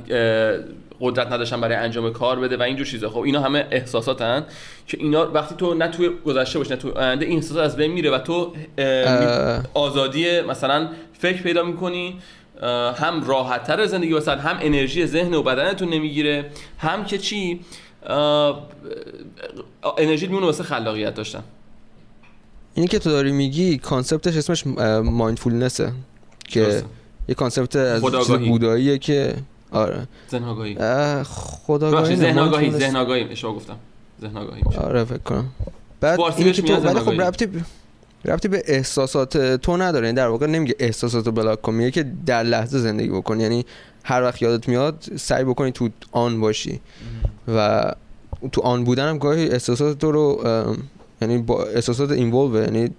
قدرت 1.01 1.31
نداشتن 1.31 1.61
برای 1.61 1.75
انجام 1.75 2.13
کار 2.13 2.39
بده 2.39 2.57
و 2.57 2.61
اینجور 2.61 2.85
چیزا 2.85 3.09
خب 3.09 3.19
اینا 3.19 3.41
همه 3.41 3.67
احساساتن 3.71 4.45
که 4.87 4.97
اینا 4.99 5.31
وقتی 5.31 5.55
تو 5.55 5.73
نه 5.73 5.87
توی 5.87 6.09
گذشته 6.25 6.59
باشی 6.59 6.71
نه 6.71 6.75
توی 6.75 6.91
آینده 6.91 7.25
این 7.25 7.35
احساسات 7.35 7.63
از 7.63 7.75
بین 7.75 7.91
میره 7.91 8.11
و 8.11 8.17
تو. 8.17 8.53
آزادی 9.73 10.41
مثلا 10.41 10.89
فکر 11.19 11.41
پیدا 11.41 11.63
می‌کنی 11.63 12.19
هم 12.95 13.23
راحت 13.27 13.63
تر 13.63 13.85
زندگی 13.85 14.13
واسه 14.13 14.31
هم 14.31 14.57
انرژی 14.61 15.05
ذهن 15.05 15.33
و 15.33 15.43
بدنتون 15.43 15.89
نمی‌گیره 15.89 16.51
هم 16.77 17.05
که 17.05 17.17
چی 17.17 17.59
انرژی 19.97 20.27
میمونه 20.27 20.45
واسه 20.45 20.63
خلاقیت 20.63 21.13
داشتن 21.13 21.43
اینی 22.73 22.87
که 22.87 22.99
تو 22.99 23.09
داری 23.09 23.31
میگی 23.31 23.77
concept 23.77 24.24
ش 24.24 24.37
اسمش 24.37 24.67
mindfulness 25.03 25.84
ه 25.84 25.91
که 26.47 26.61
درسته. 26.61 26.85
یه 27.27 27.35
concept 27.35 27.75
از. 27.75 28.01
بوداییه 28.47 28.97
که 28.97 29.33
آره 29.71 30.07
ذهن 30.31 30.43
آگاهی 30.43 30.77
اه، 30.77 31.23
خودآگاهی 31.23 32.15
ذهن 32.15 32.39
آگاهی. 32.39 32.71
ذهن 32.71 32.95
آگاهی 32.95 33.23
اشتباه 33.23 33.55
گفتم 33.55 33.75
ذهن 34.21 34.37
آگاهی. 34.37 34.61
آره 34.77 35.03
فکر 35.03 35.17
کنم 35.17 35.45
بعد 36.01 36.19
اینی 36.19 36.51
که 36.51 36.61
تو 36.61 36.75
ولی 36.75 36.99
خب 36.99 37.21
ربطی 37.21 37.47
ربطی 38.25 38.47
به 38.47 38.63
احساسات 38.65 39.55
تو 39.55 39.77
نداره. 39.77 40.07
یعنی 40.07 40.17
در 40.17 40.27
واقع 40.27 40.47
نمیگه 40.47 40.75
احساسات 40.79 41.25
رو 41.25 41.31
بلاک 41.31 41.61
کن 41.61 41.73
میگه 41.73 41.91
که 41.91 42.05
در 42.25 42.43
لحظه 42.43 42.79
زندگی 42.79 43.09
بکن. 43.09 43.39
یعنی 43.39 43.65
هر 44.03 44.23
وقت 44.23 44.41
یادت 44.41 44.67
میاد 44.67 45.03
سعی 45.17 45.43
بکنی 45.43 45.71
تو 45.71 45.89
آن 46.11 46.41
باشی. 46.41 46.79
و 47.55 47.91
تو 48.51 48.61
آن 48.61 48.83
بودن 48.83 49.09
هم 49.09 49.17
گاهی 49.17 49.49
احساسات 49.49 49.99
تو 49.99 50.11
رو 50.11 50.43
یعنی 51.21 51.37
با 51.37 51.63
احساسات 51.63 52.11
اینولو 52.11 52.63
یعنی 52.63 52.89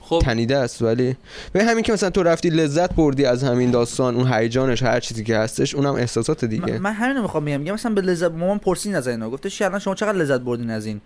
خب. 0.00 0.18
تنیده 0.24 0.56
است. 0.56 0.82
ولی 0.82 1.16
به 1.52 1.64
همین 1.64 1.84
که 1.84 1.92
مثلا 1.92 2.10
تو 2.10 2.22
رفتی 2.22 2.50
لذت 2.50 2.94
بردی 2.94 3.24
از 3.24 3.44
همین 3.44 3.70
داستان 3.70 4.16
اون 4.16 4.32
هیجانش 4.32 4.82
هر 4.82 5.00
چیزی 5.00 5.24
که 5.24 5.36
هستش 5.36 5.74
اونم 5.74 5.94
احساسات 5.94 6.44
من, 6.44 6.50
دیگه. 6.50 6.78
من 6.78 6.92
همین 6.92 7.16
رو 7.16 7.22
می‌خوام 7.22 7.44
بگم. 7.44 7.60
میگم 7.60 7.72
مثلا 7.72 7.94
به 7.94 8.00
لذت 8.00 8.30
مامان 8.30 8.58
پرسید 8.58 8.94
از 8.94 9.08
اینا. 9.08 9.30
گفتش 9.30 9.62
الان 9.62 9.78
شما 9.78 9.94
چقدر 9.94 10.18
لذت 10.18 10.40
بردین 10.40 10.70
از 10.70 10.86
این؟ 10.86 11.00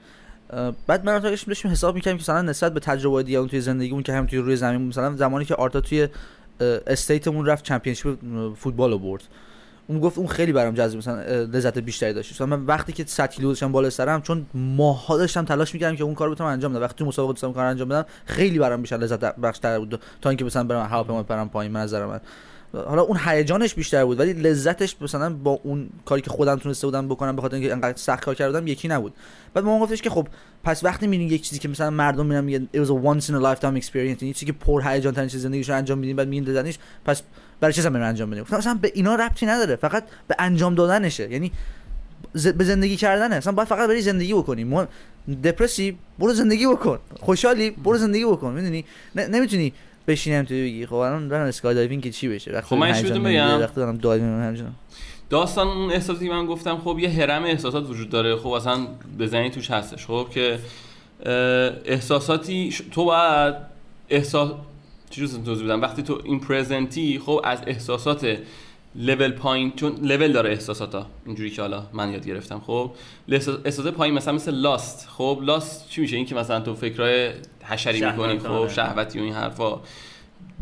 بعد 0.87 1.05
من 1.05 1.19
داشتیم 1.19 1.49
داشتیم 1.49 1.71
حساب 1.71 1.95
می‌کردیم 1.95 2.19
که 2.19 2.23
مثلا 2.23 2.43
نسبت 2.43 2.75
به 2.75 2.81
تجربه 2.81 3.23
دیگه 3.23 3.39
اون 3.39 3.49
توی 3.49 3.61
زندگیمون 3.61 4.03
که 4.03 4.13
هم 4.13 4.27
توی 4.27 4.39
روی 4.39 4.57
زمین. 4.57 4.83
مثلا 4.83 5.17
زمانی 5.17 5.45
که 5.45 5.55
آرتا 5.55 5.81
توی 5.81 6.09
استیتمون 6.87 7.47
رفت 7.47 7.65
چمپیونشیپ 7.65 8.19
فوتبال 8.57 8.91
رو 8.91 8.99
برد. 8.99 9.23
اون 9.87 10.01
گفت 10.01 10.19
اون 10.19 10.27
خیلی 10.27 10.53
برام 10.53 10.75
جذاب 10.75 10.99
مثلا 10.99 11.23
لذت 11.43 11.79
بیشتری 11.79 12.13
داشت. 12.13 12.33
مثلا 12.33 12.47
من 12.47 12.67
وقتی 12.67 12.93
که 12.93 13.05
100 13.07 13.31
کیلو 13.31 13.49
داشتم 13.49 13.73
بالا 13.73 13.91
سرم 13.91 14.23
چون 14.23 14.47
ماها 14.55 15.19
داشتم 15.19 15.45
تلاش 15.45 15.75
می‌کردم 15.75 15.97
که 15.97 16.05
اون 16.05 16.15
کارو 16.15 16.35
بتونم 16.35 16.51
انجام 16.51 16.73
بدم. 16.73 16.83
وقتی 16.83 16.95
تو 16.99 17.05
مسابقه 17.05 17.33
داشتم 17.33 17.53
کار 17.53 17.65
انجام 17.65 17.89
بدم 17.89 18.05
خیلی 18.27 18.59
برام 18.59 18.83
بیشتر 18.83 18.97
لذت 18.97 19.37
بخشتر 19.37 19.79
بود 19.79 20.01
تا 20.23 20.31
اینکه 20.31 20.45
مثلا 20.45 20.65
برم 20.65 20.87
هواپیما 20.87 21.23
برم 21.23 21.49
پایین 21.49 21.73
من 21.73 21.81
نظر 21.81 22.07
من. 22.07 22.21
حالا 22.73 23.03
اون 23.03 23.19
هیجانش 23.25 23.75
بیشتر 23.75 24.05
بود 24.05 24.21
ولی 24.21 24.33
لذتش 24.33 24.97
مثلا 25.01 25.35
با 25.35 25.61
اون 25.63 25.89
کاری 26.05 26.23
که 26.23 26.31
خودم 26.31 26.57
تونسته 26.57 26.87
بودم 26.87 27.09
بکنم 27.09 27.37
به 27.37 27.55
اینکه 27.55 27.73
انقدر 27.73 27.97
سخت 27.97 28.25
کار 28.25 28.35
کردم 28.35 28.67
یکی 28.67 28.89
نبود. 28.89 29.15
بعد 29.55 29.65
ما 29.65 29.81
گفتش 29.81 30.03
که 30.03 30.11
خب 30.11 30.29
پس 30.65 30.85
وقتی 30.85 31.07
می‌بینی 31.07 31.31
یک 31.31 31.43
چیزی 31.43 31.59
که 31.59 31.69
مثلا 31.69 31.91
مردم 31.91 32.27
میرن 32.27 32.45
میگن 32.45 32.69
it 32.75 32.79
was 32.79 32.89
a 32.89 32.93
once 32.93 33.25
in 33.25 33.35
a 33.35 33.43
lifetime 33.43 33.83
experience 33.83 34.23
یعنی 34.23 34.33
چیزی 34.33 34.47
که 34.47 34.53
پر 34.53 34.83
هیجان 34.85 35.15
ترین 35.15 35.29
چیز 35.29 35.43
زندگیشون 35.43 35.77
انجام 35.77 35.99
میدین 35.99 36.17
بعد 36.17 36.29
میگین 36.29 36.45
لذتش 36.45 36.79
پس 37.05 37.23
برای 37.61 37.73
چه 37.73 37.81
اصلا 37.81 38.07
انجام 38.07 38.31
بدیم 38.31 38.43
گفتم 38.43 38.57
مثلا 38.57 38.75
به 38.75 38.93
اینا 38.95 39.15
ربطی 39.15 39.47
نداره 39.47 39.77
فقط 39.77 40.05
به 40.29 40.35
انجام 40.39 40.75
دادنشه. 40.75 41.33
یعنی 41.33 41.53
ز- 42.35 42.49
به 42.49 42.65
زندگی 42.65 42.97
کردنه. 42.97 43.37
مثلا 43.37 43.53
باید 43.53 43.69
فقط 43.69 43.89
بری 43.89 44.03
زندگی 44.03 44.35
بکنی. 44.35 44.65
مهم, 44.65 44.89
دپرسی 45.45 45.99
برو 46.19 46.33
زندگی 46.33 46.67
بکن. 46.67 46.99
خوشحالی 47.21 47.71
برو 47.71 47.99
زندگی 47.99 48.25
بکن. 48.25 48.53
می‌دونی؟ 48.53 48.85
نمی‌تونی 49.15 49.73
بشینم 50.09 50.45
تو 50.45 50.55
بگی 50.55 50.87
خب 50.87 50.95
الان 50.95 51.29
دارم 51.29 51.47
skydiving 51.47 52.03
که 52.03 52.11
چی 52.11 52.29
بشه؟ 52.29 52.53
وقتی 52.53 52.67
خب 52.67 52.77
من 52.77 53.03
بگم؟ 53.03 53.61
وقتی 53.61 53.77
دارم 53.77 53.97
diving 53.97 54.43
همچنان 54.43 54.75
داستان 55.31 55.69
اون 55.69 55.93
احساسی 55.93 56.29
من 56.29 56.47
گفتم 56.47 56.79
خب 56.79 56.99
یه 56.99 57.11
هرم 57.11 57.45
احساسات 57.45 57.91
وجود 57.91 58.11
داره. 58.11 58.37
خب 58.37 58.49
اصلا 58.49 58.87
بزنی 59.19 59.51
توش 59.51 59.71
هستش. 59.71 60.07
خب 60.07 60.27
که 60.31 60.59
احساساتی 61.85 62.75
تو 62.93 63.05
باید 63.05 63.55
احساس 64.09 64.51
چی 65.11 65.21
رو 65.21 65.29
توضیح 65.45 65.65
بدم؟ 65.65 65.83
وقتی 65.83 66.03
تو 66.03 66.21
این 66.25 66.41
present 66.41 67.09
ی 67.09 67.19
خب 67.19 67.41
از 67.45 67.59
احساسات 67.67 68.39
لول 68.95 69.31
پایین 69.33 69.73
چون 69.77 69.93
لول 70.03 70.33
داره 70.33 70.51
احساسات 70.51 70.95
ها 70.95 71.07
اینجوری 71.27 71.51
که 71.51 71.63
حالا 71.63 71.83
من 71.93 72.13
یاد 72.13 72.27
گرفتم. 72.27 72.63
خب 72.67 72.91
احساس- 73.29 73.59
احساسات 73.65 73.95
پایین 73.95 74.15
مثلا 74.15 74.35
مثل 74.35 74.55
lust 74.55 75.09
خب 75.09 75.39
lust 75.43 75.89
چی 75.89 76.01
میشه؟ 76.01 76.17
این 76.17 76.27
که 76.27 76.35
مثلا 76.35 76.61
تو 76.61 76.75
فکرای 76.75 77.31
حشری 77.63 78.01
می‌کنی. 78.07 78.39
خب 78.39 78.69
شهوتی 78.69 79.21
و 79.21 79.23
این 79.23 79.35
حرفا. 79.35 79.81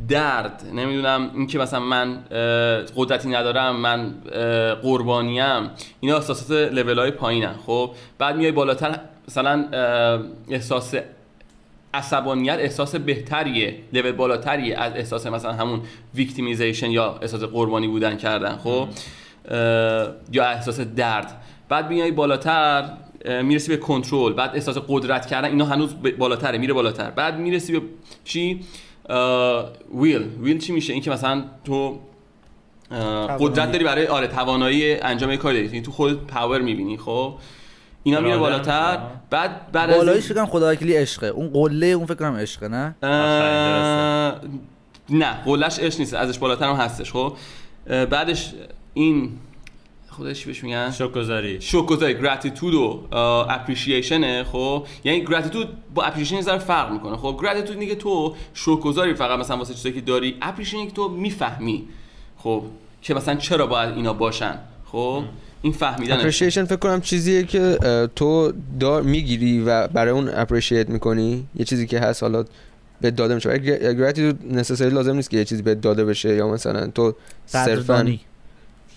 درد 0.08 0.62
نمی‌دونم 0.74 1.30
این 1.34 1.46
که 1.46 1.58
مثلا 1.58 1.80
من 1.80 2.24
قدرتی 2.96 3.28
ندارم 3.28 3.76
من 3.76 4.14
قربانیم 4.82 5.70
اینا 6.00 6.16
احساسات 6.16 6.72
لول 6.72 6.98
های 6.98 7.10
پایینن 7.10 7.54
خب؟ 7.66 7.90
بعد 8.18 8.36
میای 8.36 8.52
بالاتر 8.52 9.00
مثلا 9.28 9.64
احساس 10.50 10.94
عصبانیت 11.94 12.58
احساس 12.58 12.96
بهتریه 12.96 13.78
لول 13.92 14.12
بالاتریه 14.12 14.78
از 14.78 14.92
احساس 14.92 15.26
مثلا 15.26 15.52
همون 15.52 15.80
victimization 16.14 16.90
یا 16.90 17.18
احساس 17.22 17.42
قربانی 17.42 17.88
بودن 17.88 18.16
کردن 18.16 18.56
خب؟ 18.56 18.88
یا 20.32 20.44
احساس 20.44 20.80
درد. 20.80 21.42
بعد 21.68 21.88
میای 21.88 22.10
بالاتر 22.10 22.84
می‌رسی 23.42 23.68
به 23.68 23.76
کنترل 23.76 24.32
بعد 24.32 24.50
احساس 24.54 24.78
قدرت 24.88 25.26
کردن 25.26 25.48
اینا 25.48 25.64
هنوز 25.64 25.94
بالاتره 26.18 26.58
میره 26.58 26.72
بالاتر. 26.72 27.10
بعد 27.10 27.38
می‌رسی 27.38 27.72
به 27.72 27.86
چی؟ 28.24 28.60
ویل. 29.94 30.28
ویل 30.42 30.58
چی 30.58 30.72
میشه؟ 30.72 30.92
اینکه 30.92 31.10
مثلا 31.10 31.44
تو. 31.64 31.98
قدرت 33.40 33.72
داری 33.72 33.84
برای 33.84 34.06
آره 34.06 34.26
توانایی 34.26 34.94
انجام 34.94 35.36
کاری 35.36 35.56
داری. 35.56 35.66
یعنی 35.66 35.82
تو 35.82 35.92
خودت 35.92 36.16
پاور 36.16 36.60
می‌بینی 36.60 36.98
خب؟ 36.98 37.34
اینا 38.02 38.20
میره 38.20 38.34
هم 38.34 38.40
بالاتر. 38.40 38.90
میشه. 38.90 39.02
بعد 39.30 39.72
بعد 39.72 39.90
از 39.90 39.96
بالایش 39.96 40.26
فکر 40.26 40.44
خدا 40.44 40.72
وکیلی 40.72 40.96
عشقه. 40.96 41.26
اون 41.26 41.48
قله 41.48 41.86
اون 41.86 42.06
فکر 42.06 42.14
کنم 42.14 42.34
عشقه 42.34 42.68
نه؟ 42.68 42.94
نه 45.10 45.32
قلش 45.44 45.78
اش 45.80 46.00
نیست. 46.00 46.14
ازش 46.14 46.38
بالاتر 46.38 46.68
هم 46.68 46.76
هستش 46.76 47.12
خب؟ 47.12 47.36
بعدش 47.86 48.52
این 48.94 49.30
خودش 50.16 50.46
بهش 50.46 50.64
میگن 50.64 50.90
شکرگزاری. 50.90 51.60
شکرگزاری 51.60 52.14
gratitude 52.14 52.74
و 52.74 53.00
appreciation 53.48 54.37
ه 54.37 54.44
خب؟ 54.44 54.86
یعنی 55.04 55.24
gratitude 55.24 55.68
با 55.94 56.02
appreciation 56.02 56.40
ذره 56.40 56.58
فرق 56.58 56.92
می‌کنه. 56.92 57.16
خب 57.16 57.38
gratitude 57.42 57.70
اینه 57.70 57.86
که 57.86 57.94
تو 57.94 58.34
شکرگزاری 58.54 59.14
فقط 59.14 59.38
مثلا 59.38 59.56
واسه 59.56 59.74
چیزایی 59.74 59.94
که 59.94 60.00
داری 60.00 60.36
appreciation 60.42 60.86
که 60.86 60.92
تو 60.92 61.08
می‌فهمی 61.08 61.84
خب؟ 62.38 62.62
که 63.02 63.14
مثلا 63.14 63.34
چرا 63.34 63.66
باید 63.66 63.94
اینا 63.94 64.12
باشن 64.12 64.58
خب؟ 64.92 65.22
این 65.62 65.72
فهمیدن 65.72 66.18
اپریشیشن 66.18 66.64
فکر 66.64 66.76
کنم 66.76 67.00
چیزیه 67.00 67.44
که 67.44 67.78
تو 68.16 68.52
دار 68.80 69.02
می‌گیری 69.02 69.60
و 69.60 69.88
برای 69.88 70.12
اون 70.12 70.30
appreciate 70.34 70.88
می‌کنی. 70.88 71.46
یه 71.56 71.64
چیزی 71.64 71.86
که 71.86 72.00
هست 72.00 72.22
حالا 72.22 72.44
بهت 73.00 73.10
داده 73.10 73.34
میشه. 73.34 73.58
gratitude 73.58 74.54
necessarily 74.54 74.90
لازم 74.90 75.14
نیست 75.14 75.30
که 75.30 75.36
یه 75.36 75.44
چیزی 75.44 75.62
بهت 75.62 75.74
داده 75.74 76.04
بشه 76.04 76.34
یا 76.34 76.48
مثلا 76.48 76.86
تو 76.86 77.14
صرفا 77.46 78.16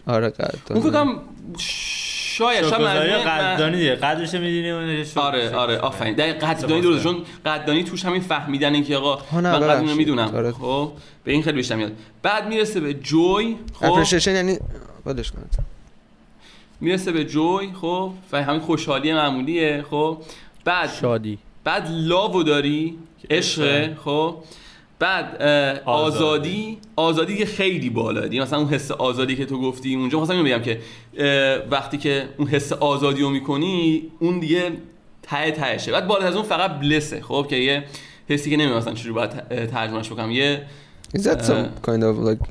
آره 0.10 0.26
اون 0.26 0.32
قدردانی 0.32 0.82
کنم 0.92 1.20
شاید 1.58 2.70
شاید 2.70 2.82
من- 2.82 3.24
قدردانی 3.24 3.78
دیگه 3.78 3.96
قدرش 3.96 4.34
می‌دونی 4.34 4.70
اون 4.70 5.06
آره 5.16 5.56
آره 5.56 5.78
آفرین. 5.78 6.14
دقیق 6.16 6.36
قدردانی 6.36 6.82
درست. 6.82 7.04
چون 7.04 7.18
قدردانی 7.46 7.84
توش 7.84 8.06
همین 8.06 8.22
فهمیدن 8.22 8.74
این 8.74 8.84
که 8.84 8.98
آقا 8.98 9.22
من 9.32 9.42
قدر 9.42 9.64
اینو 9.64 9.74
ببخشید. 9.78 9.98
می‌دونم. 9.98 10.36
آره. 10.36 10.52
خب 10.52 10.92
به 11.24 11.32
این 11.32 11.44
خیلی 11.44 11.56
بیشتر 11.56 11.76
میاد. 11.76 11.92
بعد 12.22 12.48
می‌رسه 12.48 12.80
به 12.80 12.94
جوی 12.94 13.56
خب. 13.74 13.86
اپریشیشن 13.92 14.36
یعنی 14.36 14.58
ولش 15.06 15.32
کن 15.32 15.38
می‌رسه 16.82 17.12
به 17.12 17.26
جوی 17.26 17.70
خب. 17.82 18.12
و 18.32 18.44
همین 18.44 18.60
خوشحالی 18.60 19.14
معمولیه 19.14 19.86
خب. 19.90 20.18
بعد 20.66 20.90
شادی. 21.02 21.38
بعد 21.64 21.88
لاو 21.92 22.44
داری 22.44 22.98
عشق 23.30 23.90
خب. 23.96 24.36
بعد 25.00 25.42
آزادی. 25.86 26.78
آزادی. 26.96 27.38
که 27.38 27.46
خیلی 27.46 27.90
بالا 27.90 28.28
دیگه 28.28 28.42
مثلا 28.42 28.60
اون 28.60 28.70
حس 28.70 28.92
آزادی 28.92 29.36
که 29.36 29.46
تو 29.46 29.62
گفتی 29.62 29.96
اونجا 29.96 30.20
مثلا 30.20 30.36
اینو 30.36 30.48
بگم 30.48 30.62
که 30.62 30.80
وقتی 31.72 31.98
که 31.98 32.30
اون 32.38 32.48
حس 32.48 32.74
آزادی 32.74 33.22
رو 33.22 33.30
می‌کنی 33.30 34.12
اون 34.20 34.40
دیگه 34.40 34.72
ته 35.22 35.52
تهشه. 35.52 35.92
بعد 35.92 36.08
بالا 36.08 36.26
از 36.28 36.36
اون 36.36 36.44
فقط 36.44 36.80
بلسه 36.80 37.22
خب 37.22 37.48
که 37.50 37.56
یه 37.56 37.84
حسی 38.30 38.50
که 38.50 38.58
نمی‌دونم 38.58 38.78
مثلا 38.78 38.94
چجوری 38.94 39.14
باید 39.14 39.68
ترجمهش 39.68 40.12
بکنم. 40.12 40.32
یه 40.32 40.62
Is 41.18 41.22
that 41.22 41.42
some 41.42 41.66
kind 41.88 42.04
of 42.04 42.16
like 42.30 42.44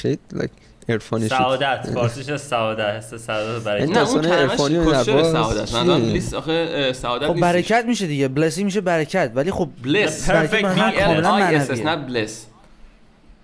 shit? 0.00 0.20
Like 0.40 0.56
عرفانی 0.88 1.28
سعادت 1.28 1.86
فارسیش 1.94 2.36
سعادت 2.36 2.94
حس 2.94 3.14
سعادت 3.14 3.64
برای 3.64 3.82
این 3.82 3.92
نه 3.92 4.08
اون 4.10 4.24
عرفانی 4.24 4.84
سعادت. 4.94 5.74
من؟ 5.74 5.86
بلیس 6.00 6.34
آخه 6.34 6.92
سعادت 6.92 7.26
خب. 7.26 7.40
برکت 7.40 7.84
میشه 7.88 8.06
دیگه. 8.06 8.28
بلسی 8.28 8.64
میشه 8.64 8.80
برکت. 8.80 9.32
ولی 9.34 9.50
خب 9.50 9.68
بلس 9.84 10.30
برکت 10.30 10.60
L 10.60 11.00
کاملا 11.00 11.38
I 11.38 11.64
S 11.64 11.66
S 11.66 11.70
معنویه. 11.70 11.84
نه 11.84 11.96
بلس 11.96 12.46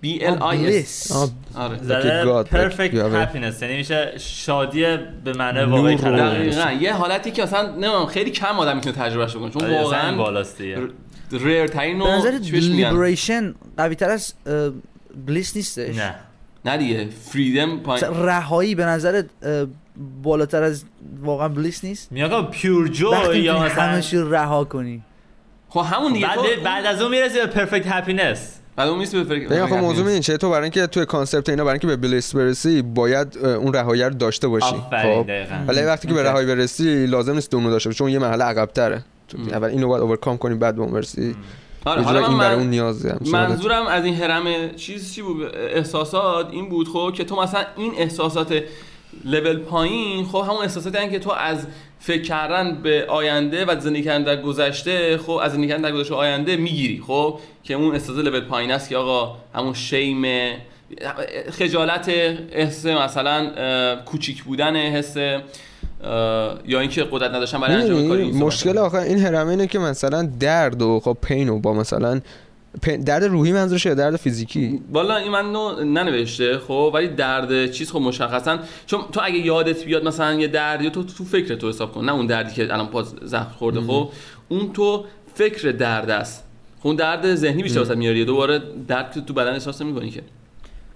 B 0.03 0.07
L 0.07 0.39
I 0.39 0.85
S 0.85 1.11
آه، 1.11 1.29
آره. 1.55 1.77
a- 1.77 3.27
happiness. 3.27 3.61
یعنی 3.61 3.77
میشه 3.77 4.13
شادی 4.17 4.97
به 5.23 5.33
معنای 5.33 5.65
نور. 5.65 5.79
واقعی 5.79 5.95
دقیقا. 5.95 6.71
یه 6.71 6.93
حالتی 6.93 7.31
که 7.31 7.43
اصلا 7.43 7.71
نمی‌دونم 7.71 8.05
خیلی 8.05 8.31
کم 8.31 8.59
آدم 8.59 8.75
می‌تونه 8.75 8.95
تجربهش 8.95 9.35
بکنه. 9.35 9.49
چون 9.49 9.63
آره، 9.63 9.81
واقعا 9.81 10.17
بالاست 10.17 10.57
دیگه 10.57 10.77
ریر 11.31 11.67
ترین 11.67 11.99
به 11.99 12.05
نظر 12.05 12.31
لیبریشن 12.41 13.55
قوی 13.77 13.95
تر 13.95 14.09
از 14.09 14.33
بلیس 15.25 15.55
نیستش. 15.55 15.95
نه. 15.95 16.15
نه 16.65 16.77
دیگه. 16.77 17.09
فریدم 17.09 17.79
پایین 17.79 18.07
رهایی 18.07 18.75
به 18.75 18.85
نظر 18.85 19.23
بالاتر 20.23 20.63
از 20.63 20.83
واقعا 21.21 21.47
bliss 21.47 21.83
نیست؟ 21.83 22.11
میگم 22.11 22.45
pure 22.45 22.87
joy 22.87 23.11
وقتی 23.11 23.39
یا 23.39 23.63
مثلا 23.63 24.01
رو 24.21 24.33
رها 24.33 24.63
کنی. 24.63 25.03
خب 25.69 25.79
همون 25.79 26.13
دیگه. 26.13 26.27
بعد 26.27 26.35
تو 26.35 26.61
بعد 26.63 26.85
از 26.85 27.01
اون 27.01 27.11
می‌رسی 27.11 27.39
به 27.39 27.45
perfect 27.45 27.87
happiness 27.87 28.55
بعد 28.75 28.89
اون 28.89 28.99
نیست 28.99 29.15
به 29.15 29.23
ببین 29.23 29.59
آخه 29.59 29.81
موضوع 29.81 30.07
این 30.07 30.19
چه؟ 30.19 30.37
تو 30.37 30.49
برای 30.49 30.63
اینکه 30.63 30.87
توی 30.87 31.05
concept 31.05 31.49
اینا 31.49 31.63
برای 31.63 31.73
اینکه 31.73 31.87
به 31.87 31.95
bliss 31.95 32.35
برسی 32.35 32.81
باید 32.81 33.37
اون 33.37 33.73
رهایی 33.73 34.03
رو 34.03 34.09
داشته 34.09 34.47
باشی. 34.47 34.75
خب؟ 34.91 35.25
ولی 35.67 35.81
وقتی 35.81 36.07
که 36.07 36.13
به. 36.13 36.23
رهایی 36.23 36.47
برسی 36.47 37.05
لازم 37.05 37.33
نیست 37.33 37.53
اونو 37.53 37.69
داشته 37.69 37.89
باشی 37.89 37.97
چون 37.97 38.09
یه 38.09 38.19
مرحله 38.19 38.43
عقب 38.43 38.65
تره 38.65 39.03
م. 39.37 39.53
اول 39.53 39.67
اینو 39.67 39.87
باید 39.87 40.03
overcome 40.03 40.37
کنی 40.37 40.55
بعد 40.55 40.75
به 40.75 40.81
اون 40.81 40.91
برسی. 40.91 41.35
آره 41.89 42.01
حالا 42.01 42.27
این 42.27 42.37
برای 42.37 42.55
اون 42.55 42.73
حالت. 42.73 43.27
منظورم 43.27 43.87
از 43.87 44.05
این 44.05 44.15
هرم 44.15 44.75
چیز 44.75 45.13
چی 45.13 45.21
بود 45.21 45.55
احساسات 45.55 46.49
این 46.51 46.69
بود 46.69 46.87
خب 46.87 47.13
که 47.15 47.23
تو 47.23 47.41
مثلا 47.41 47.65
این 47.77 47.93
احساسات 47.97 48.63
لول 49.25 49.57
پایین 49.57 50.25
خب 50.25 50.45
همون 50.47 50.61
احساساتی 50.61 50.97
هستن 50.97 51.11
که 51.11 51.19
تو 51.19 51.31
از 51.31 51.67
فکر 51.99 52.21
کردن 52.21 52.81
به 52.81 53.05
آینده 53.09 53.65
و 53.65 53.79
زندگی 53.79 54.03
کردن 54.03 54.23
در 54.23 54.41
گذشته 54.41 55.17
خب 55.17 55.31
از 55.31 55.51
زندگی 55.51 55.67
کردن 55.67 55.81
در 55.81 55.91
گذشته 55.91 56.15
آینده 56.15 56.55
می‌گیری 56.55 57.03
خب 57.07 57.39
که 57.63 57.73
اون 57.73 57.93
احساس 57.93 58.17
لول 58.17 58.39
پایین 58.39 58.71
است 58.71 58.89
که 58.89 58.97
آقا 58.97 59.37
همون 59.55 59.73
شیم 59.73 60.25
خجالت 61.51 62.09
حس 62.51 62.85
مثلا 62.85 63.51
کوچیک 64.05 64.43
بودن 64.43 64.75
حس 64.75 65.17
یا 66.03 66.79
اینکه 66.79 67.03
قدرت 67.11 67.31
نداشتن 67.31 67.61
برای 67.61 67.75
انجام 67.75 68.07
کاری 68.07 68.31
مشکل 68.31 68.77
آخه 68.77 68.97
این 68.97 69.19
هرم 69.19 69.47
اینه 69.47 69.67
که 69.67 69.79
مثلا 69.79 70.29
درد 70.39 70.81
و 70.81 70.99
خب 70.99 71.17
پین 71.21 71.49
و 71.49 71.59
با 71.59 71.73
مثلا 71.73 72.21
درد 73.05 73.23
روحی 73.23 73.51
منظورشه 73.51 73.89
یا 73.89 73.95
درد 73.95 74.15
فیزیکی؟ 74.15 74.81
والا 74.91 75.17
این 75.17 75.31
من 75.31 75.51
نو- 75.51 75.83
ننوشته 75.83 76.57
خب 76.57 76.91
ولی 76.93 77.07
درد 77.07 77.71
چیز 77.71 77.91
خب 77.91 77.99
مشخصا 77.99 78.59
چون 78.85 79.01
تو 79.11 79.21
اگه 79.23 79.37
یادت 79.37 79.85
بیاد 79.85 80.03
مثلا 80.07 80.33
یه 80.33 80.47
دردی 80.47 80.89
تو 80.89 81.03
تو 81.03 81.23
فکر 81.23 81.55
تو 81.55 81.69
حساب 81.69 81.91
کن 81.91 82.05
نه 82.05 82.13
اون 82.13 82.25
دردی 82.25 82.53
که 82.53 82.63
الان 82.73 82.87
پاس 82.87 83.13
زخم 83.21 83.51
خورده 83.59 83.81
خب؟ 83.81 84.09
اون 84.49 84.73
تو 84.73 85.05
فکر 85.33 85.71
درد 85.71 86.09
است. 86.09 86.43
خب 86.79 86.87
اون 86.87 86.95
درد 86.95 87.35
ذهنی 87.35 87.63
بیشتر 87.63 87.79
واسه 87.79 87.95
میاری 87.95 88.25
دوباره 88.25 88.61
درد 88.87 89.25
تو 89.27 89.33
بدن 89.33 89.51
احساس 89.53 89.81
نمی‌کنی 89.81 90.09
که. 90.09 90.21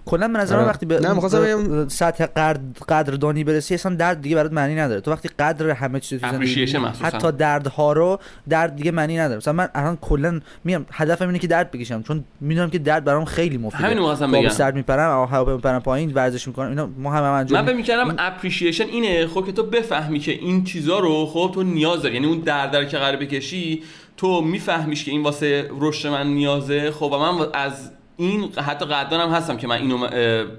کلا 0.06 0.28
به 0.28 0.38
نظر 0.38 0.54
من 0.56 0.60
آره. 0.60 0.70
وقتی 0.70 0.86
به 0.86 1.00
نه، 1.00 1.88
سطح 1.88 2.26
قدر 2.26 2.60
قدردانی 2.88 3.44
برسی 3.44 3.74
اصلا 3.74 3.94
درد 3.94 4.22
دیگه 4.22 4.36
برات 4.36 4.52
معنی 4.52 4.74
نداره 4.74 5.00
تو 5.00 5.10
وقتی 5.10 5.28
قدر 5.38 5.70
همه 5.70 6.00
چیز 6.00 6.20
تو 6.20 6.30
زندگی. 6.30 6.76
حتی 7.02 7.32
دردها 7.32 7.92
رو 7.92 8.18
درد 8.48 8.76
دیگه 8.76 8.90
معنی 8.90 9.18
نداره 9.18 9.36
مثلا 9.36 9.52
من 9.52 9.68
الان 9.74 9.98
کلا 10.00 10.40
میام 10.64 10.86
هدفم 10.92 11.26
اینه 11.26 11.38
که 11.38 11.46
درد 11.46 11.70
بکشم 11.70 12.02
چون 12.02 12.24
می‌دونم 12.40 12.70
که 12.70 12.78
درد 12.78 13.04
برام 13.04 13.24
خیلی 13.24 13.58
مفیده 13.58 13.84
همین 13.84 13.98
آب 13.98 14.32
بگم. 14.32 14.48
سرد 14.48 14.74
میپرم 14.74 15.28
هوا 15.30 15.54
میپرم 15.54 15.80
پایین 15.80 16.12
ورزش 16.14 16.48
می‌کنم 16.48 16.68
اینا 16.68 16.88
ما 16.98 17.12
هم, 17.12 17.24
هم 17.24 17.32
انجام 17.32 17.60
من 17.60 17.66
فکر 17.66 17.76
می‌کردم 17.76 18.14
appreciation 18.18 18.84
اینه 18.84 19.26
خب 19.26 19.46
که 19.46 19.52
تو 19.52 19.62
بفهمی 19.62 20.18
که 20.18 20.32
این 20.32 20.64
چیزا 20.64 20.98
رو 20.98 21.26
خب 21.26 21.50
تو 21.54 21.62
نیاز 21.62 22.02
داری 22.02 22.14
یعنی 22.14 22.26
اون 22.26 22.38
درد 22.38 22.76
رو 22.76 22.84
که 22.84 22.98
قرار 22.98 23.16
بکشی 23.16 23.82
تو 24.16 24.40
میفهمیش 24.40 25.04
که 25.04 25.10
این 25.10 25.22
واسه 25.22 25.70
رشد 25.80 26.08
من 26.08 26.26
نیازه 26.26 26.90
خب 26.90 27.02
و 27.12 27.18
من 27.18 27.46
از 27.54 27.90
این 28.16 28.52
حتی 28.52 28.84
قدردانم 28.84 29.32
هستم 29.32 29.56
که 29.56 29.66
من 29.66 29.76
اینو 29.76 30.08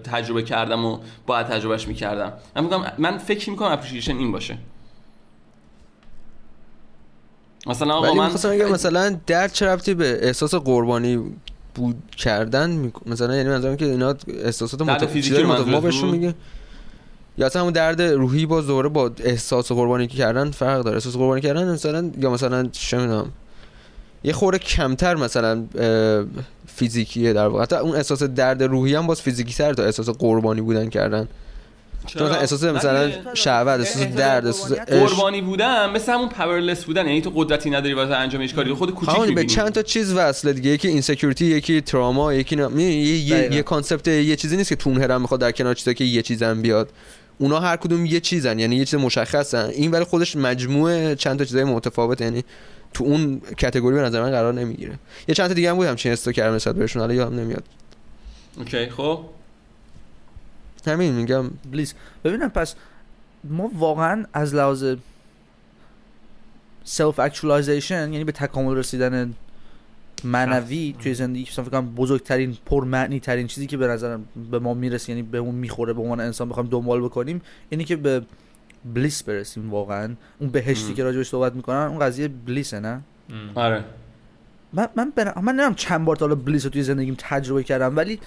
تجربه 0.03 0.43
کردم 0.43 0.85
و 0.85 0.99
باید 1.27 1.47
تجربهش 1.47 1.87
می‌کردم. 1.87 2.33
من 2.55 2.63
میگم 2.63 2.81
من 2.97 3.17
فکر 3.17 3.49
می‌کنم 3.49 3.71
اپریشیشن 3.71 4.17
این 4.17 4.31
باشه. 4.31 4.57
مثلا 7.67 7.93
آقا 7.93 8.13
من 8.13 8.33
بگم 8.33 8.71
مثلا 8.71 9.19
درد 9.27 9.53
چه 9.53 9.65
ربطی 9.65 9.93
به 9.93 10.27
احساس 10.27 10.55
قربانی 10.55 11.19
بود 11.75 11.95
کردن 12.17 12.69
می‌ک- 12.69 13.07
مثلا 13.07 13.35
یعنی 13.35 13.49
منظورم 13.49 13.77
که 13.77 13.85
اینا 13.85 14.15
احساسات 14.27 14.83
درد 14.83 15.03
متف... 15.03 15.67
ما 15.67 15.79
بهشون؟ 15.79 16.09
میگه. 16.09 16.35
یا 17.37 17.45
اصلا 17.45 17.61
همون 17.61 17.73
درد 17.73 18.01
روحی 18.01 18.45
باز 18.45 18.67
دوباره 18.67 18.89
با 18.89 19.11
احساس 19.23 19.71
قربانی 19.71 20.07
کردن 20.07 20.51
فرق 20.51 20.81
داره. 20.81 20.95
احساس 20.95 21.13
قربانی 21.13 21.41
کردن 21.41 21.71
مثلا 21.71 22.11
یا 22.17 22.29
مثلا 22.29 22.69
چه 22.71 22.97
می‌دونم 22.97 23.31
یه 24.23 24.33
خورده 24.33 24.59
کمتر 24.59 25.15
مثلا 25.15 25.63
فیزیکیه 26.75 27.33
در 27.33 27.47
واقع. 27.47 27.63
حتی 27.63 27.75
اون 27.75 27.95
احساس 27.95 28.23
درد 28.23 28.63
روحی 28.63 28.95
هم 28.95 29.07
باز 29.07 29.21
فیزیکی 29.21 29.53
تر 29.53 29.73
تا 29.73 29.83
احساس 29.83 30.09
قربانی 30.09 30.61
بودن 30.61 30.89
کردن. 30.89 31.27
چون 32.05 32.23
مثلا 32.23 32.37
احساس 32.37 32.63
مثلا 32.63 33.11
شهوت 33.33 33.79
احساس 33.79 34.03
درد 34.03 34.45
احساس 34.45 34.71
قربانی 34.71 35.41
بودن 35.41 35.89
مثل 35.89 36.11
همون 36.11 36.29
powerless 36.29 36.83
بودن. 36.83 37.05
یعنی 37.05 37.21
تو 37.21 37.31
قدرتی 37.35 37.69
نداری 37.69 37.93
واسه 37.93 38.13
انجامش 38.15 38.53
کاری. 38.53 38.73
خود 38.73 38.91
کوچیک 38.91 39.15
همون 39.15 39.25
به 39.25 39.29
می‌بینی. 39.29 39.47
چند 39.47 39.69
تا 39.69 39.81
چیز 39.81 40.13
وصله 40.13 40.53
دیگه. 40.53 40.69
یکی 40.69 40.87
insecurity 40.87 41.45
یکی 41.45 41.81
تراما 41.81 42.33
یکی 42.33 42.55
نه... 42.55 42.83
یه, 42.83 43.17
یه. 43.17 43.53
یه 43.53 43.61
concept 43.61 44.07
یه 44.07 44.35
چیزی 44.35 44.57
نیست 44.57 44.69
که 44.69 44.75
تو 44.75 44.89
اون 44.89 45.01
هرم 45.01 45.21
می‌خواد 45.21 45.39
در 45.39 45.51
کنار 45.51 45.73
چیزا 45.73 45.93
که 45.93 46.03
یه 46.03 46.21
چیزم 46.21 46.61
بیاد. 46.61 46.89
اونا 47.37 47.59
هر 47.59 47.77
کدوم 47.77 48.05
یه 48.05 48.19
چیزن 48.19 48.59
یعنی 48.59 48.75
یه 48.75 48.85
چیز 48.85 48.99
مشخصن. 48.99 49.69
این 49.69 49.91
ولی 49.91 50.03
خودش 50.03 50.35
مجموعه 50.35 51.15
چند 51.15 51.39
تا 51.39 51.45
چیزای 51.45 51.63
متفاوت 51.63 52.21
یعنی 52.21 52.43
تو 52.95 53.03
اون 53.03 53.41
category 53.57 53.95
به 53.95 54.01
نظر 54.01 54.21
من 54.21 54.31
قرار 54.31 54.53
نمی‌گیره. 54.53 54.99
یه 55.27 55.35
چند 55.35 55.47
تا 55.47 55.53
دیگه 55.53 55.69
هم 55.69 55.75
بود 55.75 55.87
همچین 55.87 56.11
استو 56.11 56.31
کردم 56.31 56.55
نسبت 56.55 56.75
بهشون 56.75 56.99
حالا 56.99 57.13
یادم 57.13 57.39
نمیاد. 57.39 57.63
okay 58.57 58.89
خب. 58.89 59.19
همین 60.87 61.13
میگم. 61.13 61.49
bliss 61.71 61.93
ببینم 62.23 62.49
پس 62.49 62.75
ما 63.43 63.71
واقعا 63.73 64.25
از 64.33 64.55
لحاظ 64.55 64.95
self 66.83 67.19
actualization 67.19 68.13
یعنی 68.13 68.23
به 68.23 68.31
تکامل 68.31 68.75
رسیدن 68.75 69.33
معنوی 70.23 70.95
توی 70.99 71.13
زندگی 71.13 71.47
مثلا 71.51 71.65
فکر 71.65 71.71
کنم 71.71 71.95
بزرگترین 71.95 72.57
پرمعنی 72.65 73.19
ترین 73.19 73.47
چیزی 73.47 73.67
که 73.67 73.77
به 73.77 73.87
نظرم 73.87 74.25
به 74.51 74.59
ما 74.59 74.73
می‌رسه 74.73 75.09
یعنی 75.09 75.21
به 75.21 75.37
اون 75.37 75.55
می‌خوره 75.55 75.93
به 75.93 76.01
عنوان 76.01 76.19
انسان 76.19 76.49
بخوایم 76.49 76.69
دنبال 76.69 77.01
بکنیم 77.01 77.41
اینی 77.69 77.83
که 77.83 77.95
به 77.95 78.21
بلیس 78.93 79.23
برسیم 79.23 79.71
واقعا. 79.71 80.15
اون 80.39 80.49
بهشتی. 80.49 80.93
که 80.93 81.03
راجبش 81.03 81.29
صحبت 81.29 81.53
می‌کنن 81.53 81.75
اون 81.77 81.99
قضیه 81.99 82.27
بلیسه 82.27 82.79
نه؟ 82.79 83.01
آره. 83.55 83.83
من 84.73 84.87
من 84.95 85.11
بنا... 85.15 85.33
من 85.35 85.41
نمی‌دونم 85.41 85.75
چند 85.75 86.05
بار 86.05 86.15
تا 86.15 86.25
حالا 86.25 86.35
بلیس 86.35 86.63
رو 86.63 86.69
توی 86.69 86.83
زندگیم 86.83 87.15
تجربه 87.19 87.63
کردم 87.63 87.97
ولی 87.97 88.19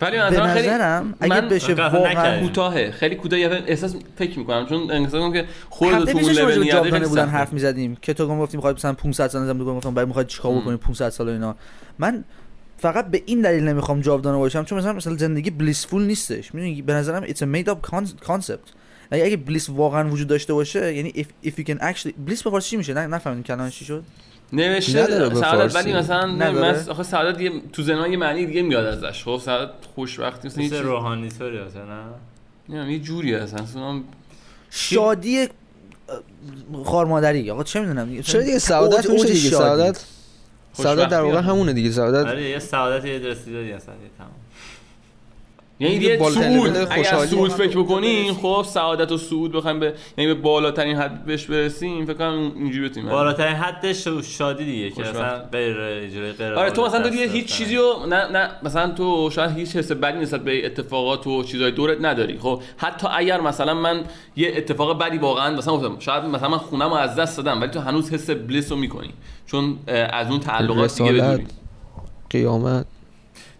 ولی 0.00 0.16
به 0.16 0.26
مثلا 0.30 0.54
خیلی 0.54 0.68
نظرم 0.68 1.14
اگه 1.20 1.40
من 1.40 1.48
بشه 1.48 1.74
واقعا. 1.74 2.40
کوتاهه. 2.40 2.90
خیلی 2.90 3.14
کوتاه 3.14 3.38
یه 3.38 3.48
احساس 3.66 3.96
فکر 4.16 4.38
می‌کنم. 4.38 4.66
چون 4.66 4.90
احساس 4.90 5.14
می‌کنم 5.14 5.32
که 5.32 5.44
خود 5.70 6.04
تو 6.04 6.18
اون 6.18 6.32
لول 6.32 6.62
نیاده 6.62 7.08
بودن. 7.08 7.28
حرف 7.28 7.52
می‌زدیم. 7.52 7.96
که 8.02 8.14
تو 8.14 8.28
گفتی 8.28 8.56
می‌خوای 8.56 8.74
مثلا 8.74 8.92
500 8.92 9.28
سال 9.28 9.42
نزدم 9.42 9.64
گفتم 9.64 9.94
بعد 9.94 10.06
می‌خواد 10.06 10.26
چیکار. 10.26 10.52
بکنی 10.60 10.76
500 10.76 11.08
سال 11.08 11.28
اینا. 11.28 11.56
من 11.98 12.24
فقط 12.76 13.10
به 13.10 13.22
این 13.26 13.40
دلیل 13.40 13.64
نمی‌خوام 13.64 14.00
جاودانه 14.00 14.38
باشم 14.38 14.64
چون 14.64 14.78
مثلا 14.78 14.92
مثلا 14.92 15.16
زندگی 15.16 15.50
بلیسفول 15.50 16.02
نیستش. 16.02 16.54
می‌دونی؟ 16.54 16.82
به 16.82 16.92
نظرم 16.92 17.24
it's 17.26 17.38
a 17.38 17.46
made 17.56 17.68
up 17.68 17.90
con- 17.90 18.26
concept. 18.28 18.72
اگه 19.10 19.24
اگه 19.24 19.36
بلیس 19.36 19.70
واقعا 19.70 20.08
وجود 20.10 20.28
داشته 20.28 20.54
باشه 20.54 20.94
یعنی 20.94 21.12
if, 21.12 21.48
if 21.48 21.50
you 21.50 21.64
can 21.64 21.78
actually 21.80 22.12
بلیس 22.26 22.42
به 22.42 22.50
فارسی 22.50 22.70
چی 22.70 22.76
میشه؟ 22.76 22.94
نه 22.94 23.06
نفهمیدم 23.06 23.42
کلمه 23.42 23.70
چی 23.70 23.84
شد. 23.84 24.02
نوشته 24.52 25.30
سعادت. 25.34 25.74
ولی 25.74 25.92
مثلا 25.94 26.26
نه؟ 26.26 26.50
من 26.50 26.88
آخه 26.88 27.02
سعادت 27.02 27.40
یه 27.40 27.52
تو 27.72 27.82
ذهن 27.82 28.10
یه 28.10 28.16
معنی 28.16 28.46
دیگه 28.46 28.62
میاد 28.62 28.84
ازش. 28.84 29.24
خب 29.24 29.40
سعادت 29.44 29.70
خوشبختی 29.94 30.48
مثلا 30.48 30.64
یه 30.64 30.80
روحانی 30.80 31.28
طوری 31.28 31.64
مثلا 31.64 32.04
نمی‌دونم 32.68 32.90
یه 32.90 32.98
جوری 32.98 33.34
اصلا 33.34 33.62
اصلا 33.62 34.00
شادی 34.70 35.48
خارمادری. 36.84 37.50
آقا 37.50 37.64
چه 37.64 37.80
می‌دونم؟ 37.80 38.22
چرا 38.22 38.42
دیگه 38.42 38.58
سعادت 38.58 39.06
اوج- 39.06 39.10
میشه 39.10 39.24
دیگه. 39.24 39.50
سعادت 39.50 40.04
سعادت 40.72 41.08
در 41.08 41.20
واقع 41.20 41.40
همونه 41.40 41.72
دیگه. 41.72 41.90
سعادت 41.90 42.26
آره 42.26 42.50
یه 42.50 42.58
سعادت 42.58 43.04
یه 43.04 43.18
رسیدگی 43.18 43.72
اصلا 43.72 43.94
یه 43.94 44.10
تمام. 44.18 44.30
یعنی 45.80 45.94
این 45.94 46.02
یه 46.02 46.30
سعود 46.30 46.76
اگر 46.76 46.86
خوشحالی. 46.86 47.26
سعود 47.26 47.50
فکر 47.50 47.78
بکنین 47.78 48.32
خب 48.32 48.64
سعادت 48.68 49.12
و 49.12 49.16
سعود 49.18 49.52
بخوایم 49.52 49.80
به 49.80 49.94
یعنی 50.18 50.34
به 50.34 50.40
بالاترین 50.40 50.96
حد 50.96 51.24
بهش 51.24 51.44
برسیم 51.44 52.04
فکر 52.04 52.14
کنم 52.14 52.52
اینجوری 52.56 52.88
بتونیم 52.88 53.10
بالاترین 53.10 53.56
حدش 53.56 54.08
شادی 54.08 54.64
دیگه 54.64 54.90
که. 54.90 55.08
اصلا 55.08 55.38
غیر 55.38 55.80
اجرای 55.80 56.32
غیر 56.32 56.52
آره 56.52 56.70
تو 56.70 56.86
مثلا 56.86 57.08
یه 57.08 57.26
دست 57.26 57.34
هیچ. 57.34 57.46
چیزی 57.46 57.76
رو 57.76 58.06
نه 58.08 58.28
نه 58.32 58.50
مثلا 58.62 58.90
تو 58.90 59.30
شاید 59.30 59.56
هیچ 59.56 59.76
حس 59.76 59.92
بدی 59.92 60.18
نسبت 60.18 60.44
به 60.44 60.66
اتفاقات 60.66 61.26
و 61.26 61.42
چیزای 61.42 61.70
دورت 61.70 61.98
نداری 62.00 62.38
خب 62.38 62.62
حتی 62.76 63.08
اگر 63.10 63.40
مثلا 63.40 63.74
من 63.74 64.04
یه 64.36 64.52
اتفاق 64.56 64.98
بدی 64.98 65.18
واقعا 65.18 65.56
مثلا 65.56 65.76
گفتم 65.76 65.98
شاید 65.98 66.24
مثلا 66.24 66.48
من 66.48 66.58
خونم 66.58 66.88
رو 66.88 66.94
از 66.94 67.16
دست 67.16 67.36
دادم 67.36 67.60
ولی 67.60 67.70
تو 67.70 67.80
هنوز 67.80 68.12
حس 68.12 68.30
بلیس 68.30 68.72
رو 68.72 68.78
می‌کنی 68.78 69.10
چون 69.46 69.78
از 69.88 70.30
اون 70.30 70.40
تعلقات 70.40 71.02
دیگه. 71.02 71.12
بدونی 71.12 71.46
قیامت 72.30 72.86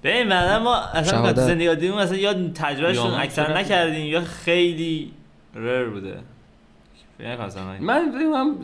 ببین 0.04 0.28
بعدا 0.28 0.58
ما 0.64 0.76
اصلا. 0.76 1.32
تو 1.32 1.40
زندگی 1.40 1.66
عادی 1.66 1.88
اصلا 1.88 2.16
یا 2.16 2.34
تجربهشون 2.54 3.14
اکثر؟ 3.14 3.58
نکردیم 3.58 4.06
یا 4.06 4.20
خیلی 4.20 5.12
رر 5.54 5.84
بوده 5.84 6.18
من 7.80 8.04
من 8.28 8.54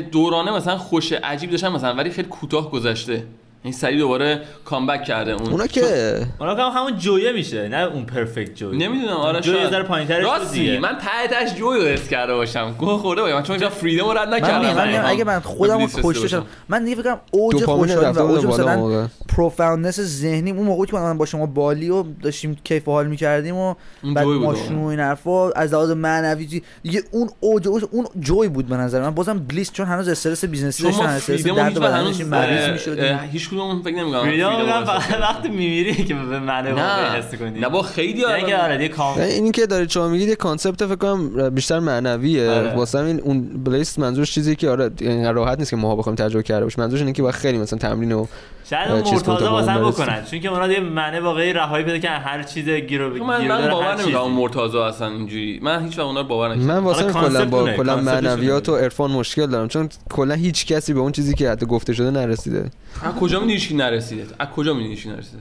دورانه 0.00 0.50
مثلا 0.52 0.78
خوش 0.78 1.12
عجیب 1.12 1.50
داشتم 1.50 1.72
مثلا 1.72 1.94
ولی 1.94 2.10
خیلی 2.10 2.28
کوتاه 2.28 2.70
گذشته 2.70 3.24
این 3.62 3.72
سری 3.72 3.98
دوباره 3.98 4.40
کامبک 4.64 5.04
کرده 5.04 5.32
اون 5.32 5.50
اونا 5.50 5.66
که 5.66 6.16
اونا 6.40 6.54
که 6.54 6.62
همون 6.62 6.98
جویه 6.98 7.32
میشه 7.32 7.68
نه 7.68 7.76
اون 7.76 8.04
پرفکت 8.04 8.54
جوی 8.54 8.78
نمی‌دونم 8.78 9.16
آره 9.16 9.40
جوی 9.40 9.54
یه 9.54 9.60
شاید. 9.60 9.72
ذره 9.72 9.82
پایین‌ترش 9.82 10.24
بود 10.24 10.26
راستی. 10.26 10.78
من 10.78 10.98
ته 10.98 11.28
تهش 11.30 11.54
جوی 11.54 11.78
رو 11.80 11.86
حس 11.86 12.08
کرده 12.08 12.34
باشم 12.34 12.74
گوه 12.78 12.98
خورده 12.98 13.22
باشم 13.22 13.42
چون 13.42 13.50
اینجا 13.50 13.70
فریدم 13.70 14.04
رو 14.04 14.12
رد 14.12 14.28
من 14.28 14.34
نکردم 14.34 14.74
من 14.74 14.88
میگم 14.88 14.98
بخوام 14.98 15.12
اگه 15.12 15.24
من 15.24 15.40
خودم 15.40 15.86
کشته 15.86 16.28
شدم. 16.28 16.46
من 16.68 16.84
دیگه 16.84 17.02
فکرم 17.02 17.20
اوج 17.30 17.64
خوشحالی 17.64 18.18
و 18.18 18.20
اوج 18.20 18.46
مثلا 18.46 18.76
موقع 18.76 19.06
پروفاوندنس 19.28 20.00
ذهنی 20.00 20.50
اون 20.50 20.66
موقعی 20.66 20.86
که 20.86 20.96
من 20.96 21.18
با 21.18 21.26
شما 21.26 21.46
بالی 21.46 21.90
و 21.90 22.04
داشتیم 22.22 22.56
کیف 22.64 22.88
و 22.88 22.92
حال 22.92 23.06
می‌کردیم 23.06 23.56
و 23.56 23.74
بعد 24.14 24.26
ماشین 24.26 24.78
و. 24.78 24.86
این 24.86 25.00
حرفا 25.00 25.50
از 25.50 25.72
لحاظ 25.72 25.90
معنوی 25.90 26.62
دیگه 26.82 27.02
اون 27.10 27.28
اوج 27.40 27.66
اون 27.90 28.06
جوی 28.20 28.48
بود 28.48 28.66
به 28.66 28.76
نظر 28.76 29.02
من 29.02 29.10
بازم 29.10 29.38
بلیس 29.38 29.72
چون 29.72 29.86
هنوز 29.86 30.08
استرس 30.08 30.44
بیزنسی 30.44 30.82
داشتن 30.82 31.02
استرس 31.02 31.42
درد 31.44 31.58
هیچ 31.58 31.76
و 31.76 31.80
وقت 31.80 31.88
بدن 31.88 31.94
هنوز 31.94 32.08
داشتیم 32.08 32.26
مریض 32.28 32.68
می‌شدیم 32.68 33.04
اه، 33.04 33.28
هیچ 33.50 33.60
کدوم 33.60 33.82
فکر 33.82 33.96
نمی‌کنم 33.96 34.24
حس 34.24 35.20
وقتی 35.20 35.48
میمیری 35.48 36.04
که 36.04 36.14
به 36.14 36.38
معنی 36.38 36.70
واقعی 36.70 37.18
حس 37.18 37.34
کنی. 37.34 37.60
نه 37.60 37.68
با 37.68 37.82
خیلی 37.82 38.20
یعنی 38.20 38.42
که 38.42 38.56
آره 38.56 38.82
یه 38.82 38.88
کام 38.88 39.18
این 39.18 39.52
که 39.52 39.66
دارید 39.66 39.90
شما 39.90 40.08
میگید 40.08 40.28
یه 40.28 40.36
کانسپت 40.36 40.86
فکر 40.86 40.96
کنم 40.96 41.50
بیشتر 41.50 41.78
معنویه. 41.78 42.50
آره. 42.50 42.74
واسه 42.74 42.98
این 42.98 43.20
اون 43.20 43.64
بلیس 43.64 43.98
منظورش 43.98 44.32
چیزی 44.32 44.56
که 44.56 44.70
آره 44.70 44.90
اینقدر 45.00 45.32
راحت 45.32 45.58
نیست 45.58 45.70
که 45.70 45.76
ما 45.76 45.96
بخوایم 45.96 46.16
تجربه 46.16 46.42
کرده 46.42 46.64
باشیم. 46.64 46.84
منظورش 46.84 47.00
اینه 47.00 47.12
که 47.12 47.22
باید 47.22 47.34
خیلی 47.34 47.58
مثلا 47.58 47.78
تمرین 47.78 48.12
و 48.12 48.26
شاید 48.70 48.90
اون 48.90 48.98
مرتضی 48.98 49.30
اون 49.30 49.74
واسه. 49.74 50.02
بکنن. 50.02 50.24
چون 50.30 50.40
که 50.40 50.48
اونا 50.48 50.72
یه 50.72 50.80
معنی 50.80 51.18
واقعی 51.18 51.52
رهایی 51.52 51.84
پیدا 51.84 51.98
کردن 51.98 52.24
هر 52.24 52.42
چیز 52.42 52.68
گیر 52.68 53.02
و 53.02 53.18
چون 53.18 53.26
من 53.26 53.40
گیر 53.40 53.48
من 53.48 53.60
داره، 53.60 53.72
باور 53.72 53.94
نمی‌کنم 53.94 54.22
چیزی. 54.22 54.36
مرتضی 54.36 54.78
اصلا 54.78 55.08
اینجوری 55.08 55.60
من 55.62 55.84
هیچ 55.84 55.98
وقت 55.98 56.06
اونا 56.06 56.20
رو 56.20 56.26
باور 56.26 56.48
نکردم 56.48 56.66
من 56.66 56.78
واسه 56.78 57.10
حالا 57.10 57.28
کلا 57.28 57.44
با 57.44 57.72
کلا 57.72 57.96
معنویات 57.96 58.68
و. 58.68 58.76
عرفان 58.76 59.10
مشکل 59.10 59.46
دارم. 59.46 59.68
چون 59.68 59.88
کلا 60.10 60.34
هیچ 60.34 60.66
کسی 60.66 60.92
به 60.92 61.00
اون 61.00 61.12
چیزی 61.12 61.34
که 61.34 61.50
حتی 61.50 61.66
گفته 61.66 61.92
شده 61.92 62.10
نرسیده. 62.10 62.70
از 63.02 63.14
کجا 63.38 63.46
می‌دونی 63.46 63.52
هیچکی 63.52 63.74
نرسیده؟ 63.74 64.26
از 64.38 64.48
کجا 64.48 64.74
می‌دونی 64.74 64.94
هیچکی 64.94 65.08
نرسیده؟ 65.08 65.38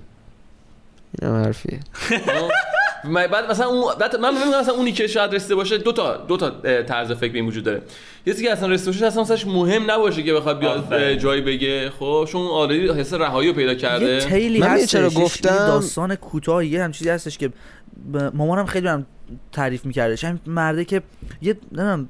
این 1.21 1.31
هم 1.31 1.43
حرفیه؟ 1.43 1.79
من- 3.03 3.27
بعد 3.27 3.51
مثلا 3.51 3.67
اون 3.67 3.95
بعد 3.99 4.15
من 4.15 4.33
میگم 4.33 4.59
مثلا 4.59 4.73
اونی 4.73 4.91
که 4.91 5.07
شاید 5.07 5.35
رسیده 5.35 5.55
باشه 5.55 5.77
دو 5.77 5.91
تا 5.91 6.17
دو 6.17 6.37
تا 6.37 6.49
طرز 6.83 7.11
فکر 7.11 7.31
به 7.31 7.37
این 7.39 7.47
وجود 7.47 7.63
داره. 7.63 7.81
یه 8.25 8.33
چیزی 8.33 8.45
که 8.45 8.51
اصلا 8.51 8.67
رسیده 8.69 8.91
باشه 8.91 9.05
اصلا 9.05 9.23
واسش 9.23 9.47
مهم 9.47 9.91
نباشه 9.91 10.23
که 10.23 10.33
بخواد 10.33 10.59
بیاد 10.59 11.13
جایی 11.13 11.41
بگه. 11.41 11.89
خب 11.99 12.27
چون 12.29 12.47
آلردی 12.47 12.89
حس 12.89 13.13
رهایی 13.13 13.49
رو 13.49 13.55
پیدا 13.55 13.71
یه 13.71 13.77
کرده. 13.77 14.19
تیلی 14.19 14.59
من 14.59 14.67
هستش 14.67 14.91
چرا 14.91 15.07
یه- 15.07 15.13
یه 15.17 15.23
گفتم؟ 15.23 15.49
داستان 15.49 16.15
کوتاه 16.15 16.65
یه 16.65 16.83
هم 16.83 16.91
چیزی 16.91 17.09
هستش 17.09 17.37
که 17.37 17.49
مامانم 18.33 18.65
خیلی 18.65 18.87
هم 18.87 19.05
تعریف 19.51 19.85
میکردش 19.85 20.23
هم 20.23 20.39
مرده 20.47 20.85
که 20.85 21.01
یه 21.41 21.57
نمی‌دونم 21.71 22.09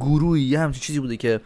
گروهی 0.00 0.42
یه 0.42 0.58
همچین 0.60 0.80
چیزی 0.82 1.00
بوده 1.00 1.16
که 1.16 1.40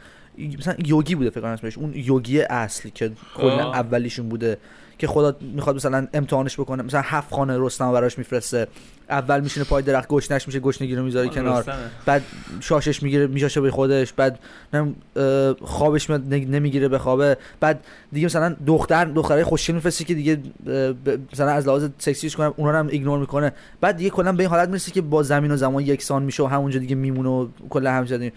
مثلا 0.58 0.74
یوگی 0.86 1.14
بوده 1.14 1.30
فکر 1.30 1.40
کنم 1.40 1.50
اسمش. 1.50 1.78
اون 1.78 1.92
یوگی 1.94 2.40
اصلی 2.40 2.90
که 2.90 3.12
کلا. 3.36 3.72
اولیشون 3.72 4.28
بوده 4.28 4.58
که 4.98 5.06
خدا 5.06 5.36
می‌خواد 5.40 5.76
مثلا 5.76 6.06
امتحانش 6.14 6.60
بکنه. 6.60 6.82
مثلا 6.82 7.00
هفت 7.04 7.34
خانه 7.34 7.56
رستم 7.58 7.92
براش 7.92 8.18
میفرسته. 8.18 8.66
اول 9.10 9.40
میشینه 9.40 9.64
پای 9.64 9.82
درخت 9.82 10.08
گشنش 10.08 10.46
میشه 10.46 10.60
گشنگی 10.60 10.94
رو 10.94 11.04
می‌ذاره 11.04 11.28
کنار. 11.28 11.60
رستمه. 11.60 11.74
بعد 12.06 12.22
شاشش 12.60 13.02
می‌گیره 13.02 13.26
میشاشه 13.26 13.60
به 13.60 13.70
خودش. 13.70 14.12
بعد 14.12 14.38
خوابش 15.60 16.10
نمی‌گیره 16.10 16.88
به 16.88 16.98
خوابه. 16.98 17.36
بعد 17.60 17.84
دیگه 18.12 18.26
مثلا 18.26 18.56
دختر 18.66 19.04
دخترای 19.04 19.44
خوشگل 19.44 19.74
میفرسته 19.74 20.04
که 20.04 20.14
دیگه 20.14 20.38
مثلا 21.32 21.50
از 21.50 21.66
لحاظ 21.66 21.88
سکسیش 21.98 22.36
کنم 22.36 22.54
اونا 22.56 22.70
رو 22.70 22.78
هم 22.78 22.88
ignore 22.88 23.18
می‌کنه. 23.18 23.52
بعد 23.80 23.96
دیگه 23.96 24.10
کلا 24.10 24.32
به 24.32 24.42
این 24.42 24.50
حالت 24.50 24.68
می‌رسه 24.68 24.92
که 24.92 25.00
با 25.00 25.22
زمین 25.22 25.50
و 25.50 25.56
زمان 25.56 25.82
یکسان 25.82 26.22
میشه 26.22 26.42
و 26.42 26.46
همونجا 26.46 26.78
دیگه 26.78 26.94
میمونه 26.94 27.28
و 27.28 27.48
کلا 27.70 27.92
هم 27.92 28.32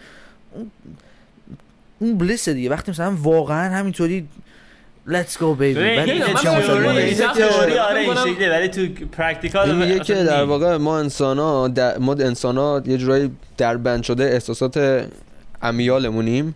اون 2.00 2.18
bliss 2.18 2.48
ه 2.48 2.54
دیگه. 2.54 2.70
وقتی 2.70 2.92
مثلا 2.92 3.16
واقعا 3.22 3.76
همینطوری 3.76 4.28
let's 5.10 5.34
go 5.38 5.56
baby. 5.60 5.76
تئوری 6.44 7.78
آره 7.78 8.50
ولی 8.50 8.68
تو 8.68 8.88
practical 9.12 9.76
میگه 9.76 10.00
که 10.00 10.14
در. 10.14 10.44
واقع 10.44 10.78
ما 10.78 11.00
انسان 11.00 11.40
ها 11.40 11.72
ما 12.00 12.14
انسان 12.14 12.58
ها 12.58 12.82
یه 12.86 12.98
جورایی 12.98 13.32
در 13.58 13.78
بند 13.78 14.04
شده 14.04 14.24
احساسات 14.24 15.06
امیالمونیم. 15.62 16.56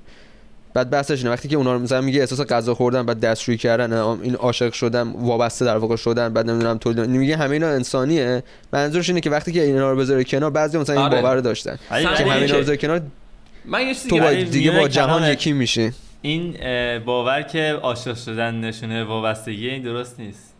بعد 0.74 0.90
بحثش 0.90 1.18
اینه 1.18 1.30
وقتی 1.30 1.48
که 1.48 1.56
اونا 1.56 1.74
رو 1.74 1.80
مثلا 1.80 2.02
میگه 2.02 2.20
احساس 2.20 2.42
غذا 2.42 2.76
خوردن 2.76 3.06
بعد 3.06 3.20
دستشویی 3.20 3.58
کردن 3.58 3.94
این 3.94 4.36
عاشق 4.36 4.74
شدن 4.74 5.08
وابسته 5.08 5.66
در 5.66 5.78
واقع 5.78 5.96
شدن 5.96 6.34
بعد 6.34 6.50
نمی‌دونم 6.50 6.78
تو 6.78 6.90
میگه 6.94 7.38
همه 7.38 7.52
اینا 7.52 7.68
انسانیه. 7.68 8.44
منظورش 8.74 9.10
اینه 9.10 9.22
که 9.22 9.30
وقتی 9.30 9.52
که 9.52 9.62
اینا 9.64 9.92
رو 9.92 9.98
بذاره 9.98 10.24
کنار 10.24 10.50
بعضی 10.50 10.78
مثلا 10.78 10.96
این 10.96 11.06
آره. 11.06 11.22
باور 11.22 11.40
داشتن 11.40 11.78
ولی 11.92 12.04
که 12.04 12.10
همین 12.10 12.22
همه 12.32 12.36
اینا 12.36 12.48
که- 12.48 12.54
رو 12.54 12.60
بذاره 12.60 12.78
کنار 12.78 13.02
من 13.66 13.88
یه 13.88 13.94
تو 13.94 14.18
با 14.18 14.26
ولی 14.26 14.44
دیگه 14.44 14.72
با 14.72 14.88
جهان 14.88 15.32
یکی 15.32 15.54
میشی. 15.54 15.92
این 16.22 16.58
باور 17.06 17.42
که 17.42 17.80
عاشق 17.82 18.18
شدن 18.18 18.56
نشونه 18.56 19.04
وابستگی 19.04 19.70
این 19.70 19.84
درست 19.84 20.20
نیست. 20.20 20.54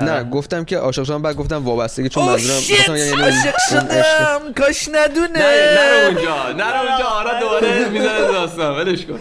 نه 0.00 0.24
گفتم 0.24 0.64
که 0.64 0.76
عاشق 0.76 1.04
شدن 1.04 1.22
بعد 1.22 1.36
گفتم 1.36 1.64
وابستگی 1.64 2.08
چون 2.08 2.24
منظورم 2.24 2.60
شیت 2.60 2.78
گفتم 2.78 2.96
یعنی 2.96 3.22
عاشق. 3.22 3.56
شدم. 3.70 4.52
کاش 4.56 4.88
ندونه. 4.92 5.38
نه 5.38 5.74
نرو 5.74 6.06
اونجا 6.06 6.52
نرو 6.52 6.88
اونجا. 6.88 7.04
آرا 7.04 7.40
دوباره 7.40 7.88
می‌زنه 7.88 8.18
داستان. 8.20 8.76
ولش 8.76 9.06
کن. 9.06 9.20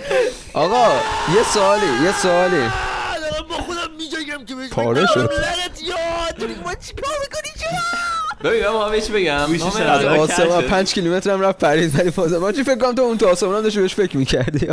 آقا 0.54 0.94
یه 1.36 1.44
سوالی 1.54 2.04
یه 2.04 2.12
سوالی. 2.22 2.58
دارم 2.58 3.48
با 3.50 3.56
خودم 3.56 3.80
میجنگم 3.98 4.46
که 4.46 4.56
بهش 4.56 4.70
پاره 4.70 5.06
شد. 5.14 5.20
لعنت 5.20 5.84
یاد 5.84 6.50
ما 6.66 6.76
چیکار 6.76 7.14
می‌کنی؟ 7.22 7.52
چرا؟ 7.60 8.09
ببین 8.44 8.64
من 8.64 8.72
ما 8.72 9.00
چی 9.00 9.12
بگم؟ 9.12 9.46
ما. 9.46 9.68
از 9.80 10.06
آسمان 10.06 10.62
کج. 10.62 10.68
پنج 10.68 10.94
کیلومتر 10.94 11.32
هم 11.32 11.42
رفت 11.42 11.60
پرید 11.60 12.00
ولی 12.00 12.12
فازه 12.12 12.40
من 12.40 12.52
چی 12.52 12.64
فکر 12.64 12.76
کنم 12.78 12.96
تو 12.96 13.02
اون 13.02 13.18
تو 13.18 13.28
آسمان 13.28 13.56
هم 13.56 13.62
داشتی 13.62 13.80
بهش 13.82 13.96
فکر 13.96 14.18
می‌کردی؟ 14.18 14.68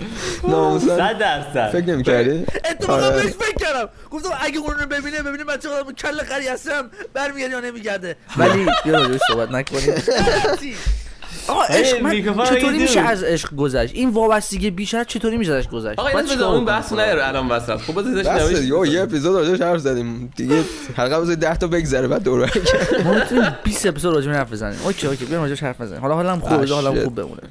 ناموسن. 0.48 0.96
صد 0.96 1.18
درصد. 1.18 1.70
فکر 1.72 1.86
نمی‌کردی؟ 1.86 2.46
اتفاقا 2.70 3.06
آره. 3.06 3.22
بهش 3.22 3.32
فکر 3.32 3.56
کردم. 3.66 3.88
گفتم 4.10 4.28
اگه 4.40 4.58
اون 4.58 4.74
رو 4.78 4.86
ببینه 4.86 5.22
ببینه 5.22 5.44
من 5.44 5.56
چقدر 5.56 5.92
کل 5.92 6.24
خری 6.24 6.48
هستم 6.48 6.90
برمیگرد 7.14 7.50
یا 7.50 7.60
نمیگرده. 7.60 8.16
ولی 8.36 8.66
بیا 8.84 8.98
راجعش 8.98 9.20
صحبت 9.28 9.50
نکنیم. 9.50 9.94
آقا 11.48 11.62
عشق 11.62 12.02
من 12.02 12.44
چطوری 12.44 12.78
میشه. 12.78 13.00
از 13.00 13.22
عشق 13.22 13.54
گذشت؟ 13.56 13.94
این 13.94 14.10
وابستگی 14.10 14.70
بیشتر 14.70 15.04
چطوری 15.04 15.36
میشه 15.36 15.52
ازش 15.52 15.68
گذشت؟ 15.68 15.98
آقا 15.98 16.08
این 16.18 16.42
اون؟ 16.42 16.64
بحث 16.64 16.92
نیاره 16.92 17.28
الان 17.28 17.48
وسط. 17.48 17.76
خب 17.76 18.00
بذار 18.00 18.14
بس 18.14 18.26
ازش 18.26 18.64
یو 18.64 18.86
یه 18.86 19.02
اپیزود 19.02 19.36
راجعش 19.36 19.60
حرف 19.60 19.78
زدیم. 19.80 20.32
دیگه 20.36 20.62
حلقه 20.96 21.20
بذارید 21.20 21.38
10 21.40 21.56
تا 21.56 21.66
بگذره 21.66 22.08
بعد 22.08 22.22
دور 22.22 22.40
برگرد. 22.40 22.66
ما 23.06 23.14
می‌تونیم 23.14 23.56
20 23.64 23.86
اپیزود 23.86 24.14
راجع 24.14 24.30
حرف 24.30 24.52
بزنیم. 24.52 24.78
اوکی 24.84 25.06
اوکی 25.06 25.24
بریم 25.24 25.40
راجعش 25.40 25.62
حرف 25.62 25.80
بزنیم. 25.80 26.00
حالا 26.00 26.14
حالم 26.14 26.40
خوبه 26.40 26.56
بذار 26.56 26.82
حالم 26.82 27.00
shit. 27.00 27.04
خوب 27.04 27.14
بمونه. 27.14 27.42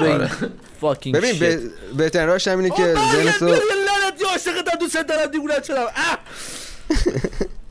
این 0.00 0.12
آره. 0.12 0.30
فاکینگ 0.80 1.16
ببین 1.16 1.38
به- 1.38 1.60
بهترین 1.96 2.26
راهش 2.26 2.48
همینه 2.48 2.70
که 2.70 2.94
ذهن 3.12 3.32
تو 3.38 3.46
لعنتی 3.46 4.24
عاشقتم 4.32 4.78
دوست 4.80 4.96
دارم 5.08 5.30
دیوونت 5.30 5.64
شدم. 5.64 5.86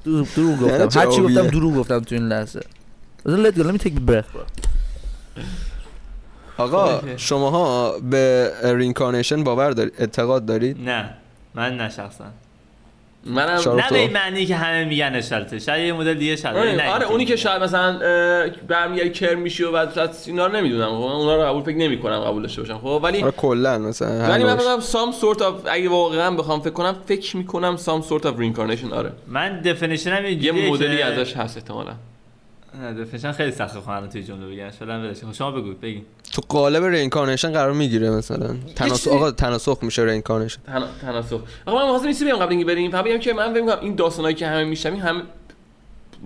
دروغ 0.36 0.60
گفتم. 0.60 0.88
چه 0.88 1.00
هر 1.00 1.06
چی 1.06 1.22
آبیه؟ 1.22 1.38
گفتم 1.38 1.48
دروغ 1.52 1.76
گفتم 1.76 2.00
تو 2.00 2.16
این 2.16 2.28
لحظه. 2.28 2.62
بذار 3.26 3.52
let 3.52 3.56
go 3.56 3.60
let 3.64 3.74
me 3.82 3.84
take 3.88 3.96
a 3.96 4.12
breath 4.12 4.30
bro 4.36 4.65
آقا. 6.58 7.02
شماها 7.18 7.96
به 8.00 8.52
reincarnation 8.64 9.44
باور 9.44 9.72
دارید 9.72 9.94
اعتقاد 10.00 10.46
دارید 10.46 10.90
نه. 10.90 11.10
من 11.56 11.78
نه 11.78 11.90
شخصا. 11.90 12.26
منم. 13.28 13.60
نه 13.76 13.90
به 13.90 13.98
این 13.98 14.14
معنی 14.14 14.46
که 14.46 14.56
همه 14.56 14.86
میگن 14.86 15.12
اشالته 15.16 15.60
شاید 15.60 15.86
یه 15.88 15.94
مدل 15.94 16.14
دیگه 16.14 16.36
شاید 16.36 16.56
ولی 16.56 16.76
نه 16.76 16.84
آره, 16.84 16.92
آره 16.92 17.12
اونی 17.12 17.26
که. 17.26 17.36
شاید 17.36 17.64
مثلا 17.64 18.00
برمیگردی 18.68 19.10
کرم 19.10 19.40
میشی 19.40 19.64
و 19.64 19.72
بعد 19.72 20.16
اینا 20.26 20.48
رو 20.48 20.56
نمی‌دونم. 20.56 20.88
خب 20.88 20.94
اونا 20.94 21.36
رو 21.36 21.44
قبول 21.44 21.64
فکر 21.64 21.76
نمی‌کنم 21.76 22.20
قبول 22.20 22.42
داشته 22.42 22.62
باشم. 22.62 22.78
خب 22.78 23.00
ولی 23.04 23.22
آره 23.22 23.32
کلا 23.32 23.78
مثلا 23.78 24.30
ولی 24.30 24.44
من. 24.44 24.56
بگم 24.56 24.80
some 24.80 25.12
sort 25.12 25.42
of 25.42 25.54
اگه 25.66 25.90
واقعا 25.90 26.32
بخوام 26.32 26.62
فکر 26.62 26.70
کنم 26.74 26.96
فکر 27.06 27.38
می‌کنم 27.38 27.78
سام 27.78 28.02
سورت 28.02 28.26
اف 28.26 28.40
رینکارنیشن 28.40 28.94
آره. 28.94 29.12
من 29.28 29.62
definition 29.62 30.20
م 30.20 30.26
یه 30.26 30.52
مدلی 30.52 31.02
ازش 31.02 31.38
هست 31.38 31.58
احتمالاً. 31.58 31.94
نه 32.82 32.94
definition 32.94 33.32
خیلی 33.32 33.52
سخته 33.52 33.80
بخوام 33.80 34.08
توی 34.08 34.24
جمله 34.24 34.48
بگم. 34.56 34.70
فعلا 34.70 35.00
ولش. 35.00 35.18
شما 35.38 35.52
بگو 35.52 35.74
بگین. 35.74 36.02
تو 36.34 36.42
قالب 36.50 36.84
reincarnation 36.84 37.52
قرار 37.52 37.72
می‌گیره 37.72 38.10
مثلا. 38.10 38.56
تناسخ 38.76 39.12
آقا 39.12 39.32
تناسخ 39.32 39.78
میشه 39.82 40.02
reincarnation. 40.02 40.60
تنا- 40.68 41.02
تناسخ. 41.02 41.40
آقا 41.66 41.86
من 41.86 42.04
این 42.04 42.14
چیزی 42.14 42.26
بگم 42.26 42.36
قبل 42.36 42.50
اینکه 42.52 42.66
بریم. 42.66 42.92
فقط 42.92 43.04
بگم 43.06 43.18
که 43.18 43.34
من 43.34 43.54
فکر 43.54 43.70
این 43.82 43.96
داستانایی 43.96 44.36
که 44.36 44.48
همه 44.48 44.64
میشنویم 44.64 45.00
هم 45.00 45.22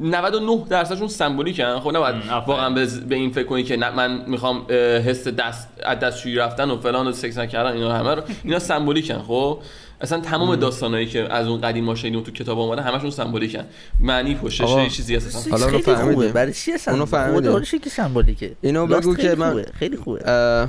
99 0.01 0.65
درصدشون 0.69 1.07
سمبولیکن. 1.07 1.79
خب 1.79 1.89
نباید. 1.95 2.15
واقعا 2.47 2.69
به, 2.69 2.85
به 3.09 3.15
این 3.15 3.31
فکر 3.31 3.45
کنی 3.45 3.63
که 3.63 3.77
نه 3.77 3.89
من 3.89 4.23
می‌خوام 4.27 4.65
حس 5.05 5.27
دست 5.27 5.69
از 5.83 5.99
دستشویی 5.99 6.35
رفتن 6.35 6.71
و 6.71 6.77
فلان 6.77 7.07
و 7.07 7.11
سکس 7.11 7.37
نکردن 7.37 7.71
اینا 7.73 7.93
همه 7.93 8.15
رو 8.15 8.21
اینا 8.43 8.59
سمبولیکن 8.59 9.19
خب؟ 9.19 9.59
اصلا 10.01 10.19
تمام 10.19 10.55
داستانایی 10.55 11.05
که 11.05 11.33
از 11.33 11.47
اون 11.47 11.61
قدیم 11.61 11.83
ما 11.83 11.95
شنیدیم 11.95 12.21
تو 12.23 12.31
کتاب 12.31 12.59
اومده 12.59 12.81
همشون 12.81 13.09
سمبولیکن 13.09 13.63
معنی 13.99 14.35
پشتش. 14.35 14.69
یه 14.69 14.89
چیزی 14.89 15.15
هست 15.15 15.27
اصلا. 15.27 15.51
حالا 15.51 15.65
خیلی 15.65 15.83
رو 15.83 15.95
فهمیدیم. 15.95 16.31
برای 16.31 16.53
چیه 16.53 16.73
اونو 16.87 17.05
سمبولیک 17.05 17.49
فهمیدیم. 17.51 17.79
که 17.79 17.89
سمبولیکه 17.89 18.55
اینو 18.61 18.87
بگو 18.87 19.15
که 19.15 19.35
من- 19.35 19.49
خوبه. 19.49 19.71
خیلی 19.73 19.97
خوبه 19.97 20.67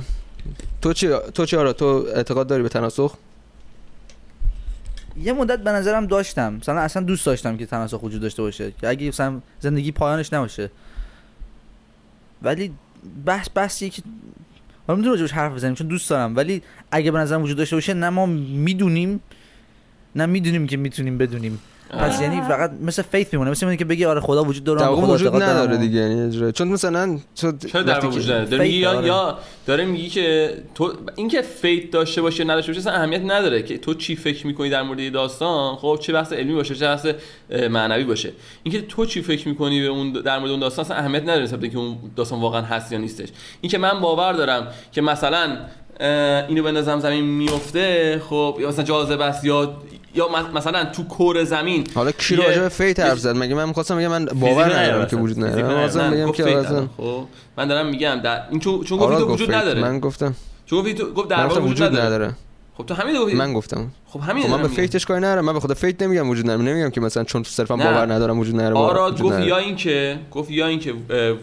تو 0.81 0.93
چی 0.93 1.09
تو 1.33 1.45
چی 1.45 1.55
آره 1.57 1.73
تو 1.73 1.85
اعتقاد 2.15 2.47
داری 2.47 2.63
به 2.63 2.69
تناسخ 2.69 3.15
یه 5.23 5.33
مدت 5.33 5.59
به 5.59 5.71
نظرم 5.71 6.05
داشتم 6.07 6.53
مثلا 6.53 6.79
اصلا 6.79 7.03
دوست 7.03 7.25
داشتم 7.25 7.57
که 7.57 7.65
تناسخ 7.65 8.03
وجود 8.03 8.21
داشته 8.21 8.41
باشه 8.41 8.71
که 8.81 8.89
اگه 8.89 9.07
مثلا 9.07 9.41
زندگی 9.59 9.91
پایانش 9.91 10.33
نباشه 10.33 10.69
ولی 12.41 12.71
بحث 13.25 13.47
بحثیه 13.55 13.89
که 13.89 14.01
حالا 14.91 14.97
می‌تونیم 14.97 15.19
راجبش 15.19 15.31
حرف 15.31 15.53
بزنیم 15.53 15.75
چون 15.75 15.87
دوست 15.87 16.09
دارم. 16.09 16.35
ولی 16.35 16.61
اگه 16.91 17.11
به 17.11 17.19
نظرم 17.19 17.43
وجود 17.43 17.57
داشته 17.57 17.75
باشه 17.75 17.93
نه 17.93 18.09
ما 18.09 18.25
می‌دونیم 18.25 19.21
نه 20.15 20.25
می‌دونیم 20.25 20.67
که 20.67 20.77
می‌تونیم 20.77 21.17
بدونیم. 21.17 21.59
پس 21.99 22.21
یعنی 22.21 22.41
فقط 22.41 22.71
مثل 22.81 23.01
faith 23.01 23.33
میمونه. 23.33 23.51
مثل 23.51 23.65
اینه 23.65 23.77
که 23.77 23.85
بگی 23.85 24.05
آره 24.05 24.19
خدا 24.21 24.43
وجود 24.43 24.63
داره 24.63 24.79
خدا 24.79 25.13
وجود 25.13 25.35
نداره 25.35 25.77
دیگه. 25.77 25.99
یعنی 25.99 26.31
جورایی. 26.31 26.51
چون 26.51 26.67
مثلا 26.67 27.19
تو 27.35 27.51
چرا 27.67 27.83
در 27.83 27.99
که- 27.99 28.07
وجود 28.07 28.23
نداره؟ 28.23 28.45
داره 28.45 28.63
میگی 28.63 28.75
faith 28.77 28.83
یا, 28.83 28.93
داره. 28.93 29.07
یا 29.07 29.37
داره 29.65 29.85
میگی 29.85 30.09
که 30.09 30.53
تو 30.75 30.93
اینکه 31.15 31.41
faith 31.41 31.91
داشته 31.91 32.21
باشه 32.21 32.43
یا 32.45 32.51
نداشته 32.51 32.71
باشه 32.71 32.79
اصلا 32.79 32.93
اهمیت 32.93 33.21
نداره 33.21 33.63
که 33.63 33.77
تو 33.77 33.93
چی 33.93 34.15
فکر 34.15 34.47
می‌کنی 34.47 34.69
در 34.69 34.83
مورد 34.83 35.11
داستان. 35.11 35.75
خب 35.75 35.97
چه 36.01 36.13
بحث 36.13 36.33
علمی 36.33 36.53
باشه 36.53 36.75
چه 36.75 36.85
بحث 36.85 37.07
معنوی 37.69 38.03
باشه. 38.03 38.31
اینکه 38.63 38.81
تو 38.81 39.05
چی 39.05 39.21
فکر 39.21 39.47
می‌کنی 39.47 39.81
به 39.81 39.87
اون 39.87 40.11
در 40.11 40.39
مورد 40.39 40.51
اون 40.51 40.59
داستان 40.59 40.85
اصلا 40.85 40.97
اهمیت 40.97 41.21
نداره 41.21 41.43
نسبت 41.43 41.59
به 41.59 41.63
اینکه 41.63 41.77
اون 41.79 41.97
داستان 42.15 42.39
واقعا 42.41 42.61
هست 42.61 42.91
یا 42.91 42.97
نیستش. 42.97 43.27
اینکه 43.61 43.77
من 43.77 43.99
باور 43.99 44.33
دارم 44.33 44.67
که 44.91 45.01
مثلا 45.01 45.57
اینو 46.47 46.63
بندازم 46.63 46.99
زمین 46.99 47.23
میفته 47.23 48.21
خب 48.29 48.57
یا 48.59 48.67
مثلا 48.67 48.83
جاذبه 48.83 49.25
است 49.25 49.45
یا 49.45 49.73
یا 50.15 50.27
مثلا 50.53 50.85
تو 50.85 51.03
کره 51.03 51.43
زمین 51.43 51.87
حالا 51.95 52.11
کی 52.11 52.35
راجع 52.35 52.61
به 52.61 52.69
faith 52.69 52.99
حرف 52.99 53.19
زد؟ 53.19 53.35
مگه 53.35 53.55
من 53.55 53.65
می‌خواستم 53.65 53.97
بگم 53.97 54.07
من 54.07 54.25
باور 54.25 54.79
ندارم 54.79 55.07
که. 55.07 55.15
وجود 55.15 55.43
نداره. 55.43 55.87
من 55.97 56.11
بگم 56.11 56.31
که 56.31 56.63
خب 56.97 57.25
من 57.57 57.67
دارم 57.67 57.85
میگم 57.85 58.21
در 58.23 58.41
این 58.49 58.59
چون 58.59 58.79
گفت 58.79 59.21
وجود. 59.21 59.53
نداره. 59.53 59.81
من 59.81 59.99
گفتم. 59.99 60.35
چون 60.65 60.93
گفت 61.15 61.27
در 61.29 61.45
واقع 61.45 61.61
وجود 61.61 61.99
نداره. 61.99 62.33
خب 62.81 62.87
تو 62.87 62.93
همین 62.93 63.15
گفتی 63.21 63.35
من 63.35 63.53
گفتم. 63.53 63.91
خب 64.05 64.19
همین 64.19 64.43
خب 64.43 64.49
من 64.49 64.61
به. 64.61 64.67
faith 64.67 64.94
ش 64.94 65.05
کاری 65.05 65.19
ندارم. 65.19 65.45
من 65.45 65.53
به 65.53 65.59
خدا 65.59 65.73
faith 65.73 66.01
نمیگم 66.01 66.29
وجود 66.29 66.45
نداره. 66.49 66.69
نمیگم 66.69 66.89
که 66.89 67.01
مثلا 67.01 67.23
چون 67.23 67.43
صرفا. 67.43 67.75
باور 67.75 68.13
ندارم 68.13 68.39
وجود 68.39 68.55
نداره 68.55 68.75
آراد 68.75 69.13
گفت 69.13 69.23
نداره. 69.23 69.45
یا 69.45 69.57
اینکه 69.57 70.19
گفت 70.31 70.51
یا 70.51 70.67
اینکه 70.67 70.93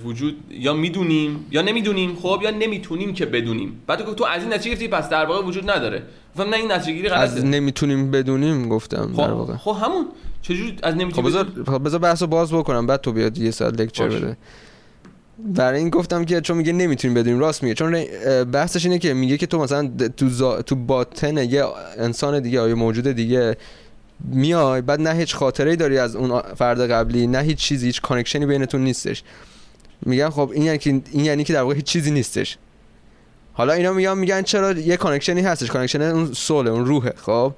وجود 0.04 0.36
یا 0.50 0.72
می‌دونیم 0.72 1.46
یا 1.50 1.62
نمی‌دونیم. 1.62 2.16
خب 2.16 2.40
یا 2.42 2.50
نمی‌تونیم 2.50 3.14
که 3.14 3.26
بدونیم. 3.26 3.82
بعد 3.86 4.06
گفت 4.06 4.16
تو 4.16 4.24
از 4.24 4.42
این 4.42 4.52
نتیجه 4.52 4.70
گرفتی 4.70 4.88
پس 4.88 5.08
در 5.08 5.26
واقع 5.26 5.46
وجود 5.46 5.70
نداره. 5.70 6.02
گفتم 6.36 6.50
نه 6.50 6.56
این 6.56 6.72
نتیجه 6.72 6.92
گیری 6.92 7.08
از 7.08 7.34
غلطه. 7.34 7.46
نمی‌تونیم 7.46 8.10
بدونیم 8.10 8.68
گفتم 8.68 9.12
در 9.16 9.24
خب 9.24 9.32
واقع. 9.32 9.56
خب 9.56 9.76
همون. 9.82 10.06
چجوری 10.42 10.76
از 10.82 10.94
خب 10.94 11.00
نمی‌تونیم 11.00 11.30
بذار 11.30 11.44
بدونیم؟ 11.44 11.64
خب 11.64 11.84
بذار 11.84 12.00
بحثو 12.00 12.26
باز 12.26 12.52
بکنم. 12.52 12.86
بعد 12.86 13.00
تو 13.00 13.12
بیاد 13.12 13.38
یه 13.38 13.50
ساعت 13.50 13.80
لکچر. 13.80 14.08
بده. 14.08 14.36
برای 15.38 15.78
این 15.78 15.90
گفتم 15.90 16.24
که 16.24 16.40
چون 16.40 16.56
میگه 16.56 16.72
نمی‌تونیم 16.72 17.14
بدونیم 17.14 17.38
راست 17.38 17.62
میگه. 17.62 17.74
چون 17.74 18.04
بحثش 18.44 18.84
اینه 18.84 18.98
که 18.98 19.14
میگه 19.14 19.36
که 19.36 19.46
تو 19.46 19.58
مثلا 19.58 19.90
تو 20.16 20.28
زا... 20.28 20.62
تو 20.62 20.74
باطن 20.74 21.36
یه 21.36 21.64
انسان 21.98 22.40
دیگه 22.40 22.68
یا 22.68 22.74
موجود 22.74 23.12
دیگه 23.12 23.56
میای 24.24 24.80
بعد 24.80 25.00
نه 25.00 25.14
هیچ 25.14 25.34
خاطره 25.34 25.76
داری 25.76 25.98
از 25.98 26.16
اون 26.16 26.40
فرد 26.40 26.90
قبلی 26.90 27.26
نه 27.26 27.38
هیچ 27.38 27.58
چیزی 27.58 27.86
هیچ 27.86 28.00
connection 28.00 28.42
ی 28.42 28.46
بینتون 28.46 28.84
نیستش. 28.84 29.22
میگن 30.02 30.30
خب 30.30 30.50
این 30.54 30.62
یعنی 30.62 30.78
که 30.78 30.90
این 30.90 31.24
یعنی 31.24 31.44
که 31.44 31.52
در 31.52 31.62
واقع 31.62 31.74
هیچ 31.74 31.84
چیزی 31.84 32.10
نیستش. 32.10 32.58
حالا 33.52 33.72
اینا 33.72 33.92
میگن 33.92 34.18
میگن 34.18 34.42
چرا 34.42 34.72
یه 34.72 34.96
connection 34.96 35.36
ی 35.36 35.40
هستش. 35.40 35.70
connection 35.70 36.02
اون 36.02 36.32
soul 36.32 36.62
ه 36.62 36.70
اون 36.70 36.86
روحه 36.86 37.14
خب؟ 37.16 37.54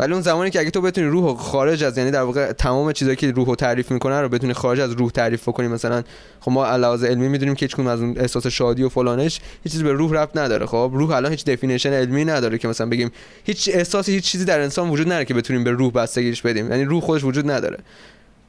ولی 0.00 0.12
اون 0.12 0.22
زمانی 0.22 0.50
که 0.50 0.60
اگه 0.60 0.70
تو 0.70 0.80
بتونی 0.80 1.06
روح 1.06 1.24
رو 1.24 1.34
خارج 1.34 1.84
از 1.84 1.98
یعنی 1.98 2.10
در 2.10 2.22
واقع 2.22 2.52
تمام 2.52 2.92
چیزایی 2.92 3.16
که 3.16 3.30
روح 3.30 3.46
رو 3.46 3.56
تعریف 3.56 3.90
می‌کنه 3.90 4.20
رو 4.20 4.28
بتونی 4.28 4.52
خارج 4.52 4.80
از 4.80 4.92
روح 4.92 5.10
تعریف 5.10 5.44
کنی 5.44 5.68
مثلا 5.68 6.02
خب 6.40 6.50
ما 6.50 6.66
الان 6.66 7.06
علمی 7.06 7.28
می‌دونیم 7.28 7.54
که 7.54 7.66
هیچ 7.66 7.74
کدوم 7.74 7.86
از 7.86 8.00
اون 8.00 8.18
احساس 8.18 8.46
شادی 8.46 8.82
و 8.82 8.88
فلانش 8.88 9.40
هیچ 9.64 9.72
چیزی 9.72 9.84
به 9.84 9.92
روح 9.92 10.12
ربط 10.12 10.36
نداره. 10.36 10.66
خب 10.66 10.90
روح 10.94 11.10
الان 11.10 11.30
هیچ 11.30 11.44
definition 11.44 11.92
علمی 11.92 12.24
نداره 12.24 12.58
که 12.58 12.68
مثلا 12.68 12.86
بگیم 12.86 13.10
هیچ 13.44 13.70
احساسی 13.72 14.12
هیچ 14.12 14.24
چیزی 14.24 14.44
در 14.44 14.60
انسان 14.60 14.90
وجود 14.90 15.06
نداره 15.06 15.24
که 15.24 15.34
بتونیم 15.34 15.64
به 15.64 15.70
روح 15.70 15.92
بستگیش 15.92 16.42
بدیم. 16.42 16.70
یعنی 16.70 16.84
روح 16.84 17.02
خودش 17.02 17.24
وجود 17.24 17.50
نداره. 17.50 17.78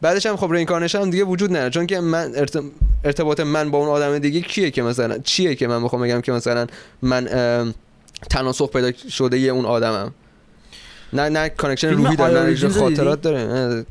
بعدش 0.02 0.26
هم 0.26 0.36
خب 0.36 0.52
reincarnation 0.52 1.02
هم 1.02 1.10
دیگه 1.10 1.24
وجود 1.24 1.50
نداره. 1.50 1.70
چون 1.70 1.88
که 1.88 2.00
من 2.00 2.32
ارت- 2.36 2.64
ارتباط 3.04 3.40
من 3.40 3.72
با 3.72 3.78
اون 3.78 3.90
آدم 3.90 4.20
دیگه 4.20 4.42
کیه 4.42 4.72
که 4.72 4.82
مثلا 4.82 5.18
چیه 5.18 5.56
که 5.56 5.68
من 5.68 5.84
بخوام 5.84 6.02
بگم 6.02 6.22
که 6.22 6.32
مثلا 6.32 6.68
من 7.02 7.28
تناسخ 8.30 8.70
پیدا 8.70 8.92
شده 9.10 9.40
یه 9.40 9.52
اون 9.52 9.66
آدمم؟ 9.66 10.14
نه 11.14 11.30
نه 11.30 11.50
connection 11.50 11.90
روحی 11.90 12.16
داره 12.16 12.50
نه 12.64 12.70
خاطرات 12.70 13.22
داره. 13.22 13.40
نه. 13.40 13.86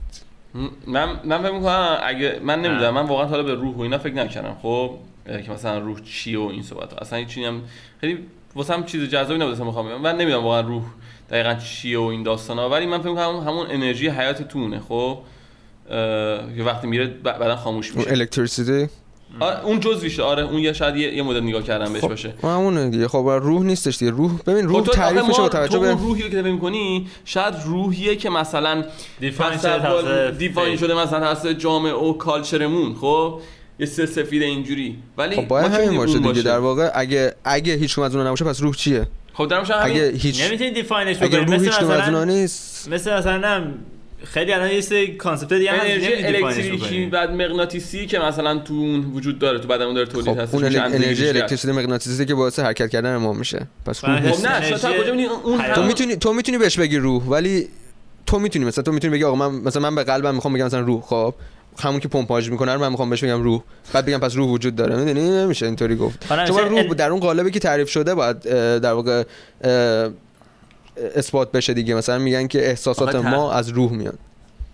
من 0.87 1.21
من 1.25 1.43
فکر 1.43 1.53
می‌کنم 1.53 1.99
اگه 2.03 2.41
من 2.43 2.63
نمی‌دونم 2.63 2.95
من 2.95 3.07
واقعا 3.07 3.25
تا 3.25 3.31
حالا 3.31 3.43
به 3.43 3.55
روح 3.55 3.77
و 3.77 3.81
اینا 3.81 3.99
فکر 3.99 4.15
نکردم 4.15 4.57
خب 4.63 4.95
که 5.27 5.53
مثلا 5.53 5.79
روح 5.79 6.01
چیه 6.05 6.39
و 6.39 6.43
این 6.43 6.63
صحبت 6.63 7.03
اصلا 7.03 7.19
هیچ 7.19 7.39
هم 7.39 7.63
خیلی 8.01 8.19
واسم 8.55 8.85
چیز 8.85 9.03
جذابی 9.03 9.39
نبود 9.41 9.53
اصلا 9.55 9.65
می‌خوام. 9.65 10.01
من 10.01 10.17
نمی‌دونم 10.17 10.45
واقعا 10.45 10.61
روح 10.61 10.83
دقیقا 11.31 11.55
چیه 11.55 11.99
و 11.99 12.03
این 12.03 12.23
داستانا. 12.23 12.71
ولی 12.71 12.87
من 12.87 12.99
فکر 12.99 13.09
می‌کنم 13.09 13.25
همون- 13.25 13.47
همون 13.47 13.67
انرژی 13.71 14.09
حیات 14.09 14.43
تونه 14.43 14.81
خب 14.81 15.19
که 16.57 16.63
وقتی 16.67 16.87
میره 16.87 17.07
بعدا 17.07 17.57
خاموش 17.57 17.95
میشه. 17.97 18.11
الکتریسیته 18.11 18.91
آره، 19.41 19.65
اون 19.65 19.81
جزویشه 19.81 20.23
آره 20.23 20.43
اون 20.43 20.59
یه 20.59 20.73
شاید 20.73 20.97
یه, 20.97 21.15
یه 21.15 21.23
مدل 21.23 21.41
نگاه 21.41 21.63
کردن 21.63 21.93
بهش 21.93 22.05
باشه. 22.05 22.35
خب 22.43 22.49
همونه 22.49 22.91
دیگه. 22.91 23.09
خب 23.09 23.19
روح 23.43 23.63
نیستش 23.63 23.99
دیگه. 23.99 24.11
روح 24.11 24.33
ببین 24.47 24.69
روح 24.69 24.83
خب 24.83 24.91
آخه 24.91 24.99
تعریف 24.99 25.25
میشه 25.25 25.41
با 25.41 25.49
توجه 25.49 25.73
تو 25.73 25.81
به 25.81 25.89
اون 25.89 25.99
روحی 25.99 26.23
رو 26.23 26.29
که 26.29 26.43
فکر 26.43 26.53
می‌کنی 26.53 27.07
شاید 27.25 27.55
روحیه 27.65 28.17
که 28.17 28.31
مثلا 28.31 28.85
دیفاین 30.39 30.77
شده 30.77 30.95
مثلا 30.95 31.21
توسط 31.21 31.49
جامعه 31.49 31.93
و 31.93 32.13
کالچرمون 32.13 32.95
خب؟ 32.95 33.41
یه 33.79 33.87
سه 33.87 34.07
سفید 34.07 34.43
اینجوری. 34.43 34.97
ولی 35.19 35.37
خب 35.37 35.49
باید 35.49 35.73
همین 35.73 35.97
باشه 35.97 36.19
اون 36.19 36.33
دیگه. 36.33 36.43
در 36.43 36.59
واقع 36.59 36.91
اگه 36.95 37.35
اگه 37.45 37.75
هیچ 37.75 37.99
از 37.99 38.15
اونها 38.15 38.29
نباشه 38.29 38.45
پس 38.45 38.63
روح 38.63 38.75
چیه؟ 38.75 39.07
خب 39.35 39.49
دارم 39.49 39.65
شما 39.65 39.77
همین 39.77 39.97
اگه 39.97 40.13
هیچ 40.17 40.45
نمی‌تونی 40.45 40.71
دیفاینش 40.71 41.17
بکنی 41.17 41.45
مثل 41.45 41.85
مثلا 41.85 42.25
نیست 42.25 42.89
مثل 42.89 43.19
مثلا 43.19 43.37
نم 43.37 43.75
خیلی 44.25 44.53
الان 44.53 44.71
یه 44.71 44.81
سری 44.81 45.17
کانسپت 45.17 45.53
دیگه 45.53 45.73
انرژی 45.73 46.15
الکتریکی. 46.15 47.07
بعد 47.07 47.31
مغناطیسی 47.31 48.07
که 48.07 48.19
مثلا 48.19 48.59
تو 48.59 48.75
اون 48.75 49.13
وجود 49.15 49.39
داره 49.39 49.59
تو 49.59 49.69
بدنمون 49.69 49.95
داره 49.95 50.07
تولید 50.07 50.35
خب 50.35 50.41
هست 50.41 50.55
اون 50.55 50.65
انرژی. 50.65 51.29
الکتریسیته 51.29 51.73
مغناطیسی 51.73 52.27
که 52.27 52.35
باعث 52.35 52.59
حرکت 52.59 52.91
کردن 52.91 53.17
ما 53.17 53.33
میشه 53.33 53.67
پس. 53.87 54.05
نیست. 54.05 54.47
خب 54.47 54.49
نه 54.49 54.69
شما 54.69 54.79
تا 54.79 54.89
انرژی 54.89 55.03
کجا 55.03 55.15
می‌بینی 55.15 55.25
اون. 55.25 55.73
تو 55.75 55.83
می‌تونی 55.83 56.17
تو 56.17 56.33
می‌تونی 56.33 56.59
بهش 56.59 56.79
بگی 56.79 56.97
روح 56.97 57.23
ولی 57.23 57.69
تو 58.27 58.39
می‌تونی 58.39 58.65
مثلا 58.65 58.85
تو 58.85 58.93
می‌تونی 58.93 59.15
بگی 59.15 59.25
آقا 59.25 59.49
من 59.49 59.61
مثلا 59.61 59.83
من 59.83 59.95
به 59.95 60.05
قلبم 60.05 60.35
می‌خوام 60.35 60.55
بگم 60.55 60.65
مثلا 60.67 60.81
روح 60.81 61.03
خب 61.03 61.35
همون 61.79 62.01
که 62.01 62.09
پمپاژ 62.09 62.51
می‌کنه 62.51 62.75
رو 62.75 62.81
من 62.81 62.89
می‌خوام 62.89 63.11
بهش 63.11 63.25
بگم 63.25 63.43
روح 63.43 63.63
بعد 63.93 64.07
بگم 64.07 64.19
پس 64.19 64.37
روح 64.37 64.49
وجود 64.51 64.77
داره 64.77 64.97
می‌دونی 64.97 65.31
نمیشه 65.31 65.67
اینطوری 65.67 65.97
گفت 65.97 66.27
حالا 66.29 66.47
چون 66.47 66.69
روح 66.69 66.83
در 66.83 67.11
اون 67.11 67.21
قالبی 67.21 67.51
که 67.51 67.59
تعریف 67.59 67.91
شده 67.91 68.15
باید 68.15 68.41
در 68.79 68.93
واقع 68.93 69.25
اثبات 71.15 71.53
بشه 71.53 71.75
دیگه. 71.75 71.95
مثلا 71.95 72.19
میگن 72.19 72.47
که 72.47 72.69
احساسات 72.69 73.15
ما 73.15 73.53
از 73.53 73.69
روح 73.69 73.93
میاد. 73.93 74.19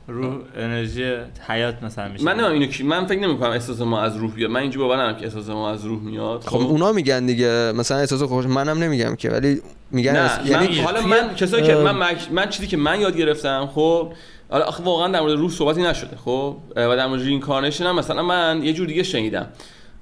روح 0.09 0.35
انرژی 0.57 1.12
حیات 1.49 1.83
مثلا 1.83 2.09
میشه. 2.09 2.24
من 2.24 2.33
نمی‌دونم 2.33 2.53
اینو 2.53 2.66
کی 2.66 2.83
من 2.83 3.07
فکر 3.07 3.18
نمی‌کنم 3.20 3.51
احساس 3.51 3.81
ما 3.81 4.01
از 4.01 4.16
روح 4.16 4.33
بیاد. 4.33 4.51
من 4.51 4.61
اینجوری 4.61 4.85
باور 4.87 4.97
ندارم 4.97 5.16
که 5.16 5.24
احساس 5.24 5.49
ما 5.49 5.70
از 5.70 5.85
روح 5.85 6.01
میاد. 6.03 6.43
خب 6.43 6.57
اونا 6.57 6.93
میگن 6.93 7.27
دیگه. 7.27 7.72
مثلا 7.77 7.99
احساس 7.99 8.22
خوش 8.22 8.47
منم 8.47 8.83
نمیگم 8.83 9.16
که 9.16 9.31
ولی 9.31 9.62
میگن 9.91 10.12
نه 10.12 10.18
اس- 10.18 10.39
من 10.39 10.47
یعنی 10.47 10.81
حالا 10.81 11.01
من 11.07 11.35
کسایی 11.35 11.62
که 11.62 11.77
اه، 11.77 11.93
من 11.93 12.11
مک- 12.11 12.33
من 12.33 12.49
چیزی 12.49 12.66
که 12.66 12.77
من 12.77 13.01
یاد 13.01 13.16
گرفتم 13.16 13.68
خب 13.74 14.12
حالا 14.51 14.64
آخه 14.64 14.83
واقعا 14.83 15.09
در 15.09 15.20
مورد 15.20 15.33
روح 15.33 15.51
صحبتی 15.51 15.83
نشده 15.83 16.16
خب. 16.24 16.57
اه، 16.77 16.93
و 16.93 16.97
در 16.97 17.07
مورد 17.07 17.22
reincarnation 17.23 17.85
هم 17.85 17.97
مثلا 17.99 18.22
من 18.22 18.62
یه 18.62 18.72
جور 18.72 18.87
دیگه 18.87 19.03
شنیدم. 19.03 19.47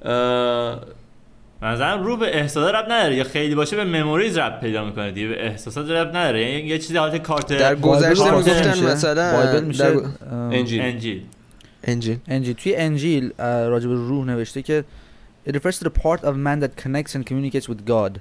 اه، 0.05 0.81
مثلا 1.65 1.97
رو 1.97 2.17
به 2.17 2.37
احساسات 2.37 2.75
ربط 2.75 2.85
نداره 2.93 3.17
یا 3.17 3.25
خیلی 3.25 3.55
باشه 3.55 3.77
به 3.77 3.85
memories 3.85 4.39
ربط 4.39 4.61
پیدا 4.61 4.85
می‌کنه 4.85 5.11
دیگه 5.11 5.29
به 5.29 5.47
احساسات 5.47 5.91
ربط 5.91 6.09
نداره. 6.09 6.51
یعنی 6.51 6.69
یه 6.69 6.79
چیزی 6.79 6.97
حالت 6.97 7.23
کارت 7.23 7.47
در 7.47 7.75
گذشته 7.75 8.31
می‌گفتن. 8.31 8.93
مثلا 8.93 9.33
Bible 9.33 9.65
میشه؟ 9.65 9.91
در- 9.91 10.01
انجیل. 10.33 10.81
انجیل. 10.81 11.23
انجیل. 11.85 12.19
انجیل. 12.29 12.55
توی 12.55 12.77
انجیل 12.77 13.29
به 13.39 13.81
روح 13.81 14.27
نوشته 14.27 14.62
که 14.62 14.85
it 15.49 15.53
refers 15.53 15.79
to 15.79 15.85
the 15.85 16.03
part 16.03 16.21
of 16.21 16.35
man 16.47 16.61
that 16.62 16.83
connects 16.85 17.15
and 17.15 17.27
communicates 17.27 17.69
with 17.69 17.85
God. 17.87 18.21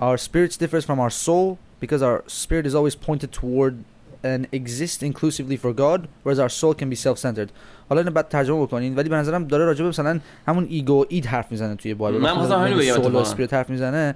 Our 0.00 0.16
spirits 0.16 0.56
differs 0.56 0.84
from 0.84 0.98
our 1.04 1.10
soul 1.26 1.58
because 1.80 2.02
our 2.02 2.18
spirit 2.26 2.64
is 2.66 2.74
always 2.74 2.96
pointed 3.08 3.30
toward 3.32 3.74
and 4.24 4.46
exists 4.52 5.02
inclusively 5.02 5.56
for 5.56 5.72
God, 5.72 6.08
whereas 6.24 6.38
our 6.38 6.48
soul 6.48 6.74
can 6.74 6.90
be 6.90 6.96
self-centered. 6.96 7.48
حالا 7.88 8.00
اینو 8.00 8.10
بعد 8.10 8.28
ترجمه 8.28 8.62
بکنین 8.62 8.94
ولی 8.96 9.08
به 9.08 9.16
نظرم 9.16 9.44
داره 9.44 9.64
راجع 9.64 9.82
به 9.82 9.88
مثلا 9.88 10.20
همون 10.46 10.66
ego 10.68 11.06
id 11.08 11.26
حرف 11.26 11.52
می‌زنه 11.52 11.74
توی 11.74 11.94
Bible 11.94 12.20
من 12.20 12.30
می‌خواستم 12.30 12.60
همینو 12.60 12.78
بگم 12.78 13.02
soul. 13.02 13.16
spirit 13.16 13.54
حرف 13.54 13.70
می‌زنه 13.70 14.14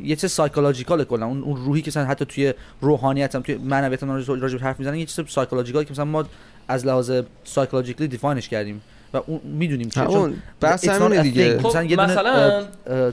یه 0.00 0.16
چیز 0.16 0.30
psychological 0.30 1.04
کلا 1.04 1.26
اون 1.26 1.42
اون 1.42 1.56
روحی 1.56 1.82
که 1.82 1.90
مثلا 1.90 2.04
حتی 2.04 2.24
توی 2.24 2.54
روحانیت 2.80 3.34
هم 3.34 3.42
توی 3.42 3.54
معنویت 3.54 4.02
هم 4.02 4.10
راجع 4.10 4.58
به 4.58 4.64
حرف 4.64 4.78
می‌زنه 4.78 4.98
یه 4.98 5.06
چیز 5.06 5.26
psychological 5.28 5.84
که 5.84 5.90
مثلا 5.90 6.04
ما 6.04 6.24
از 6.68 6.86
لحاظ 6.86 7.12
psychologically 7.44 8.08
define 8.08 8.38
ش 8.38 8.48
کردیم 8.48 8.82
و 9.14 9.20
اون 9.26 9.40
می‌دونیم 9.44 9.88
بحث 10.60 10.84
it's 10.84 10.88
not 10.88 10.90
همینه 10.90 11.22
دیگه. 11.22 11.58
thing. 11.58 11.66
مثلا 11.66 11.82
یه 11.82 11.96
دونه 11.96 12.12
مثلا 12.12 12.62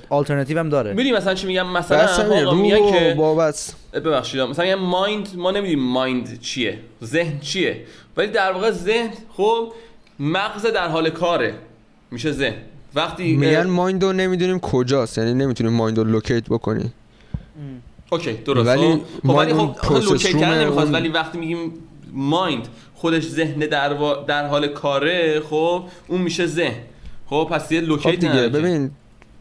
آلترناتیو 0.09 0.59
هم 0.59 0.69
داره. 0.69 0.93
می‌دونی 0.93 1.11
مثلا 1.11 1.33
چی 1.33 1.47
میگم؟ 1.47 1.67
مثلا 1.67 2.53
میگن 2.53 2.91
که 2.91 3.15
بابت. 3.17 3.73
ببخشید 3.93 4.41
مثلا 4.41 4.65
یه 4.65 4.75
mind 4.75 5.29
ما 5.37 5.51
نمی‌دونیم 5.51 5.79
mind 5.85 6.39
چیه 6.39 6.79
ذهن 7.03 7.39
چیه. 7.39 7.85
ولی 8.17 8.27
در 8.27 8.51
واقع 8.51 8.71
ذهن 8.71 9.09
خب 9.37 9.73
مغز 10.19 10.65
در 10.65 10.87
حال 10.87 11.09
کاره. 11.09 11.53
میشه 12.11 12.31
ذهن. 12.31 12.55
وقتی 12.95 13.37
میگن 13.37 13.67
mind 13.67 14.03
رو 14.03 14.13
نمی‌دونیم 14.13 14.59
کجاست 14.59 15.17
یعنی 15.17 15.33
نمی‌تونیم 15.33 15.73
mind 15.73 15.97
رو 15.97 16.03
locate 16.03 16.49
بکنیم. 16.49 16.93
okay 18.11 18.33
درست. 18.33 18.67
ولی 18.67 19.01
خب 19.23 19.29
ولی 19.29 19.53
خب 19.53 19.75
اون 19.89 20.01
locate 20.01 20.37
کردن 20.37 20.61
نمی‌خواد 20.61 20.85
اون- 20.85 20.95
ولی 20.95 21.09
وقتی 21.09 21.37
میگیم 21.37 21.73
mind 22.13 22.67
خودش 22.95 23.27
ذهن 23.27 23.59
در, 23.59 23.93
وا- 23.93 24.25
در 24.27 24.47
حال 24.47 24.67
کاره 24.67 25.39
خب 25.49 25.83
اون 26.07 26.21
میشه 26.21 26.45
ذهن. 26.45 26.79
خب 27.25 27.47
پس 27.51 27.71
یه 27.71 27.81
خب 27.81 27.87
locate 27.87 28.19
دیگه 28.19 28.29
نداره 28.29 28.49
که. 28.49 28.57
ببین 28.57 28.91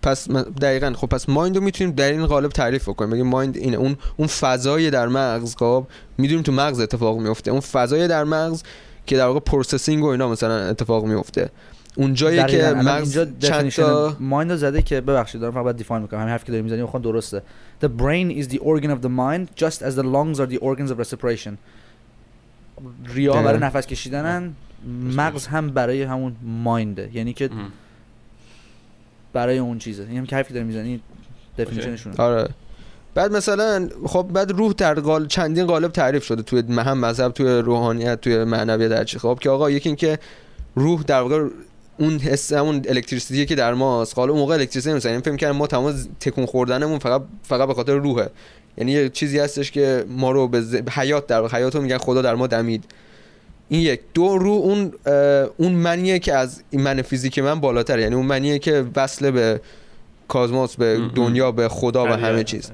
پس 0.03 0.31
دقیقا 0.61 0.93
خب 0.97 1.07
پس 1.07 1.29
mind 1.29 1.57
رو 1.57 1.63
می‌تونیم 1.63 1.95
در 1.95 2.13
این 2.13 2.27
قالب 2.27 2.51
تعریف 2.51 2.89
بکنیم. 2.89 3.11
بگیم 3.11 3.27
mind 3.27 3.57
اینه. 3.57 3.77
اون 3.77 3.97
اون 4.17 4.29
فضای 4.29 4.91
در 4.91 5.09
مغز 5.09 5.57
خب 5.57 5.87
می‌دونیم 6.19 6.43
تو 6.43 6.53
مغز 6.53 6.81
اتفاق 6.81 7.19
میفته 7.19 7.51
اون 7.51 7.61
فضای 7.61 8.09
در 8.09 8.25
مغز 8.25 8.63
که 9.07 9.17
در 9.17 9.27
واقع 9.27 9.41
processing 9.41 10.05
و 10.05 10.07
اینا 10.07 10.29
مثلا 10.29 10.55
اتفاق 10.55 11.05
میفته 11.05 11.51
اون 11.97 12.15
جایی 12.15 12.45
که 12.45 12.73
مغز 12.77 13.19
اینجا 13.19 13.49
چند 13.49 13.71
تا 13.71 14.17
mind 14.21 14.51
رو 14.51 14.57
زده 14.57 14.83
که 14.83 15.01
ببخشید 15.01 15.41
دارم 15.41 15.55
فقط 15.55 15.77
define 15.77 16.03
می‌کنم. 16.03 16.21
همین 16.21 16.33
حرفی 16.33 16.47
که 16.47 16.53
داری 16.53 16.63
می‌زنی 16.63 16.83
بخوام 16.83 17.03
درسته. 17.03 17.43
The 17.85 17.89
brain 17.89 18.43
is 18.43 18.49
the 18.55 18.59
organ 18.59 18.91
of 18.91 19.03
the 19.05 19.09
mind 19.09 19.65
just 19.65 19.83
as 19.83 19.95
the 19.95 20.05
lungs 20.05 20.41
are 20.41 20.47
the 20.55 20.59
organs 20.59 20.91
of 20.91 20.99
respiration. 20.99 21.53
ریا 23.15 23.33
دقیقاً. 23.33 23.49
برای 23.49 23.61
نفس 23.61 23.87
کشیدنن 23.87 24.53
مغز 25.17 25.47
هم 25.47 25.71
برای 25.71 26.03
همون 26.03 26.37
ماینده. 26.43 27.11
یعنی 27.15 27.33
که. 27.33 27.51
برای 29.33 29.59
اون 29.59 29.79
چیزه. 29.79 30.07
این 30.09 30.19
هم 30.19 30.27
که 30.27 30.37
حرفی 30.37 30.55
داری 30.55 30.67
می‌زنی 30.67 31.01
دفینیشنشونه. 31.59 32.17
آره. 32.17 32.49
بعد 33.15 33.33
مثلا 33.33 33.89
خب 34.07 34.29
بعد 34.33 34.51
روح 34.51 34.73
در 34.73 34.95
قال 34.95 35.27
چندین 35.27 35.67
قالب 35.67 35.93
تعریف 35.93 36.25
شده 36.25 36.43
توی 36.43 36.63
هم 36.79 36.99
مذهب 36.99 37.33
توی 37.33 37.47
روحانیت 37.47 38.21
توی 38.21 38.45
معنویت 38.45 38.91
در 38.91 39.05
چی. 39.05 39.19
خب 39.19 39.39
که 39.41 39.51
آقا 39.51 39.71
یکی 39.71 39.89
این 39.89 39.97
که 39.97 40.19
روح 40.75 41.03
در 41.03 41.21
واقع 41.21 41.49
اون 41.99 42.19
حس 42.19 42.53
همون 42.53 42.83
الکتریسیتی 42.89 43.47
که 43.47 43.55
در 43.55 43.75
ماست. 43.75 44.19
حالا 44.19 44.33
اون 44.33 44.41
موقع 44.41 44.55
الکتریسیته 44.55 44.91
نمیشه 44.91 45.09
این 45.11 45.21
فکر 45.21 45.37
کردم 45.37 45.57
ما 45.57 45.67
تمام 45.67 45.95
تکون 46.21 46.47
خوردنمون 46.47 46.99
فقط 46.99 47.23
فقط 47.43 47.69
به 47.69 47.75
خاطر 47.75 47.95
روحه. 47.95 48.31
یعنی 48.79 48.93
یه 48.93 49.09
چیزی 49.09 49.39
هستش 49.39 49.71
که 49.71 50.05
ما 50.09 50.31
رو 50.31 50.49
به 50.49 50.61
ز- 50.61 50.75
حیات 50.75 51.27
در 51.27 51.47
حیات 51.47 51.75
رو 51.75 51.83
میگن 51.83 51.99
خدا 51.99 52.23
در 52.23 52.35
ما 52.35 52.47
دمید. 52.47 52.85
این 53.69 53.81
یک. 53.81 54.01
دو 54.15 54.39
رو 54.39 54.51
اون 54.51 54.93
اون 55.57 55.73
منیه 55.73 56.19
که 56.19 56.35
از 56.35 56.63
این 56.71 56.83
من 56.83 57.03
فیزیک 57.03 57.39
من 57.39 57.61
بالاتر 57.61 57.99
یعنی 57.99 58.15
اون 58.15 58.27
منیه 58.27 58.59
که 58.59 58.85
وصل 58.97 59.31
به 59.31 59.61
cosmos 60.29 60.77
به. 60.77 61.01
دنیا 61.15 61.53
به 61.53 61.69
خدا 61.69 62.05
و 62.05 62.09
همه 62.09 62.45
چیز. 62.45 62.71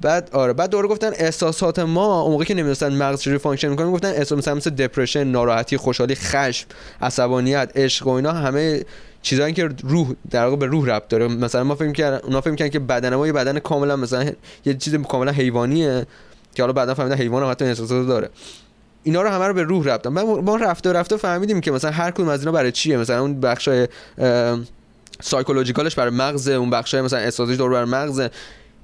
بعد 0.00 0.28
آره. 0.32 0.52
بعد 0.52 0.70
دوره 0.70 0.88
گفتن 0.88 1.10
احساسات 1.14 1.78
ما 1.78 2.22
اون 2.22 2.32
موقعی 2.32 2.46
که 2.46 2.54
نمی‌دونستن 2.54 2.92
مغز 2.92 3.20
چجوری 3.20 3.38
function 3.38 3.68
می‌کنه 3.68 3.90
گفتن 3.90 4.08
احساس 4.08 4.38
مثلا 4.38 4.54
مثل 4.54 4.70
depression 4.70 5.24
ناراحتی 5.24 5.76
خوشحالی 5.76 6.14
خشم 6.14 6.66
عصبانیت 7.02 7.72
عشق 7.74 8.06
و 8.06 8.10
اینا 8.10 8.32
همه 8.32 8.84
چیزایی 9.22 9.54
که 9.54 9.68
روح 9.82 10.14
در 10.30 10.44
واقع 10.44 10.56
به 10.56 10.66
روح 10.66 10.86
ربط 10.86 11.08
داره. 11.08 11.28
مثلا 11.28 11.64
ما 11.64 11.74
فکر 11.74 11.92
کردن 11.92 12.20
اونا 12.24 12.40
فکر 12.40 12.54
کردن 12.54 12.70
که 12.70 12.78
بدن 12.78 13.14
ما 13.14 13.26
یه 13.26 13.32
بدن 13.32 13.58
کاملا 13.58 13.96
مثلا 13.96 14.30
یه 14.64 14.74
چیز 14.74 14.94
کاملا 14.94 15.32
حیوانیه 15.32 16.06
که 16.54 16.62
حالا 16.62 16.72
بعدا 16.72 16.94
فهمیدن 16.94 17.16
حیوان 17.16 17.42
هم 17.42 17.50
حتی 17.50 17.64
احساسات 17.64 18.06
داره. 18.06 18.30
اینا 19.02 19.22
رو 19.22 19.28
همه 19.28 19.46
رو 19.46 19.54
به 19.54 19.62
روح 19.62 19.86
ربط 19.86 20.02
دادن. 20.02 20.14
بعد 20.14 20.26
ما 20.26 20.56
رفته 20.56 20.92
رفته 20.92 21.16
فهمیدیم 21.16 21.60
که 21.60 21.70
مثلا 21.70 21.90
هر 21.90 22.10
کدوم 22.10 22.28
از 22.28 22.40
اینا 22.40 22.52
برای 22.52 22.72
چیه. 22.72 22.96
مثلا 22.96 23.20
اون 23.20 23.40
بخشای 23.40 23.88
psychological 25.22 25.84
ش 25.84 25.94
برای 25.94 26.10
مغز 26.10 26.48
اون 26.48 26.70
بخشای 26.70 27.00
مثلا 27.00 27.18
احساسیش 27.18 27.56
دور 27.56 27.70
بر 27.70 27.84
مغز 27.84 28.28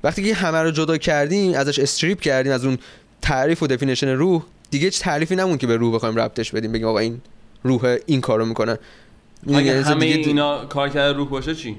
وقتی 0.05 0.22
که 0.22 0.34
همه 0.34 0.62
رو 0.62 0.70
جدا 0.70 0.97
کردیم 0.97 1.55
ازش 1.55 1.78
strip 1.78 2.20
کردیم 2.20 2.53
از 2.53 2.64
اون 2.64 2.78
تعریف 3.22 3.62
و 3.62 3.66
definition 3.66 4.09
روح 4.09 4.43
دیگه 4.70 4.84
هیچ 4.84 5.01
تعریفی 5.01 5.37
نموند 5.36 5.59
که 5.59 5.66
به 5.66 5.76
روح 5.76 5.95
بخوایم 5.95 6.16
ربطش 6.16 6.53
بدیم. 6.53 6.72
بگیم 6.72 6.87
آقا 6.87 6.99
این 6.99 7.20
روح 7.62 7.97
این 8.07 8.20
کارو 8.20 8.47
می‌کنه. 8.47 8.78
اگه 9.55 9.82
همه 9.82 10.12
دیگه 10.12 10.28
اینا 10.28 10.64
کار 10.64 10.89
کرده 10.89 11.12
روح 11.12 11.28
باشه 11.28 11.55
چی؟ 11.55 11.76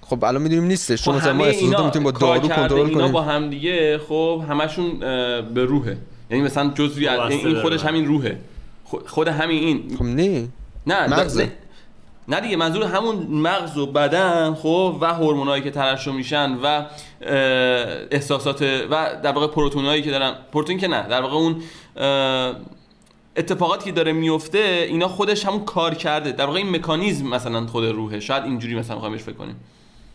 خب 0.00 0.24
الان 0.24 0.42
می‌دونیم 0.42 0.64
نیستش 0.64 1.02
چون 1.02 1.14
خب 1.14 1.20
مثلا 1.20 1.32
ما 1.32 1.44
اینا 1.44 1.84
می‌تونیم 1.84 2.04
با 2.04 2.12
کار 2.12 2.36
دارو 2.36 2.48
کرده 2.48 2.62
کنترل 2.62 2.86
اینا 2.88 3.00
کنیم. 3.00 3.12
با 3.12 3.22
هم 3.22 3.50
دیگه 3.50 3.98
خب 4.08 4.42
همشون 4.48 4.98
به 5.54 5.64
روحه. 5.64 5.98
یعنی 6.30 6.42
مثلا 6.42 6.70
جزوی 6.74 7.08
این 7.08 7.60
خودش. 7.60 7.84
همین 7.84 8.06
روحه. 8.06 8.38
خود- 9.06 9.28
همین 9.28 9.62
این. 9.64 9.96
خب 9.98 10.04
نه. 10.04 10.48
نه 10.86 11.06
مغزه. 11.06 11.52
نه- 12.28 12.40
دیگه 12.40 12.56
منظور 12.56 12.84
همون 12.84 13.16
مغز 13.16 13.76
و 13.78 13.86
بدن 13.86 14.54
خب 14.54 14.98
و 15.00 15.14
هورمونایی 15.14 15.62
که 15.62 15.70
ترشح 15.70 16.12
میشن 16.12 16.56
و 16.62 16.84
احساسات 18.10 18.62
و 18.62 19.16
در 19.22 19.32
واقع 19.32 19.46
پروتونایی 19.46 20.02
که 20.02 20.10
دارن. 20.10 20.34
پروتون 20.52 20.78
که 20.78 20.88
نه 20.88 21.08
در 21.08 21.22
واقع 21.22 21.34
اون 21.34 21.56
اتفاقاتی 23.36 23.84
که 23.84 23.92
داره 23.92 24.12
میفته 24.12 24.58
اینا 24.88 25.08
خودش 25.08 25.46
همون 25.46 25.64
کار 25.64 25.94
کرده. 25.94 26.32
در 26.32 26.46
واقع 26.46 26.58
این 26.58 26.70
مکانیزم 26.70 27.26
مثلا 27.26 27.66
خود 27.66 27.84
روحه. 27.84 28.20
شاید 28.20 28.44
اینجوری 28.44 28.74
مثلا 28.74 28.96
بخوایم 28.96 29.14
بهش 29.14 29.22
فکر 29.22 29.34
کنیم. 29.34 29.56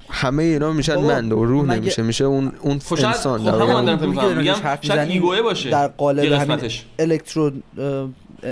همه 0.09 0.43
اینا 0.43 0.71
میشن 0.71 0.95
من 0.95 1.31
و 1.31 1.45
روح 1.45 1.65
مگه- 1.65 1.75
نمیشه 1.75 2.01
میشه 2.01 2.23
اون 2.23 2.51
اون 2.61 2.79
خب 2.79 3.05
انسان. 3.05 3.39
خب 3.39 3.45
در 3.45 3.51
همون 3.51 4.13
واقع. 4.15 4.33
میگم 4.33 4.55
شاید 4.81 5.09
ایگوه 5.09 5.41
باشه. 5.41 5.69
در 5.69 5.87
قالب 5.87 6.23
همین 6.23 6.39
قسمتش. 6.39 6.85
الکترو 6.99 7.51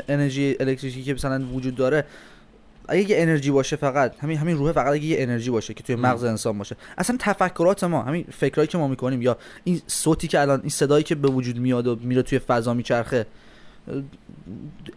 انرژی 0.09 0.55
الکتریکی 0.59 1.03
که 1.03 1.13
مثلا 1.13 1.45
وجود 1.53 1.76
داره 1.76 2.05
اگه 2.88 3.09
یه 3.09 3.22
انرژی 3.22 3.51
باشه 3.51 3.76
فقط 3.76 4.13
همین 4.20 4.38
همین 4.38 4.57
روح 4.57 4.72
فقط 4.72 4.93
اگه 4.93 5.05
یه 5.05 5.17
انرژی 5.20 5.49
باشه 5.49 5.74
که 5.74 5.84
توی 5.84 5.95
مغز 5.95 6.24
انسان 6.24 6.57
باشه. 6.57 6.76
اصلا 6.97 7.17
تفکرات 7.20 7.84
ما 7.84 8.01
همین 8.01 8.26
فکرایی 8.32 8.67
که 8.67 8.78
ما 8.78 8.88
می‌کنیم 8.88 9.22
یا 9.22 9.38
این 9.63 9.82
صوتی 9.88 10.28
که 10.28 10.41
الان 10.41 10.59
این 10.59 10.70
صدایی 10.70 11.03
که 11.03 11.15
به 11.15 11.28
وجود 11.28 11.57
میاد 11.57 11.88
و 11.88 11.95
میره 12.01 12.22
توی 12.22 12.39
فضا 12.39 12.74
میچرخه 12.74 13.26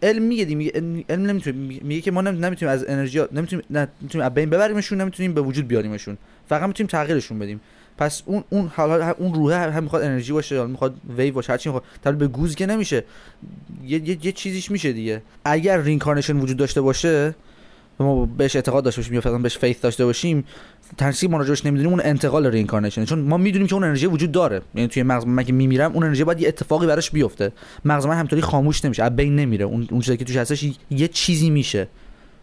علم 0.03 0.21
میگه 0.21 0.45
دی- 0.45 0.55
میگه 0.55 0.71
علم 1.09 1.25
نمی‌تونه 1.25 1.57
میگه 1.83 2.01
که 2.01 2.11
ما 2.11 2.21
نم- 2.21 2.45
نمی‌تونیم 2.45 2.73
از 2.73 2.85
انرژی 2.87 3.21
نمی‌تونیم 3.31 3.65
نه 3.69 3.87
می‌تونیم 4.01 4.25
از 4.27 4.33
بین 4.33 4.49
ببریمشون 4.49 5.01
نمی‌تونیم 5.01 5.33
به 5.33 5.41
وجود 5.41 5.67
بیاریمشون. 5.67 6.17
فقط 6.49 6.67
می‌تونیم 6.67 6.87
تغییرشون 6.87 7.39
بدیم. 7.39 7.61
پس 7.97 8.23
اون 8.25 8.43
اون 8.49 8.71
حالا 8.75 9.11
اون 9.11 9.33
روح 9.33 9.53
هم 9.53 9.83
می‌خواد 9.83 10.03
انرژی 10.03 10.33
باشه 10.33 10.55
یا 10.55 10.67
می‌خواد 10.67 10.95
ویو 11.17 11.33
باشه 11.33 11.51
هرچی 11.51 11.69
می‌خواد. 11.69 11.83
تبدیل 12.03 12.19
به 12.19 12.27
گوز 12.27 12.55
که 12.55 12.65
نمیشه. 12.65 13.03
یه, 13.85 14.09
یه, 14.09 14.17
یه 14.25 14.31
چیزیش 14.31 14.71
میشه 14.71 14.93
دیگه. 14.93 15.21
اگر 15.45 15.77
reincarnation 15.77 16.37
وجود 16.37 16.57
داشته 16.57 16.81
باشه 16.81 17.35
ما 17.99 18.25
بهش 18.25 18.55
اعتقاد 18.55 18.83
داشته 18.83 19.01
باشیم 19.01 19.13
یا 19.13 19.37
بهش 19.37 19.57
faith 19.57 19.81
داشته 19.81 20.05
باشیم 20.05 20.43
تنسی 20.97 21.27
ما 21.27 21.37
راجعش 21.37 21.65
نمی‌دونیم 21.65 21.91
اون 21.91 22.01
انتقال 22.03 22.45
reincarnation 22.45 23.05
چون 23.05 23.19
ما 23.19 23.37
می‌دونیم 23.37 23.67
که 23.67 23.73
اون 23.73 23.83
انرژی 23.83 24.05
وجود 24.05 24.31
داره. 24.31 24.61
یعنی 24.75 24.87
توی 24.87 25.03
مغز 25.03 25.25
من 25.25 25.43
که 25.43 25.53
میمیرم 25.53 25.93
اون 25.93 26.03
انرژی 26.03 26.23
باید 26.23 26.41
یه 26.41 26.47
اتفاقی 26.47 26.87
براش 26.87 27.11
بیفته. 27.11 27.51
مغز 27.85 28.05
من 28.05 28.17
همطوری 28.17 28.41
خاموش 28.41 28.85
نمیشه 28.85 29.03
از 29.03 29.15
بین 29.15 29.35
نمیره. 29.35 29.65
اون 29.65 29.87
اون 29.91 30.01
چیزی 30.01 30.17
که 30.17 30.25
توش 30.25 30.35
هستش 30.35 30.65
یه 30.89 31.07
چیزی 31.07 31.49
میشه. 31.49 31.87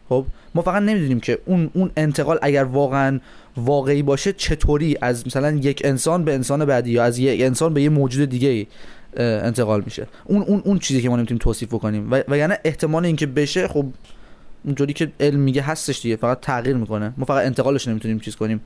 خب؟ 0.08 0.26
ما 0.54 0.62
فقط 0.62 0.82
نمی‌دونیم 0.82 1.20
که 1.20 1.38
اون 1.46 1.70
اون 1.74 1.90
انتقال 1.96 2.38
اگر 2.42 2.64
واقعا 2.64 3.20
واقعی 3.56 4.02
باشه 4.02 4.32
چطوری 4.32 4.96
از 5.02 5.26
مثلا 5.26 5.50
یک 5.50 5.82
انسان 5.84 6.24
به 6.24 6.34
انسان 6.34 6.64
بعدی 6.64 6.90
یا 6.90 7.04
از 7.04 7.18
یک 7.18 7.40
انسان 7.40 7.74
به 7.74 7.82
یه 7.82 7.88
موجود 7.88 8.28
دیگه 8.28 8.66
انتقال 9.16 9.82
میشه. 9.84 10.06
اون 10.24 10.42
اون 10.42 10.62
اون 10.64 10.78
چیزی 10.78 11.02
که 11.02 11.08
ما 11.08 11.16
نمی‌تونیم 11.16 11.38
توصیف 11.38 11.68
بکنیم. 11.68 12.12
و 12.12 12.22
وگرنه 12.28 12.58
احتمال 12.64 13.04
اینکه 13.04 13.26
بشه 13.26 13.68
خب 13.68 13.86
اونجوری 14.64 14.92
که 14.92 15.12
علم 15.20 15.40
میگه 15.40 15.62
هستش 15.62 16.02
دیگه 16.02 16.16
فقط 16.16 16.40
تغییر 16.40 16.76
می‌کنه. 16.76 17.12
ما 17.16 17.24
فقط 17.24 17.46
انتقالش 17.46 17.88
نمی‌تونیم 17.88 18.18
چیز 18.18 18.36
کنیم. 18.36 18.60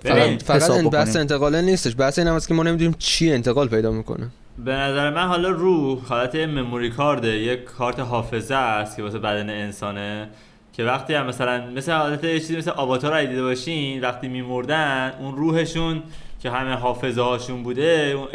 فقط 0.00 0.42
فقط 0.42 0.60
بحث 0.60 1.10
بکنیم. 1.10 1.20
انتقاله 1.20 1.62
نیستش. 1.62 1.94
بحث 1.98 2.18
این 2.18 2.28
هم 2.28 2.34
است 2.34 2.48
که 2.48 2.54
ما 2.54 2.62
نمی‌دونیم 2.62 2.94
چی 2.98 3.32
انتقال 3.32 3.68
پیدا 3.68 3.90
می‌کنه. 3.90 4.28
به 4.64 4.72
نظر 4.72 5.10
من 5.10 5.26
حالا 5.26 5.50
روح 5.50 5.98
حالت 6.06 6.34
مموری 6.34 6.90
کارده 6.90 7.28
یک 7.28 7.64
کارت 7.64 8.00
حافظه 8.00 8.54
است 8.54 8.96
که 8.96 9.02
واسه 9.02 9.18
بدن 9.18 9.50
انسانه 9.50 10.28
که 10.72 10.84
وقتی 10.84 11.14
هم 11.14 11.26
مثلا 11.26 11.70
مثل 11.70 11.92
حالت 11.92 12.24
یه 12.24 12.40
چیزی 12.40 12.56
مثل 12.56 12.70
آواتار 12.70 13.20
رو 13.20 13.26
دیده 13.26 13.42
باشین 13.42 14.00
وقتی 14.00 14.28
میمردن 14.28 15.12
اون 15.20 15.36
روحشون 15.36 16.02
که 16.40 16.50
همه 16.50 16.74
حافظه 16.74 17.22
هاشون 17.22 17.62
بوده 17.62 18.14
اون 18.16 18.28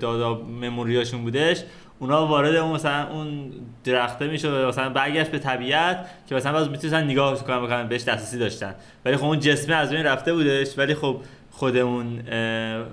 دادا 0.00 0.34
مموریاشون 0.34 1.22
بودش 1.22 1.62
اونا 1.98 2.26
وارد 2.26 2.54
اون 2.54 2.72
مثلا 2.72 3.08
اون 3.08 3.52
درخته 3.84 4.26
میشه 4.26 4.50
و 4.50 4.68
مثلا 4.68 4.90
برگشت 4.90 5.30
به 5.30 5.38
طبیعت 5.38 6.06
که 6.28 6.34
مثلا 6.34 6.52
باز 6.52 6.70
می‌تونستن 6.70 7.04
نگاه 7.04 7.44
کنن 7.44 7.64
بکنن 7.64 7.88
بهش 7.88 8.02
دسترسی 8.02 8.38
داشتن. 8.38 8.74
ولی 9.04 9.16
خب 9.16 9.24
اون 9.24 9.40
جسمه 9.40 9.74
از 9.74 9.90
بین 9.90 10.04
رفته 10.04 10.32
بودش 10.32 10.78
ولی 10.78 10.94
خب 10.94 11.20
خود 11.50 11.76
اون 11.76 12.22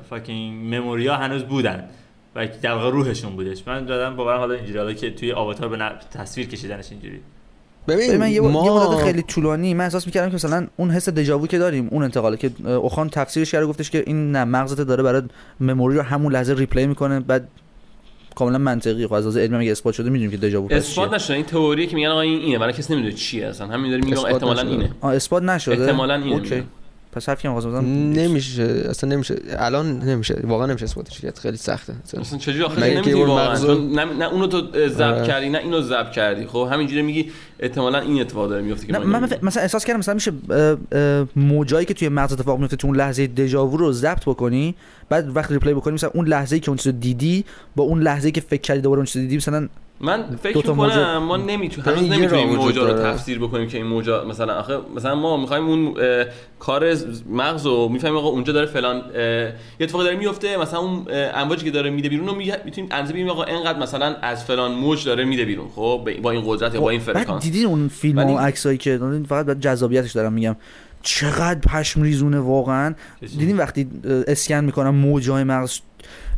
fucking 0.09 0.75
memory 0.75 1.09
ا 1.09 1.15
هنوز 1.15 1.43
بودن 1.43 1.83
و 2.35 2.47
در 2.61 2.73
واقع 2.73 2.89
روحشون 2.89 3.35
بودش. 3.35 3.67
من 3.67 3.85
دادم 3.85 4.15
باور 4.15 4.37
حالا 4.37 4.53
اینجوری 4.53 4.79
حالا 4.79 4.93
که 4.93 5.11
توی 5.11 5.31
آواتار 5.31 5.69
به 5.69 5.91
تصویر 6.13 6.47
کشیدنش 6.47 6.91
اینجوری. 6.91 7.19
ببین 7.87 8.17
من 8.17 8.31
یه, 8.31 8.41
ما 8.41 8.65
یه 8.65 8.71
مدت 8.71 9.03
خیلی 9.03 9.21
طولانی. 9.21 9.73
من 9.73 9.83
احساس 9.83 10.05
می‌کردم 10.05 10.29
که 10.29 10.35
مثلا 10.35 10.67
اون 10.77 10.91
حس 10.91 11.09
déjà 11.09 11.34
vu 11.34 11.47
که 11.47 11.57
داریم 11.57 11.87
اون 11.91 12.03
انتقاله 12.03 12.37
که 12.37 12.67
اوخان 12.67 13.09
تفسیرش 13.09 13.51
کرده 13.51 13.65
گفتش 13.65 13.89
که 13.89 14.03
این 14.07 14.31
نه 14.31 14.43
مغزت 14.43 14.81
داره 14.81 15.03
برای 15.03 15.21
memory 15.59 15.95
رو 15.95 16.01
همون 16.01 16.33
لحظه 16.33 16.53
replay 16.53 16.87
می‌کنه 16.87 17.19
بعد 17.19 17.47
کاملا 18.35 18.57
منطقی 18.57 19.07
خب 19.07 19.13
از 19.13 19.23
لحاظ 19.23 19.37
علمی 19.37 19.55
هم 19.55 19.61
اگه 19.61 19.71
اثبات 19.71 19.93
شده 19.93 20.09
می‌دونیم 20.09 20.31
که 20.31 20.37
déjà 20.37 20.57
vu 20.57 20.67
پس 20.67 20.75
اثبات. 20.75 21.13
نشده 21.13 21.33
این 21.33 21.45
تئوری 21.45 21.87
که 21.87 21.95
میگن 21.95 22.07
آقا 22.07 22.21
این 22.21 22.39
اینه 22.39 22.59
برای 22.59 22.73
کسی 22.73 22.93
نمی‌دونه 22.93 23.15
چیه 23.15 23.47
اصلا 23.47 23.67
همین 23.67 23.91
داره 23.91 24.03
میگه 24.05 24.25
احتمالاً 24.25 24.61
نشده. 24.61 24.71
اینه 24.71 24.91
آه 25.01 25.13
اثبات 25.13 25.43
نشده 25.43 25.81
احتمالاً 25.81 26.15
اینه 26.15 26.31
okay. 26.35 26.63
پس 27.11 27.29
حرفی 27.29 27.47
هم 27.47 27.55
بزنم 27.55 27.85
نمیشه 28.13 28.63
اصلا 28.89 29.09
نمیشه 29.09 29.35
الان 29.57 29.99
نمیشه 29.99 30.39
واقعا 30.43 30.65
نمیشه 30.67 30.83
اثباتش 30.85 31.19
کرد 31.21 31.37
خیلی 31.39 31.57
سخته 31.57 31.93
اصلا. 32.03 32.37
چجوری 32.39 32.63
آخه 32.63 32.89
نمی‌دونی 32.93 33.23
واقعا 33.23 33.55
مغزو- 33.55 33.95
نه, 33.95 34.05
نه 34.05 34.25
اونو 34.25 34.47
تو 34.47 34.61
ضبط 34.87 35.01
آره. 35.01 35.27
کردی 35.27 35.49
نه 35.49 35.57
اینو 35.57 35.81
ضبط 35.81 36.11
کردی 36.11 36.45
خب 36.45 36.69
همینجوری 36.71 37.01
میگی 37.01 37.31
احتمالاً 37.59 37.99
این 37.99 38.21
اتفاق 38.21 38.49
داره 38.49 38.61
میفته 38.61 38.87
که 38.87 38.93
من 38.93 38.99
نمی‌دونیم. 38.99 39.39
مثلا- 39.45 39.61
احساس 39.61 39.85
کردم 39.85 39.99
مثلا 39.99 40.13
میشه 40.13 40.31
موجایی 41.35 41.85
که 41.85 41.93
توی 41.93 42.09
مغز 42.09 42.33
اتفاق 42.33 42.59
میفته 42.59 42.75
تو 42.75 42.87
اون 42.87 42.95
لحظه 42.97 43.27
déjà 43.27 43.60
vu 43.60 43.77
رو 43.77 43.91
ضبط 43.91 44.25
بکنی 44.25 44.75
بعد 45.09 45.35
وقت 45.35 45.51
replay 45.51 45.73
بکنی 45.73 45.93
مثلا 45.93 46.09
اون 46.13 46.27
لحظه‌ای 46.27 46.59
که 46.59 46.69
اون 46.69 46.77
چیزو 46.77 46.91
دیدی 46.91 47.45
با 47.75 47.83
اون 47.83 48.01
لحظه‌ای 48.01 48.31
که 48.31 48.41
فکر 48.41 48.61
کردی 48.61 48.81
دوباره 48.81 48.99
اون 48.99 49.05
چیزو 49.05 49.19
دیدی 49.19 49.37
مثلا 49.37 49.67
من 50.03 50.35
فکر 50.43 50.57
می‌کنم 50.57 50.75
موجه- 50.75 51.17
ما 51.17 51.37
نمی‌تونیم 51.37 51.89
هنوز 51.89 52.09
نمی‌تونیم 52.09 52.55
موجا 52.55 52.87
رو. 52.87 53.03
تفسیر 53.03 53.39
بکنیم 53.39 53.67
که 53.67 53.77
این 53.77 53.87
موجا 53.87 54.25
مثلا 54.25 54.53
آخه 54.53 54.77
مثلا 54.95 55.15
ما 55.15 55.37
می‌خوایم 55.37 55.65
اون 55.65 55.93
کار 56.59 56.95
مغز 57.29 57.65
رو 57.65 57.89
می‌فهمیم 57.89 58.17
آقا 58.17 58.27
اونجا 58.27 58.53
داره 58.53 58.65
فلان 58.65 58.97
یه 59.15 59.53
اتفاقی 59.79 60.03
داره 60.03 60.17
میفته 60.17 60.57
مثلا 60.57 60.79
اون 60.79 61.05
امواجی 61.33 61.65
که 61.65 61.71
داره 61.71 61.89
میده 61.89 62.09
بیرون 62.09 62.27
رو 62.27 62.35
می‌تونیم 62.35 62.89
اندازه 62.91 63.13
بگیریم 63.13 63.31
آقا 63.31 63.43
اینقدر 63.43 63.79
مثلا 63.79 64.15
از 64.21 64.45
فلان 64.45 64.71
موج 64.71 65.05
داره 65.05 65.25
میده 65.25 65.45
بیرون 65.45 65.67
خب؟ 65.75 66.09
با 66.21 66.31
این 66.31 66.43
قدرت 66.45 66.75
یا 66.75 66.81
با 66.81 66.89
این 66.89 67.01
بعد 67.01 67.17
فرکانس 67.17 67.43
دیدین 67.43 67.65
اون 67.65 67.87
فیلم 67.87 68.17
و 68.17 68.37
عکسایی 68.37 68.77
که 68.77 68.99
فقط 69.29 69.59
جذابیتش 69.59 70.11
دارم 70.11 70.33
میگم. 70.33 70.55
چقدر 71.03 71.59
پشم 71.59 72.01
ریزونه 72.01 72.39
واقعا 72.39 72.95
دیدین 73.19 73.57
وقتی 73.57 73.87
اسکن 74.27 74.63
می‌کنن 74.63 74.89
موجای 74.89 75.43
مغز؟ 75.43 75.79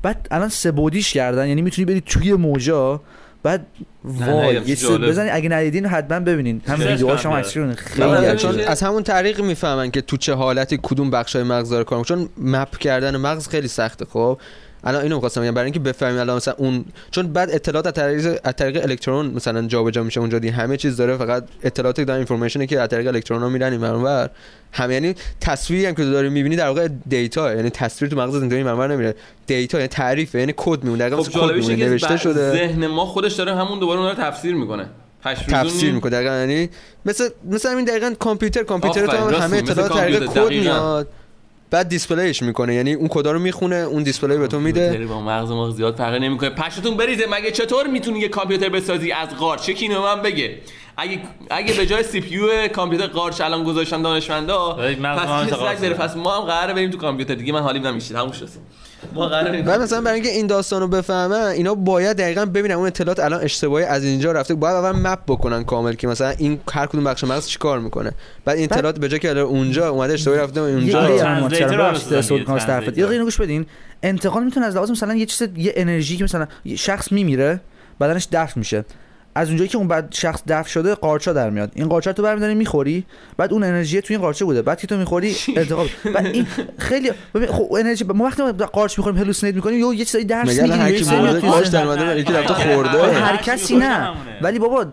بعد 0.02 0.28
الان 0.32 0.50
سه 0.50 0.72
بودیش 0.72 1.14
کردن 1.14 1.48
یعنی 1.48 1.62
می‌تونی 1.62 1.86
بری 1.86 2.02
توی 2.02 2.34
موجا 2.34 3.02
بعد 3.44 3.66
وای 4.04 4.62
یه 4.66 4.76
جالب. 4.76 5.10
بزنین 5.10 5.34
اگه 5.34 5.50
ندیدین 5.50 5.86
حتما 5.86 6.20
ببینین 6.20 6.62
هم 6.68 6.80
ویدیوهاش 6.80 7.26
هم 7.26 7.42
بیاره. 7.42 7.72
عکسش 7.72 7.84
خیلی 7.84 8.38
چون 8.38 8.60
از 8.60 8.84
همون 8.84 9.04
طریق 9.04 9.42
می‌فهمن 9.42 9.92
که 9.92 10.02
تو 10.02 10.18
چه 10.18 10.34
حالتی 10.34 10.80
کدوم 10.84 11.12
بخشای 11.12 11.44
مغز 11.44 11.70
داره 11.70 11.84
کار. 11.84 12.06
چون 12.06 12.30
مپ 12.38 12.78
کردن 12.78 13.18
مغز 13.18 13.48
خیلی 13.48 13.68
سخته 13.68 14.06
خب 14.06 14.38
الان 14.84 15.02
اینو 15.02 15.16
می‌خواستم 15.16 15.42
بگم 15.42 15.52
برای 15.52 15.66
اینکه 15.66 15.80
بفهمیم 15.80 16.20
الان 16.20 16.36
مثلا 16.36 16.54
اون 16.58 16.86
چون 17.12 17.34
بعد 17.34 17.52
اطلاعات 17.52 17.88
از 17.88 17.94
طریق 17.94 18.40
از 18.44 18.54
طریق 18.56 18.84
الکترون 18.84 19.26
مثلا 19.26 19.62
جابجا 19.62 20.04
میشه 20.04 20.20
اونجا 20.20 20.40
دی 20.40 20.50
همه 20.50 20.78
چیز 20.78 20.98
داره 20.98 21.18
فقط 21.18 21.44
اطلاعات 21.64 22.02
داره 22.02 22.18
اینفورمیشنی 22.18 22.68
که 22.68 22.80
از 22.80 22.90
طریق 22.90 23.08
الکترون 23.08 23.42
ها 23.42 23.50
میرن 23.50 23.72
این 23.72 23.84
اونور 23.84 24.30
هم 24.72 24.92
یعنی 24.92 25.16
تصویری 25.42 25.86
هم 25.86 25.96
که 25.96 26.04
داری 26.04 26.30
می‌بینی 26.30 26.56
در 26.56 26.68
واقع 26.68 26.88
data 27.10 27.56
یعنی 27.56 27.70
تصویر 27.70 28.12
تو 28.12 28.18
مغز 28.18 28.36
اینطوری 28.36 28.56
اینور 28.56 28.94
نمیره. 28.94 29.16
data 29.48 29.78
یعنی 29.78 29.88
تعریفه 29.88 30.40
یعنی 30.40 30.54
کد 30.58 30.84
میمونه. 30.84 31.10
دقیقاً 31.10 31.24
خب 31.24 31.32
کد 31.32 31.72
نوشته 31.72 32.18
شده. 32.18 32.52
ذهن 32.52 32.88
ما 32.88 33.06
خودش 33.06 33.34
داره 33.34 33.56
همون 33.56 33.80
دوباره 33.80 34.00
اون 34.00 34.10
رو 34.10 34.16
تفسیر 34.16 34.56
می‌کنه. 34.56 34.86
تفسیر 35.50 35.94
می‌کنه. 35.94 36.12
دقیقا 36.12 36.36
یعنی 36.36 36.70
مثل 37.06 37.30
مثل 37.50 37.70
همین 37.70 37.86
دقیقا 37.86 38.14
کامپیوتر. 38.20 38.64
کامپیوتر 38.64 39.06
تو 39.06 39.18
همه 39.18 39.58
اطلاعات 39.58 39.94
طریق 39.94 40.26
کد. 40.26 40.50
میاد. 40.50 41.08
بعد 41.74 41.90
display 41.90 42.32
ش 42.32 42.44
می‌کنه. 42.44 42.76
یعنی 42.76 42.94
اون 42.94 43.08
کدا 43.08 43.32
رو 43.32 43.40
می‌خونه 43.40 43.76
اون 43.76 44.04
display 44.04 44.38
به 44.38 44.48
تو 44.48 44.60
میده. 44.60 45.06
با 45.06 45.22
مغز 45.22 45.52
ما 45.52 45.72
زیاد 45.72 45.96
فرقی 45.96 46.20
نمی‌کنه. 46.20 46.50
پشمتون 46.50 46.98
بریزه 46.98 47.26
مگه 47.32 47.52
چطور 47.52 47.88
می‌تونی 47.88 48.20
یه 48.20 48.28
کامپیوتر 48.28 48.70
بسازی 48.70 49.12
از 49.12 49.30
قارچ 49.30 49.70
اینو 49.70 50.02
به 50.02 50.16
من 50.16 50.22
بگه؟ 50.22 50.58
اگه 50.98 51.20
اگه 51.50 51.74
به 51.74 51.86
جای 51.86 52.04
سی 52.04 52.22
پی 52.22 52.36
یو 52.36 52.68
کامپیوتر 52.68 53.08
قارچ 53.08 53.42
الان 53.42 53.64
گذاشتن 53.64 54.02
دانشمندا 54.02 54.74
پس 54.74 55.50
سگ 55.50 55.58
داره 55.58 55.80
داره. 55.80 55.94
پس 55.94 56.16
ما 56.16 56.38
هم 56.38 56.44
قراره 56.44 56.74
بریم 56.74 56.90
تو 56.90 56.98
کامپیوتر 56.98 57.36
دیگه. 57.36 57.54
من 57.54 57.60
حالیم 57.60 57.88
نمیشه 57.88 58.14
تموم 58.14 58.32
شد. 58.32 58.50
ما 59.14 59.28
قراره 59.28 59.62
بعد 59.62 59.82
مثلا 59.82 60.02
برای 60.02 60.14
اینکه 60.14 60.30
این 60.30 60.48
داستان 60.48 60.82
رو 60.82 60.88
بفهمن 60.88 61.48
اینا 61.48 61.76
باید 61.76 62.18
دقیقا 62.18 62.46
ببینن 62.46 62.76
اون 62.76 62.88
اطلاعات 62.88 63.20
الان 63.20 63.42
اشتباهی 63.44 63.86
از 63.86 64.04
اینجا 64.04 64.32
رفته. 64.32 64.54
باید 64.54 64.76
اول 64.76 64.92
مپ 64.92 65.20
بکنن 65.28 65.64
کامل 65.64 65.94
که 65.94 66.08
مثلا 66.08 66.30
این 66.30 66.60
هر 66.72 66.86
کدوم 66.86 67.04
بخش 67.04 67.24
مغز 67.24 67.48
چیکار 67.48 67.80
می‌کنه. 67.80 68.12
بعد 68.46 68.58
این 68.58 68.68
اطلاعات 68.72 69.00
به 69.00 69.10
جای 69.10 69.20
که 69.20 69.30
الان 69.30 69.44
اونجا 69.44 69.90
اومده 69.90 70.14
اشتباهی 70.14 70.42
رفته 70.42 70.60
اونجا. 70.60 71.10
یه 72.96 73.10
اینو 73.10 73.24
گوش 73.24 73.42
بدین. 73.42 73.66
انتقال 74.04 74.44
می‌تونه 74.44 74.66
از 74.66 74.76
لحاظ 74.76 74.92
مثلا 74.92 75.16
یه 75.16 75.26
چیز 75.26 75.48
یه 75.58 75.74
انرژی 75.76 76.18
که 76.18 76.24
مثلا 76.24 76.48
شخص 76.76 77.12
میمیره 77.12 77.60
بدنش 78.02 78.28
دفن 78.32 78.60
میشه. 78.60 78.86
از 79.36 79.48
اونجایی 79.48 79.70
که 79.70 79.78
اون 79.78 79.88
بعد 79.88 80.08
شخص 80.12 80.44
دفن 80.48 80.70
شده 80.70 80.96
قارچا 80.96 81.34
در 81.34 81.50
میاد. 81.50 81.72
این 81.76 81.88
قارچا 81.88 82.10
رو 82.12 82.18
تو 82.18 82.24
برمیداری 82.24 82.56
می‌خوری؟ 82.56 83.06
بعد 83.38 83.54
اون 83.54 83.64
انرژی 83.64 84.02
توی 84.02 84.16
این 84.16 84.22
قارچه 84.22 84.46
بوده. 84.46 84.62
بعد 84.62 84.80
که 84.80 84.88
تو 84.88 84.98
می‌خوری 84.98 85.36
انتقال 85.56 85.88
بعد 86.14 86.26
این 86.26 86.48
خیلی 86.78 87.12
ببین 87.36 87.48
خب 87.48 87.74
انرژی 87.74 88.04
ما 88.04 88.26
وقتی 88.26 88.44
ما 88.44 88.52
قارچ 88.52 88.98
می‌خوریم 88.98 89.20
هلوسینیت 89.20 89.56
می‌کنیم 89.56 89.80
یه 89.80 89.98
یه 89.98 90.06
چیزای 90.06 90.24
درس 90.24 90.48
می‌گیریم 90.48 90.88
یه 90.88 90.98
چیزایی 90.98 91.40
قارچ. 91.40 91.70
در 91.70 91.86
اومده 91.86 92.40
رفته 92.40 92.54
آره. 92.54 92.76
خورده. 92.76 92.98
آره، 92.98 93.14
هر 93.14 93.38
کسی 93.38 93.76
نه. 93.78 94.14
ولی 94.42 94.60
بابا 94.60 94.86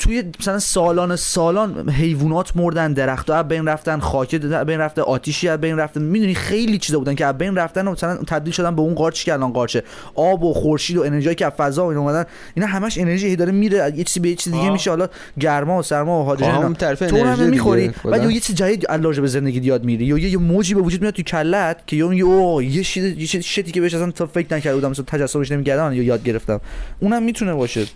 توی 0.00 0.24
مثلا 0.40 0.58
سالان 0.58 1.16
سالان 1.16 1.90
حیوانات 1.90 2.56
مردن 2.56 2.92
درختها 2.92 3.36
از 3.36 3.48
بین 3.48 3.68
رفتن 3.68 3.98
خاک 3.98 4.34
بین 4.34 4.78
رفته 4.78 5.02
آتیشی 5.02 5.48
از 5.48 5.60
بین 5.60 5.76
رفته. 5.76 6.00
می‌دونی 6.00 6.34
خیلی 6.34 6.78
چیزا 6.78 6.98
بودن 6.98 7.14
که 7.14 7.26
از 7.26 7.38
بین 7.38 7.56
رفتن 7.56 7.88
و 7.88 7.92
مثلا 7.92 8.16
تبدیل 8.16 8.52
شدن 8.52 8.76
به 8.76 8.82
اون 8.82 8.94
قارچی 8.94 9.24
که 9.24 9.32
الان 9.32 9.52
قارچه. 9.52 9.82
آب 10.14 10.44
و 10.44 10.54
خورشید 10.54 10.96
و 10.96 11.02
انرژی 11.02 11.34
که 11.34 11.46
از 11.46 11.52
فضا 11.52 11.84
و 11.84 11.88
اینا 11.88 12.00
اومدن. 12.00 12.24
اینا 12.54 12.66
همش 12.66 12.98
انرژی 12.98 13.26
هی 13.26 13.36
داره 13.36 13.52
میره 13.52 13.92
یه 13.96 14.04
چیزی 14.04 14.20
به 14.20 14.28
یه 14.28 14.34
چیز 14.34 14.52
دیگه 14.52 14.64
آه. 14.64 14.72
میشه. 14.72 14.90
حالا 14.90 15.08
گرما 15.40 15.78
و 15.78 15.82
سرما 15.82 16.22
و 16.22 16.24
هادروژن. 16.24 16.52
هم 16.52 16.74
طرف 16.74 16.98
تو 16.98 17.24
همه 17.24 17.46
می‌خوری. 17.46 17.90
بعد. 18.04 18.30
یه 18.30 18.40
چیز 18.40 18.56
جدید 18.56 18.86
علاوه 18.86 19.20
به 19.20 19.26
زندگی 19.26 19.60
یاد 19.60 19.84
میری 19.84 20.04
یا 20.04 20.18
یه 20.18 20.30
یه 20.30 20.38
موجی 20.38 20.74
به 20.74 20.80
وجود 20.80 21.00
میاد 21.00 21.14
تو 21.14 21.22
کلت 21.22 21.76
که 21.86 21.96
یا 21.96 22.08
میگه 22.08 22.24
اوه 22.24 22.64
یه 22.64 22.84
چیز 22.84 23.04
یه 23.18 23.26
چیز 23.26 23.44
شتی 23.44 23.72
که 23.72 23.80
بهش 23.80 23.94
اصلا 23.94 24.10
تا 24.10 24.26
فکر 24.26 24.54
نکرده 24.56 24.74
بودم 24.74 24.90
مثلا 24.90 25.04
تجسمش 25.04 25.52
نمی‌کردم 25.52 25.92
یا 25.92 26.02
یاد 26.02 26.24
گرفتم. 26.24 26.60
اونم 27.00 27.22
می‌تونه 27.22 27.54
باشه. 27.54 27.86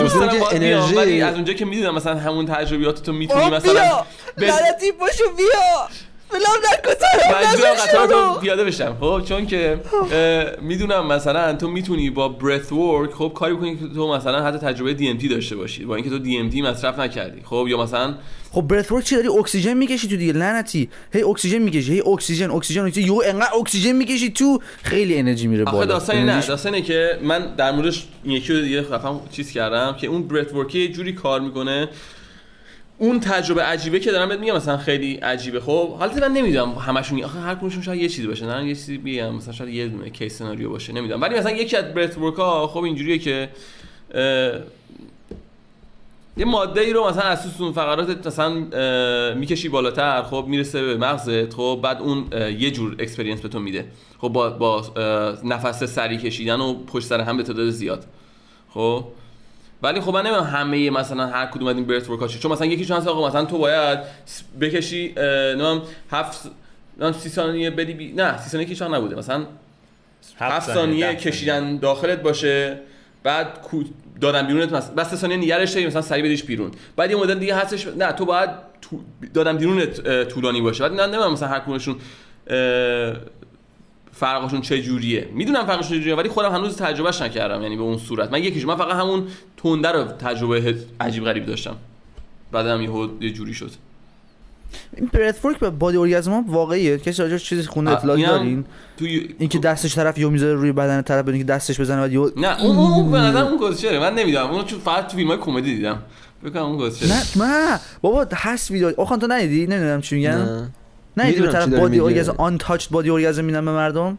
دوست 0.00 0.16
موضوع 0.16 0.26
که 0.26 0.44
انرژی- 0.50 0.94
ولی 1.00 1.22
از 1.22 1.34
اونجا 1.34 1.52
که 1.52 1.64
می‌دونم 1.64 1.94
مثلا 1.94 2.14
همون 2.18 2.46
تجربیات 2.46 3.02
تو 3.02 3.12
می‌تونی 3.12 3.40
آه، 3.40 3.50
مثلا 3.50 3.72
بیا. 3.72 4.48
لعنتی 4.48 4.92
باشو 4.92 5.24
بیا. 5.36 5.88
قطار 7.88 8.06
تو 8.06 8.14
رو 8.14 8.40
پیاده 8.40 8.64
بشم. 8.64 8.96
خب 9.00 9.22
چون 9.28 9.46
که 9.46 9.80
می‌دونم 10.70 11.06
مثلا 11.06 11.52
تو 11.52 11.68
می‌تونی 11.68 12.10
با 12.10 12.28
breathwork 12.28 13.10
خب 13.10 13.32
کاری 13.34 13.54
بکنی 13.54 13.76
که 13.76 13.84
تو 13.94 14.08
مثلا 14.14 14.42
حتی 14.42 14.58
تجربه 14.58 14.94
DMT 14.94 15.28
داشته 15.28 15.56
باشی 15.56 15.84
با 15.84 15.94
اینکه 15.94 16.10
تو 16.10 16.18
DMT 16.18 16.62
مصرف 16.62 16.98
نکردی. 16.98 17.42
خب 17.44 17.66
یا 17.68 17.82
مثلا 17.82 18.14
خب 18.52 18.60
breathwork 18.60 19.04
چی 19.04 19.16
داری؟ 19.16 19.28
اکسیژن 19.28 19.74
می‌کشی 19.74 20.08
تو 20.08 20.16
دیگه 20.16 20.32
لعنتی. 20.32 20.88
هی 21.12 21.22
اکسیژن 21.22 21.58
می‌کشی 21.58 21.92
هی 21.92 22.00
اکسیژن 22.00 22.50
اکسیژن 22.50 22.84
اکسیژن. 22.84 23.06
you 23.06 23.20
انقدر 23.24 23.54
اکسیژن 23.60 23.92
می‌کشی 23.92 24.30
تو 24.30 24.60
خیلی 24.82 25.18
انرژی 25.18 25.46
میره 25.46 25.64
آخه 25.64 25.72
بالا. 25.72 25.86
داستانی 25.86 26.24
نه 26.24 26.32
انرژیش- 26.32 26.48
داستانه 26.48 26.82
که 26.82 27.18
من 27.22 27.54
در 27.56 27.72
موردش 27.72 28.06
یکی 28.24 28.52
رو 28.52 28.60
دیگه 28.60 28.82
خفم 28.82 29.20
چیز 29.32 29.50
کردم 29.50 29.96
که 30.00 30.06
اون 30.06 30.28
breathwork 30.28 30.74
یه 30.74 30.88
جوری 30.88 31.12
کار 31.12 31.40
می‌کنه. 31.40 31.88
اون 32.98 33.20
تجربه 33.20 33.62
عجیبه 33.62 34.00
که 34.00 34.10
دارم 34.10 34.28
بهت 34.28 34.38
میگم 34.38 34.56
مثلا 34.56 34.76
خیلی 34.76 35.14
عجیبه. 35.14 35.60
خب 35.60 35.88
حالت 35.96 36.22
من 36.22 36.32
نمی‌دونم 36.32 36.70
همشون 36.72 37.24
آخه 37.24 37.38
هر 37.38 37.54
کدومشون 37.54 37.82
شاید 37.82 38.02
یه 38.02 38.08
چیزی 38.08 38.26
باشه 38.28 38.46
نه؟ 38.46 38.68
یه 38.68 38.74
چیزی 38.74 38.98
بگم 38.98 39.34
مثلا 39.34 39.52
شاید 39.52 39.74
یه 39.74 39.88
دونه 39.88 40.10
case 40.10 40.38
scenario 40.38 40.70
باشه 40.70 40.92
نمی‌دونم. 40.92 41.20
ولی 41.22 41.34
مثلا 41.38 41.50
یکی 41.50 41.76
از 41.76 41.84
breathwork 41.94 42.34
ها 42.34 42.66
خب 42.66 42.82
اینجوریه 42.82 43.18
که 43.18 43.48
یه 46.36 46.44
ماده 46.44 46.80
ای 46.80 46.92
رو 46.92 47.08
مثلا 47.08 47.22
از 47.22 47.42
توی 47.42 47.64
اون 47.64 47.72
فقرات 47.72 48.26
مثلا 48.26 48.54
می‌کشی 49.34 49.68
بالاتر 49.68 50.22
خب 50.22 50.44
می‌رسه 50.48 50.82
به 50.82 50.96
مغزت 50.96 51.54
خب 51.54 51.80
بعد 51.82 52.00
اون 52.00 52.26
یه 52.58 52.70
جور 52.70 52.96
experience 52.98 53.40
به 53.40 53.48
تو 53.48 53.58
میده. 53.58 53.88
خب 54.18 54.28
با 54.28 54.50
با 54.50 54.84
نفس 55.44 55.84
سری 55.84 56.18
کشیدن 56.18 56.60
و 56.60 56.74
پشت 56.84 57.06
سر 57.06 57.20
هم 57.20 57.36
به 57.36 57.42
تعداد 57.42 57.70
زیاد. 57.70 58.04
خب 58.68 59.04
ولی 59.82 60.00
خب 60.00 60.14
من 60.14 60.26
نمی‌دونم 60.26 60.46
همه 60.46 60.90
مثلا 60.90 61.26
هر 61.26 61.46
کدوم 61.46 61.68
از 61.68 61.76
این 61.76 61.86
برث 61.86 62.10
ورک 62.10 62.38
چون 62.38 62.52
مثلا 62.52 62.66
یکیشون 62.66 62.96
هست 62.96 63.08
آقا 63.08 63.28
مثلا 63.28 63.44
تو 63.44 63.58
باید 63.58 63.98
بکشی 64.60 65.14
نمی‌دونم 65.16 65.82
هفت 66.10 66.50
نمی‌دونم 66.96 67.12
سی 67.12 67.28
ثانیه 67.28 67.70
بدی 67.70 67.92
بی... 67.92 68.12
نه 68.12 68.38
سی 68.38 68.50
ثانیه 68.50 68.66
کشیدن 68.66 68.94
نبوده. 68.94 69.16
مثلا 69.16 69.46
هفت 70.38 70.74
ثانیه 70.74 71.14
کشیدن 71.14 71.76
داخلت 71.76 72.22
باشه 72.22 72.78
بعد 73.22 73.62
دادن 74.20 74.46
بیرونت 74.46 74.72
مثلا 74.72 74.94
بس 74.94 75.10
سه 75.10 75.16
ثانیه 75.16 75.36
نگرش 75.36 75.70
داری 75.70 75.86
مثلا 75.86 76.02
سریع 76.02 76.24
بدیش 76.24 76.42
بیرون. 76.42 76.70
بعد 76.96 77.10
یه 77.10 77.16
مدل 77.16 77.38
دیگه 77.38 77.54
هستش 77.54 77.86
نه 77.86 78.12
تو 78.12 78.24
باید 78.24 78.50
تو... 78.82 79.00
دادن 79.34 79.56
بیرونت 79.56 80.22
طولانی 80.28 80.60
باشه. 80.60 80.88
بعد 80.88 81.00
نه 81.00 81.06
نمی‌دونم 81.06 81.32
مثلا 81.32 81.48
هر 81.48 81.58
کدومشون 81.58 81.96
اه، 82.46 83.16
فرقشون 84.12 84.60
چه 84.60 84.82
جوریه. 84.82 85.28
می‌دونم 85.32 85.66
فرقشون 85.66 85.88
چه 85.88 85.98
جوریه 85.98 86.14
ولی 86.14 86.28
خودم 86.28 86.52
هنوز 86.52 86.76
تجربهش 86.76 87.22
نکردم 87.22 87.62
یعنی 87.62 87.76
به 87.76 87.82
اون 87.82 87.98
صورت. 87.98 88.32
من 88.32 88.42
یکیش 88.42 88.64
من 88.64 88.76
فقط 88.76 88.94
همون 88.94 89.26
تنده 89.56 89.88
رو 89.88 90.04
تجربه 90.04 90.76
عجیب 91.00 91.24
غریب 91.24 91.46
داشتم. 91.46 91.76
بعدم 92.52 92.82
یهو 92.82 93.08
یه 93.20 93.30
جوری 93.30 93.54
شد. 93.54 93.70
این 94.96 95.10
برث 95.12 95.44
ورک 95.44 95.58
به 95.58 95.70
بادی 95.70 95.96
اورگازم 95.96 96.44
واقعیه. 96.48 96.98
کسی 96.98 97.22
راجعش 97.22 97.44
چیزی 97.44 97.62
خونده 97.62 97.90
آه، 97.90 97.96
اطلاعی 97.96 98.26
دارین؟ 98.26 98.64
تو 98.96 99.04
اینکه 99.38 99.58
دستش 99.58 99.94
طرف 99.94 100.18
یو 100.18 100.30
می‌ذاره 100.30 100.54
روی 100.54 100.72
بدن 100.72 101.02
طرف 101.02 101.24
بدون 101.24 101.38
که 101.38 101.44
دستش 101.44 101.80
بزنه 101.80 102.00
بعد 102.00 102.12
یهو 102.12 102.30
نه 102.36 102.62
اون 102.62 102.76
اون 102.76 103.10
به 103.10 103.18
نظر 103.18 103.42
اون 103.42 103.56
گذشته 103.56 103.98
من 103.98 104.14
نمی‌دونم. 104.14 104.50
اون 104.50 104.64
چون 104.64 104.78
فقط 104.78 105.06
تو 105.06 105.16
فیلم 105.16 105.28
های 105.28 105.38
کمدی 105.38 105.76
دیدم. 105.76 106.02
بکنم 106.44 106.62
اون 106.62 106.76
گذشته 106.78 107.08
نه 107.08 107.46
نه. 107.46 107.80
بابا 108.00 108.26
هست 108.34 108.70
ویدیو. 108.70 108.92
آخه 108.96 109.16
تو 109.16 109.26
ندیدی؟ 109.26 109.66
نمی‌دونم 109.66 110.00
چی 110.00 110.14
میگن 110.14 110.30
نه. 110.30 110.70
نه 111.16 111.32
به 111.32 111.48
طرف 111.52 111.68
بادی. 111.68 111.98
اورگازم 111.98 112.34
آن 112.38 112.58
تاچ 112.58 112.88
بادی 112.90 113.10
اورگازم 113.10 113.44
میدن 113.44 113.64
به 113.64 113.70
مردم؟ 113.72 114.18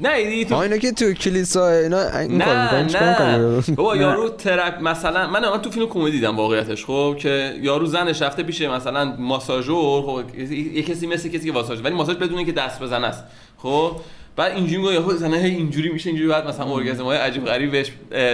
نه 0.00 0.44
تو 0.44 0.56
اینا 0.56 0.76
که 0.76 0.92
تو 0.92 1.12
کلیسا 1.12 1.68
اینا 1.68 2.18
این 2.18 2.42
نه 2.42 2.82
نه؟ 2.82 3.60
بابا 3.76 3.96
یارو 3.96 4.28
ترپ 4.28 4.82
مثلا 4.82 5.30
من 5.30 5.48
من 5.48 5.62
تو 5.62 5.70
فیلم 5.70 5.86
کمدی 5.86 6.10
دیدم 6.10 6.36
واقعیتش 6.36 6.84
خب 6.84 7.16
که 7.18 7.54
یارو 7.62 7.86
زنش 7.86 8.22
رفته 8.22 8.42
پیش 8.42 8.62
مثلا 8.62 9.16
ماساژور 9.18 10.02
خب 10.02 10.40
یه 10.52 10.82
کسی 10.82 11.06
مثل 11.06 11.28
کسی 11.28 11.46
که 11.46 11.52
ماساژ 11.52 11.80
ولی 11.84 11.94
ماساژ 11.94 12.16
بدون 12.16 12.38
اینکه 12.38 12.52
دست 12.52 12.80
بزنه 12.80 13.06
است 13.06 13.24
خب. 13.58 13.92
بعد 14.36 14.52
اینجوری 14.52 14.82
میگه 14.82 14.94
یهو 14.94 15.12
زنه 15.12 15.36
هی 15.36 15.50
اینجوری 15.50 15.88
میشه 15.88 16.10
اینجوری 16.10 16.28
بعد 16.28 16.48
مثلا 16.48 16.66
اورگازم 16.66 17.04
های 17.04 17.18
عجیب 17.18 17.44
غریب 17.44 17.70
بهش 17.70 17.92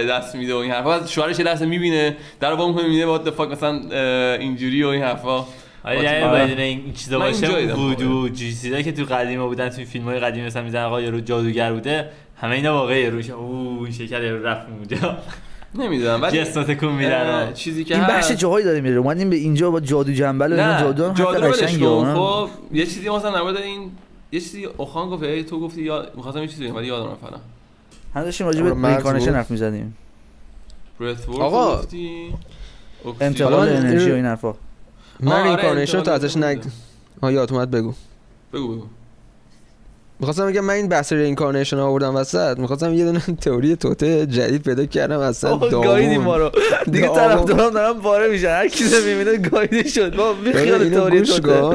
دست 0.09 0.35
میده 0.35 0.53
و 0.53 0.57
این 0.57 0.71
حرفا. 0.71 0.89
بعد 0.89 1.07
شوهرش 1.07 1.39
یه 1.39 1.45
لحظه 1.45 1.65
می‌بینه 1.65 2.17
در 2.39 2.51
می‌کنه 2.51 2.83
می‌بینه 2.83 3.05
وات 3.05 3.29
فاک 3.29 3.51
مثلا 3.51 3.79
اینجوری 4.35 4.83
و 4.83 4.87
این 4.87 5.03
حرفا. 5.03 5.45
آره. 5.83 6.03
یعنی 6.03 6.23
آره. 6.23 6.63
این 6.63 6.93
چیزا 6.93 7.19
باشه 7.19 7.61
دیدم 7.61 7.79
وودو 7.79 8.29
چیزایی 8.29 8.83
که 8.83 8.91
تو 8.91 9.03
قدیما 9.03 9.47
بودن 9.47 9.69
تو 9.69 9.85
فیلم 9.85 10.05
های 10.05 10.19
قدیمی 10.19 10.45
مثلا 10.45 10.63
میزن 10.63 10.83
آقا 10.83 11.01
یارو 11.01 11.19
جادوگر 11.19 11.73
بوده 11.73 12.09
همه 12.37 12.55
اینا 12.55 12.73
واقعی 12.73 13.09
روش 13.09 13.29
اوه 13.29 13.83
این 13.83 13.91
شکل 13.91 14.23
یارو 14.23 14.47
رفت 14.47 14.67
اونجا 14.69 15.17
نمی‌دونم 15.75 16.21
ولی 16.21 16.37
جسم 16.37 16.63
تکون 16.63 16.91
میدن 16.91 17.53
چیزی 17.53 17.83
که 17.83 17.95
این 17.95 18.07
بخش 18.07 18.31
جاهایی 18.31 18.65
داره 18.65 18.81
میره 18.81 18.95
اومدیم 18.95 19.29
به 19.29 19.35
اینجا 19.35 19.71
با 19.71 19.79
جادو 19.79 20.13
جنبل 20.13 20.53
و 20.53 20.57
جادو 20.57 21.05
هم 21.05 21.13
جادو 21.13 21.47
قشنگه، 21.47 22.13
خب 22.13 22.49
یه 22.71 22.85
چیزی 22.85 23.09
مثلا 23.09 23.43
مورد 23.43 23.57
این 23.57 23.91
یه 24.31 24.39
چیزی 24.39 24.67
اخوان 24.79 25.09
گفت 25.09 25.23
ای 25.23 25.43
تو 25.43 25.59
گفتی 25.59 25.81
یا 25.81 26.05
می‌خواستم 26.15 26.41
یه 26.41 26.47
چیزی 26.47 26.65
بگم 26.65 26.75
ولی 26.75 26.87
یادم 26.87 27.11
رفت 27.11 27.23
الان. 27.23 27.39
هم 28.15 28.23
داشتیم 28.23 28.47
راجع 28.47 28.61
به 28.61 28.69
آره، 28.85 29.19
بود. 29.19 29.29
حرف 29.29 29.51
می‌زدیم 29.51 29.97
breath 30.99 31.29
work 31.29 31.39
آقا. 31.39 31.81
انتقال 33.21 33.69
انرژی 33.69 34.11
و 34.11 34.15
این 34.15 34.25
حرفا. 34.25 34.53
من 35.21 35.31
آه، 35.31 35.65
آره، 35.65 35.85
تو 35.85 36.11
ازش 36.11 36.37
نگ. 36.37 36.63
آه 37.21 37.33
اومد 37.33 37.71
بگو. 37.71 37.93
بگو 38.53 38.75
بگو. 38.75 38.85
می‌خواستم 40.19 40.47
بگم 40.47 40.61
من 40.61 40.73
این 40.73 40.87
بحث 40.87 41.13
reincarnation 41.13 41.77
آوردم 41.77 42.15
وسط. 42.15 42.59
می‌خواستم 42.59 42.93
یه 42.93 43.05
دونه 43.05 43.19
تئوری 43.19 43.75
توطئه 43.75 44.25
جدید 44.25 44.63
پیدا 44.63 44.85
کردم 44.85 45.19
اصلا 45.19 45.57
گاییدی 45.57 46.17
ما 46.17 46.37
داغون 46.37 46.51
رو. 46.53 46.91
دیگه 46.91 47.07
داغون. 47.07 47.15
طرف 47.15 47.45
دارم 47.45 47.73
دارم 47.73 48.01
پاره 48.01 48.29
میشن. 48.29 48.47
هر 48.47 48.67
کی 48.67 48.83
می‌بینه 49.05 49.37
گاییده 49.37 49.89
شد. 49.89 50.15
با 50.15 50.33
ببین، 50.33 50.53
بیخیال 50.53 50.89
تئوری 50.89 51.21
توطئه. 51.21 51.69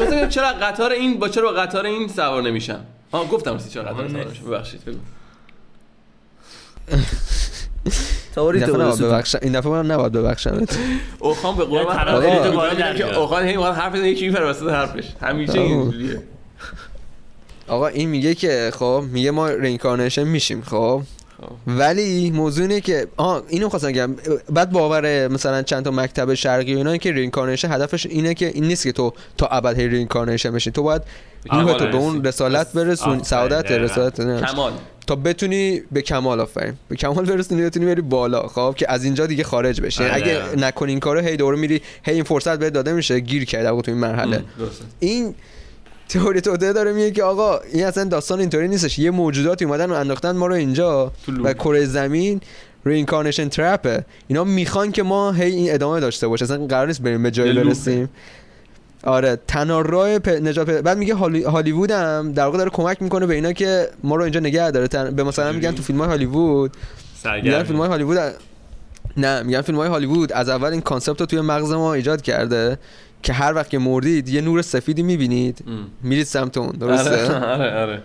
مثلا 0.00 0.26
چرا 0.28 0.52
قطار 0.52 0.92
این 0.92 1.18
با 1.18 1.28
چرا 1.28 1.52
با 1.52 1.60
قطار 1.60 1.86
این 1.86 2.08
سوار 2.08 2.42
نمیشم 2.42 2.80
ها 3.12 3.24
گفتم 3.24 3.58
چرا 3.58 3.82
قطار 3.82 4.08
سوار 4.08 4.24
نمیشم 4.24 4.44
ببخشید 4.44 4.84
بگو. 4.84 4.98
دفعه 8.32 8.66
تو 8.66 8.78
برسون. 8.78 9.08
ببخشم 9.08 9.38
این 9.42 9.52
دفعه 9.52 9.72
من 9.72 9.90
نباید 9.90 10.12
ببخشم. 10.12 10.66
اوخان 11.18 11.56
به 11.56 11.64
قول 11.64 11.82
من 11.82 12.96
که. 12.96 13.18
اوخان 13.18 13.44
هی 13.44 13.52
می‌خواد 13.52 13.74
حرف 13.74 13.92
بزنه 13.92 14.08
یکی 14.08 14.28
میپره 14.28 14.46
وسط 14.46 14.68
حرفش. 14.68 15.04
همیشه. 15.22 15.58
اینجوریه. 15.60 16.22
آقا 17.68 17.86
این 17.86 18.08
میگه 18.08 18.34
که 18.34 18.70
خب 18.74 19.04
میگه 19.12 19.30
ما 19.30 19.48
reincarnation 19.48 20.24
میشیم 20.24 20.62
خب. 20.62 21.02
ولی 21.66 22.30
موضوع 22.30 22.62
اینه 22.62 22.80
که 22.80 23.06
آه 23.16 23.42
اینو 23.48 23.68
خواستم 23.68 23.88
بگم. 23.88 24.16
بعد 24.50 24.70
باور 24.70 25.28
مثلا 25.28 25.62
چند 25.62 25.84
تا 25.84 25.90
مکتب 25.90 26.34
شرقی 26.34 26.74
و 26.74 26.76
اینا 26.76 26.96
که 26.96 27.12
reincarnation 27.12 27.72
هدفش 27.72 28.06
اینه 28.06 28.34
که 28.34 28.46
این 28.46 28.64
نیست 28.64 28.82
که 28.82 28.92
تو 28.92 29.12
تا 29.38 29.46
ابد 29.46 29.78
هی 29.78 29.88
reincarnation 29.88 30.50
بشی. 30.50 30.70
تو 30.70 30.82
باید 30.82 31.02
روح 31.50 31.76
تو 31.76 31.86
به 31.86 31.96
اون. 31.96 32.24
رسالت 32.24 32.72
برسون 32.72 33.22
سعادت. 33.22 33.70
رسالت 33.70 34.20
نه. 34.20 34.40
کمال 34.40 34.72
تا 35.06 35.16
بتونی 35.16 35.82
به 35.92 36.02
کمال 36.02 36.40
آفرین 36.40 36.74
به 36.88 36.96
کمال 36.96 37.24
برسونی 37.24 37.62
بتونی 37.62 37.86
بری 37.86 38.02
بالا 38.02 38.48
خب 38.48 38.74
که 38.76 38.92
از 38.92 39.04
اینجا 39.04 39.26
دیگه 39.26 39.44
خارج 39.44 39.80
بشی 39.80 40.04
آره. 40.04 40.14
اگه 40.14 40.42
نکنی 40.56 40.90
این 40.92 41.00
کارو 41.00 41.20
هی 41.20 41.36
دوره 41.36 41.58
میری 41.58 41.82
هی 42.02 42.14
این 42.14 42.24
فرصت 42.24 42.58
بهت 42.58 42.72
داده 42.72 42.92
میشه 42.92 43.20
گیر 43.20 43.44
کرده 43.44 43.82
تو 43.82 43.90
این 43.90 44.00
مرحله 44.00 44.44
این 45.00 45.34
تئوری 46.08 46.40
توطئه 46.40 46.72
داره 46.72 46.92
میگه 46.92 47.10
که 47.10 47.22
آقا 47.22 47.58
این 47.72 47.84
اصلا 47.84 48.04
داستان 48.04 48.40
اینطوری 48.40 48.68
نیستش 48.68 48.98
یه 48.98 49.10
موجوداتی 49.10 49.64
اومدن 49.64 49.90
و 49.90 49.94
انداختن 49.94 50.36
ما 50.36 50.46
رو 50.46 50.54
اینجا 50.54 51.12
و. 51.44 51.52
کره 51.52 51.84
زمین 51.84 52.40
reincarnation 52.84 53.48
trap 53.48 53.93
ه 53.93 54.04
اینا 54.28 54.44
می‌خوان 54.44 54.92
که 54.92 55.02
ما 55.02 55.32
هی 55.32 55.52
این 55.52 55.74
ادامه 55.74 56.00
داشته 56.00 56.28
باشه 56.28 56.44
اصلا 56.44 56.66
قرار 56.66 56.86
نیست 56.86 57.02
بریم 57.02 57.22
به 57.22 57.30
جایی. 57.30 57.52
برسیم 57.52 58.08
آره 59.04 59.38
تنها 59.48 59.80
راه 59.80 60.18
پ... 60.18 60.28
نجات 60.28 60.66
پیدا- 60.66 60.82
بعد 60.82 60.98
میگه 60.98 61.14
هالی... 61.14 61.42
هالیوود 61.42 61.90
هم 61.90 62.32
در 62.32 62.44
واقع 62.44 62.58
داره 62.58 62.70
کمک 62.70 63.02
می‌کنه 63.02 63.26
به 63.26 63.34
اینا 63.34 63.52
که 63.52 63.88
ما 64.04 64.16
رو 64.16 64.22
اینجا 64.22 64.40
نگه 64.40 64.70
داره. 64.70 64.88
تن... 64.88 65.10
به 65.10 65.24
مثلا؟ 65.24 65.52
میگن 65.52 65.72
تو 65.72 65.82
فیلم 65.82 65.98
های 65.98 66.08
هالیوود 66.08 66.76
میگن 67.42 67.62
فیلم 67.62 67.78
های 67.78 67.88
هالیوود 67.88 68.18
نه 69.16 69.42
میگن 69.42 69.60
فیلم 69.60 69.78
های 69.78 69.88
هالیوود 69.88 70.32
از 70.32 70.48
اول 70.48 70.70
این 70.70 70.80
concept 70.80 71.20
رو 71.20 71.26
توی 71.26 71.40
مغز 71.40 71.72
ما 71.72 71.94
ایجاد 71.94 72.22
کرده 72.22 72.78
که 73.22 73.32
هر 73.32 73.54
وقت 73.54 73.70
که 73.70 73.78
مردید 73.78 74.28
یه 74.28 74.40
نور 74.40 74.62
سفیدی 74.62 75.02
می‌بینید. 75.02 75.64
میرید 76.02 76.26
سمت 76.26 76.58
اون 76.58 76.70
درسته؟ 76.70 77.34
آره 77.34 77.46
آره 77.46 77.82
آره. 77.82 78.02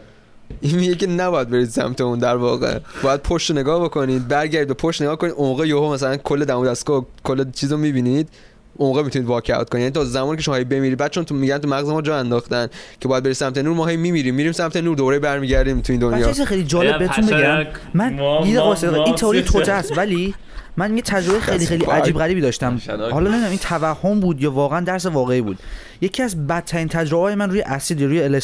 این 0.62 0.76
میگه 0.76 0.96
که 0.96 1.08
نباید 1.08 1.50
برید 1.50 1.70
سمت 1.70 2.02
اون 2.02 2.20
در 2.20 2.36
واقع. 2.36 2.80
باید 3.04 3.22
پشت 3.22 3.52
نگاه 3.52 3.84
بکنید 3.84 4.28
برگردید 4.28 4.68
به 4.68 4.74
پشت 4.74 5.02
نگاه 5.02 5.16
کنید 5.16 5.34
اون 5.34 5.48
موقع 5.50 5.68
یهو 5.68 5.94
مثلا 5.94 6.18
کل 6.18 6.46
دم 6.46 6.60
و 6.60 6.66
دستگاه 6.66 7.06
کل 7.24 7.52
چیزو 7.52 7.78
می‌بینید. 7.78 8.30
اون 8.78 8.90
موقع 8.90 9.04
می‌تونید 9.04 9.28
واک 9.28 9.52
اوت 9.58 9.70
کنید. 9.70 9.82
یعنی 9.82 9.92
تا 9.94 10.06
زمانی 10.06 10.38
که 10.38 10.44
شما 10.44 10.56
هی 10.56 10.64
بمیرید 10.64 10.98
بعد 10.98 11.12
چون 11.12 11.26
تو 11.26 11.36
میگن 11.36 11.58
تو 11.58 11.68
مغز 11.68 11.90
ما 11.90 12.02
جا 12.02 12.18
انداختن 12.18 12.68
که 13.00 13.08
باید 13.08 13.24
بری 13.24 13.34
سمت 13.34 13.58
نور 13.58 13.76
ما 13.76 13.86
هی 13.86 13.98
میمیریم. 13.98 14.36
میریم 14.36 14.52
سمت 14.52 14.78
نور 14.78 14.96
دوباره 14.98 15.20
برمیگردیم 15.20 15.82
تو 15.82 15.94
این 15.94 16.00
دنیا. 16.00 16.28
بچه 16.28 16.46
خیلی 16.46 16.64
جالب 16.64 16.92
یا 16.92 16.98
بهتون 16.98 17.26
بگم. 17.26 17.66
من 17.94 18.14
یه 18.14 18.60
ما- 18.60 18.76
این 19.06 19.16
تئوری. 19.16 19.42
توته 19.52 19.72
است 19.72 19.98
ولی 19.98 20.34
من 20.78 20.96
یه 20.96 21.02
تجربه 21.02 21.40
خیلی 21.40 21.66
خیلی 21.66 21.86
عجیب. 21.86 22.18
غریبی 22.18 22.42
داشتم. 22.42 22.80
حالا 22.88 23.30
نمی‌دونم 23.30 23.50
این 23.50 23.60
توهم 23.60 24.20
بود 24.20 24.42
یا 24.42 24.52
واقعا 24.52 24.80
درس 24.80 25.06
واقعی 25.06 25.42
بود. 25.42 25.60
یکی 26.02 26.24
از 26.24 26.48
بدترین 26.48 26.88
تجربه 26.88 27.24
های 27.24 27.36
من 27.36 27.50
روی 27.50 27.62
اسید 27.62 28.04
روی 28.04 28.40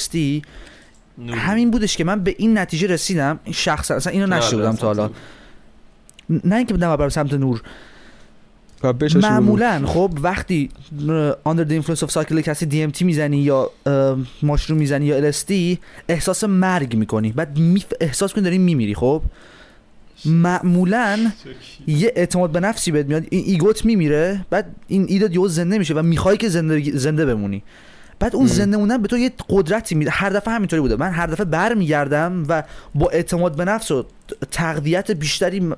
نور. 1.17 1.35
همین 1.37 1.71
بودش 1.71 1.97
که 1.97 2.03
من 2.03 2.23
به 2.23 2.35
این 2.37 2.57
نتیجه 2.57 2.87
رسیدم. 2.87 3.39
این 3.43 3.53
شخصا 3.53 3.95
اصلا 3.95 4.13
اینو 4.13 4.27
نشده 4.27 4.57
بودم 4.57 4.75
تا 4.75 4.87
حالا. 4.87 5.09
نه 6.29 6.55
اینکه 6.55 6.73
نه 6.77 6.97
برم 6.97 7.09
سمت 7.09 7.33
نور. 7.33 7.61
نور. 8.85 9.17
معمولا. 9.17 9.81
خب 9.85 10.11
وقتی 10.21 10.69
under 11.49 11.65
the 11.69 11.83
influence 11.83 11.99
of 11.99 12.09
psychedelic 12.09 12.45
acid 12.45 12.67
DMT 12.71 13.01
می‌زنی 13.01 13.37
یا 13.37 13.71
ماشروم 14.41 14.79
می‌زنی 14.79 15.05
یا 15.05 15.31
LSD 15.31 15.77
احساس 16.07 16.43
مرگ 16.43 16.95
می‌کنی. 16.95 17.31
بعد 17.31 17.57
احساس 18.01 18.33
کنی 18.33 18.43
داری 18.43 18.57
میمیری. 18.57 18.95
خب 18.95 19.21
معمولا 20.25 21.31
یه 21.87 22.13
اعتماد 22.15 22.51
به 22.51 22.59
نفسی 22.59 22.91
بهت 22.91 23.05
میاد 23.05 23.23
این 23.29 23.43
ایگوت 23.45 23.85
میمیره 23.85 24.45
بعد 24.49 24.75
این 24.87 25.05
ایدات 25.09 25.33
یهو 25.33 25.47
زنده 25.47 25.77
میشه 25.77 25.93
و 25.93 26.01
می‌خوای 26.01 26.37
که 26.37 26.49
زنده 26.49 26.97
زنده 26.97 27.25
بمونی. 27.25 27.63
بعد 28.19 28.35
اون. 28.35 28.47
زنده 28.47 28.77
موندن 28.77 29.01
به 29.01 29.07
تو 29.07 29.17
یه 29.17 29.31
قدرتی 29.49 29.95
میده. 29.95 30.11
هر 30.11 30.29
دفعه 30.29 30.53
همینطوری 30.53 30.81
بوده. 30.81 30.95
من 30.95 31.11
هر 31.11 31.27
دفعه 31.27 31.45
برمیگردم 31.45 32.45
و 32.49 32.63
با 32.95 33.09
اعتماد 33.09 33.55
به 33.55 33.65
نفس 33.65 33.91
و 33.91 34.05
تقویت 34.51 35.11
بیشتری 35.11 35.73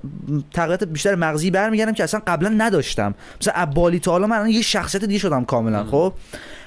تقویت 0.53 0.83
بیشتر 0.83 1.15
مغزی 1.15 1.51
برمیگردم 1.51 1.93
که 1.93 2.03
اصلا 2.03 2.21
قبلا 2.27 2.49
نداشتم. 2.49 3.15
مثلا 3.41 3.53
از 3.53 3.69
بالی 3.69 3.99
تا 3.99 4.11
حالا 4.11 4.27
من 4.27 4.49
یه 4.49 4.61
شخصیت 4.61 5.05
دیگه 5.05 5.19
شدم 5.19 5.45
کاملا 5.45 5.83
خب؟ 5.83 6.13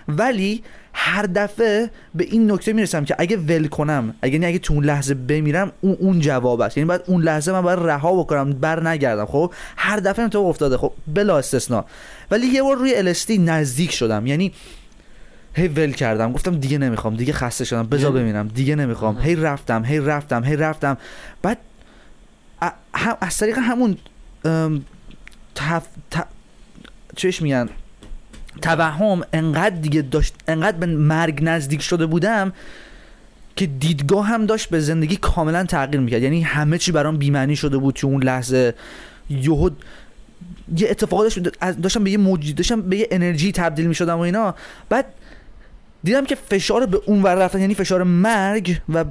ولی 0.09 0.63
هر 0.93 1.23
دفعه 1.23 1.91
به 2.15 2.25
این 2.25 2.53
نکته 2.53 2.73
می‌رسم 2.73 3.05
که 3.05 3.17
اگه 3.19 3.37
ول 3.37 3.67
کنم 3.67 4.15
اگه 4.23 4.33
یعنی 4.33 4.47
اگه 4.47 4.59
تو 4.59 4.75
اون 4.75 4.85
لحظه 4.85 5.15
بمیرم 5.15 5.73
اون 5.81 5.97
اون 6.01 6.21
جواب 6.21 6.61
است. 6.61 6.77
یعنی 6.79 6.89
بعد 6.89 7.05
اون 7.07 7.23
لحظه 7.23 7.53
من 7.53 7.61
باید 7.61 7.79
رها 7.79 8.23
بکنم 8.23 8.51
بر 8.51 8.89
نگردم 8.89 9.27
خب؟ 9.27 9.53
هر 9.77 9.97
دفعه 9.97 10.29
این 10.35 10.47
افتاده 10.47 10.77
خب؟ 10.77 10.93
بلا 11.07 11.39
استثنا. 11.39 11.85
ولی 12.31 12.47
یه 12.47 12.63
بار 12.63 12.77
روی 12.77 13.15
LSD 13.15 13.31
نزدیک 13.31 13.93
شدم. 13.93 14.27
یعنی 14.27 14.53
هی 15.59 15.69
ول 15.69 15.93
کردم. 15.93 16.33
گفتم 16.33 16.59
دیگه 16.59 16.79
نمی‌خوام 16.79 17.17
دیگه 17.17 17.33
خسته 17.33 17.65
شدم. 17.65 17.87
بذار 17.87 18.13
ببینم. 18.13 18.49
دیگه 18.49 18.75
نمی‌خوام. 18.75 19.21
هی 19.21 19.37
رفتم 19.37 19.85
هی 19.85 20.01
رفتم 20.01 20.45
هی 20.45 20.57
رفتم. 20.57 20.97
بعد 21.43 21.59
هم 22.95 23.17
از 23.21 23.37
طریق 23.37 23.59
همون 23.59 23.97
تف... 25.55 25.87
ت... 26.11 26.27
چش 27.17 27.43
میگن 27.43 27.69
توهم 28.63 29.23
انقدر 29.33 29.77
دیگه 29.77 30.03
داشت 30.03 30.35
انقدر 30.49 30.77
به 30.77 30.87
مرگ 30.87 31.39
نزدیک 31.43 31.83
شده 31.83 32.07
بودم 32.07 32.53
که 33.57 33.67
دیدگاه 33.67 34.27
هم 34.27 34.47
داشت 34.47 34.69
به 34.69 34.81
زندگی 34.81 35.17
کاملا 35.17 35.65
تغییر 35.65 36.01
می‌کرد. 36.01 36.23
یعنی 36.23 36.43
همه 36.43 36.79
چی 36.79 36.93
برام 36.93 37.17
بیمعنی 37.17 37.57
شده 37.57 37.79
بود 37.79 37.95
تو 37.95 38.07
اون 38.07 38.23
لحظه. 38.23 38.75
یهو 39.31 39.71
یه 40.77 40.91
اتفاق 40.91 41.23
داشت 41.23 41.39
داشتم 41.83 42.05
به 42.05 42.11
یه 42.11 42.19
موجود 42.19 42.57
داشتم 42.57 42.83
به 42.83 42.97
یه 42.97 43.09
انرژی 43.11 43.53
تبدیل 43.53 43.87
می‌شدم 43.87 44.17
و 44.17 44.21
اینا. 44.21 44.55
بعد 44.89 45.05
دیدم 46.05 46.25
که 46.25 46.35
فشار 46.35 46.87
به 46.87 47.01
اون 47.07 47.23
ور 47.23 47.35
رفتن 47.35 47.61
یعنی 47.61 47.75
فشار 47.75 48.03
مرگ 48.03 48.77
و 48.95 49.05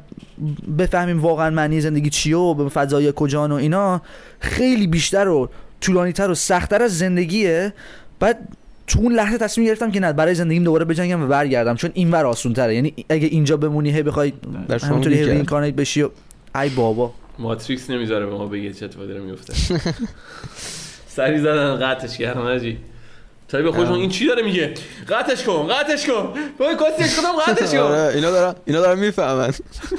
بفهمیم 0.78 1.22
واقعا 1.22 1.50
معنی 1.50 1.82
زندگی 1.82 2.10
چیه 2.10 2.38
و 2.38 2.54
به 2.54 2.70
فضای 2.70 3.14
کجان 3.16 3.52
و 3.52 3.56
اینا 3.56 4.02
خیلی 4.40 4.88
بیشتر 4.88 5.28
و 5.28 5.50
طولانیتر 5.82 6.30
و 6.30 6.36
سختتر 6.36 6.84
از 6.84 6.98
زندگیه. 6.98 7.74
بعد 8.20 8.48
تو 8.88 9.00
اون 9.00 9.14
لحظه 9.14 9.38
تصمیم 9.38 9.68
گرفتم 9.68 9.92
که 9.92 10.00
نه 10.00 10.14
برای 10.14 10.36
زندگیم 10.36 10.64
دوباره 10.64 10.86
بجنگم 10.86 11.24
و 11.24 11.28
برگردم 11.28 11.76
چون 11.76 11.92
این 11.94 12.12
ور 12.12 12.26
آسون 12.26 12.54
تره 12.54 12.76
یعنی 12.76 12.94
اگه 13.10 13.28
اینجا 13.28 13.58
بمونی 13.58 13.92
هی 13.92 14.04
بخوای 14.04 14.34
در 14.68 14.78
شما 14.78 14.90
همونطوری 14.90 15.20
می‌گه. 15.20 15.34
رینکارنیت 15.34 15.76
بشی 15.76 16.02
و 16.02 16.10
ای 16.56 16.70
بابا. 16.70 17.14
ماتریکس 17.40 17.90
نمی‌ذاره 17.90 18.26
به 18.26 18.32
ما 18.32 18.46
بگه 18.46 18.74
چه 18.74 18.86
اتفاقی 18.86 19.08
داره 19.08 19.22
میفته 19.22 19.54
سری 21.18 21.40
زدن 21.40 21.76
قطعش 21.76 22.18
کردن 22.18 22.78
آجی 23.54 23.64
تا 23.64 23.72
به 23.72 23.72
خودشون 23.72 23.96
این 23.96 24.10
چی 24.10 24.28
داره 24.28 24.44
میگه؟ 24.44 24.74
قطعش 25.10 25.44
کن 25.44 25.68
قطعش 25.68 26.06
کن. 26.06 26.34
بابا 26.58 26.76
کاسیش 26.76 27.20
کدام 27.20 27.36
قطعش 27.36 27.72
کن؟ 27.72 27.78
آره 27.78 28.16
اینا 28.16 28.32
دارن 28.32 28.56
اینا 28.66 28.82
دارن 28.82 29.00
می‌فهمن. 29.00 29.52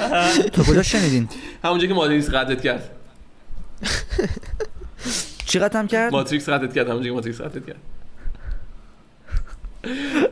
تو 0.52 0.62
کجا 0.62 0.82
شنیدین؟ 0.82 1.28
همونجا 1.64 1.86
که 1.86 1.94
ماتریکس 1.94 2.30
قطعت 2.30 2.62
کرد. 2.62 2.90
چقدر 5.46 5.78
هم 5.78 5.86
کرد؟ 5.86 6.12
ماتریکس 6.12 6.48
قطعت 6.48 6.74
کرد 6.74 6.88
همونجا 6.88 7.08
که 7.08 7.14
ماتریکس 7.14 7.40
قطعت 7.40 7.62
کرد. 7.66 7.76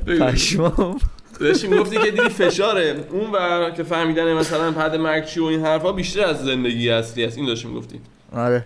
پشمام. 0.07 0.99
داشتی 1.41 1.67
می‌گفتی 1.67 1.97
که 1.97 2.11
دیدی 2.11 2.29
فشاره. 2.29 3.05
اون 3.11 3.31
ور 3.31 3.71
که 3.71 3.83
فهمیدن 3.83 4.33
مثلا 4.33 4.73
پد 4.73 4.95
مرگ 4.97 5.25
چی 5.25 5.41
و 5.41 5.45
این 5.45 5.65
حرفا 5.65 5.93
بیشتر 5.93 6.25
از 6.25 6.45
زندگی 6.45 6.91
اصلی 6.91 7.25
است. 7.25 7.37
این 7.37 7.47
داشتی 7.47 7.69
می‌گفتی 7.69 8.01
آره. 8.33 8.65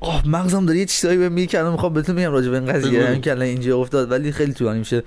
آه 0.00 0.28
مغزم 0.28 0.66
داره 0.66 0.78
یه 0.78 0.84
چیزایی 0.86 1.18
به 1.18 1.28
میگه 1.28 1.46
که 1.46 1.58
الان 1.58 1.72
می‌خوام 1.72 1.92
بهتون 1.92 2.14
میگم 2.14 2.32
راجع 2.32 2.50
به 2.50 2.56
این 2.56 2.72
قضیه 2.72 3.00
بگو. 3.00 3.10
این 3.10 3.20
که 3.20 3.30
الان 3.30 3.42
اینجا 3.42 3.78
افتاد 3.78 4.10
ولی 4.10 4.32
خیلی 4.32 4.52
طولانی 4.52 4.78
میشه 4.78 5.02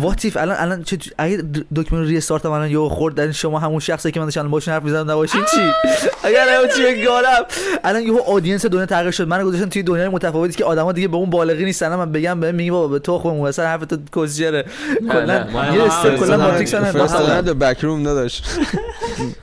واتیف 0.00 0.36
الان 0.36 0.56
الان 0.58 0.82
چه 0.82 0.98
اگه 1.18 1.42
دکمه 1.76 2.04
ریستارت 2.04 2.46
هم 2.46 2.52
الان 2.52 2.70
یهو 2.70 2.88
خورد 2.88 3.14
در 3.14 3.32
شما 3.32 3.58
همون 3.58 3.80
شخصی 3.80 4.10
که 4.10 4.20
من 4.20 4.26
داشتم 4.26 4.50
باشون 4.50 4.74
حرف 4.74 4.82
می‌زدم 4.82 5.10
نباشین 5.10 5.40
چی؟ 5.54 5.60
اگر 6.24 6.56
همون 6.56 6.68
چی 6.76 6.82
بگالم 6.82 7.44
الان 7.84 8.02
یهو 8.02 8.18
آدینس 8.18 8.66
دنیا 8.66 8.86
تغییر 8.86 9.10
شد. 9.10 9.28
منو 9.28 9.44
گذاشتن 9.44 9.68
توی 9.68 9.82
دنیای 9.82 10.08
متفاوتی 10.08 10.54
که 10.54 10.64
آدما 10.64 10.92
دیگه 10.92 11.08
به 11.08 11.16
اون 11.16 11.30
بالغی 11.30 11.64
نیستن. 11.64 11.94
من 11.94 12.12
بگم 12.12 12.40
بهم 12.40 12.54
میگی 12.54 12.70
بابا 12.70 12.88
به 12.88 12.98
تو 12.98 13.18
خودم 13.18 13.40
اصلا 13.40 13.66
حرف 13.66 13.80
تو 13.86 13.96
کوزیره 14.12 14.64
کلا 15.12 15.44
نه، 15.44 15.74
یه 15.74 15.82
استپ 15.82 16.16
کلا 16.16 16.36
ماتریکس 16.36 16.74
به 17.44 17.54
backroom 17.54 18.00
نداشت 18.00 18.46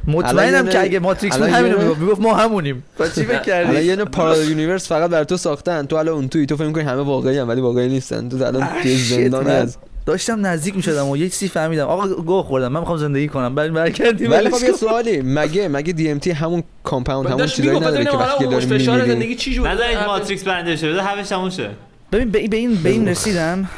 مطمئنم 0.08 0.56
الان 0.56 0.70
که 0.70 0.82
اگه 0.82 1.00
ماتریکس 1.00 1.38
بود 1.38 1.44
الان 1.44 1.60
همینو 1.60 1.90
یه- 1.90 1.98
می‌گفت. 2.00 2.22
ما 2.22 2.34
همونیم. 2.34 2.84
با 2.98 3.08
چی 3.08 3.24
فکر 3.24 3.56
الان 3.56 3.74
کردی 3.74 3.84
یه 3.86 3.96
parallel 3.96 4.50
universe 4.50 4.88
فقط 4.88 5.10
برای 5.10 5.26
تو 5.26 5.38
ساختن. 5.38 5.86
تو 5.86 5.96
الان 5.96 6.16
اون 6.16 6.28
توی 6.28 6.46
تو 6.46 6.56
فکر 6.58 6.68
می‌کنی 6.68 6.84
همه 6.84 7.02
واقعی 7.02 7.38
هم 7.38 7.50
ولی 7.50 7.62
واقعی 7.62 7.88
نیستن. 7.88 8.30
تو 8.30 8.44
الان 8.44 8.68
توی 8.82 8.98
زندانی 8.98 9.50
man. 9.50 9.52
از 9.52 9.78
داشتم 10.06 10.46
نزدیک 10.46 10.76
می‌شدم 10.76 11.08
و 11.08 11.18
یه 11.18 11.30
چیزی 11.30 11.48
فهمیدم. 11.48 11.88
آقا 11.88 12.08
گوه 12.08 12.44
خوردم. 12.44 12.68
من 12.68 12.80
می‌خوام 12.80 12.98
زندگی 12.98 13.28
کنم. 13.28 13.56
بعد 13.56 13.74
برگردیم. 13.74 14.32
ولی 14.32 14.50
خب 14.50 14.64
یه 14.64 14.72
سوالی. 14.72 15.22
مگه 15.22 15.68
مگه 15.68 15.94
DMT 15.94 16.32
همون 16.32 16.64
compound 16.84 17.30
همون 17.30 17.48
چیزایی 17.48 17.80
نداره 17.80 18.06
که 18.06 18.12
وقتی 18.12 18.24
حالا 18.24 18.38
که 18.38 18.44
اون 18.44 18.54
داری 18.54 18.66
فشار 18.66 19.06
زندگی 19.06 19.36
چی 19.36 19.54
جور 19.54 19.70
نذارید 19.70 19.98
ماتریکس 19.98 20.44
برنده 20.44 20.76
شه 20.76 20.90
بذار 20.90 21.02
حرفش 21.02 21.30
تموم 21.30 21.50
شه. 21.50 21.70
ببین 22.12 22.32
به, 22.32 22.48
به 22.48 22.58
این 22.58 22.76
به 22.76 22.90
این 22.90 23.08
رسیدم. 23.08 23.70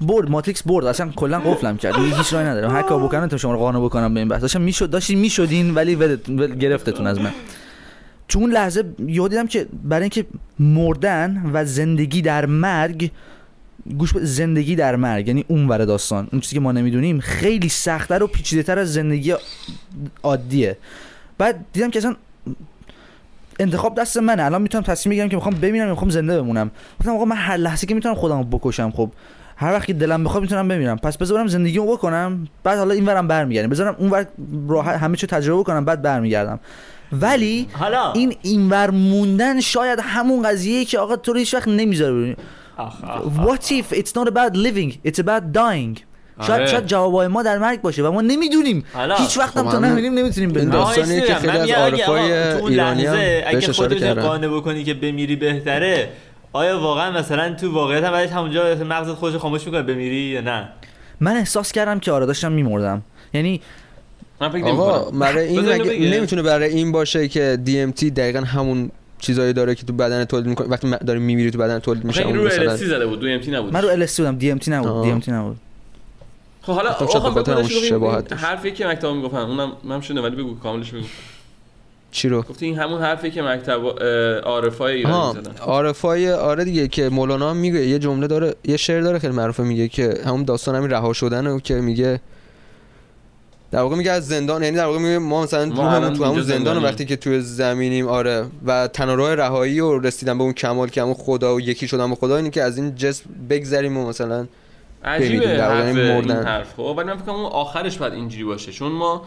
برد 0.00 0.30
ماتریکس 0.30 0.62
برد 0.62 0.86
اصلا 0.86 1.08
کلا 1.16 1.40
قفلم 1.40 1.76
کرد. 1.76 1.94
هیچ 1.96 2.32
راهی 2.32 2.46
ندارم. 2.46 2.70
هر 2.70 2.82
کار 2.82 3.02
بکنم 3.02 3.26
تو 3.26 3.38
شما 3.38 3.52
رو 3.52 3.58
قانع 3.58 3.80
بکنم 3.80 4.14
به 4.14 4.20
این 4.20 4.28
بحث. 4.28 4.40
داشتم 4.40 4.60
می‌شد 4.60 4.90
داشتین 4.90 5.18
می‌شدین 5.18 5.74
ولی 5.74 5.96
گرفتتون 6.60 7.06
از 7.06 7.20
من. 7.20 7.32
اون 8.36 8.52
لحظه 8.52 8.84
یاد 9.06 9.30
دیدم 9.30 9.46
که 9.46 9.66
برای 9.84 10.02
اینکه 10.02 10.26
مردن 10.58 11.50
و 11.52 11.64
زندگی 11.64 12.22
در 12.22 12.46
مرگ 12.46 13.10
گوش 13.98 14.12
زندگی 14.18 14.76
در 14.76 14.96
مرگ 14.96 15.28
یعنی 15.28 15.44
اون 15.48 15.68
ور 15.68 15.84
داستان 15.84 16.28
اون 16.32 16.40
چیزی 16.40 16.54
که 16.54 16.60
ما 16.60 16.72
نمی‌دونیم 16.72 17.20
خیلی 17.20 17.68
سختتر 17.68 18.22
و 18.22 18.26
پیچیده‌تر 18.26 18.78
از 18.78 18.92
زندگی 18.92 19.34
عادیه. 20.22 20.76
بعد 21.38 21.64
دیدم 21.72 21.90
که 21.90 21.98
اصلا 21.98 22.16
انتخاب 23.60 24.00
دست 24.00 24.16
منه. 24.16 24.44
الان 24.44 24.62
می‌تونم 24.62 24.84
تصمیم 24.84 25.10
بگیرم 25.10 25.28
که 25.28 25.36
می‌خوام 25.36 25.54
بمیرم 25.54 25.86
یا 25.86 25.90
می‌خوام 25.90 26.10
زنده 26.10 26.42
بمونم. 26.42 26.70
گفتم 27.00 27.12
آقا 27.12 27.24
من 27.24 27.36
هر 27.36 27.56
لحظه 27.56 27.86
که 27.86 27.94
می‌تونم 27.94 28.14
خودمو 28.14 28.44
بکشم 28.44 28.90
خب 28.90 29.10
هر 29.56 29.72
وقت 29.72 29.86
که 29.86 29.92
دلم 29.92 30.24
بخواد 30.24 30.42
می‌تونم 30.42 30.68
بمیرم. 30.68 30.96
پس 30.96 31.16
بذارم 31.16 31.46
زندگیمو 31.46 31.92
بکنم 31.92 32.48
بعد 32.64 32.78
حالا 32.78 32.94
این 32.94 33.06
ورم 33.06 33.28
برمیگردم. 33.28 33.68
بذارم 33.68 33.96
اون 33.98 34.10
ور 34.10 34.26
راحت 34.68 34.96
همه 34.96 35.16
چی 35.16 35.26
تجربه 35.26 35.62
کنم 35.62 35.84
بعد 35.84 36.02
برمیگردم. 36.02 36.60
ولی 37.12 37.68
حالا 37.72 38.12
این 38.12 38.36
اینور 38.42 38.90
موندن 38.90 39.60
شاید 39.60 39.98
همون 40.02 40.42
قضیه 40.42 40.84
که 40.84 40.98
آقا 40.98 41.16
تو 41.16 41.32
رو 41.32 41.38
هیچ 41.38 41.54
وقت 41.54 41.68
نمی‌ذاره. 41.68 42.36
What 43.46 43.70
if 43.70 43.92
it's 43.92 44.12
not 44.14 44.28
about 44.28 44.52
living 44.56 44.90
it's 45.04 45.18
about 45.18 45.42
dying 45.52 46.00
شاید 46.46 46.60
آره. 46.60 46.66
شاید 46.66 46.86
جوابای 46.86 47.28
ما 47.28 47.42
در 47.42 47.58
مرگ 47.58 47.80
باشه 47.80 48.02
و 48.02 48.10
ما 48.10 48.20
نمی‌دونیم. 48.20 48.84
هیچ 49.18 49.38
وقت 49.38 49.56
هم 49.56 49.64
خب 49.64 49.72
تا 49.72 49.78
نمی‌دونیم 49.78 50.14
نمی‌تونیم 50.14 50.50
آها، 50.50 50.64
داستانیه 50.64 51.20
که. 51.20 51.34
خیلی 51.34 51.58
از 51.58 51.70
عارفای 51.70 52.42
آقا 52.42 52.52
تو 52.52 52.62
اون 52.62 52.70
ایرانی 52.70 53.06
هم 53.06 53.14
اگه 53.46 53.56
اشاره 53.56 53.72
خودت. 53.72 54.18
قانع 54.18 54.48
بکنی 54.48 54.84
که 54.84 54.94
بمیری 54.94 55.36
بهتره 55.36 56.08
آیا 56.52 56.80
واقعا 56.80 57.10
مثلا 57.10 57.54
تو 57.54 57.72
واقعیت 57.72 58.04
هم 58.04 58.12
بعدش 58.12 58.32
همونجا 58.32 58.74
مغزت 58.74 59.12
خودش 59.14 59.36
خاموش 59.36 59.66
می‌کنه 59.66 59.82
بمیری 59.82 60.16
یا 60.16 60.40
نه 60.40 60.68
من 61.20 61.36
احساس 61.36 61.72
کردم 61.72 62.00
که 62.00 62.12
آره 62.12 62.26
داشتم 62.26 62.52
میمردم 62.52 63.02
یعنی 63.34 63.60
من 64.40 64.48
فکر 64.48 64.64
آقا 64.64 64.98
نمی‌کنم 64.98 65.18
برای 65.18 65.46
این. 65.48 66.14
نمی‌تونه 66.14 66.42
برای 66.42 66.68
این 66.74 66.92
باشه 66.92 67.28
که 67.28 67.58
دی 67.64 67.80
ام 67.80 67.90
تی 67.90 68.10
دقیقا 68.10 68.40
همون 68.40 68.90
چیزایی 69.18 69.52
داره 69.52 69.74
که 69.74 69.86
تو 69.86 69.92
بدن 69.92 70.24
تولید 70.24 70.46
می‌کنه 70.46 70.68
وقتی 70.68 70.90
داری 71.06 71.20
میمیری 71.20 71.50
تو 71.50 71.58
بدن 71.58 71.78
تولید 71.78 72.04
میشه 72.04 72.22
رو 72.22 72.44
مثلا 72.44 72.76
زده 72.76 73.06
بود 73.06 73.20
دو 73.20 73.38
MT 73.40 73.48
نبود. 73.48 73.72
من 73.72 73.82
رو 73.82 74.06
LSD 74.06 74.16
بودم 74.16 74.38
DMT 74.38 74.68
نبود 74.68 74.88
آه. 74.88 75.20
DMT 75.20 75.28
نبود. 75.28 75.56
خب 76.62 76.72
حالا 76.72 76.90
آخه 76.90 77.68
شباهت. 77.68 78.32
حرفی 78.32 78.72
که 78.72 78.86
مکتب 78.86 79.08
می‌گفتن 79.08 79.36
اونم 79.36 79.72
من 79.84 80.00
شنیدم 80.00 80.24
ولی 80.24 80.36
بگو 80.36 80.58
کاملش 80.58 80.90
بگو. 80.90 81.04
چی 82.10 82.28
رو؟ 82.28 82.42
گفتی 82.42 82.66
این 82.66 82.78
همون 82.78 83.02
حرفی 83.02 83.30
که 83.30 83.42
مکتب 83.42 83.86
عارفای 84.44 85.02
ها 85.02 85.32
ایرانی 85.32 85.40
زدن 85.42 85.56
عارفای 85.60 86.30
آره 86.32 86.64
دیگه 86.64 86.88
که 86.88 87.08
مولانا 87.08 87.50
هم 87.50 87.56
میگه 87.56 87.86
یه 87.86 87.98
جمله 87.98 88.26
داره 88.26 88.54
یه 88.64 88.76
شعر 88.76 89.00
داره 89.00 89.18
خیلی 89.18 89.32
معروفه 89.32 89.62
میگه 89.62 89.88
که 89.88 90.14
همون 90.26 90.44
داستان 90.44 90.74
همین 90.74 90.90
رها 90.90 91.12
شدن 91.12 91.58
که 91.58 91.74
میگه 91.74 92.20
در 93.70 93.80
واقع 93.80 93.96
میگه 93.96 94.10
از 94.10 94.28
زندان 94.28 94.62
یعنی 94.62 94.76
در 94.76 94.86
واقع 94.86 94.98
میگه 94.98 95.18
ما 95.18 95.42
مثلا 95.42 95.66
ما 95.66 95.82
روحمون 95.82 96.14
تو 96.14 96.24
همون 96.24 96.42
زندان. 96.42 96.82
وقتی 96.82 97.04
که 97.04 97.16
توی 97.16 97.40
زمینیم 97.40 98.08
آره. 98.08 98.46
و 98.66 98.86
تنها 98.86 99.14
راه 99.14 99.34
رهایی 99.34 99.80
و 99.80 99.98
رسیدن 99.98 100.38
به 100.38 100.44
اون 100.44 100.52
کمال 100.52 100.88
که 100.88 101.02
همون 101.02 101.14
خدا 101.14 101.54
و 101.54 101.60
یکی 101.60 101.88
شدن 101.88 102.10
به 102.10 102.16
خدا 102.16 102.36
اینه 102.36 102.50
که 102.50 102.62
از 102.62 102.78
این 102.78 102.94
جسم 102.94 103.24
بگذریم 103.50 103.96
و 103.96 104.08
مثلا 104.08 104.46
عجیبه 105.04 105.46
بمیریم، 105.46 105.56
در 105.56 105.68
واقع 105.68 105.82
حرف 105.82 105.96
یعنی 105.96 106.32
این. 106.32 106.32
حرف. 106.32 106.74
خب 106.74 106.94
ولی 106.98 107.06
من 107.06 107.16
فکر 107.16 107.24
کنم 107.24 107.34
اون 107.34 107.46
آخرش 107.46 107.98
باید 107.98 108.12
اینجوری 108.12 108.44
باشه. 108.44 108.72
چون 108.72 108.92
ما 108.92 109.24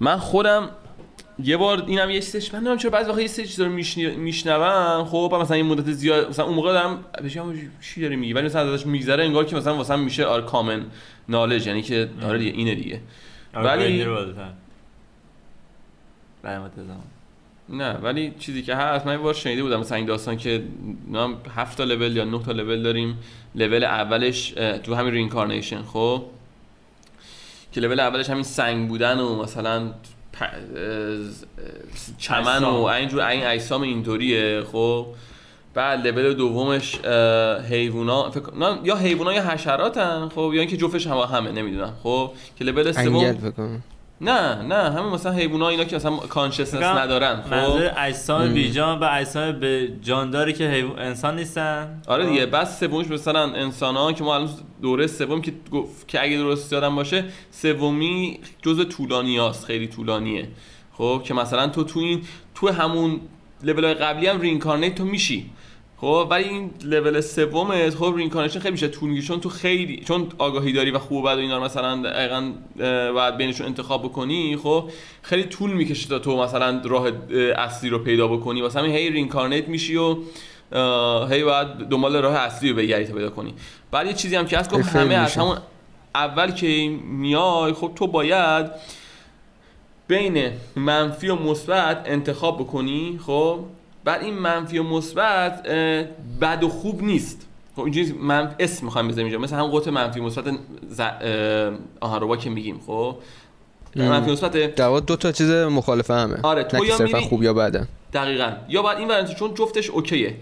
من 0.00 0.16
خودم 0.16 0.70
یه 1.44 1.56
بار 1.56 1.84
اینم 1.86 2.10
یه 2.10 2.20
چیزش 2.20 2.54
من 2.54 2.58
نمی‌دونم 2.58 2.78
چرا 2.78 2.90
بعضی 2.90 3.08
وقتا 3.08 3.20
یه 3.20 3.28
سری 3.28 3.46
چیزا 3.46 3.64
رو 3.64 3.72
میشنوم. 4.18 5.04
خب 5.04 5.34
مثلا 5.42 5.56
این 5.56 5.66
مدت 5.66 5.92
زیاد 5.92 6.28
مثلا 6.28 6.44
اون 6.44 6.54
موقع 6.54 6.72
دارم 6.72 7.04
بهش 7.22 7.36
میگم 7.36 7.58
چی 7.80 8.02
داری 8.02 8.16
میگی؟ 8.16 8.32
ولی 8.32 8.46
مثلا 8.46 8.72
ازش 8.72 8.86
میگذره 8.86 9.24
انگار 9.24 9.44
که 9.44 9.56
مثلا 9.56 9.76
واسه 9.76 9.96
میشه 9.96 10.24
our 10.24 10.42
common 10.42 10.84
knowledge 11.28 11.66
یعنی 11.66 11.82
که 11.82 12.08
آره 12.22 12.38
دیگه 12.38 12.50
اینه 12.50 12.74
دیگه. 12.74 13.00
ولی- 13.64 13.84
نه 17.68 17.92
ولی 17.92 18.34
چیزی 18.38 18.62
که 18.62 18.74
هست 18.74 19.06
من 19.06 19.12
یه 19.12 19.18
بار 19.18 19.34
شنیده 19.34 19.62
بودم 19.62 19.80
مثلا 19.80 19.96
این 19.96 20.06
داستان 20.06 20.36
که 20.36 20.62
نام 21.08 21.36
هفت 21.56 21.78
تا 21.78 21.84
لول 21.84 22.16
یا 22.16 22.24
نه 22.24 22.42
تا 22.42 22.52
لول 22.52 22.82
داریم. 22.82 23.18
لول 23.54 23.84
اولش 23.84 24.48
تو 24.82 24.94
همین 24.94 25.12
reincarnation 25.12 25.82
خب؟ 25.82 26.24
که 27.72 27.80
لول 27.80 28.00
اولش 28.00 28.30
همین 28.30 28.42
سنگ 28.42 28.88
بودن 28.88 29.18
و 29.20 29.42
مثلا 29.42 29.92
چمن 32.18 32.64
و. 32.64 32.84
اینجور 32.84 33.20
این 33.26 33.46
اجسام 33.46 33.82
اینطوریه 33.82 34.62
خب؟ 34.72 35.06
بعد 35.76 36.06
لول 36.06 36.34
دومش 36.34 36.98
حیوونا. 37.70 38.30
فکر 38.30 38.54
نه 38.60 38.78
یا 38.84 38.96
حیوونا 38.96 39.32
یا 39.32 39.42
حشراتن 39.42 40.28
خب 40.28 40.50
یا 40.54 40.60
اینکه 40.60 40.76
جفتش 40.76 41.06
هم 41.06 41.16
همه 41.16 41.52
نمی‌دونم. 41.52 41.92
خب 42.02 42.30
که 42.58 42.64
لول 42.64 42.92
سوم 42.92 43.36
نه 44.20 44.62
نه 44.62 44.74
همین 44.74 45.12
مثلا 45.12 45.32
حیوونا 45.32 45.68
اینا 45.68 45.84
که 45.84 45.96
مثلا 45.96 46.16
کانشسنس 46.16 46.82
ندارن 46.82 47.42
خب. 47.42 47.54
منظور 47.54 47.90
اجسام 47.96 48.54
بیجان 48.54 48.98
و 48.98 49.08
اجسام 49.12 49.52
به 49.52 49.88
جانداری 50.02 50.52
که 50.52 50.64
حیو- 50.68 50.98
انسان 50.98 51.36
نیستن. 51.36 52.02
آره 52.06 52.26
دیگه 52.26 52.46
بس 52.46 52.80
سومیش 52.80 53.08
مثلا 53.08 53.40
انسان 53.54 53.96
ها 53.96 54.12
که 54.12 54.24
ما 54.24 54.34
الان 54.34 54.48
دوره 54.82 55.06
سوم 55.06 55.40
که 55.42 55.52
گفت 55.72 56.08
که 56.08 56.22
اگه 56.22 56.36
درست 56.36 56.72
یادم 56.72 56.96
باشه 56.96 57.24
سومی 57.50 58.38
جزء 58.62 58.84
طولانی 58.84 59.36
هاست 59.36 59.64
خیلی 59.64 59.86
طولانیه. 59.86 60.48
خب 60.92 61.22
که 61.24 61.34
مثلا 61.34 61.66
تو 61.68 61.84
تو 61.84 62.00
این 62.00 62.22
تو 62.54 62.68
همون 62.68 63.20
لول 63.62 63.84
های 63.84 63.94
قبلی 63.94 64.26
هم 64.26 64.40
reincarnate 64.40 64.94
تو 64.94 65.04
میشی. 65.04 65.50
خب 66.00 66.26
ولی 66.30 66.44
این 66.44 66.70
لول 66.84 67.20
سومت 67.20 67.94
خب 67.94 68.14
reincarnation 68.16 68.60
خیلی 68.60 68.72
میشه 68.72 68.88
طول 68.88 69.20
چون 69.22 69.40
تو 69.40 69.48
خیلی 69.48 70.04
چون 70.08 70.26
آگاهی 70.38 70.72
داری 70.72 70.90
و 70.90 70.98
خوب 70.98 71.24
و 71.24 71.26
اینا 71.26 71.58
رو 71.58 71.64
مثلا 71.64 72.02
دقیقاً 72.02 72.52
باید 73.12 73.36
بینشون 73.36 73.66
انتخاب 73.66 74.02
بکنی 74.02 74.56
خب 74.56 74.90
خیلی 75.22 75.44
طول 75.44 75.72
می‌کشه 75.72 76.08
تا 76.08 76.18
تو 76.18 76.42
مثلا 76.42 76.80
راه 76.84 77.06
اه، 77.06 77.12
اصلی 77.56 77.90
رو 77.90 77.98
پیدا 77.98 78.28
بکنی. 78.28 78.62
واسه 78.62 78.78
همین 78.78 78.90
هی 78.90 79.10
reincarnate 79.10 79.68
میشی 79.68 79.96
و 79.96 80.16
هی 81.26 81.44
باید 81.44 81.68
دنبال 81.68 82.16
راه 82.16 82.34
اصلی 82.34 82.70
رو 82.70 82.76
بگردی 82.76 83.04
تا 83.04 83.14
پیدا 83.14 83.30
کنی. 83.30 83.54
بعد 83.90 84.06
یه 84.06 84.12
چیزی 84.12 84.36
هم 84.36 84.46
که 84.46 84.58
هست 84.58 84.74
گفت 84.74 84.82
خیلی 84.82 85.04
همه 85.04 85.14
از. 85.14 85.34
همون 85.36 85.58
اول 86.14 86.50
که 86.50 86.98
میای 87.04 87.72
خب 87.72 87.92
تو 87.94 88.06
باید 88.06 88.66
بین 90.08 90.50
منفی 90.76 91.28
و 91.28 91.34
مثبت 91.34 92.02
انتخاب 92.06 92.58
بکنی 92.58 93.20
خب. 93.26 93.60
بعد 94.06 94.22
این 94.22 94.34
منفی 94.34 94.78
و 94.78 94.82
مثبت 94.82 95.62
بد 96.40 96.64
و 96.64 96.68
خوب 96.68 97.02
نیست. 97.02 97.46
خب 97.76 97.82
اینجوری 97.82 98.12
من 98.12 98.54
اسم 98.58 98.84
می‌خوایم 98.84 99.08
بذاریم 99.08 99.26
اینجا. 99.26 99.38
مثل 99.38 99.56
هم 99.56 99.66
قطع 99.66 99.90
منفی 99.90 100.20
مثبت 100.20 100.44
ز... 100.88 101.00
آهنربا 102.00 102.36
که 102.36 102.50
میگیم 102.50 102.80
خب. 102.86 103.16
منفی 103.96 104.30
مثبت 104.30 104.80
واقع 104.80 105.00
دو 105.00 105.16
تا 105.16 105.32
چیز 105.32 105.50
مخالفه 105.50 106.14
همه. 106.14 106.36
آره، 106.42 106.64
تو 106.64 106.84
یا 106.84 106.98
میری- 106.98 107.20
خوب 107.20 107.42
یا 107.42 107.54
بده. 107.54 107.88
دقیقا. 108.12 108.52
یا 108.68 108.82
باید 108.82 108.98
این 108.98 109.08
ورانتی 109.08 109.34
چون 109.34 109.54
جفتش 109.54 109.90
اوکیه 109.90 110.34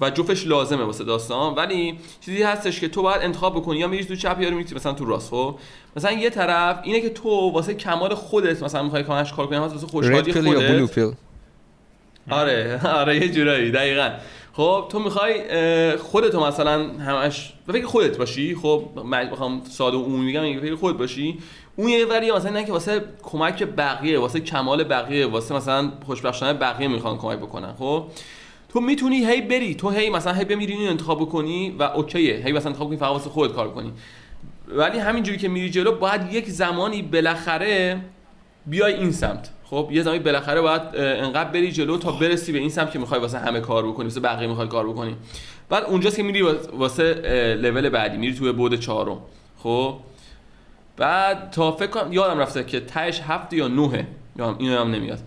و 0.00 0.10
جفتش 0.10 0.46
لازمه 0.46 0.84
واسه 0.84 1.04
داستان 1.04 1.54
ولی 1.54 1.98
چیزی 2.20 2.42
هستش 2.42 2.80
که 2.80 2.88
تو 2.88 3.02
باید 3.02 3.22
انتخاب 3.22 3.54
بکنی. 3.54 3.78
یا 3.78 3.88
میری 3.88 4.04
تو 4.04 4.16
چپ 4.16 4.40
یا 4.40 4.50
میری 4.50 4.74
مثلا 4.74 4.92
تو 4.92 5.04
راست 5.04 5.30
خب؟ 5.30 5.54
مثلا 5.96 6.12
یه 6.12 6.30
طرف 6.30 6.80
اینه 6.82 7.00
که 7.00 7.08
تو 7.08 7.30
واسه 7.30 7.74
کمال 7.74 8.14
خودت 8.14 8.62
مثلا 8.62 8.82
می‌خوای 8.82 9.02
کامش 9.02 9.32
کار 9.32 9.46
کنی 9.46 9.58
واسه 9.58 9.86
خوشحالی 9.86 10.32
خودت 10.32 11.02
آره 12.30 12.80
آره 12.84 13.16
یه 13.16 13.28
جورایی 13.28 13.70
دقیقا. 13.70 14.10
خب 14.52 14.86
تو 14.90 14.98
می‌خوای 14.98 15.96
خودتو 15.96 16.46
مثلا 16.46 16.88
همش 16.88 17.52
فکر 17.72 17.86
خودت 17.86 18.18
باشی. 18.18 18.54
خب 18.54 18.88
من 19.04 19.30
بخوام 19.30 19.62
ساده 19.64 19.96
و 19.96 20.02
عمومی 20.02 20.32
به 20.32 20.60
فکر 20.60 20.74
خودت 20.74 20.98
باشی. 20.98 21.38
اون 21.76 21.88
یه 21.88 22.06
وری 22.06 22.32
مثلا 22.32 22.50
نه 22.50 22.64
که 22.64 22.72
واسه 22.72 23.04
کمک 23.22 23.62
بقیه 23.62 24.18
واسه 24.18 24.40
کمال 24.40 24.84
بقیه 24.84 25.26
واسه 25.26 25.54
مثلا 25.54 25.92
خوشبختانه 26.06 26.58
بقیه 26.58 26.88
می‌خوان 26.88 27.18
کمک 27.18 27.38
بکنن. 27.38 27.74
خب 27.78 28.04
تو 28.68 28.80
می‌تونی 28.80 29.26
هی 29.26 29.40
بری 29.40 29.74
تو 29.74 29.90
هی 29.90 30.10
مثلا 30.10 30.32
هی 30.32 30.44
بمیری 30.44 30.72
اینو 30.72 30.90
انتخاب 30.90 31.20
بکنی 31.20 31.76
و 31.78 31.82
اوکیه. 31.82 32.42
هی 32.44 32.52
مثلا 32.52 32.68
انتخاب 32.68 32.88
کنی 32.88 32.96
فقط 32.96 33.10
واسه 33.10 33.30
خودت 33.30 33.54
کار 33.54 33.70
کنی. 33.70 33.92
ولی 34.68 34.98
همینجوری 34.98 35.38
که 35.38 35.48
میری 35.48 35.70
جلو 35.70 35.92
باید 35.92 36.32
یک 36.32 36.48
زمانی 36.48 37.02
بالاخره 37.02 38.00
بیای 38.66 38.94
این 38.94 39.12
سمت. 39.12 39.50
خب 39.64 39.88
یه 39.92 40.02
زمانی 40.02 40.18
بالاخره 40.18 40.60
باید 40.60 40.82
انقدر 40.96 41.50
بری 41.50 41.72
جلو 41.72 41.98
تا 41.98 42.12
برسی 42.12 42.52
به 42.52 42.58
این 42.58 42.70
سمت 42.70 42.90
که 42.90 42.98
می‌خوای 42.98 43.20
واسه 43.20 43.38
همه 43.38 43.60
کار 43.60 43.86
بکنی 43.86 44.04
واسه 44.04 44.20
بقیه 44.20 44.48
می‌خوای 44.48 44.68
کار 44.68 44.88
بکنی. 44.88 45.16
بعد 45.68 45.84
اونجاست 45.84 46.16
که 46.16 46.22
میری 46.22 46.42
واس- 46.42 46.68
واسه 46.72 47.14
لول 47.62 47.88
بعدی 47.88 48.16
میری 48.16 48.34
توی 48.34 48.52
بود 48.52 48.80
چهارم. 48.80 49.18
خب؟ 49.58 49.96
بعد 50.96 51.50
تا 51.50 51.72
فکر 51.72 51.86
کنم 51.90 52.12
یادم 52.12 52.38
رفته 52.38 52.64
که 52.64 52.80
تهش 52.80 53.20
هفت 53.20 53.52
یا 53.52 53.68
نهه 53.68 54.06
یادم 54.38 54.56
اینو 54.58 54.80
هم 54.80 54.90
نمیاد. 54.90 55.18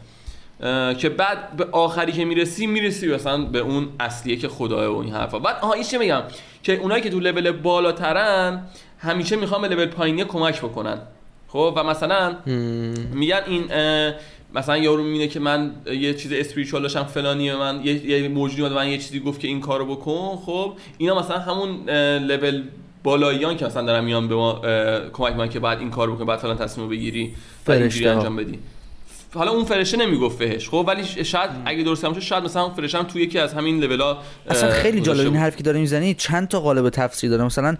که 0.97 1.09
بعد 1.09 1.55
به 1.57 1.67
آخری 1.71 2.11
که 2.11 2.25
می‌رسی 2.25 2.67
می‌رسی 2.67 3.13
مثلا 3.13 3.45
به 3.45 3.59
اون 3.59 3.87
اصلیه 3.99 4.35
که 4.35 4.47
خداه 4.47 4.87
و 4.87 4.97
این 4.97 5.13
حرفا. 5.13 5.39
بعد 5.39 5.57
آها 5.61 5.73
این 5.73 5.83
چه 5.83 5.97
میگم؟ 5.97 6.23
که 6.63 6.73
اونایی 6.73 7.01
که 7.01 7.09
تو 7.09 7.19
لول 7.19 7.51
بالاترن 7.51 8.63
همیشه 8.99 9.35
می‌خوان 9.35 9.61
به 9.61 9.67
لول 9.67 9.85
پایینی 9.85 10.23
کمک 10.23 10.61
بکنن. 10.61 10.97
خب 11.55 11.73
و 11.75 11.83
مثلا 11.83 12.35
میگن 13.13 13.39
این 13.47 13.63
مثلا 14.55 14.77
یارو 14.77 15.03
می‌بینه 15.03 15.27
که 15.27 15.39
من 15.39 15.71
یه 15.85 16.13
چیز 16.13 16.31
اسپریچوال 16.33 16.81
داشتم 16.81 17.03
فلانیه 17.03 17.55
من 17.55 17.81
یه, 17.83 18.05
یه 18.05 18.27
موجودی 18.27 18.61
اومد 18.61 18.73
من 18.73 18.87
یه 18.87 18.97
چیزی 18.97 19.19
گفت 19.19 19.39
که 19.39 19.47
این 19.47 19.61
کارو 19.61 19.95
بکن. 19.95 20.35
خب 20.45 20.73
اینا 20.97 21.19
مثلا 21.19 21.39
همون 21.39 21.89
لول 22.19 22.63
بالاییان 23.03 23.57
که 23.57 23.65
مثلا 23.65 23.85
دارن 23.85 24.03
میان 24.03 24.27
به 24.27 24.35
ما 24.35 24.61
کمک 25.13 25.31
می‌کنن 25.31 25.49
که 25.49 25.59
بعد 25.59 25.79
این 25.79 25.89
کار 25.89 26.11
بکنی 26.11 26.25
بعد 26.25 26.39
فلان 26.39 26.57
تصمیم 26.57 26.89
بگیری 26.89 27.33
و 27.67 27.71
اینجوری. 27.71 28.07
انجام 28.07 28.35
بدی. 28.35 28.59
حالا 29.33 29.51
اون 29.51 29.65
فرشته 29.65 29.97
نمی‌گفت 29.97 30.37
بهش. 30.37 30.69
خب 30.69 30.85
ولی 30.87 31.25
شاید 31.25 31.49
اگه 31.65 31.83
درست 31.83 32.05
هم 32.05 32.19
شاید 32.19 32.43
مثلا 32.43 32.63
اون 32.63 32.73
فرشته 32.73 32.97
هم 32.97 33.03
توی 33.03 33.21
یکی 33.21 33.39
از 33.39 33.53
همین 33.53 33.79
لولا 33.79 34.17
اصلا 34.49 34.69
خیلی 34.69 35.01
جالب 35.01 35.25
این 35.25 35.35
حرفی 35.35 35.57
که 35.57 35.63
داره 35.63 35.79
می‌زنی. 35.79 36.13
چند 36.13 36.47
تا 36.47 36.59
قالب 36.59 36.89
تفسیر 36.89 37.29
داره. 37.29 37.43
مثلا 37.43 37.77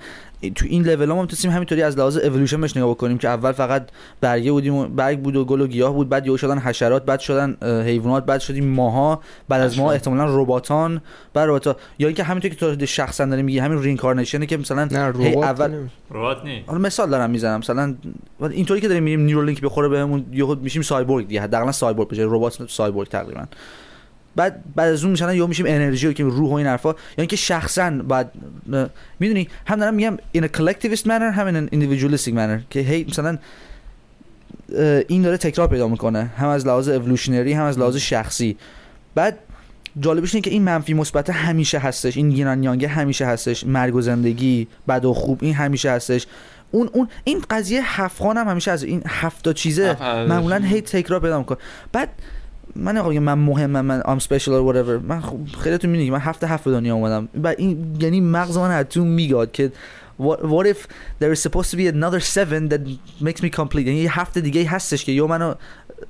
تو 0.56 0.66
این 0.70 0.84
لول 0.84 1.10
ها 1.10 1.16
ما 1.16 1.22
می‌تونیم 1.22 1.56
همینطوری 1.56 1.84
از 1.84 1.98
لحاظ 1.98 2.18
اِوولوشن 2.18 2.62
بهش 2.62 2.78
نگاه 2.78 2.90
بکنیم 2.90 3.18
که 3.18 3.28
اول 3.28 3.52
فقط 3.52 3.90
برگه 4.22 4.52
بودیم 4.52 4.74
و 4.74 4.88
برگ 4.88 5.20
بود 5.20 5.36
و 5.36 5.46
گل 5.46 5.62
و 5.62 5.68
گیاه 5.68 5.94
بود 5.94 6.10
بعد 6.10 6.26
یهو 6.26 6.38
شدن 6.38 6.58
حشرات 6.60 7.06
بعد 7.06 7.20
شدن 7.20 7.58
حیوانات 7.86 8.26
بعد 8.26 8.40
شدیم 8.40 8.66
ماها 8.66 9.22
بعد 9.50 9.62
از 9.62 9.80
ماها 9.80 9.92
احتمالاً 9.92 10.42
رباتان 10.42 11.02
بعد 11.34 11.48
رباتا 11.48 11.76
یا 12.00 12.08
اینکه 12.08 12.24
همینطور 12.24 12.52
که 12.52 12.76
تو 12.76 12.86
شخصا 12.86 13.26
داری 13.26 13.44
میگی 13.44 13.60
همین 13.60 13.84
reincarnation 13.84 14.41
ه 14.41 14.46
که 14.46 14.58
مثلا 14.58 14.86
نه 14.86 15.14
هی 15.20 15.36
اول. 15.36 15.88
ربات 16.12 16.44
نی 16.44 16.64
حالا 16.68 16.80
مثال 16.80 17.10
دارم 17.10 17.30
می‌زنم 17.30 17.60
مثلا 17.60 17.96
اینطوری 18.50 18.82
که 18.82 18.88
داریم 18.88 19.04
میریم 19.04 19.22
Neuralink 19.22 19.62
بخوره 19.62 19.88
بهمون 19.88 20.26
یهو 20.32 20.56
میشیم 20.56 20.82
سایبورگ 20.82 21.28
دیگه 21.28 21.42
حداقل 21.42 21.72
سایبورگ 21.72 22.10
بشه 22.10 22.22
ربات 22.26 22.70
سایبورگ 22.70 23.08
تقریبا. 23.08 23.46
بعد 24.36 24.64
بعد 24.76 24.94
از 24.94 25.04
اون 25.04 25.12
میشن 25.12 25.36
یهو 25.36 25.48
میشیم 25.48 25.66
انرژی 25.66 26.08
و 26.08 26.14
که 26.14 26.24
روح 26.24 26.50
و 26.50 26.54
این 26.54 26.68
حرفا. 26.68 26.90
یا 26.90 26.96
اینکه 27.18 27.36
شخصا 27.36 27.90
بعد 27.90 28.32
می‌دونی 29.20 29.48
هم 29.66 29.80
دارم 29.80 29.94
میگم 29.94 30.18
in 30.38 30.42
a 30.42 30.58
collectivist 30.58 31.04
manner 31.06 31.32
هم 31.36 31.68
in 31.68 31.70
an 31.70 31.74
individualistic 31.74 32.32
manner. 32.32 32.64
که 32.70 32.80
هی 32.80 33.06
مثلا 33.10 33.38
این 35.08 35.22
داره 35.22 35.38
تکرار 35.38 35.68
پیدا 35.68 35.88
می‌کنه. 35.88 36.24
هم 36.38 36.48
از 36.48 36.68
لحاظ 36.68 36.90
evolutionary 36.90 37.54
هم 37.54 37.66
از 37.66 37.80
لحاظ 37.80 37.96
شخصی. 37.96 38.58
بعد 39.16 39.38
جالبش 40.00 40.36
اینه 40.36 40.42
که 40.42 40.50
این 40.50 40.64
منفی 40.64 40.94
مثبت 40.94 41.30
همیشه 41.30 41.80
هستش. 41.80 42.18
این 42.18 42.32
yin 42.32 42.48
and 42.48 42.64
yang 42.64 42.83
ه 42.83 42.88
همیشه 42.88 43.26
هستش. 43.26 43.66
مرگ 43.66 43.96
و 43.96 44.02
زندگی 44.02 44.68
بد 44.88 45.06
و 45.06 45.14
خوب 45.14 45.40
این 45.42 45.54
همیشه 45.54 45.92
هستش. 45.92 46.28
اون 46.72 46.90
اون 46.94 47.08
این 47.24 47.44
قضیه 47.50 48.02
هفخان 48.02 48.38
هم 48.38 48.48
همیشه 48.48 48.72
از 48.72 48.84
این 48.84 49.04
هفت 49.08 49.44
تا 49.44 49.54
چیزه 49.54 49.90
هفت. 49.90 50.02
معمولا 50.02 50.58
هی 50.58 50.82
تکرار 50.82 51.20
پیدا 51.20 51.40
می‌کنه. 51.40 51.58
بعد 51.92 52.10
من 52.76 52.94
بگم 52.94 53.24
من 53.24 53.34
مهمم 53.34 53.82
من 53.82 54.02
ام 54.06 54.18
اسپیشال 54.18 54.54
اور 54.54 54.74
whatever. 54.74 55.04
من 55.04 55.22
خیلیتون 55.60 55.92
می‌دونید 55.92 56.14
من 56.14 56.20
هفت 56.20 56.44
هفت 56.44 56.64
به 56.64 56.72
دنیا 56.72 56.96
اومدم. 56.96 57.28
و 57.44 57.48
این 57.48 57.96
یعنی 58.00 58.22
مغز 58.22 58.58
من 58.58 58.72
از 58.72 58.86
تو 58.86 59.06
میگاد 59.06 59.52
که 59.52 59.72
what, 60.18 60.40
what 60.44 60.66
if 60.74 60.88
there 61.20 61.32
is 61.32 61.42
supposed 61.42 61.70
to 61.72 61.78
be 61.78 61.88
another 61.88 62.20
seven 62.20 62.70
that 62.70 62.82
makes 63.22 63.42
me 63.42 63.50
complete? 63.50 63.88
یعنی 63.88 64.00
یه 64.00 64.20
هفته 64.20 64.42
دیگه 64.42 64.70
هستش 64.70 65.06
که 65.06 65.12
یو 65.12 65.28
منو 65.28 65.54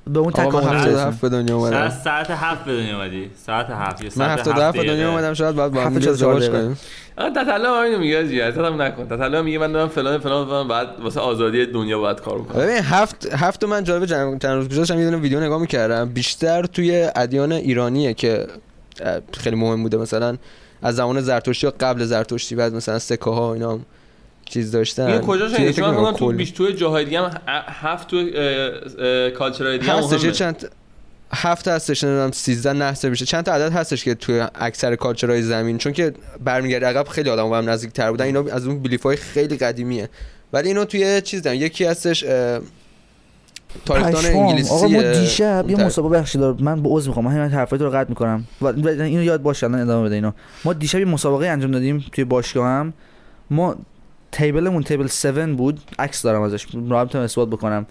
به 0.06 0.18
اون 0.18 0.32
تکامل. 0.32 0.96
هفت 0.96 1.20
به 1.20 1.28
دنیا 1.28 1.58
ساعت 1.58 1.74
اومدم 1.74 2.00
ساعت 2.04 2.30
هفت 2.30 2.64
به 2.64 2.72
دنیا 2.72 2.96
اومدی. 2.96 3.30
ساعت 3.46 3.70
هفت 3.70 4.04
یا 4.04 4.10
من 4.16 4.36
ساعت 4.36 4.48
هفت 4.58 4.78
به. 4.78 4.84
دنیا 4.84 5.10
اومدم 5.10 5.34
شاید 5.34 5.54
باید 5.54 5.72
با 5.72 5.80
هم 5.80 5.96
ازدواج. 5.96 6.50
کنیم. 6.50 6.78
تتلا 7.16 7.78
هم 7.78 7.84
اینو 7.84 7.98
میگه 7.98 8.28
جی 8.28 8.40
اصلا 8.40 8.70
نکن. 8.76 9.08
تتلا 9.08 9.42
میگه 9.42 9.58
من 9.58 9.72
دارم 9.72 9.88
فلان 9.88 10.18
فلان 10.18 10.46
فلان 10.46 10.68
بعد 10.68 10.88
واسه 11.02 11.20
آزادی 11.20 11.66
دنیا 11.66 11.98
باید 11.98 12.20
کار 12.20 12.38
بکنم. 12.38 12.62
ببین 12.62 12.78
هفت 12.82 13.32
هفت 13.32 13.64
من 13.64 13.84
جالب 13.84 14.06
چند 14.06 14.42
چند 14.42 14.52
روز 14.52 14.68
پیش 14.68 14.78
داشتم 14.78 14.98
یه 14.98 15.04
دونه 15.04 15.16
ویدیو 15.16 15.40
نگاه 15.40 15.60
می‌کردم. 15.60 16.08
بیشتر 16.08 16.62
توی 16.62 17.10
ادیان 17.16 17.52
ایرانیه 17.52 18.14
که 18.14 18.46
خیلی 19.32 19.56
مهم 19.56 19.82
بوده 19.82 19.96
مثلا 19.96 20.36
از 20.82 20.96
زمان 20.96 21.20
زرتشتی 21.20 21.66
یا 21.66 21.74
قبل 21.80 22.04
زرتشتی 22.04 22.54
بعد 22.54 22.74
مثلا 22.74 22.98
سکه 22.98 23.30
ها 23.30 23.54
اینا 23.54 23.72
هم 23.72 23.84
چیز 24.48 24.72
داشتن. 24.72 25.06
این 25.06 25.20
کجا 25.20 25.48
شنیدی 25.48 25.80
من 25.80 26.12
تو. 26.12 26.32
بیش 26.32 26.50
توی 26.50 26.72
جاهای 26.72 27.04
دیگه 27.04 27.20
هم 27.20 27.30
هفت 27.68 28.08
تو 28.08 28.16
کالچرهای 29.30 29.78
دیگه 29.78 29.92
هم 29.92 29.98
هستش. 29.98 30.26
چند 30.26 30.68
هفت 31.32 31.68
هستش 31.68 32.04
نمی‌دونم 32.04 32.30
13 32.30 32.72
نه 32.72 32.94
میشه. 33.04 33.24
چند 33.24 33.44
تا 33.44 33.52
عدد 33.52 33.72
هستش 33.72 34.04
که 34.04 34.14
توی 34.14 34.44
اکثر 34.54 34.96
کالچرهای 34.96 35.42
زمین؟ 35.42 35.78
چون 35.78 35.92
که 35.92 36.12
برمیگرده 36.44 36.86
عقب 36.86 37.08
خیلی 37.08 37.30
آدم 37.30 37.52
هم 37.52 37.70
نزدیک 37.70 37.92
تر 37.92 38.10
بودن. 38.10 38.24
اینا 38.24 38.44
از 38.52 38.66
اون 38.66 38.82
بلیف 38.82 39.02
های 39.02 39.16
خیلی 39.16 39.56
قدیمیه. 39.56 40.08
ولی 40.52 40.68
اینو 40.68 40.84
توی 40.84 41.20
چیز 41.20 41.42
دارن. 41.42 41.56
یکی 41.56 41.84
هستش 41.84 42.24
تاریخدان. 43.84 44.26
انگلیسی 44.26 44.70
آقا 44.70 44.88
ما 44.88 45.02
دیشب 45.02 45.64
یه. 45.68 45.84
مسابقه 45.84 46.18
بخشی 46.18 46.38
دار 46.38 46.56
من 46.60 46.82
با 46.82 46.90
عذر 46.96 47.08
می‌خوام. 47.08 47.26
من 47.26 47.32
همین 47.32 47.50
حرفای 47.50 47.78
تو 47.78 47.84
رو 47.84 47.90
قطع 47.90 48.08
می‌کنم. 48.08 48.44
و 48.62 48.66
و 48.66 48.88
اینو 48.88 49.22
یاد 49.22 49.42
باش 49.42 49.64
الان 49.64 49.80
ادامه 49.80 50.06
بده 50.06 50.14
اینو 50.14 50.32
ما 50.64 50.72
دیشب 50.72 50.98
یه 50.98 51.04
مسابقه 51.04 51.46
انجام 51.46 51.70
دادیم 51.70 52.04
توی 52.12 52.24
باشگاه 52.24 52.66
هم 52.66 52.92
ما 53.50 53.76
تیبلمون 54.32 54.82
تیبل 54.82 55.04
7 55.04 55.24
بود 55.56 55.80
عکس 55.98 56.22
دارم 56.22 56.42
ازش 56.42 56.74
می‌تونم 56.74 57.24
اثبات 57.24 57.48
بکنم. 57.48 57.86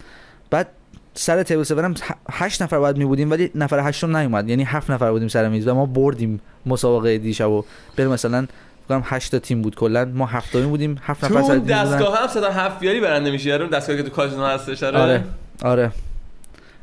بعد 0.50 0.68
سر 1.14 1.42
تیبل 1.42 1.60
7 1.60 1.72
هم 1.72 1.94
8 2.30 2.62
نفر 2.62 2.78
باید 2.78 2.96
می 2.96 3.04
بودیم 3.04 3.30
ولی 3.30 3.50
نفر 3.54 3.88
هشتم 3.88 4.16
نیومد. 4.16 4.48
یعنی 4.48 4.64
7 4.64 4.90
نفر 4.90 5.10
بودیم 5.10 5.28
سر 5.28 5.48
میز 5.48 5.68
و 5.68 5.74
ما 5.74 5.86
بردیم 5.86 6.40
مسابقه 6.66 7.18
دیشب 7.18 7.50
و 7.50 7.64
بریم 7.96 8.10
مثلا 8.10 8.46
فکر 8.84 8.88
کنم 8.88 9.02
8 9.04 9.30
تا 9.30 9.38
تیم 9.38 9.62
بود 9.62 9.74
کلا. 9.74 10.04
ما 10.04 10.26
هفتمین 10.26 10.66
بودیم 10.66 10.98
7 11.02 11.28
تو 11.28 11.38
نفر 11.38 11.48
سر. 11.48 11.56
دستگاه 11.58 12.18
هم 12.18 12.26
صدا 12.26 12.50
هفت 12.50 12.80
بیاری 12.80 13.00
برنده 13.00 13.30
میشی 13.30 13.48
یارو؟ 13.48 13.66
دستگاهی 13.66 14.02
که 14.02 14.08
تو 14.08 14.14
کازینو 14.14 14.44
هستش 14.44 14.82
آره. 14.82 14.98
آره. 14.98 15.24
آره. 15.62 15.92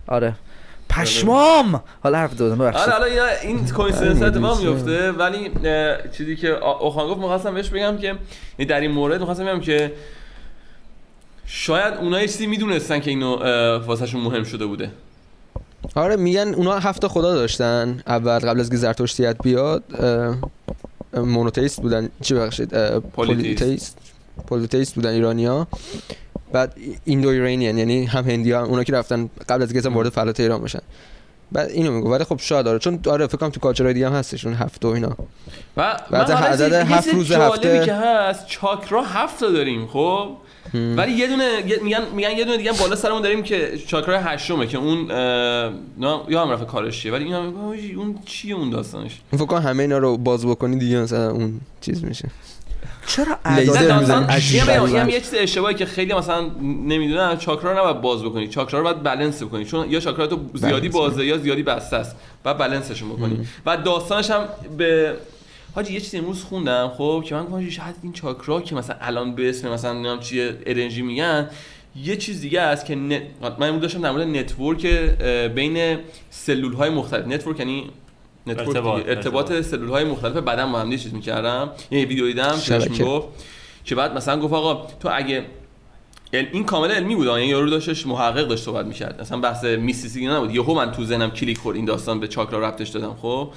آره. 0.08 0.36
پشمام! 0.96 1.84
حالا 2.04 2.18
حرف 2.18 2.36
دادم 2.36 2.58
آره 2.62 2.72
ببخشید. 2.72 2.94
حالا 2.94 3.06
اینا 3.06 3.26
این 3.44 3.68
کوینسیدنس 3.68 4.22
اتفاق 4.22 4.62
میفته 4.62 5.12
ولی 5.12 5.52
چیزی 6.18 6.36
که 6.36 6.64
اوخان 6.66 7.08
گفت 7.08 7.20
می‌خواستم 7.20 7.54
بهش 7.54 7.70
بگم 7.70 7.98
که 7.98 8.08
یعنی 8.08 8.70
در 8.70 8.80
این 8.80 8.92
مورد 8.92 9.20
می‌خواستم 9.20 9.46
بگم 9.46 9.60
که 9.60 9.94
شاید 11.46 11.94
اونها 11.94 12.22
یه 12.22 12.28
چیزی 12.28 12.48
می‌دونستن 12.48 13.00
که 13.00 13.10
اینو 13.10 13.36
واسهشون 13.78 14.22
مهم 14.22 14.44
شده 14.44 14.66
بوده. 14.66 14.92
آره 15.96 16.16
میگن 16.16 16.54
اونا 16.54 16.80
هفت 16.80 17.02
تا 17.02 17.08
خدا 17.08 17.34
داشتن. 17.34 18.04
اول 18.08 18.40
قبل 18.40 18.60
از 18.60 18.70
که 18.70 18.78
زرتشتیت 18.78 19.36
بیاد 19.44 19.84
monotheist 21.14 21.82
بودن. 21.82 22.10
چی 22.22 22.34
بخشید 22.34 22.70
polytheist. 22.70 23.12
polytheist 23.16 23.98
polytheist 24.48 24.96
بودن 24.96 25.10
ایرانیا 25.10 25.68
بعد 26.54 26.74
ایندو 27.06 27.30
ایرانیان 27.30 27.78
یعنی 27.78 28.06
هم 28.06 28.24
هندی 28.24 28.52
ها 28.52 28.64
اونا 28.66 28.84
که 28.84 28.94
رفتن 28.94 29.30
قبل 29.50 29.62
از 29.64 29.70
اینکه 29.70 29.80
اصلا 29.80 29.92
وارد 29.92 30.10
فلات 30.10 30.40
ایران 30.40 30.62
بشن. 30.62 30.80
بعد 31.52 31.70
اینو 31.70 31.92
میگو 31.92 32.12
ولی 32.12 32.24
خب 32.24 32.40
شاید 32.40 32.68
آره 32.68 32.80
چون 32.80 33.00
آره 33.08 33.28
فکر 33.28 33.38
کنم 33.38 33.50
تو 33.50 33.60
culture 33.60 33.86
های 33.86 33.94
دیگه 33.94 34.08
هم 34.10 34.14
هستش 34.16 34.46
اون 34.46 34.56
هفت 34.56 34.86
و 34.86 34.88
اینا. 34.88 35.18
و 35.78 36.00
بعد 36.12 36.32
عدد 36.32 36.74
هفت 36.74 37.14
روز 37.14 37.32
هفته- 37.32 37.86
که 37.86 37.94
هست 37.94 38.48
چاکرا 38.48 39.04
هفت 39.04 39.40
تا 39.40 39.50
داریم 39.52 39.88
خب؟ 39.88 40.30
ولی 40.74 41.12
یه 41.12 41.28
دونه 41.28 41.50
میگن 41.84 42.02
میگن 42.16 42.32
یه 42.32 42.44
دونه 42.46 42.58
دیگه 42.58 42.72
هم 42.72 42.78
بالا 42.80 42.96
سرمون 42.96 43.22
داریم 43.22 43.44
که 43.44 43.78
چاکرا 43.88 44.20
هشتمه 44.22 44.68
که 44.68 44.78
اون 44.78 45.12
نه 45.98 46.20
یا 46.30 46.42
هم 46.46 46.52
رفت 46.52 46.68
کارش 46.68 47.02
چیه 47.02 47.12
ولی 47.12 47.24
اینا 47.24 47.70
آجی، 47.70 47.94
اون 47.94 48.20
چیه 48.26 48.56
اون 48.56 48.70
داستانش؟ 48.70 49.22
فکر 49.32 49.46
کنم 49.46 49.62
همه 49.62 49.84
اینا 49.84 49.98
رو 49.98 50.18
باز 50.18 50.46
بکنی 50.46 50.80
دیگه 50.80 51.00
مثلا 51.00 51.32
اون 51.32 51.60
چیز 51.82 52.04
میشه. 52.06 52.30
چرا 53.08 53.38
اعداد 53.46 53.78
هم 53.78 55.10
یه 55.10 55.20
چیز 55.20 55.34
اشتباهی 55.38 55.76
که 55.76 55.86
خیلی 55.86 56.14
مثلا 56.14 56.42
نمی‌دونن 56.62 57.38
چاکرا 57.38 57.72
رو 57.72 57.78
نباید 57.78 58.02
باز 58.02 58.24
بکنی. 58.24 58.48
چاکرا 58.48 58.80
رو 58.80 58.86
باید 58.86 59.04
بالانس 59.04 59.44
بکنی. 59.44 59.66
چون 59.66 59.92
یا 59.92 60.00
چاکرا 60.00 60.28
تو 60.28 60.40
زیادی. 60.54 60.90
بازه 60.90 61.26
یا 61.26 61.38
زیادی 61.38 61.64
بسته 61.64 61.96
است. 61.96 62.16
بعد 62.44 62.58
بالانسشون 62.58 63.10
بکنی. 63.10 63.48
و 63.66 63.78
داستانش 63.78 64.32
هم 64.32 64.48
به 64.78 65.14
حاجی 65.76 65.94
یه 65.94 66.00
چیزی 66.00 66.18
امروز 66.18 66.44
خوندم 66.44 66.92
خب 66.98 67.24
که 67.26 67.36
من 67.36 67.46
گفتم 67.46 67.70
شاید 67.70 67.96
این 68.04 68.14
چاکرا 68.14 68.62
که 68.62 68.76
مثلا 68.76 68.96
الان 69.02 69.36
به 69.36 69.50
اسم 69.50 69.72
مثلا 69.72 69.94
نمی‌دونم 69.94 70.20
چیه 70.20 70.58
ارنجی 70.66 71.02
میگن 71.02 71.50
یه 71.96 72.16
چیز 72.16 72.42
دیگه 72.42 72.62
است 72.62 72.86
که 72.86 72.96
نت... 72.96 73.22
من 73.60 73.68
امروز 73.68 73.82
داشتم 73.82 74.02
در 74.02 74.12
مورد 74.12 74.28
network 74.28 74.86
بین 75.56 75.98
سلول 76.30 76.74
های 76.74 76.90
مختلف. 76.90 77.28
network 77.28 77.60
یعنی 77.60 77.90
ارتباط،. 78.48 79.04
ارتباط 79.08 79.62
سلول 79.62 79.90
های 79.90 80.04
مختلف 80.04 80.34
بدن 80.34 80.72
با 80.72 80.80
هم 80.80 80.90
دیگه 80.90 81.04
چیز 81.04 81.14
می‌کردم. 81.14 81.72
یه 81.92 82.06
ویدیو 82.06 82.28
دیدم 82.28 82.60
که 82.60 82.78
می‌گفت؟ 82.78 83.28
که 83.86 83.96
بعد 83.96 84.16
مثلا 84.16 84.40
گفت 84.40 84.54
آقا 84.54 84.88
تو 85.00 85.10
اگه 85.14 85.46
این 86.32 86.64
کامل 86.64 86.92
علمی 86.92 87.16
بود 87.16 87.28
یعنی 87.28 87.46
یارو 87.46 87.70
داشتش 87.70 88.08
محقق 88.08 88.48
داشت 88.48 88.64
صحبت 88.64 88.86
می‌کرد. 88.86 89.22
مثلا 89.22 89.38
بحث 89.38 89.64
mysticity 89.64 90.28
نبود. 90.28 90.56
یهو 90.56 90.74
من 90.74 90.92
تو 90.92 91.06
ذهنم 91.06 91.32
کلیک 91.32 91.58
خورد 91.58 91.76
این 91.76 91.86
داستان 91.86 92.20
به 92.20 92.28
چاکرا 92.28 92.60
ربطش 92.60 92.90
دادم 92.90 93.16
خب؟ 93.22 93.50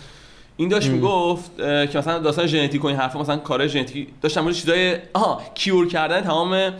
این 0.57 0.69
داشت 0.69 0.89
می‌گفت 0.89 1.57
که 1.57 1.91
مثلا 1.95 2.19
داستان 2.19 2.47
ژنتیک 2.47 2.85
و 2.85 2.87
این 2.87 2.97
حرفا 2.97 3.21
مثلا 3.21 3.37
کار 3.37 3.67
ژنتیکی 3.67 4.09
داشتم 4.23 4.41
مورد 4.41 4.55
چیزای 4.55 4.97
آها 5.15 5.43
cure 5.55 5.89
کردن 5.89 6.21
تمام 6.21 6.73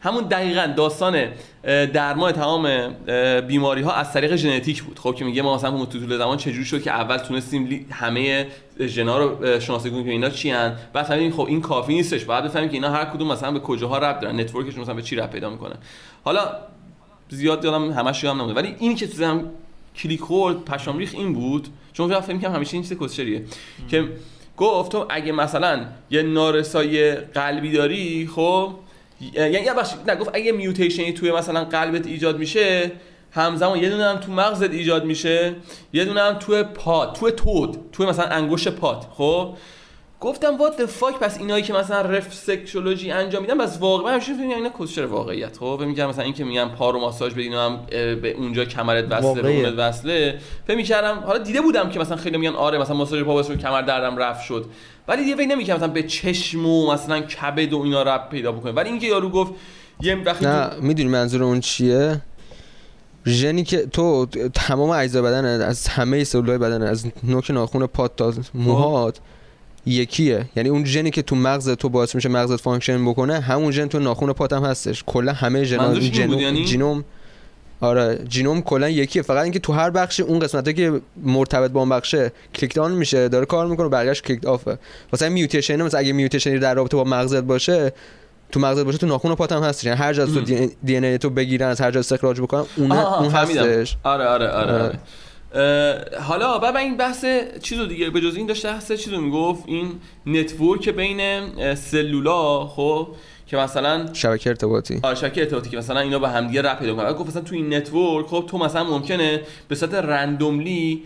همون 0.00 0.24
دقیقا 0.24 0.72
داستان 0.76 1.26
درمان 1.92 2.32
تمام 2.32 2.88
بیماری 3.40 3.82
ها 3.82 3.92
از 3.92 4.12
طریق 4.12 4.36
ژنتیک 4.36 4.82
بود. 4.82 4.98
خب 4.98 5.14
که 5.14 5.24
میگه 5.24 5.42
ما 5.42 5.54
مثلا 5.54 5.84
تو 5.84 5.98
طول 5.98 6.18
زمان 6.18 6.36
چجوری 6.36 6.64
شد 6.64 6.82
که 6.82 6.90
اول 6.90 7.16
تونستیم 7.16 7.86
همه 7.90 8.46
ژنا 8.80 9.18
رو 9.18 9.60
شناسایی 9.60 9.92
کنیم 9.94 10.04
که 10.04 10.10
اینا 10.10 10.30
چی 10.30 10.50
ان 10.50 10.76
بعد 10.92 11.04
فهمیدیم 11.04 11.32
خب 11.32 11.46
این 11.46 11.60
کافی 11.60 11.94
نیستش. 11.94 12.24
بعد 12.24 12.44
بفهمیم 12.44 12.68
که 12.68 12.74
اینا 12.74 12.90
هر 12.90 13.04
کدوم 13.04 13.32
مثلا 13.32 13.52
به 13.52 13.60
کجاها 13.60 13.98
ربط 13.98 14.20
دارن 14.20 14.40
network 14.40 14.65
شون 14.65 14.80
مثلا 14.80 14.94
به 14.94 15.02
چی 15.02 15.16
ربط 15.16 15.30
پیدا 15.30 15.50
می‌کنه. 15.50 15.74
حالا 16.24 16.50
زیاد 17.28 17.64
یادم 17.64 17.90
همش 17.90 18.24
یادم 18.24 18.36
نمونده. 18.36 18.60
ولی 18.60 18.76
این 18.78 18.94
که 18.94 19.06
تو 19.06 19.42
کلیک 19.96 20.20
خورد 20.20 20.64
پشمام 20.64 20.98
ریخ 20.98 21.10
این 21.14 21.32
بود. 21.32 21.68
چون 21.92 22.20
فکر 22.20 22.34
می‌کنم 22.34 22.54
همیشه 22.54 22.74
این 22.74 22.82
چیز 22.82 22.98
کسشریه. 22.98 23.44
که 23.90 24.08
گفت 24.56 24.92
تو 24.92 25.06
اگه 25.10 25.32
مثلا 25.32 25.80
یه 26.10 26.22
نارسایی 26.22 27.14
قلبی 27.14 27.72
داری 27.72 28.26
خب 28.34 28.74
یعنی 29.20 29.70
بخش 29.70 29.92
نه 30.06 30.16
گفت 30.16 30.30
اگه 30.34 30.52
میوتیشنی 30.52 31.12
توی 31.12 31.32
مثلا 31.32 31.64
قلبت 31.64 32.06
ایجاد 32.06 32.38
میشه 32.38 32.92
همزمان 33.32 33.78
یه 33.78 33.90
دونه 33.90 34.04
هم 34.04 34.16
تو 34.16 34.32
مغزت 34.32 34.70
ایجاد 34.70 35.04
میشه 35.04 35.54
یه 35.92 36.04
دونه 36.04 36.20
هم 36.20 36.34
توی 36.34 36.62
پات 36.62 37.18
توی 37.20 37.32
تود 37.32 37.78
توی 37.92 38.06
مثلا 38.06 38.26
انگشت 38.26 38.68
پات 38.68 39.06
خب؟ 39.12 39.54
گفتم 40.20 40.56
وات 40.56 40.86
fuck 40.86 41.18
پس 41.20 41.38
اینایی 41.38 41.62
که 41.62 41.72
مثلا 41.72 42.00
رفسکشولوژی 42.00 43.10
انجام 43.10 43.42
میدن 43.42 43.58
بس 43.58 43.78
واقعا 43.80 44.12
همیشه 44.12 44.34
فکر 44.34 44.42
اینا 44.42 44.70
کسچر 44.80 45.06
واقعیت. 45.06 45.56
خب 45.56 45.82
می‌کردم 45.86 46.10
مثلا 46.10 46.24
این 46.24 46.32
که 46.32 46.44
میگن 46.44 46.68
پا 46.68 46.90
رو 46.90 47.00
ماساژ 47.00 47.32
بدین 47.32 47.52
هم 47.52 47.86
به 47.90 48.34
اونجا 48.38 48.64
کمرت 48.64 49.04
وصله. 49.10 49.48
اونت 49.48 49.74
وصله. 49.78 50.38
فکر 50.66 50.76
می‌کردم 50.76 51.18
حالا 51.18 51.38
دیده 51.38 51.60
بودم 51.60 51.90
که 51.90 52.00
مثلا 52.00 52.16
خیلی 52.16 52.38
میگن 52.38 52.54
آره 52.54 52.78
مثلا 52.78 52.96
ماساژ 52.96 53.22
پا 53.22 53.42
شد 53.42 53.58
کمر 53.58 53.82
دردم 53.82 54.16
رفت 54.16 54.44
شد. 54.44 54.66
ولی 55.08 55.24
دیگه 55.24 55.36
فکر 55.36 55.46
نمی‌کردم 55.46 55.80
مثلا 55.80 55.92
به 55.92 56.02
چشم 56.02 56.66
و 56.66 56.92
مثلا 56.92 57.20
کبد 57.20 57.72
و 57.72 57.80
اینا 57.80 58.02
ربط 58.02 58.30
پیدا 58.30 58.52
بکنه. 58.52 58.72
ولی 58.72 58.88
اینکه 58.88 59.06
یارو 59.06 59.28
گفت 59.28 59.52
یه 60.00 60.14
وقتی 60.14 60.44
تو- 60.44 60.50
نه 60.50 60.70
می‌دونی 60.80 61.08
منظور 61.08 61.42
اون 61.42 61.60
چیه؟ 61.60 62.20
ژنی 63.26 63.64
که 63.64 63.86
تو 63.86 64.26
تمام 64.54 64.90
اجزا 64.90 65.22
بدن 65.22 65.44
از 65.44 65.88
همه 65.88 66.24
سلولای 66.24 66.58
بدن 66.58 66.82
از 66.82 67.06
نوک 67.24 67.50
ناخن 67.50 67.86
پات 67.86 68.16
تا 68.16 68.32
موهات 68.54 69.18
یکیه 69.86 70.44
یعنی 70.56 70.68
اون 70.68 70.84
ژنی 70.84 71.10
که 71.10 71.22
تو 71.22 71.36
مغز 71.36 71.70
تو 71.70 71.88
باعث 71.88 72.14
میشه 72.14 72.28
مغزت 72.28 72.60
function 72.60 73.04
بکنه 73.04 73.40
همون 73.40 73.72
ژن 73.72 73.86
تو 73.86 73.98
ناخن 73.98 74.32
پات 74.32 74.52
هم 74.52 74.64
هستش 74.64 75.04
کلا 75.06 75.32
همه 75.32 75.58
بود 75.58 76.00
ژنوم 76.00 76.38
یعنی؟ 76.38 76.64
genome 76.64 77.04
آره 77.80 78.24
genome 78.28 78.62
کلا 78.62 78.88
یکیه 78.88 79.22
فقط 79.22 79.42
اینکه 79.42 79.58
تو 79.58 79.72
هر 79.72 79.90
بخش 79.90 80.20
اون 80.20 80.38
قسمتی 80.38 80.74
که 80.74 81.00
مرتبط 81.22 81.70
با 81.70 81.80
اون 81.80 81.88
بخشه 81.88 82.32
click 82.54 82.74
down 82.74 82.92
میشه 82.92 83.28
داره 83.28 83.46
کار 83.46 83.66
می‌کنه 83.66 83.86
و 83.86 83.90
بقیه‌اش 83.90 84.22
click 84.22 84.46
off 84.46 84.70
ه 84.70 84.78
مثلا 85.12 85.28
mutation 85.28 85.82
مثلا 85.82 86.00
اگه 86.00 86.12
mutation 86.12 86.53
ی 86.53 86.58
در 86.58 86.74
رابطه 86.74 86.96
با 86.96 87.04
مغزت 87.04 87.42
باشه 87.42 87.92
تو 88.52 88.60
مغزت 88.60 88.84
باشه 88.84 88.98
تو 88.98 89.06
ناخن 89.06 89.34
پات 89.34 89.52
هم 89.52 89.62
هست 89.62 89.84
یعنی 89.84 89.98
هر 89.98 90.12
جا 90.12 90.26
تو 90.26 90.40
DNA 90.84 91.18
تو 91.18 91.30
بگیرن 91.30 91.68
از 91.68 91.80
هر 91.80 91.90
جا 91.90 92.00
استخراج 92.00 92.40
بکنن 92.40 92.64
اون 92.76 92.92
اون. 92.92 93.30
هستش 93.30 93.96
آره 94.02 94.24
آره 94.24 94.48
آره, 94.48 94.72
آره. 94.72 94.82
آره. 94.82 94.98
حالا 96.28 96.58
بعد 96.58 96.76
این 96.76 96.96
بحث 96.96 97.24
چیزو 97.62 97.86
دیگه 97.86 98.10
به 98.10 98.20
جز 98.20 98.36
این 98.36 98.46
داشته 98.46 98.68
بحث 98.68 98.92
چیزو 98.92 99.20
می‌گفت 99.20 99.62
این 99.66 99.92
network 100.26 100.88
بین 100.88 101.74
سلولا 101.74 102.66
خب 102.66 103.08
که 103.46 103.56
مثلا 103.56 104.14
شبکه 104.14 104.50
ارتباطی. 104.50 105.00
آره 105.02 105.14
شبکه 105.14 105.40
ارتباطی 105.40 105.70
که 105.70 105.76
مثلا 105.76 106.00
اینا 106.00 106.18
به 106.18 106.28
همدیگه 106.28 106.62
ربط 106.62 106.78
پیدا 106.78 106.94
کنن 106.94 107.04
بعد 107.04 107.16
گفت 107.16 107.28
مثلا 107.28 107.42
تو 107.42 107.54
این 107.54 107.74
network 107.74 108.26
خب 108.26 108.44
تو 108.50 108.58
مثلا 108.58 108.84
ممکنه 108.84 109.40
به 109.68 109.74
صورت 109.74 109.94
randomly 109.94 111.02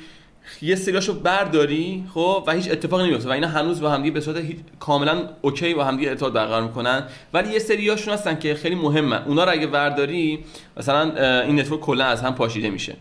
یه 0.63 0.75
سریاشو 0.75 1.13
برداری 1.21 2.05
خب 2.15 2.45
و 2.47 2.53
هیچ 2.53 2.71
اتفاقی 2.71 3.05
نمیفته 3.09 3.29
و 3.29 3.33
اینا 3.33 3.49
هنوز 3.49 3.81
با 3.81 3.91
همدیگه 3.91 4.15
به 4.15 4.21
صورت 4.21 4.37
هیچ- 4.37 4.57
کاملا 4.81 5.29
okay 5.43 5.75
با 5.75 5.85
همدیگه 5.85 6.09
ارتباط 6.11 6.33
برقرار 6.33 6.63
می‌کنن. 6.63 7.03
ولی 7.35 7.53
یه 7.53 7.59
سریاشون 7.59 8.15
هستن 8.15 8.39
که 8.39 8.55
خیلی 8.55 8.75
مهمن 8.75 9.23
اونا 9.27 9.45
رو 9.45 9.51
اگه 9.53 9.67
برداری 9.67 10.39
مثلا 10.77 11.03
این 11.43 11.61
network 11.61 11.81
کلا 11.81 12.05
از 12.05 12.23
هم 12.23 12.35
پاشیده 12.35 12.71
میشه. 12.71 12.97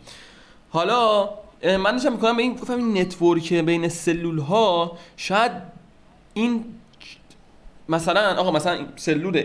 حالا 0.72 1.30
من 1.64 1.92
داشتم 1.92 2.12
می‌کنم 2.12 2.38
به 2.38 2.42
این 2.44 2.54
گفتم 2.54 2.78
این 2.78 2.98
network 2.98 3.54
بین 3.54 3.90
سلول 3.90 4.40
ها 4.40 4.98
شاید 5.18 5.52
این 6.34 6.66
مثلا 7.90 8.36
آقا 8.36 8.52
مثلا 8.52 8.78
سلول 8.96 9.44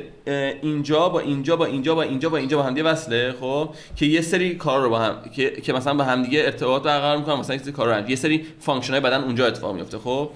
اینجا 0.62 1.08
با 1.08 1.20
اینجا 1.20 1.56
با 1.56 1.64
اینجا 1.64 1.94
با 1.94 2.02
اینجا 2.02 2.28
با 2.28 2.36
اینجا 2.36 2.56
با 2.56 2.62
هم 2.62 2.74
دیگه 2.74 2.88
وصله 2.88 3.34
خب؟ 3.40 3.68
که 3.96 4.06
یه 4.06 4.20
سری 4.20 4.54
کار 4.54 4.82
رو 4.82 4.90
با 4.90 4.98
هم 4.98 5.22
که, 5.36 5.50
که 5.50 5.72
مثلا 5.72 5.94
با 5.94 6.04
هم 6.04 6.22
دیگه 6.22 6.40
ارتباط 6.44 6.82
برقرار 6.82 7.16
می‌کنن 7.16 7.34
مثلا 7.34 7.56
یه 7.56 7.62
سری 7.62 7.72
کار 7.72 7.86
رو 7.86 7.92
انجام- 7.92 8.10
یه 8.10 8.16
سری 8.16 8.46
function 8.60 8.92
های 8.92 9.00
بدن 9.00 9.24
اونجا 9.24 9.46
اتفاق 9.46 9.74
میفته 9.74 9.98
خب؟ 9.98 10.30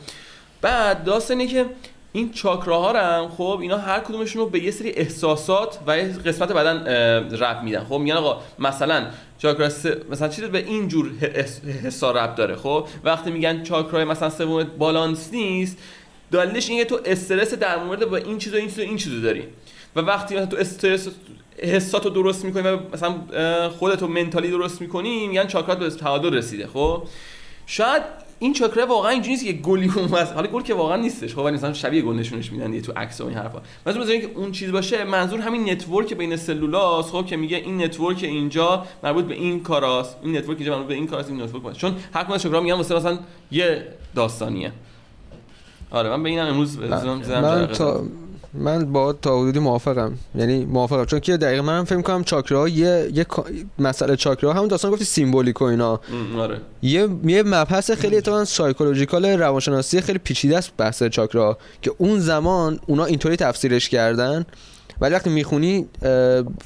بعد 0.61 1.05
داستان 1.05 1.41
اینه 1.41 1.53
که 1.53 1.67
این 2.13 2.33
چاکراها 2.33 2.93
رو 2.93 2.99
هم 2.99 3.29
خب 3.29 3.59
اینا 3.63 3.79
هر 3.79 4.01
کدومشون 4.01 4.43
رو 4.43 4.49
به 4.49 4.65
یه 4.65 4.71
سری 4.71 4.91
احساسات 4.91 5.79
و 5.87 5.99
یه 5.99 6.05
قسمت 6.05 6.53
بدن 6.53 6.87
ربط 7.37 7.63
میدن. 7.63 7.85
خب 7.85 7.95
میگن 7.95 8.17
آقا 8.17 8.43
مثلا 8.59 9.07
چاکرا 9.39 9.69
س... 9.69 9.87
مثلا 10.11 10.29
چیز 10.29 10.45
به 10.45 10.59
این 10.59 10.89
جور 10.89 11.11
حس- 11.85 12.05
ربط 12.05 12.35
داره 12.35 12.57
خب؟ 12.57 12.87
وقتی 13.05 13.31
میگن 13.31 13.63
چاکرای 13.63 14.05
مثلا 14.05 14.31
سوم 14.31 14.65
بالانس 14.65 15.29
نیست 15.33 15.79
دلیلش 16.33 16.71
اینه 16.71 16.85
تو 16.85 17.01
استرست 17.05 17.55
در 17.55 17.85
مورد 17.85 18.05
با 18.11 18.17
این 18.17 18.39
چیز 18.39 18.55
و 18.55 18.57
این 18.57 18.69
چیز 18.69 18.79
و 18.79 18.83
این 18.83 18.97
چیزو 18.97 19.21
داری. 19.21 19.45
و 19.97 20.01
وقتی 20.01 20.35
مثلا 20.35 20.47
تو 20.47 20.57
استرس 20.57 21.09
حساتو 21.59 22.11
درست 22.11 22.45
می‌کنی 22.45 22.69
و 22.69 22.79
مثلا 22.93 23.15
اه، 23.33 23.69
خودتو 23.69 24.09
mentally 24.09 24.51
درست 24.51 24.81
می‌کنی 24.81 25.27
میگن 25.27 25.47
چاکرات 25.47 25.79
به 25.79 25.91
تعادل 25.91 26.35
رسیده 26.35 26.67
خب؟ 26.67 27.03
شاید 27.67 28.03
این 28.43 28.53
چاکرا 28.53 28.87
واقعا 28.87 29.11
اینجوری 29.11 29.33
نیست 29.33 29.45
که 29.45 29.53
گلی 29.53 29.93
اومد. 29.97 30.33
حالا 30.33 30.47
گل 30.47 30.63
که 30.63 30.75
واقعا 30.75 30.97
نیستش. 30.97 31.35
خب 31.35 31.39
ولی 31.39 31.55
مثلا 31.55 31.73
شبیه 31.73 32.03
گل 32.03 32.17
نشونش 32.17 32.53
میدن 32.53 32.71
دیگه 32.71 32.83
تو 32.83 32.93
عکس 32.93 33.21
و 33.21 33.27
این 33.27 33.37
حرفا. 33.37 33.63
منظور 33.87 34.03
اینکه 34.03 34.31
اون 34.35 34.53
چیز 34.53 34.73
باشه 34.73 35.05
منظور 35.05 35.41
همین 35.41 35.71
network 35.71 36.15
بین 36.15 36.37
سلولاست 36.37 37.11
خب 37.11 37.27
که 37.27 37.37
میگه 37.37 37.57
این 37.57 37.83
network 37.83 38.19
اینجا 38.23 38.87
مربوط 39.03 39.25
به 39.25 39.35
این 39.35 39.63
کاراست 39.63 40.17
این 40.23 40.37
network 40.37 40.59
اینجا 40.59 40.73
مربوط 40.73 40.89
به 40.89 40.95
این 40.95 41.07
کاراست 41.07 41.31
این 41.31 41.43
network 41.43 41.63
باشه. 41.63 41.79
چون 41.79 41.95
هر 42.15 42.23
کدوم 42.23 42.35
از 42.35 42.43
چاکرا 42.43 42.61
میگن 42.61 42.75
واسه 42.75 42.95
مثلا 42.95 43.19
یه 43.51 43.87
داستانیه. 44.15 44.73
آره 45.91 46.11
من 46.11 46.23
به 46.23 46.29
اینم 46.29 46.47
امروز 46.47 46.73
زدم 46.73 47.09
من 47.09 47.23
جرقه 47.23 47.75
تا 47.75 48.05
من 48.55 48.93
با 48.93 49.13
تا 49.13 49.41
حدودی 49.41 49.59
موافقم. 49.59 50.13
یعنی 50.35 50.65
موافقم. 50.65 51.05
چون 51.05 51.21
که 51.21 51.37
دقیقا 51.37 51.63
منم 51.63 51.85
فکر 51.85 52.01
کنم 52.01 52.25
چاکراها 52.25 52.69
یه 52.69 53.11
یه 53.15 53.27
مسئله 53.79 54.17
چاکراها 54.17 54.57
همون 54.57 54.69
داستان 54.69 54.91
گفتی 54.91 55.05
symbolic 55.05 55.63
و 55.63 55.65
اینا. 55.65 56.01
آره. 56.39 56.61
یه 56.83 57.09
یه 57.25 57.43
مبحث 57.43 57.91
خیلی 57.91 58.17
اتفاقا 58.17 58.45
psychological 58.45 59.27
روانشناسی 59.27 60.01
خیلی 60.01 60.19
پیچیده 60.19 60.59
است 60.59 60.73
بحث 60.77 61.03
چاکرا 61.03 61.59
که 61.83 61.93
اون 61.99 62.19
زمان 62.19 62.81
اونا 62.87 63.05
اینطوری 63.05 63.37
تفسیرش 63.37 63.89
کردن. 63.89 64.47
ولی 65.01 65.15
وقتی 65.15 65.31
می‌خونی 65.31 65.87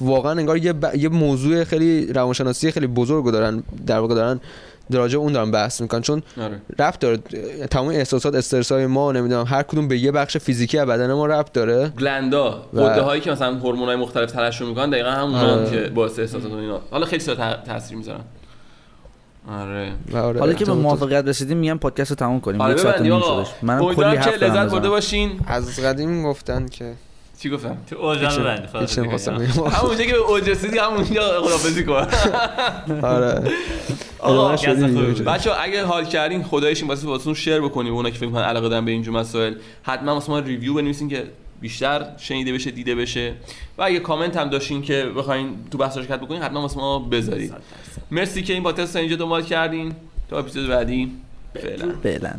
واقعا 0.01 0.31
انگار 0.31 0.57
یه, 0.57 0.73
ب- 0.73 0.95
یه 0.95 1.09
موضوع 1.09 1.63
خیلی 1.63 2.13
روانشناسی 2.13 2.71
خیلی 2.71 2.87
بزرگ 2.87 3.31
دارن 3.31 3.63
در 3.87 3.99
واقع 3.99 4.15
دارن 4.15 4.39
راجع 4.89 5.17
به 5.17 5.23
اون 5.23 5.33
دارن 5.33 5.51
بحث 5.51 5.81
می‌کنن 5.81 6.01
چون 6.01 6.23
آره. 6.41 6.61
ربط 6.79 6.99
داره. 6.99 7.17
تمام 7.71 7.87
احساسات 7.87 8.35
استرس 8.35 8.71
های 8.71 8.85
ما 8.85 9.11
نمی‌دونم 9.11 9.45
هر 9.47 9.63
کدوم 9.63 9.87
به 9.87 9.97
یه 9.97 10.11
بخش 10.11 10.37
فیزیکی 10.37 10.77
از 10.77 10.87
بدن 10.87 11.13
ما 11.13 11.25
ربط 11.25 11.51
داره. 11.51 11.87
گلندا 11.99 12.65
و- 12.73 12.81
غده 12.81 13.01
هایی 13.01 13.21
که 13.21 13.31
مثلا 13.31 13.55
هورمون 13.55 13.87
های 13.87 13.95
مختلف 13.97 14.31
ترشح 14.31 14.65
می‌کنن 14.65 14.89
دقیقا 14.89 15.09
همون 15.11 15.35
آره. 15.35 15.69
که 15.69 15.89
باعث 15.89 16.19
احساسات 16.19 16.51
و 16.51 16.55
اینا. 16.55 16.81
حالا 16.91 17.05
خیلی 17.05 17.23
زیاد 17.23 17.37
تا- 17.37 17.55
تاثیر 17.55 17.97
می‌ذارن. 17.97 18.21
آره. 19.51 19.91
آره 20.15 20.39
حالا 20.39 20.53
که 20.53 20.65
به 20.65 20.73
موافقت 20.73 21.27
رسیدیم 21.27 21.57
میگم 21.57 21.77
پادکست 21.77 22.09
رو 22.09 22.15
تموم 22.15 22.39
کنیم. 22.39 22.61
آره 22.61 22.73
یک 22.73 22.79
ساعت 22.79 23.01
نیم 23.01 23.19
شدش 23.21 23.47
منم 23.61 23.93
کلی 23.93 24.05
حرف 24.15 24.39
دارم 24.39 24.53
لذت 24.53 24.71
برده. 24.71 24.89
باشین. 24.89 25.39
از 25.47 25.79
قدیم 25.79 26.23
گفتن 26.23 26.65
که 26.67 26.93
چی 27.39 27.49
گفتم؟ 27.49 27.77
تو 27.89 27.95
اوجا 27.95 28.29
هیچ- 28.29 28.39
ببندی 28.39 28.67
خلاص. 28.67 29.27
همونجا 29.73 30.03
که 30.05 30.15
اوج 30.15 30.49
رسیدی 30.49 30.77
همونجا 30.77 31.41
خدافظی 31.41 31.83
کن. 31.83 31.93
آره. 33.07 33.41
آقا. 34.19 34.51
بچه 35.25 35.51
اگه 35.61 35.85
حال 35.85 36.05
کردین 36.05 36.43
خدایش 36.43 36.79
این 36.81 36.87
واسه 36.89 37.07
واسه 37.07 37.33
شیر 37.33 37.61
بکنیم 37.61 37.93
اونا 37.93 38.09
که 38.09 38.17
فکر 38.17 38.29
کنن 38.29 38.41
علاقه 38.41 38.69
دارن 38.69 38.85
به 38.85 38.91
اینجور 38.91 39.13
مسائل 39.19 39.53
حتما 39.83 40.13
واسه 40.13 40.29
ما 40.31 40.39
ریویو 40.39 40.73
بنویسین 40.73 41.09
که 41.09 41.23
بیشتر 41.61 42.05
شنیده 42.17 42.53
بشه 42.53 42.71
دیده 42.71 42.95
بشه. 42.95 43.33
و 43.77 43.83
اگه 43.83 43.99
کامنت 43.99 44.37
هم 44.37 44.49
داشتین 44.49 44.81
که 44.81 45.05
بخواین 45.17 45.49
تو 45.71 45.77
بحث 45.77 45.93
شرکت 45.97 46.19
بکنین 46.19 46.41
حتما 46.41 46.61
واسه 46.61 46.77
ما 46.77 46.99
بذارید 46.99 47.53
مرسی 48.11 48.41
که 48.43 48.53
این 48.53 48.63
پادکست 48.63 48.95
رو 48.95 49.01
اینجا 49.01 49.15
دنبال 49.15 49.43
کردین. 49.43 49.93
تا 50.29 50.39
اپیزود 50.39 50.67
بعدی. 50.69 51.11
فعلا. 51.53 51.93
فعلا. 52.03 52.31